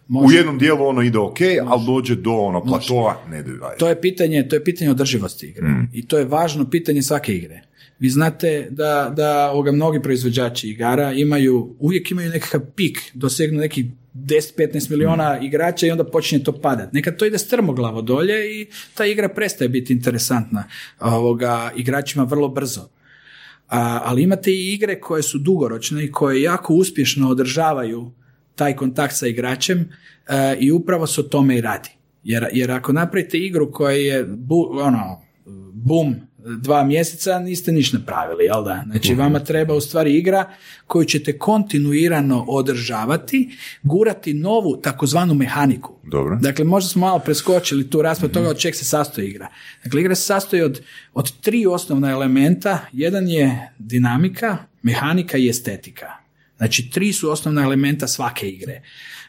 U 0.08 0.32
jednom 0.32 0.58
dijelu 0.58 0.86
ono 0.86 1.02
ide 1.02 1.18
ok, 1.18 1.38
ali 1.66 1.86
dođe 1.86 2.14
do 2.14 2.32
ono 2.32 2.64
platova, 2.64 3.16
ne 3.30 3.44
To 3.78 3.88
je 3.88 4.00
pitanje, 4.00 4.48
to 4.48 4.56
je 4.56 4.64
pitanje 4.64 4.90
održivosti 4.90 5.46
igre. 5.46 5.68
Mm. 5.68 5.90
I 5.92 6.06
to 6.06 6.18
je 6.18 6.24
važno 6.24 6.70
pitanje 6.70 7.02
svake 7.02 7.34
igre. 7.34 7.62
Vi 7.98 8.08
znate 8.08 8.68
da, 8.70 9.12
da 9.16 9.50
ovoga, 9.50 9.72
mnogi 9.72 10.02
proizvođači 10.02 10.68
igara 10.68 11.12
imaju, 11.12 11.76
uvijek 11.78 12.10
imaju 12.10 12.30
nekakav 12.30 12.60
pik, 12.76 13.10
dosegnu 13.14 13.58
nekih 13.60 13.84
10-15 14.14 14.90
miliona 14.90 15.38
mm. 15.40 15.44
igrača 15.44 15.86
i 15.86 15.90
onda 15.90 16.04
počinje 16.04 16.44
to 16.44 16.52
padati. 16.60 16.96
Nekad 16.96 17.16
to 17.16 17.26
ide 17.26 17.38
strmoglavo 17.38 18.02
dolje 18.02 18.60
i 18.60 18.66
ta 18.94 19.06
igra 19.06 19.28
prestaje 19.28 19.68
biti 19.68 19.92
interesantna 19.92 20.64
ovoga, 21.00 21.72
igračima 21.76 22.24
vrlo 22.24 22.48
brzo. 22.48 22.88
A, 23.68 24.00
ali 24.04 24.22
imate 24.22 24.50
i 24.50 24.74
igre 24.74 25.00
koje 25.00 25.22
su 25.22 25.38
dugoročne 25.38 26.04
i 26.04 26.12
koje 26.12 26.42
jako 26.42 26.74
uspješno 26.74 27.30
održavaju 27.30 28.12
taj 28.54 28.76
kontakt 28.76 29.16
sa 29.16 29.26
igračem 29.26 29.78
e, 29.80 30.56
i 30.60 30.70
upravo 30.70 31.06
se 31.06 31.20
o 31.20 31.24
tome 31.24 31.56
i 31.56 31.60
radi. 31.60 31.90
Jer, 32.24 32.46
jer 32.52 32.70
ako 32.70 32.92
napravite 32.92 33.38
igru 33.38 33.72
koja 33.72 33.96
je 33.96 34.24
bu, 34.24 34.68
ono, 34.72 35.22
bum 35.72 36.27
dva 36.38 36.84
mjeseca 36.84 37.38
niste 37.38 37.72
ništa 37.72 37.98
napravili, 37.98 38.44
jel 38.44 38.64
da? 38.64 38.84
Znači 38.86 39.12
mhm. 39.12 39.20
vama 39.20 39.38
treba 39.38 39.74
u 39.74 39.80
stvari 39.80 40.16
igra 40.16 40.50
koju 40.86 41.04
ćete 41.04 41.38
kontinuirano 41.38 42.44
održavati, 42.48 43.50
gurati 43.82 44.34
novu 44.34 44.76
takozvanu 44.76 45.34
mehaniku. 45.34 45.94
Dobro. 46.04 46.38
Dakle, 46.40 46.64
možda 46.64 46.88
smo 46.88 47.06
malo 47.06 47.18
preskočili 47.18 47.90
tu 47.90 48.02
raspravu 48.02 48.32
toga 48.32 48.48
od 48.48 48.58
čeg 48.58 48.74
se 48.74 48.84
sastoji 48.84 49.28
igra. 49.28 49.48
Dakle, 49.84 50.00
igra 50.00 50.14
se 50.14 50.22
sastoji 50.22 50.62
od, 50.62 50.80
od 51.14 51.40
tri 51.40 51.66
osnovna 51.66 52.10
elementa. 52.10 52.78
Jedan 52.92 53.28
je 53.28 53.72
dinamika, 53.78 54.56
mehanika 54.82 55.38
i 55.38 55.48
estetika. 55.48 56.06
Znači, 56.56 56.90
tri 56.90 57.12
su 57.12 57.30
osnovna 57.30 57.62
elementa 57.62 58.06
svake 58.06 58.48
igre. 58.48 58.82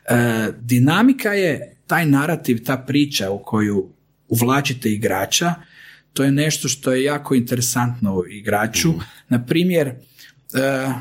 E, 0.09 0.51
dinamika 0.59 1.33
je 1.33 1.75
taj 1.87 2.05
narativ, 2.05 2.63
ta 2.65 2.77
priča 2.77 3.31
u 3.31 3.43
koju 3.43 3.89
uvlačite 4.27 4.91
igrača, 4.91 5.53
to 6.19 6.23
je 6.23 6.31
nešto 6.31 6.67
što 6.67 6.91
je 6.91 7.03
jako 7.03 7.35
interesantno 7.35 8.23
igraču. 8.29 8.89
Mm. 8.89 8.99
Na 9.29 9.45
primjer, 9.45 9.87
uh, 9.87 10.93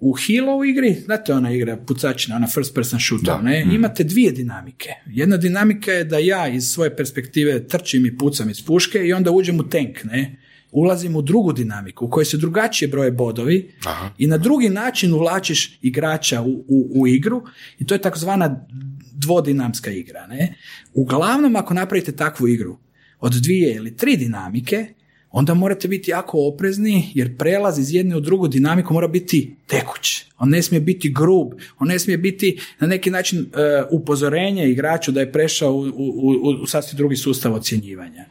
u 0.00 0.12
Halo 0.12 0.64
igri, 0.64 0.94
znate 1.04 1.34
ona 1.34 1.52
igra 1.52 1.76
pucačina, 1.76 2.36
ona 2.36 2.46
first 2.46 2.74
person 2.74 3.00
shooter, 3.00 3.42
ne? 3.42 3.64
Mhm. 3.64 3.74
imate 3.74 4.04
dvije 4.04 4.32
dinamike. 4.32 4.88
Jedna 5.06 5.36
dinamika 5.36 5.92
je 5.92 6.04
da 6.04 6.18
ja 6.18 6.48
iz 6.48 6.64
svoje 6.64 6.96
perspektive 6.96 7.68
trčim 7.68 8.06
i 8.06 8.18
pucam 8.18 8.50
iz 8.50 8.62
puške 8.64 8.98
i 8.98 9.12
onda 9.12 9.30
uđem 9.30 9.60
u 9.60 9.68
tank, 9.68 10.04
ne? 10.04 10.38
ulazim 10.70 11.16
u 11.16 11.22
drugu 11.22 11.52
dinamiku 11.52 12.04
u 12.04 12.10
kojoj 12.10 12.24
se 12.24 12.36
drugačije 12.36 12.88
broje 12.88 13.10
bodovi 13.10 13.72
Aha. 13.84 14.10
i 14.18 14.26
na 14.26 14.38
drugi 14.38 14.68
način 14.68 15.12
uvlačiš 15.12 15.78
igrača 15.82 16.42
u, 16.42 16.64
u, 16.68 17.00
u 17.00 17.06
igru 17.06 17.42
i 17.78 17.86
to 17.86 17.94
je 17.94 18.00
takozvana 18.00 18.66
dvodinamska 19.12 19.90
igra. 19.90 20.26
Ne? 20.26 20.54
Uglavnom, 20.94 21.56
ako 21.56 21.74
napravite 21.74 22.12
takvu 22.12 22.48
igru, 22.48 22.78
od 23.22 23.32
dvije 23.32 23.74
ili 23.74 23.96
tri 23.96 24.16
dinamike, 24.16 24.86
onda 25.30 25.54
morate 25.54 25.88
biti 25.88 26.10
jako 26.10 26.48
oprezni 26.48 27.12
jer 27.14 27.36
prelaz 27.36 27.78
iz 27.78 27.94
jedne 27.94 28.16
u 28.16 28.20
drugu 28.20 28.48
dinamiku 28.48 28.94
mora 28.94 29.08
biti 29.08 29.56
tekuć. 29.66 30.24
On 30.38 30.48
ne 30.48 30.62
smije 30.62 30.80
biti 30.80 31.12
grub, 31.12 31.52
on 31.78 31.88
ne 31.88 31.98
smije 31.98 32.18
biti 32.18 32.60
na 32.80 32.86
neki 32.86 33.10
način 33.10 33.40
uh, 33.40 33.46
upozorenje 33.90 34.70
igraču 34.70 35.12
da 35.12 35.20
je 35.20 35.32
prešao 35.32 35.72
u, 35.74 35.84
u, 35.96 36.56
u 36.62 36.66
sasvim 36.66 36.96
drugi 36.96 37.16
sustav 37.16 37.54
ocjenjivanja. 37.54 38.24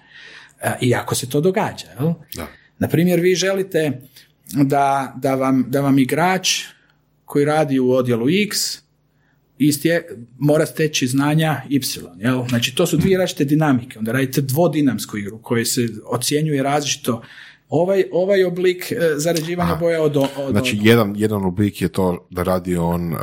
Uh, 0.64 0.70
I 0.82 0.96
ako 0.96 1.16
se 1.16 1.30
to 1.30 1.42
događa. 1.42 1.88
Jel? 2.00 2.14
Da. 2.36 2.48
Na 2.80 2.88
primjer, 2.88 3.20
vi 3.20 3.36
želite 3.36 4.02
da, 4.54 5.16
da, 5.18 5.36
vam, 5.36 5.66
da 5.68 5.82
vam 5.82 6.00
igrač 6.00 6.64
koji 7.26 7.46
radi 7.46 7.80
u 7.80 7.92
odjelu 7.92 8.30
X 8.30 8.82
isti 9.68 9.88
je, 9.88 10.08
mora 10.40 10.66
steći 10.66 11.08
znanja 11.08 11.62
y. 11.70 11.80
Jel? 12.18 12.48
Znači, 12.50 12.76
to 12.76 12.86
su 12.86 12.98
dvije 12.98 13.18
različite 13.18 13.46
dinamike. 13.46 14.00
Onda 14.00 14.12
radite 14.12 14.42
dvodinamsku 14.42 15.18
igru 15.18 15.40
koja 15.42 15.66
se 15.66 15.88
ocjenjuje 16.06 16.64
različito 16.64 17.22
ovaj, 17.72 18.04
ovaj 18.12 18.44
oblik 18.44 18.92
e, 18.92 18.96
zarađivanja 19.16 19.76
boja 19.76 20.02
od, 20.04 20.18
od 20.18 20.28
Znači, 20.52 20.80
jedan, 20.82 21.14
jedan 21.18 21.46
oblik 21.46 21.82
je 21.82 21.88
to 21.88 22.28
da 22.30 22.44
radi 22.44 22.76
on 22.76 23.14
uh, 23.14 23.20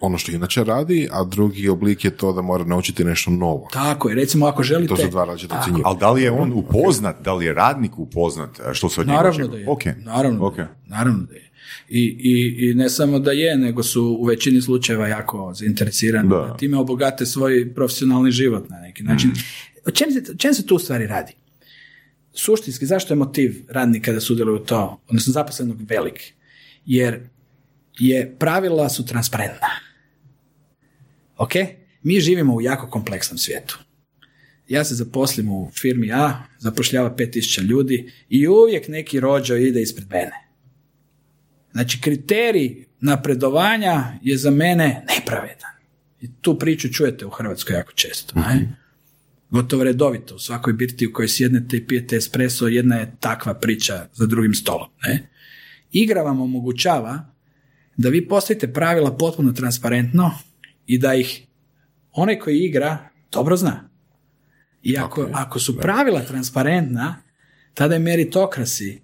ono 0.00 0.18
što 0.18 0.32
inače 0.32 0.64
radi, 0.64 1.08
a 1.12 1.24
drugi 1.24 1.68
oblik 1.68 2.04
je 2.04 2.10
to 2.10 2.32
da 2.32 2.42
mora 2.42 2.64
naučiti 2.64 3.04
nešto 3.04 3.30
novo. 3.30 3.68
Tako 3.72 4.08
je, 4.08 4.14
recimo 4.14 4.46
ako 4.46 4.62
želite... 4.62 4.88
To 4.88 4.96
su 4.96 5.08
dva 5.08 5.24
različita 5.24 5.64
Ali 5.84 5.98
da 5.98 6.10
li 6.10 6.22
je 6.22 6.30
on 6.30 6.52
upoznat, 6.52 7.16
da 7.24 7.34
li 7.34 7.44
je 7.44 7.54
radnik 7.54 7.98
upoznat 7.98 8.60
e, 8.60 8.74
što 8.74 8.88
se 8.88 9.00
od 9.00 9.06
njega 9.06 9.16
Naravno 9.16 9.46
da 9.46 9.56
je. 9.56 9.66
Okay. 9.66 10.04
Naravno, 10.04 10.40
okay. 10.40 10.66
naravno 10.86 11.24
da 11.24 11.34
je. 11.34 11.51
I, 11.88 12.16
i, 12.18 12.56
I, 12.68 12.74
ne 12.74 12.90
samo 12.90 13.18
da 13.18 13.32
je, 13.32 13.56
nego 13.56 13.82
su 13.82 14.16
u 14.20 14.24
većini 14.24 14.62
slučajeva 14.62 15.08
jako 15.08 15.52
zainteresirani 15.54 16.28
da. 16.28 16.56
time 16.58 16.78
obogate 16.78 17.26
svoj 17.26 17.74
profesionalni 17.74 18.30
život 18.30 18.68
na 18.68 18.80
neki 18.80 19.02
način. 19.02 19.30
Mm. 19.30 19.34
O 19.86 19.90
čem 19.90 20.10
se, 20.10 20.36
čem 20.38 20.54
se 20.54 20.66
tu 20.66 20.76
u 20.76 20.78
stvari 20.78 21.06
radi? 21.06 21.32
suštinski, 22.34 22.86
zašto 22.86 23.12
je 23.12 23.18
motiv 23.18 23.64
radnika 23.68 24.12
da 24.12 24.20
sudjeluju 24.20 24.56
u 24.56 24.64
to, 24.64 25.00
odnosno 25.08 25.32
zaposlenog 25.32 25.80
velik? 25.88 26.34
Jer 26.86 27.20
je 27.98 28.36
pravila 28.38 28.88
su 28.88 29.06
transparentna. 29.06 29.68
Ok? 31.36 31.52
Mi 32.02 32.20
živimo 32.20 32.54
u 32.54 32.60
jako 32.60 32.86
kompleksnom 32.86 33.38
svijetu. 33.38 33.78
Ja 34.68 34.84
se 34.84 34.94
zaposlim 34.94 35.48
u 35.48 35.70
firmi 35.80 36.12
A, 36.12 36.42
zapošljava 36.58 37.16
5000 37.16 37.62
ljudi 37.62 38.12
i 38.28 38.48
uvijek 38.48 38.88
neki 38.88 39.20
rođo 39.20 39.56
ide 39.56 39.82
ispred 39.82 40.06
mene. 40.10 40.32
Znači, 41.72 42.00
kriterij 42.00 42.84
napredovanja 43.00 44.04
je 44.22 44.36
za 44.36 44.50
mene 44.50 45.04
nepravedan. 45.08 45.72
I 46.20 46.30
tu 46.40 46.58
priču 46.58 46.88
čujete 46.88 47.26
u 47.26 47.30
Hrvatskoj 47.30 47.76
jako 47.76 47.92
često. 47.92 48.40
Ne? 48.40 48.76
Gotovo 49.50 49.84
redovito. 49.84 50.34
U 50.34 50.38
svakoj 50.38 50.72
birti 50.72 51.06
u 51.06 51.12
kojoj 51.12 51.28
sjednete 51.28 51.76
i 51.76 51.86
pijete 51.86 52.16
espresso, 52.16 52.68
jedna 52.68 52.96
je 52.96 53.16
takva 53.20 53.54
priča 53.54 54.06
za 54.12 54.26
drugim 54.26 54.54
stolom. 54.54 54.88
Ne? 55.06 55.28
Igra 55.92 56.22
vam 56.22 56.40
omogućava 56.40 57.34
da 57.96 58.08
vi 58.08 58.28
postavite 58.28 58.72
pravila 58.72 59.16
potpuno 59.16 59.52
transparentno 59.52 60.30
i 60.86 60.98
da 60.98 61.14
ih 61.14 61.46
onaj 62.12 62.38
koji 62.38 62.58
igra 62.58 63.08
dobro 63.32 63.56
zna. 63.56 63.88
I 64.82 64.98
ako, 64.98 65.28
ako 65.32 65.58
su 65.58 65.78
pravila 65.78 66.20
transparentna, 66.20 67.22
tada 67.74 67.94
je 67.94 68.00
meritokrasi 68.00 69.02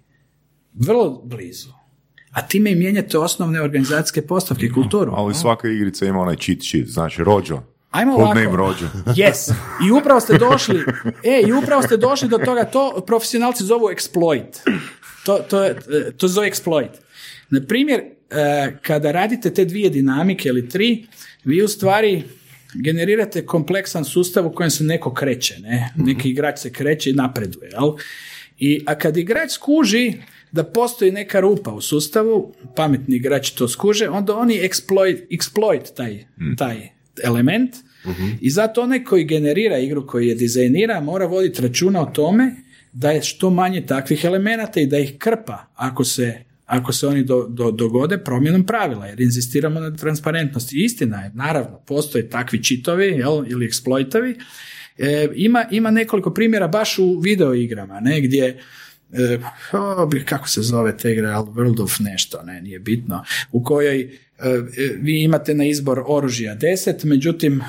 vrlo 0.73 1.21
blizu. 1.25 1.78
A 2.31 2.47
time 2.47 2.71
i 2.71 2.75
mijenjate 2.75 3.17
osnovne 3.17 3.61
organizacijske 3.61 4.21
postavke 4.21 4.69
kulturu. 4.69 5.13
Ali 5.15 5.33
svaka 5.33 5.67
igrica 5.67 6.05
ima 6.05 6.19
onaj 6.19 6.35
cheat 6.35 6.59
sheet, 6.61 6.87
znači 6.87 7.23
rođo. 7.23 7.61
Ajmo 7.91 8.15
ovako. 8.15 8.55
rođo. 8.55 8.85
Yes. 9.05 9.53
I 9.87 9.91
upravo 9.91 10.19
ste 10.19 10.37
došli, 10.37 10.83
e, 11.23 11.41
i 11.47 11.53
upravo 11.53 11.81
ste 11.81 11.97
došli 11.97 12.29
do 12.29 12.37
toga, 12.37 12.65
to 12.65 13.03
profesionalci 13.07 13.63
zovu 13.63 13.85
exploit. 13.85 14.59
To, 15.25 15.37
to, 15.49 15.69
to 16.17 16.27
zove 16.27 16.51
exploit. 16.51 16.89
Na 17.49 17.61
primjer, 17.67 18.01
e, 18.29 18.77
kada 18.81 19.11
radite 19.11 19.53
te 19.53 19.65
dvije 19.65 19.89
dinamike 19.89 20.49
ili 20.49 20.69
tri, 20.69 21.07
vi 21.43 21.63
u 21.63 21.67
stvari 21.67 22.23
generirate 22.73 23.45
kompleksan 23.45 24.05
sustav 24.05 24.47
u 24.47 24.51
kojem 24.51 24.69
se 24.69 24.83
neko 24.83 25.13
kreće. 25.13 25.59
Ne? 25.59 25.93
Neki 25.95 26.29
igrač 26.29 26.59
se 26.59 26.73
kreće 26.73 27.09
i 27.09 27.13
napreduje. 27.13 27.69
Jel? 27.69 27.91
I, 28.59 28.81
a 28.85 28.95
kad 28.95 29.17
igrač 29.17 29.51
skuži 29.51 30.13
da 30.51 30.63
postoji 30.63 31.11
neka 31.11 31.39
rupa 31.39 31.71
u 31.71 31.81
sustavu, 31.81 32.53
pametni 32.75 33.15
igrači 33.15 33.55
to 33.55 33.67
skuže, 33.67 34.09
onda 34.09 34.35
oni 34.35 34.53
exploit, 34.53 35.17
exploit 35.31 35.93
taj, 35.95 36.25
taj 36.57 36.89
element 37.23 37.75
i 38.41 38.49
zato 38.49 38.81
onaj 38.81 39.03
koji 39.03 39.23
generira 39.23 39.77
igru, 39.77 40.07
koji 40.07 40.27
je 40.27 40.35
dizajnira, 40.35 41.01
mora 41.01 41.25
voditi 41.25 41.61
računa 41.61 42.01
o 42.01 42.05
tome 42.05 42.55
da 42.93 43.11
je 43.11 43.21
što 43.21 43.49
manje 43.49 43.85
takvih 43.85 44.23
elemenata 44.23 44.79
i 44.79 44.87
da 44.87 44.97
ih 44.97 45.17
krpa 45.17 45.65
ako 45.75 46.03
se 46.03 46.43
ako 46.69 46.93
se 46.93 47.07
oni 47.07 47.23
do, 47.23 47.47
do, 47.49 47.71
dogode 47.71 48.17
promjenom 48.17 48.65
pravila, 48.65 49.05
jer 49.05 49.21
inzistiramo 49.21 49.79
na 49.79 49.95
transparentnosti. 49.95 50.83
Istina 50.83 51.21
je, 51.21 51.31
naravno, 51.33 51.79
postoje 51.87 52.29
takvi 52.29 52.63
čitovi 52.63 53.05
jel, 53.05 53.43
ili 53.47 53.65
eksploitovi. 53.65 54.35
E, 54.99 55.27
ima, 55.35 55.65
ima 55.71 55.91
nekoliko 55.91 56.33
primjera 56.33 56.67
baš 56.67 56.99
u 56.99 57.19
video 57.19 57.53
igrama, 57.53 57.99
ne, 57.99 58.21
gdje 58.21 58.59
e, 59.13 59.39
kako 60.25 60.49
se 60.49 60.61
zove 60.61 60.97
te 60.97 61.11
igre, 61.11 61.27
World 61.27 61.83
of 61.83 61.99
nešto, 61.99 62.41
ne, 62.43 62.61
nije 62.61 62.79
bitno, 62.79 63.23
u 63.51 63.63
kojoj 63.63 64.01
e, 64.01 64.09
vi 65.01 65.23
imate 65.23 65.53
na 65.53 65.65
izbor 65.65 66.03
oružja 66.07 66.55
10, 66.55 67.05
međutim 67.05 67.61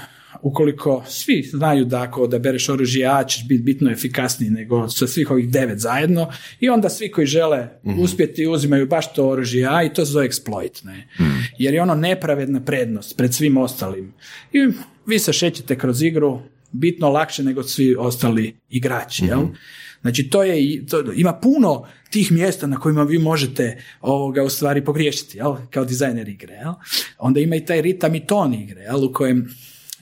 ukoliko 0.43 1.05
svi 1.09 1.43
znaju 1.43 1.85
da 1.85 2.03
ako 2.03 2.23
odabereš 2.23 2.69
oružje 2.69 3.07
A 3.07 3.25
ćeš 3.25 3.49
biti 3.49 3.63
bitno 3.63 3.91
efikasniji 3.91 4.51
nego 4.51 4.89
sa 4.89 5.07
svih 5.07 5.31
ovih 5.31 5.51
devet 5.51 5.79
zajedno 5.79 6.33
i 6.61 6.69
onda 6.69 6.89
svi 6.89 7.11
koji 7.11 7.27
žele 7.27 7.69
mm 7.85 8.01
uspjeti 8.01 8.47
uzimaju 8.47 8.87
baš 8.87 9.15
to 9.15 9.29
oružje 9.29 9.69
A 9.71 9.83
i 9.83 9.93
to 9.93 10.05
zove 10.05 10.29
exploit. 10.29 10.85
Ne? 10.85 11.09
Mhm. 11.21 11.39
Jer 11.59 11.75
je 11.75 11.83
ono 11.83 11.95
nepravedna 11.95 12.65
prednost 12.65 13.17
pred 13.17 13.35
svim 13.35 13.57
ostalim. 13.57 14.13
I 14.53 14.59
vi 15.07 15.19
se 15.19 15.33
šećete 15.33 15.79
kroz 15.79 16.03
igru 16.03 16.41
bitno 16.73 17.09
lakše 17.09 17.43
nego 17.43 17.63
svi 17.63 17.97
ostali 17.99 18.57
igrači. 18.69 19.25
Jel? 19.25 19.41
Mhm. 19.41 19.53
Znači 20.01 20.31
to 20.31 20.43
je, 20.43 20.87
to, 20.87 21.13
ima 21.15 21.33
puno 21.33 21.87
tih 22.11 22.33
mjesta 22.33 22.67
na 22.67 22.77
kojima 22.77 23.03
vi 23.03 23.19
možete 23.19 23.83
ovoga 24.01 24.43
u 24.43 24.49
stvari 24.49 24.85
pogriješiti, 24.85 25.39
jel? 25.39 25.57
kao 25.71 25.85
dizajner 25.85 26.29
igre. 26.29 26.55
Jel? 26.55 26.73
Onda 27.19 27.41
ima 27.41 27.57
i 27.57 27.65
taj 27.65 27.83
ritam 27.83 28.15
i 28.15 28.27
ton 28.27 28.55
igre, 28.55 28.81
jel? 28.81 29.05
u 29.05 29.13
kojem 29.13 29.49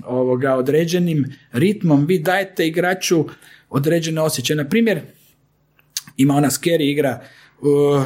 ovoga 0.05 0.55
određenim 0.55 1.25
ritmom 1.53 2.07
vi 2.07 2.19
dajete 2.19 2.67
igraču 2.67 3.25
određene 3.69 4.21
osjećaje. 4.21 4.57
Na 4.57 4.69
primjer, 4.69 5.01
ima 6.17 6.35
ona 6.35 6.51
scary 6.51 6.91
igra, 6.91 7.23
uh, 7.61 8.05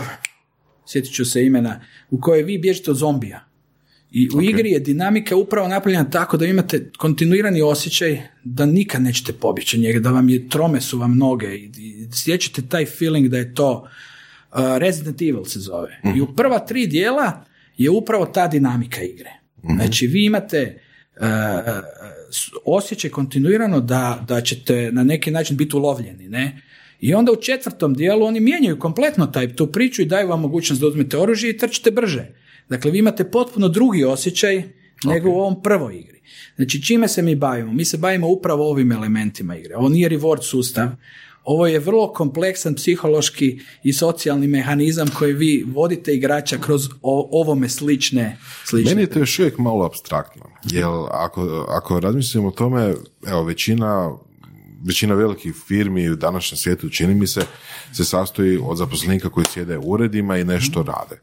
sjetit 0.86 1.14
ću 1.14 1.24
se 1.24 1.46
imena, 1.46 1.80
u 2.10 2.20
kojoj 2.20 2.42
vi 2.42 2.58
bježite 2.58 2.90
od 2.90 2.96
zombija. 2.96 3.51
I 4.12 4.28
u 4.34 4.42
igri 4.42 4.70
je 4.70 4.80
dinamika 4.80 5.36
upravo 5.36 5.68
napravljena 5.68 6.10
tako 6.10 6.36
da 6.36 6.46
imate 6.46 6.90
kontinuirani 6.98 7.62
osjećaj 7.62 8.22
da 8.44 8.66
nikad 8.66 9.02
nećete 9.02 9.32
pobjeći 9.32 9.78
njega, 9.78 10.00
da 10.00 10.10
vam 10.10 10.28
je 10.28 10.48
trome 10.48 10.80
su 10.80 10.98
vam 10.98 11.16
noge 11.16 11.46
i, 11.46 11.70
i 12.26 12.68
taj 12.68 12.86
feeling 12.86 13.28
da 13.28 13.38
je 13.38 13.54
to 13.54 13.88
uh, 14.52 14.58
Resident 14.78 15.22
Evil 15.22 15.44
se 15.44 15.60
zove. 15.60 16.00
I 16.16 16.20
u 16.20 16.34
prva 16.36 16.58
tri 16.58 16.86
dijela 16.86 17.44
je 17.76 17.90
upravo 17.90 18.26
ta 18.26 18.48
dinamika 18.48 19.02
igre. 19.02 19.30
Mhm. 19.64 19.74
Znači 19.76 20.06
vi 20.06 20.24
imate 20.24 20.80
uh, 21.16 21.26
osjećaj 22.64 23.10
kontinuirano 23.10 23.80
da, 23.80 24.24
da 24.28 24.40
ćete 24.40 24.90
na 24.92 25.04
neki 25.04 25.30
način 25.30 25.56
biti 25.56 25.76
ulovljeni, 25.76 26.28
ne? 26.28 26.62
I 27.00 27.14
onda 27.14 27.32
u 27.32 27.36
četvrtom 27.36 27.94
dijelu 27.94 28.24
oni 28.24 28.40
mijenjaju 28.40 28.78
kompletno 28.78 29.26
taj, 29.26 29.56
tu 29.56 29.66
priču 29.66 30.02
i 30.02 30.06
daju 30.06 30.28
vam 30.28 30.40
mogućnost 30.40 30.80
da 30.80 30.86
uzmete 30.86 31.18
oružje 31.18 31.50
i 31.50 31.58
trčite 31.58 31.90
brže. 31.90 32.28
Dakle, 32.68 32.90
vi 32.90 32.98
imate 32.98 33.30
potpuno 33.30 33.68
drugi 33.68 34.04
osjećaj 34.04 34.62
nego 35.04 35.30
u 35.30 35.40
ovom 35.40 35.62
prvoj 35.62 35.96
igri. 35.96 36.20
Znači, 36.56 36.82
čime 36.82 37.08
se 37.08 37.22
mi 37.22 37.34
bavimo? 37.34 37.72
Mi 37.72 37.84
se 37.84 37.98
bavimo 37.98 38.28
upravo 38.28 38.70
ovim 38.70 38.92
elementima 38.92 39.56
igre. 39.56 39.76
Ovo 39.76 39.88
nije 39.88 40.10
reward 40.10 40.42
sustav, 40.42 40.88
ovo 41.44 41.66
je 41.66 41.78
vrlo 41.78 42.12
kompleksan 42.12 42.74
psihološki 42.74 43.60
i 43.82 43.92
socijalni 43.92 44.46
mehanizam 44.46 45.08
koji 45.18 45.32
vi 45.32 45.64
vodite 45.74 46.14
igrača 46.14 46.58
kroz 46.58 46.88
ovome 47.02 47.68
slične, 47.68 48.38
slične. 48.64 48.90
Meni 48.90 49.02
je 49.02 49.10
to 49.10 49.18
još 49.18 49.38
uvijek 49.38 49.58
malo 49.58 49.84
abstraktno. 49.84 50.42
Jer 50.70 50.86
ako, 51.10 51.66
ako 51.68 52.00
razmislimo 52.00 52.48
o 52.48 52.50
tome, 52.50 52.94
evo, 53.26 53.44
većina 53.44 54.12
većina 54.86 55.14
velikih 55.14 55.54
firmi 55.66 56.10
u 56.10 56.16
današnjem 56.16 56.58
svijetu, 56.58 56.88
čini 56.88 57.14
mi 57.14 57.26
se, 57.26 57.40
se 57.92 58.04
sastoji 58.04 58.58
od 58.64 58.76
zaposlenika 58.76 59.28
koji 59.28 59.46
sjede 59.46 59.78
u 59.78 59.82
uredima 59.82 60.38
i 60.38 60.44
nešto 60.44 60.82
rade. 60.82 61.20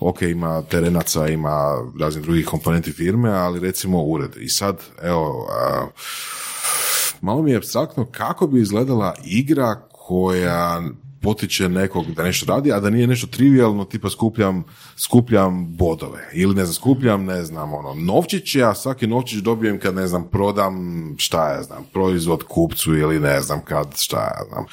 Ok, 0.00 0.22
ima 0.22 0.62
terenaca, 0.62 1.28
ima 1.28 1.84
raznih 2.00 2.24
drugih 2.24 2.46
komponenti 2.46 2.92
firme, 2.92 3.30
ali 3.30 3.60
recimo 3.60 4.02
ured. 4.02 4.30
I 4.36 4.48
sad, 4.48 4.80
evo, 5.02 5.48
malo 7.20 7.42
mi 7.42 7.50
je 7.50 7.56
abstraktno 7.56 8.04
kako 8.04 8.46
bi 8.46 8.60
izgledala 8.60 9.14
igra 9.24 9.88
koja 9.92 10.82
potiče 11.20 11.68
nekog 11.68 12.06
da 12.16 12.22
nešto 12.22 12.46
radi, 12.54 12.72
a 12.72 12.80
da 12.80 12.90
nije 12.90 13.06
nešto 13.06 13.26
trivialno, 13.26 13.84
tipa 13.84 14.10
skupljam, 14.10 14.64
skupljam 14.96 15.76
bodove. 15.76 16.30
Ili 16.32 16.54
ne 16.54 16.64
znam, 16.64 16.74
skupljam, 16.74 17.24
ne 17.24 17.44
znam, 17.44 17.74
ono, 17.74 17.94
novčiće, 17.94 18.62
a 18.62 18.74
svaki 18.74 19.06
novčić 19.06 19.38
dobijem 19.38 19.78
kad, 19.78 19.94
ne 19.94 20.06
znam, 20.06 20.28
prodam, 20.30 20.74
šta 21.18 21.52
ja 21.52 21.62
znam, 21.62 21.84
proizvod 21.92 22.42
kupcu 22.42 22.94
ili 22.94 23.20
ne 23.20 23.40
znam, 23.40 23.64
kad, 23.64 23.86
šta 23.98 24.20
ja 24.20 24.44
znam, 24.48 24.64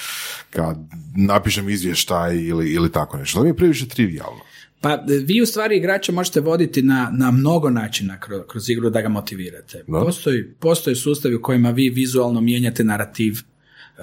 kad 0.50 0.78
napišem 1.16 1.70
izvještaj 1.70 2.36
ili, 2.36 2.70
ili 2.70 2.92
tako 2.92 3.18
nešto. 3.18 3.40
To 3.40 3.44
mi 3.44 3.50
je 3.50 3.56
previše 3.56 3.88
trivialno. 3.88 4.40
Pa 4.82 4.96
vi 5.26 5.42
u 5.42 5.46
stvari 5.46 5.78
igrača 5.78 6.12
možete 6.12 6.40
voditi 6.42 6.82
na, 6.82 7.12
na 7.14 7.32
mnogo 7.32 7.70
načina 7.70 8.20
kroz, 8.20 8.42
kroz 8.48 8.70
igru 8.70 8.90
da 8.90 9.02
ga 9.02 9.10
motivirate. 9.10 9.84
Postoji, 9.88 10.44
postoje 10.60 10.96
sustavi 10.96 11.36
u 11.36 11.42
kojima 11.42 11.70
vi 11.70 11.90
vizualno 11.90 12.42
mijenjate 12.42 12.84
narativ 12.84 13.34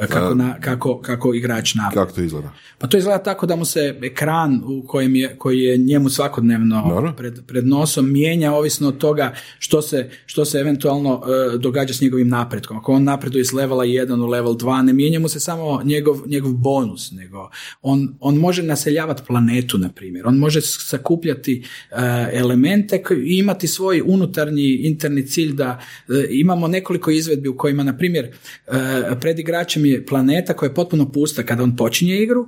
kako, 0.08 0.34
na, 0.34 0.60
kako, 0.60 1.00
kako 1.00 1.34
igrač 1.34 1.74
napravi. 1.74 2.06
Kako 2.06 2.16
to 2.16 2.22
izgleda? 2.22 2.52
Pa 2.78 2.86
to 2.86 2.96
izgleda 2.96 3.22
tako 3.22 3.46
da 3.46 3.56
mu 3.56 3.64
se 3.64 3.98
ekran 4.02 4.62
u 4.64 4.86
kojem 4.86 5.16
je, 5.16 5.36
koji 5.38 5.60
je 5.60 5.76
njemu 5.76 6.08
svakodnevno 6.08 7.14
pred, 7.16 7.40
pred, 7.46 7.66
nosom 7.66 8.12
mijenja 8.12 8.52
ovisno 8.52 8.88
od 8.88 8.98
toga 8.98 9.34
što 9.58 9.82
se, 9.82 10.10
što 10.26 10.44
se 10.44 10.58
eventualno 10.58 11.22
e, 11.54 11.58
događa 11.58 11.94
s 11.94 12.00
njegovim 12.00 12.28
napretkom. 12.28 12.76
Ako 12.76 12.92
on 12.92 13.04
napreduje 13.04 13.40
iz 13.40 13.52
levela 13.52 13.84
1 13.84 14.24
u 14.24 14.26
level 14.26 14.52
2, 14.52 14.82
ne 14.82 14.92
mijenja 14.92 15.18
mu 15.18 15.28
se 15.28 15.40
samo 15.40 15.82
njegov, 15.84 16.22
njegov 16.26 16.52
bonus, 16.52 17.12
nego 17.12 17.50
on, 17.82 18.14
on 18.20 18.36
može 18.36 18.62
naseljavati 18.62 19.22
planetu, 19.26 19.78
na 19.78 19.88
primjer. 19.88 20.26
On 20.26 20.36
može 20.36 20.60
sakupljati 20.60 21.62
uh, 21.90 21.98
elemente 22.32 23.02
i 23.26 23.38
imati 23.38 23.68
svoj 23.68 24.02
unutarnji 24.06 24.74
interni 24.74 25.26
cilj 25.26 25.52
da 25.52 25.80
e, 26.08 26.26
imamo 26.30 26.68
nekoliko 26.68 27.10
izvedbi 27.10 27.48
u 27.48 27.56
kojima, 27.56 27.82
na 27.82 27.96
primjer, 27.96 28.28
uh, 28.66 28.74
pred 29.20 29.38
igračem 29.38 29.81
je 29.84 30.06
planeta 30.06 30.54
koja 30.54 30.68
je 30.68 30.74
potpuno 30.74 31.12
pusta 31.12 31.42
kada 31.42 31.62
on 31.62 31.76
počinje 31.76 32.22
igru. 32.22 32.46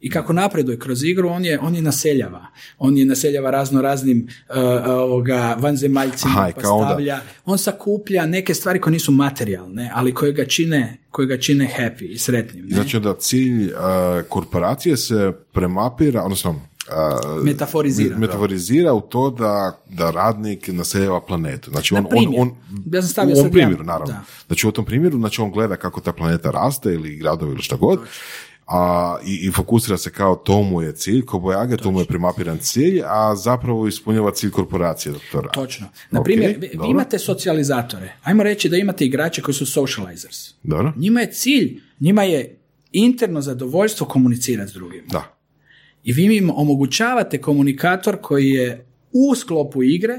i 0.00 0.10
kako 0.10 0.32
napreduje 0.32 0.78
kroz 0.78 1.04
igru, 1.04 1.28
on 1.28 1.44
je, 1.44 1.58
on 1.60 1.74
je 1.74 1.82
naseljava. 1.82 2.46
On 2.78 2.98
je 2.98 3.04
naseljava 3.04 3.50
razno 3.50 3.82
raznim 3.82 4.28
uh, 4.48 4.56
ovoga, 4.86 5.56
vanzemaljcima, 5.60 6.32
Aha, 6.36 6.50
pa 6.54 6.60
stavlja. 6.60 7.20
On 7.44 7.58
sakuplja 7.58 8.26
neke 8.26 8.54
stvari 8.54 8.80
koje 8.80 8.92
nisu 8.92 9.12
materijalne, 9.12 9.90
ali 9.94 10.14
koje 10.14 10.32
ga 10.32 10.44
čine, 10.44 10.96
koje 11.10 11.26
ga 11.26 11.38
čine 11.38 11.70
happy 11.78 12.10
i 12.10 12.18
sretnim. 12.18 12.66
Ne? 12.66 12.74
Znači 12.74 13.00
da 13.00 13.14
cilj 13.14 13.64
uh, 13.64 13.72
korporacije 14.28 14.96
se 14.96 15.32
premapira, 15.52 16.22
odnosno 16.22 16.60
Metaforizira. 17.44 18.18
metaforizira 18.18 18.92
u 18.92 19.00
to 19.00 19.30
da, 19.30 19.80
da 19.90 20.10
radnik 20.10 20.68
naseljava 20.68 21.20
planetu. 21.20 21.70
Znači 21.70 21.94
on, 21.94 22.06
on, 22.16 22.34
on, 22.38 22.50
Ja 22.92 23.02
sam 23.02 23.08
stavio 23.10 23.36
u 23.36 23.38
ovom 23.38 23.50
primjeru, 23.52 23.84
naravno. 23.84 24.06
da. 24.14 24.20
Znači 24.46 24.66
u 24.68 24.72
tom 24.72 24.84
primjeru, 24.84 25.18
znači 25.18 25.40
on 25.40 25.50
gleda 25.50 25.76
kako 25.76 26.00
ta 26.00 26.12
planeta 26.12 26.50
raste 26.50 26.92
ili 26.94 27.16
gradovi 27.16 27.52
ili 27.52 27.62
šta 27.62 27.76
god, 27.76 27.98
a, 28.66 29.16
i, 29.24 29.46
i 29.48 29.50
fokusira 29.52 29.96
se 29.98 30.10
kao 30.10 30.36
to 30.36 30.62
mu 30.62 30.82
je 30.82 30.92
cilj, 30.92 31.24
ko 31.24 31.38
bojage, 31.38 31.76
to 31.76 31.90
mu 31.90 32.00
je 32.00 32.04
premapiran 32.06 32.58
cilj, 32.58 33.02
a 33.04 33.36
zapravo 33.36 33.86
ispunjava 33.88 34.30
cilj 34.30 34.50
korporacije 34.50 35.12
dok 35.12 35.22
to 35.32 35.40
radi. 35.40 35.54
Točno. 35.54 35.86
Na 36.10 36.22
primjer, 36.22 36.50
Ok, 36.50 36.62
vi, 36.62 36.68
vi 36.68 36.90
imate 36.90 37.18
socijalizatore. 37.18 38.12
Ajmo 38.22 38.42
reći 38.42 38.68
da 38.68 38.76
imate 38.76 39.04
igrače 39.04 39.42
koji 39.42 39.54
su 39.54 39.66
socializers. 39.66 40.54
Dobro? 40.62 40.92
Njima 40.96 41.20
je 41.20 41.32
cilj, 41.32 41.80
njima 42.00 42.22
je 42.22 42.58
interno 42.92 43.40
zadovoljstvo 43.40 44.06
komunicirati 44.06 44.70
s 44.70 44.74
drugim. 44.74 45.04
Da. 45.08 45.35
I 46.06 46.12
vi 46.12 46.36
im 46.36 46.50
omogućavate 46.50 47.40
komunikator 47.40 48.18
koji 48.22 48.50
je 48.50 48.86
u 49.12 49.34
sklopu 49.34 49.82
igre 49.82 50.18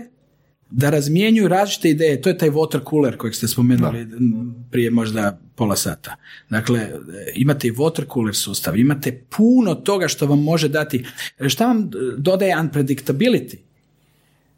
da 0.70 0.90
razmjenjuju 0.90 1.48
različite 1.48 1.90
ideje. 1.90 2.22
To 2.22 2.30
je 2.30 2.38
taj 2.38 2.50
water 2.50 2.90
cooler 2.90 3.18
kojeg 3.18 3.36
ste 3.36 3.48
spomenuli 3.48 4.00
m, 4.00 4.56
prije 4.72 4.92
možda 4.92 5.40
pola 5.56 5.76
sata. 5.76 6.16
Dakle, 6.50 6.90
imate 7.36 7.68
i 7.68 7.72
water 7.72 8.14
cooler 8.14 8.36
sustav, 8.36 8.78
imate 8.78 9.24
puno 9.38 9.76
toga 9.76 10.08
što 10.08 10.26
vam 10.26 10.44
može 10.44 10.68
dati. 10.68 11.06
Šta 11.48 11.68
vam 11.68 11.80
e, 11.80 11.88
dodaje 12.18 12.56
unpredictability? 12.56 13.58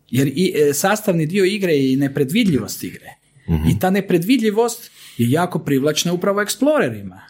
Jer 0.10 0.28
i, 0.28 0.54
e, 0.56 0.74
sastavni 0.74 1.26
dio 1.26 1.46
igre 1.46 1.74
je 1.74 1.94
i 1.94 1.96
nepredvidljivost 1.96 2.84
igre. 2.84 3.16
I 3.70 3.80
ta 3.80 3.90
nepredvidljivost 3.90 4.92
je 5.18 5.32
jako 5.32 5.60
privlačna 5.60 6.14
upravo 6.14 6.42
eksplorerima. 6.42 7.22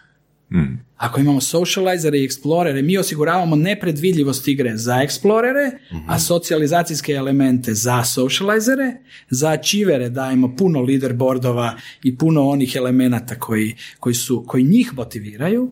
Ako 0.97 1.19
imamo 1.19 1.41
socializere 1.41 2.19
i 2.19 2.27
explorere, 2.27 2.81
mi 2.81 2.97
osiguravamo 2.97 3.55
nepredvidljivost 3.55 4.47
igre 4.47 4.77
za 4.77 4.93
explorere, 4.93 5.71
a 6.07 6.19
socijalizacijske 6.19 7.13
elemente 7.13 7.73
za 7.73 8.03
socializere, 8.03 8.97
za 9.29 9.49
achievere 9.49 10.09
dajemo 10.09 10.55
puno 10.55 10.81
leaderboardova 10.81 11.77
i 12.03 12.17
puno 12.17 12.49
onih 12.49 12.75
elemenata 12.75 13.35
koji, 13.35 13.75
koji, 13.99 14.15
su, 14.15 14.43
koji 14.47 14.63
njih 14.63 14.93
motiviraju, 14.93 15.71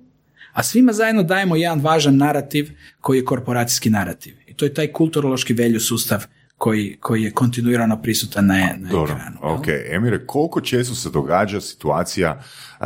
a 0.53 0.63
svima 0.63 0.93
zajedno 0.93 1.23
dajemo 1.23 1.55
jedan 1.55 1.79
važan 1.79 2.17
narativ 2.17 2.69
koji 3.01 3.17
je 3.17 3.25
korporacijski 3.25 3.89
narativ. 3.89 4.35
I 4.47 4.53
to 4.53 4.65
je 4.65 4.73
taj 4.73 4.87
kulturološki 4.87 5.53
velju 5.53 5.79
sustav 5.79 6.25
koji, 6.57 6.97
koji 6.99 7.23
je 7.23 7.31
kontinuirano 7.31 8.01
prisutan 8.01 8.45
na, 8.45 8.69
na 8.77 8.89
Dobro, 8.89 9.13
ekranu. 9.13 9.37
ok. 9.41 9.65
Emire, 9.91 10.25
koliko 10.25 10.61
često 10.61 10.95
se 10.95 11.09
događa 11.09 11.61
situacija 11.61 12.43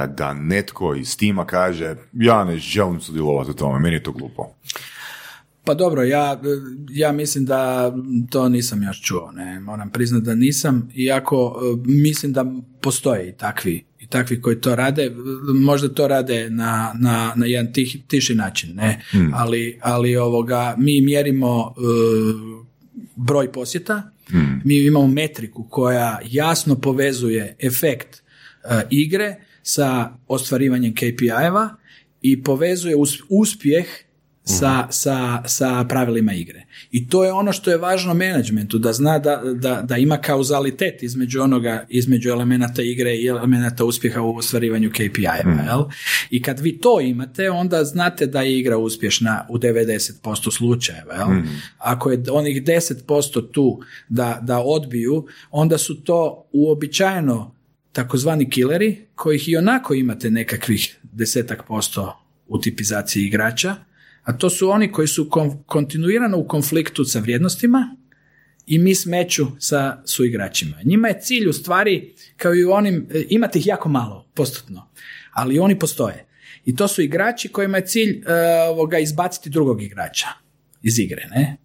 da 0.08 0.34
netko 0.34 0.96
iz 0.96 1.18
tima 1.18 1.46
kaže 1.46 1.96
ja 2.14 2.44
ne 2.44 2.58
želim 2.58 3.02
sudjelovati 3.02 3.52
u 3.52 3.54
tome, 3.54 3.80
meni 3.80 3.96
je 3.96 4.04
to 4.04 4.12
glupo. 4.12 4.56
Pa 5.64 5.74
dobro, 5.74 6.04
ja, 6.04 6.42
ja 6.90 7.12
mislim 7.12 7.46
da 7.46 7.94
to 8.30 8.50
nisam 8.50 8.84
još 8.84 9.02
čuo, 9.02 9.32
ne, 9.32 9.60
moram 9.60 9.90
priznati 9.90 10.26
da 10.26 10.36
nisam, 10.36 10.90
iako 10.96 11.62
e, 11.62 11.84
mislim 11.86 12.34
da 12.34 12.46
postoje 12.82 13.30
i 13.30 13.32
takvi, 13.32 13.86
i 14.00 14.08
takvi 14.08 14.42
koji 14.42 14.62
to 14.62 14.76
rade, 14.76 15.12
možda 15.56 15.90
to 15.90 16.08
rade 16.08 16.50
na, 16.50 16.94
na, 17.00 17.34
na 17.36 17.46
jedan 17.46 17.74
tih, 17.74 17.98
tiši 18.08 18.36
način, 18.36 18.76
ne, 18.76 19.02
ali, 19.34 19.80
ali 19.82 20.18
ovoga, 20.18 20.76
mi 20.78 21.02
mjerimo 21.02 21.76
e, 21.78 22.62
broj 23.16 23.52
posjeta, 23.52 24.12
mi 24.66 24.78
imamo 24.86 25.08
metriku 25.08 25.64
koja 25.70 26.20
jasno 26.26 26.76
povezuje 26.76 27.56
efekt 27.60 28.16
e, 28.16 28.22
igre 28.90 29.36
sa 29.64 30.18
ostvarivanjem 30.28 30.94
KPI-eva 30.94 31.70
i 32.22 32.44
povezuje 32.44 32.96
us- 32.96 33.24
uspjeh 33.30 33.86
sa, 34.44 34.88
sa, 34.90 35.44
sa 35.46 35.86
pravilima 35.90 36.34
igre. 36.34 36.66
I 36.92 37.08
to 37.10 37.24
je 37.24 37.32
ono 37.32 37.54
što 37.54 37.72
je 37.72 37.78
važno 37.78 38.14
menadžmentu, 38.14 38.78
da 38.78 38.94
zna 38.94 39.20
da, 39.20 39.42
da, 39.54 39.82
da 39.82 39.98
ima 39.98 40.18
kauzalitet 40.18 41.04
između 41.04 41.42
onoga, 41.42 41.86
između 41.90 42.30
elemenata 42.30 42.82
igre 42.82 43.16
i 43.16 43.26
elemenata 43.26 43.86
uspjeha 43.86 44.22
u 44.22 44.36
ostvarivanju 44.38 44.90
KPI-eva. 44.90 45.64
jel? 45.68 45.84
I 46.30 46.42
kad 46.42 46.60
vi 46.60 46.78
to 46.78 47.02
imate, 47.02 47.50
onda 47.52 47.84
znate 47.84 48.26
da 48.26 48.42
je 48.42 48.60
igra 48.60 48.78
uspješna 48.78 49.46
u 49.50 49.58
90% 49.58 50.52
slučajeva. 50.58 51.14
Jel? 51.14 51.28
Ako 51.78 52.12
je 52.12 52.24
onih 52.32 52.64
10% 52.64 53.52
tu 53.52 53.82
da, 54.10 54.40
da 54.42 54.60
odbiju, 54.60 55.26
onda 55.52 55.78
su 55.78 56.04
to 56.04 56.50
uobičajeno 56.52 57.56
takozvani 57.92 58.50
killeri, 58.50 59.06
kojih 59.16 59.50
i 59.50 59.56
onako 59.56 59.94
imate 59.94 60.32
nekakvih 60.32 61.00
desetak 61.12 61.64
posto 61.68 62.18
u 62.48 62.62
tipizaciji 62.62 63.24
igrača, 63.24 63.76
a 64.24 64.38
to 64.38 64.50
su 64.50 64.70
oni 64.70 64.92
koji 64.92 65.08
su 65.08 65.30
kon- 65.30 65.64
kontinuirano 65.66 66.38
u 66.38 66.48
konfliktu 66.48 67.06
sa 67.06 67.20
vrijednostima 67.20 67.96
i 68.68 68.80
mi 68.80 68.96
smeću 68.96 69.48
sa 69.60 70.02
suigračima. 70.06 70.78
Njima 70.84 71.08
je 71.08 71.22
cilj 71.22 71.48
u 71.48 71.54
stvari, 71.54 72.14
kao 72.38 72.56
i 72.56 72.66
u 72.66 72.72
onim, 72.72 73.08
e, 73.14 73.24
imate 73.30 73.60
ih 73.60 73.68
jako 73.68 73.90
malo, 73.90 74.30
postotno, 74.34 74.90
ali 75.32 75.60
oni 75.60 75.80
postoje. 75.80 76.26
I 76.66 76.76
to 76.76 76.88
su 76.88 77.02
igrači 77.02 77.50
kojima 77.50 77.78
je 77.78 77.86
cilj 77.86 78.10
e, 78.10 78.24
ovoga, 78.70 79.00
izbaciti 79.00 79.50
drugog 79.50 79.82
igrača 79.82 80.28
iz 80.82 81.00
igre. 81.00 81.28
Ne? 81.36 81.58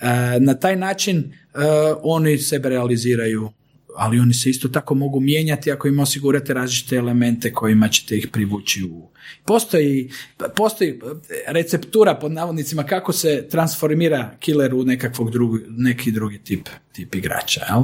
E, 0.00 0.40
na 0.40 0.54
taj 0.54 0.76
način 0.76 1.32
oni 2.02 2.38
sebe 2.38 2.68
realiziraju, 2.68 3.50
ali 3.96 4.20
oni 4.20 4.34
se 4.34 4.50
isto 4.50 4.68
tako 4.68 4.94
mogu 4.94 5.20
mijenjati 5.20 5.72
ako 5.72 5.88
im 5.88 5.98
osigurate 5.98 6.54
različite 6.54 6.96
elemente 6.96 7.52
kojima 7.52 7.88
ćete 7.88 8.16
ih 8.16 8.28
privući 8.32 8.84
u... 8.84 9.08
Postoji, 9.44 10.10
postoji 10.56 11.00
receptura 11.46 12.14
pod 12.14 12.32
navodnicima 12.32 12.82
kako 12.82 13.12
se 13.12 13.46
transformira 13.50 14.30
killer 14.40 14.74
u 14.74 14.84
nekakvog 14.84 15.30
drugi, 15.30 15.64
neki 15.68 16.10
drugi 16.10 16.38
tip, 16.38 16.68
tip 16.92 17.14
igrača. 17.14 17.60
Jel? 17.70 17.82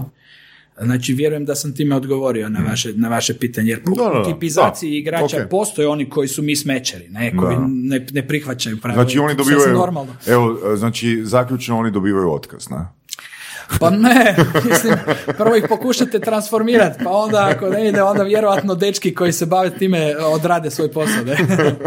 Znači, 0.82 1.14
vjerujem 1.14 1.44
da 1.44 1.54
sam 1.54 1.74
time 1.74 1.96
odgovorio 1.96 2.48
na 2.48 2.60
vaše, 2.68 2.92
na 2.94 3.08
vaše 3.08 3.34
pitanje, 3.38 3.70
jer 3.70 3.82
po 3.84 3.90
Da, 3.94 4.24
tipizaciji 4.32 4.90
Da, 4.90 4.96
igrača 4.96 5.42
ok. 5.42 5.50
postoje 5.50 5.88
oni 5.88 6.10
koji 6.10 6.28
su 6.28 6.42
mismečeri, 6.42 7.08
ne, 7.08 7.36
koji 7.36 7.56
Da. 7.56 7.66
ne, 7.68 8.06
ne 8.12 8.28
prihvaćaju 8.28 8.80
pravila. 8.80 9.04
Znači 9.04 9.18
oni 9.18 9.34
dobivaju, 9.34 9.72
normalno. 9.74 10.16
evo, 10.26 10.58
znači 10.76 11.20
zaključno 11.24 11.78
oni 11.78 11.90
dobivaju 11.90 12.32
otkaz, 12.32 12.70
ne? 12.70 12.76
Pa 13.80 13.90
ne, 13.90 14.36
mislim, 14.70 14.94
prvo 15.36 15.56
ih 15.56 15.64
pokušate 15.68 16.20
transformirati, 16.20 17.04
pa 17.04 17.10
onda 17.10 17.48
ako 17.56 17.68
ne 17.68 17.88
ide, 17.88 18.02
onda 18.02 18.22
vjerojatno 18.22 18.74
dečki 18.74 19.14
koji 19.14 19.32
se 19.32 19.46
bave 19.46 19.70
time 19.78 20.16
odrade 20.16 20.70
svoj 20.70 20.92
posao, 20.92 21.24
ne? 21.24 21.36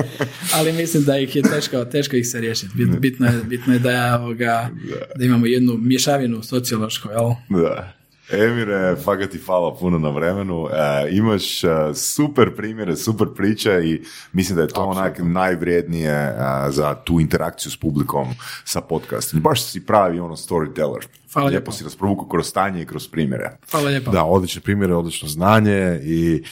Ali 0.55 0.73
mislim 0.73 1.03
da 1.03 1.17
ih 1.17 1.35
je 1.35 1.41
teško, 1.41 1.85
teško 1.85 2.15
ih 2.15 2.27
se 2.27 2.39
riješiti. 2.39 2.71
Bit- 2.75 2.99
Bitno 2.99 3.27
je, 3.27 3.43
bitno 3.43 3.73
je 3.73 3.79
da, 3.79 4.19
ovoga, 4.21 4.69
da 5.15 5.25
imamo 5.25 5.45
jednu 5.45 5.77
mješavinu 5.77 6.43
sociološku, 6.43 7.09
jel? 7.09 7.29
Da. 7.63 7.91
Emire, 8.31 8.95
fakat 9.03 9.29
ti 9.29 9.37
hvala 9.37 9.75
puno 9.75 9.99
na 9.99 10.09
vremenu. 10.09 10.67
E, 10.67 11.07
imaš 11.11 11.63
e, 11.63 11.67
super 11.93 12.55
primjere, 12.55 12.95
super 12.95 13.27
priče 13.35 13.81
i 13.83 14.01
mislim 14.33 14.55
da 14.55 14.61
je 14.61 14.67
to 14.67 14.81
onak 14.83 15.19
najvrijednije 15.23 16.11
e, 16.11 16.35
za 16.69 16.95
tu 16.95 17.19
interakciju 17.19 17.71
s 17.71 17.77
publikom 17.77 18.27
sa 18.63 18.81
podcastom. 18.81 19.39
Baš 19.39 19.63
si 19.71 19.85
pravi 19.85 20.19
ono 20.19 20.35
storyteller. 20.35 21.05
Hvala 21.35 21.49
Lijepo 21.49 21.71
si 21.71 21.83
nas 21.83 21.95
provukao 21.95 22.27
kroz 22.27 22.47
stanje 22.47 22.81
i 22.81 22.85
kroz 22.85 23.07
primjere. 23.07 23.57
Hvala 23.71 23.89
lijepo. 23.89 24.11
Da, 24.11 24.23
odlične 24.23 24.61
primjere, 24.61 24.95
odlično 24.95 25.27
znanje 25.27 25.99
i 26.03 26.43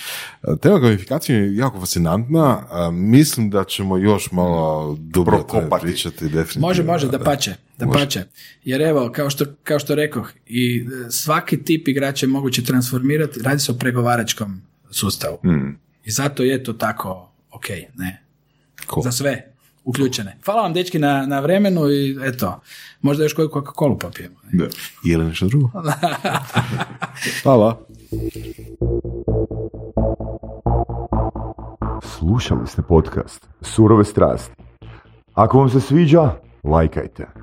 e, 0.44 0.58
tema 0.62 0.80
gamifikacije 0.80 1.40
je 1.40 1.56
jako 1.56 1.80
fascinantna. 1.80 2.64
Mislim 2.92 3.50
da 3.50 3.64
ćemo 3.64 3.98
još 3.98 4.32
malo 4.32 4.96
dublje 5.00 5.34
o 5.34 5.44
tome 5.44 5.60
Prokopati. 5.62 5.86
pričati. 5.86 6.26
Definitivno. 6.26 6.68
Može, 6.68 6.84
može, 6.84 7.08
da 7.08 7.20
pače, 7.20 7.56
da 7.78 7.86
Može. 7.86 8.00
pače. 8.00 8.24
Jer 8.64 8.82
evo, 8.82 9.12
kao 9.16 9.30
što, 9.30 9.46
kao 9.64 9.80
što 9.80 9.96
rekoh, 9.96 10.32
i 10.46 10.88
e, 11.08 11.12
svaki 11.12 11.64
tip 11.64 11.88
igrača 11.88 12.26
je 12.26 12.30
moguće 12.30 12.64
transformirati, 12.64 13.40
radi 13.44 13.60
se 13.60 13.72
o 13.72 13.76
pregovaračkom 13.76 14.62
sustavu. 14.92 15.38
I 16.06 16.12
zato 16.12 16.44
je 16.44 16.64
to 16.64 16.74
tako 16.74 17.32
ok, 17.52 17.70
ne? 17.96 18.24
Cool. 18.90 19.04
Za 19.04 19.12
sve 19.12 19.53
uključene. 19.84 20.38
Hvala 20.46 20.62
vam, 20.62 20.74
dečki, 20.74 21.00
na, 21.00 21.26
na 21.26 21.40
vremenu 21.40 21.90
i 21.90 22.18
eto, 22.24 22.62
možda 23.02 23.24
još 23.24 23.34
koju 23.34 23.48
Coca-Cola 23.48 23.98
popijemo. 24.00 24.36
Da. 24.52 24.66
Ili 25.06 25.26
nešto 25.26 25.48
drugo. 25.48 25.70
Hvala. 27.44 27.80
Slušali 32.02 32.68
ste 32.68 32.82
podcast 32.82 33.48
Surove 33.62 34.06
strasti. 34.06 34.64
Ako 35.34 35.58
vam 35.58 35.70
se 35.70 35.80
sviđa, 35.80 36.32
lajkajte. 36.64 37.43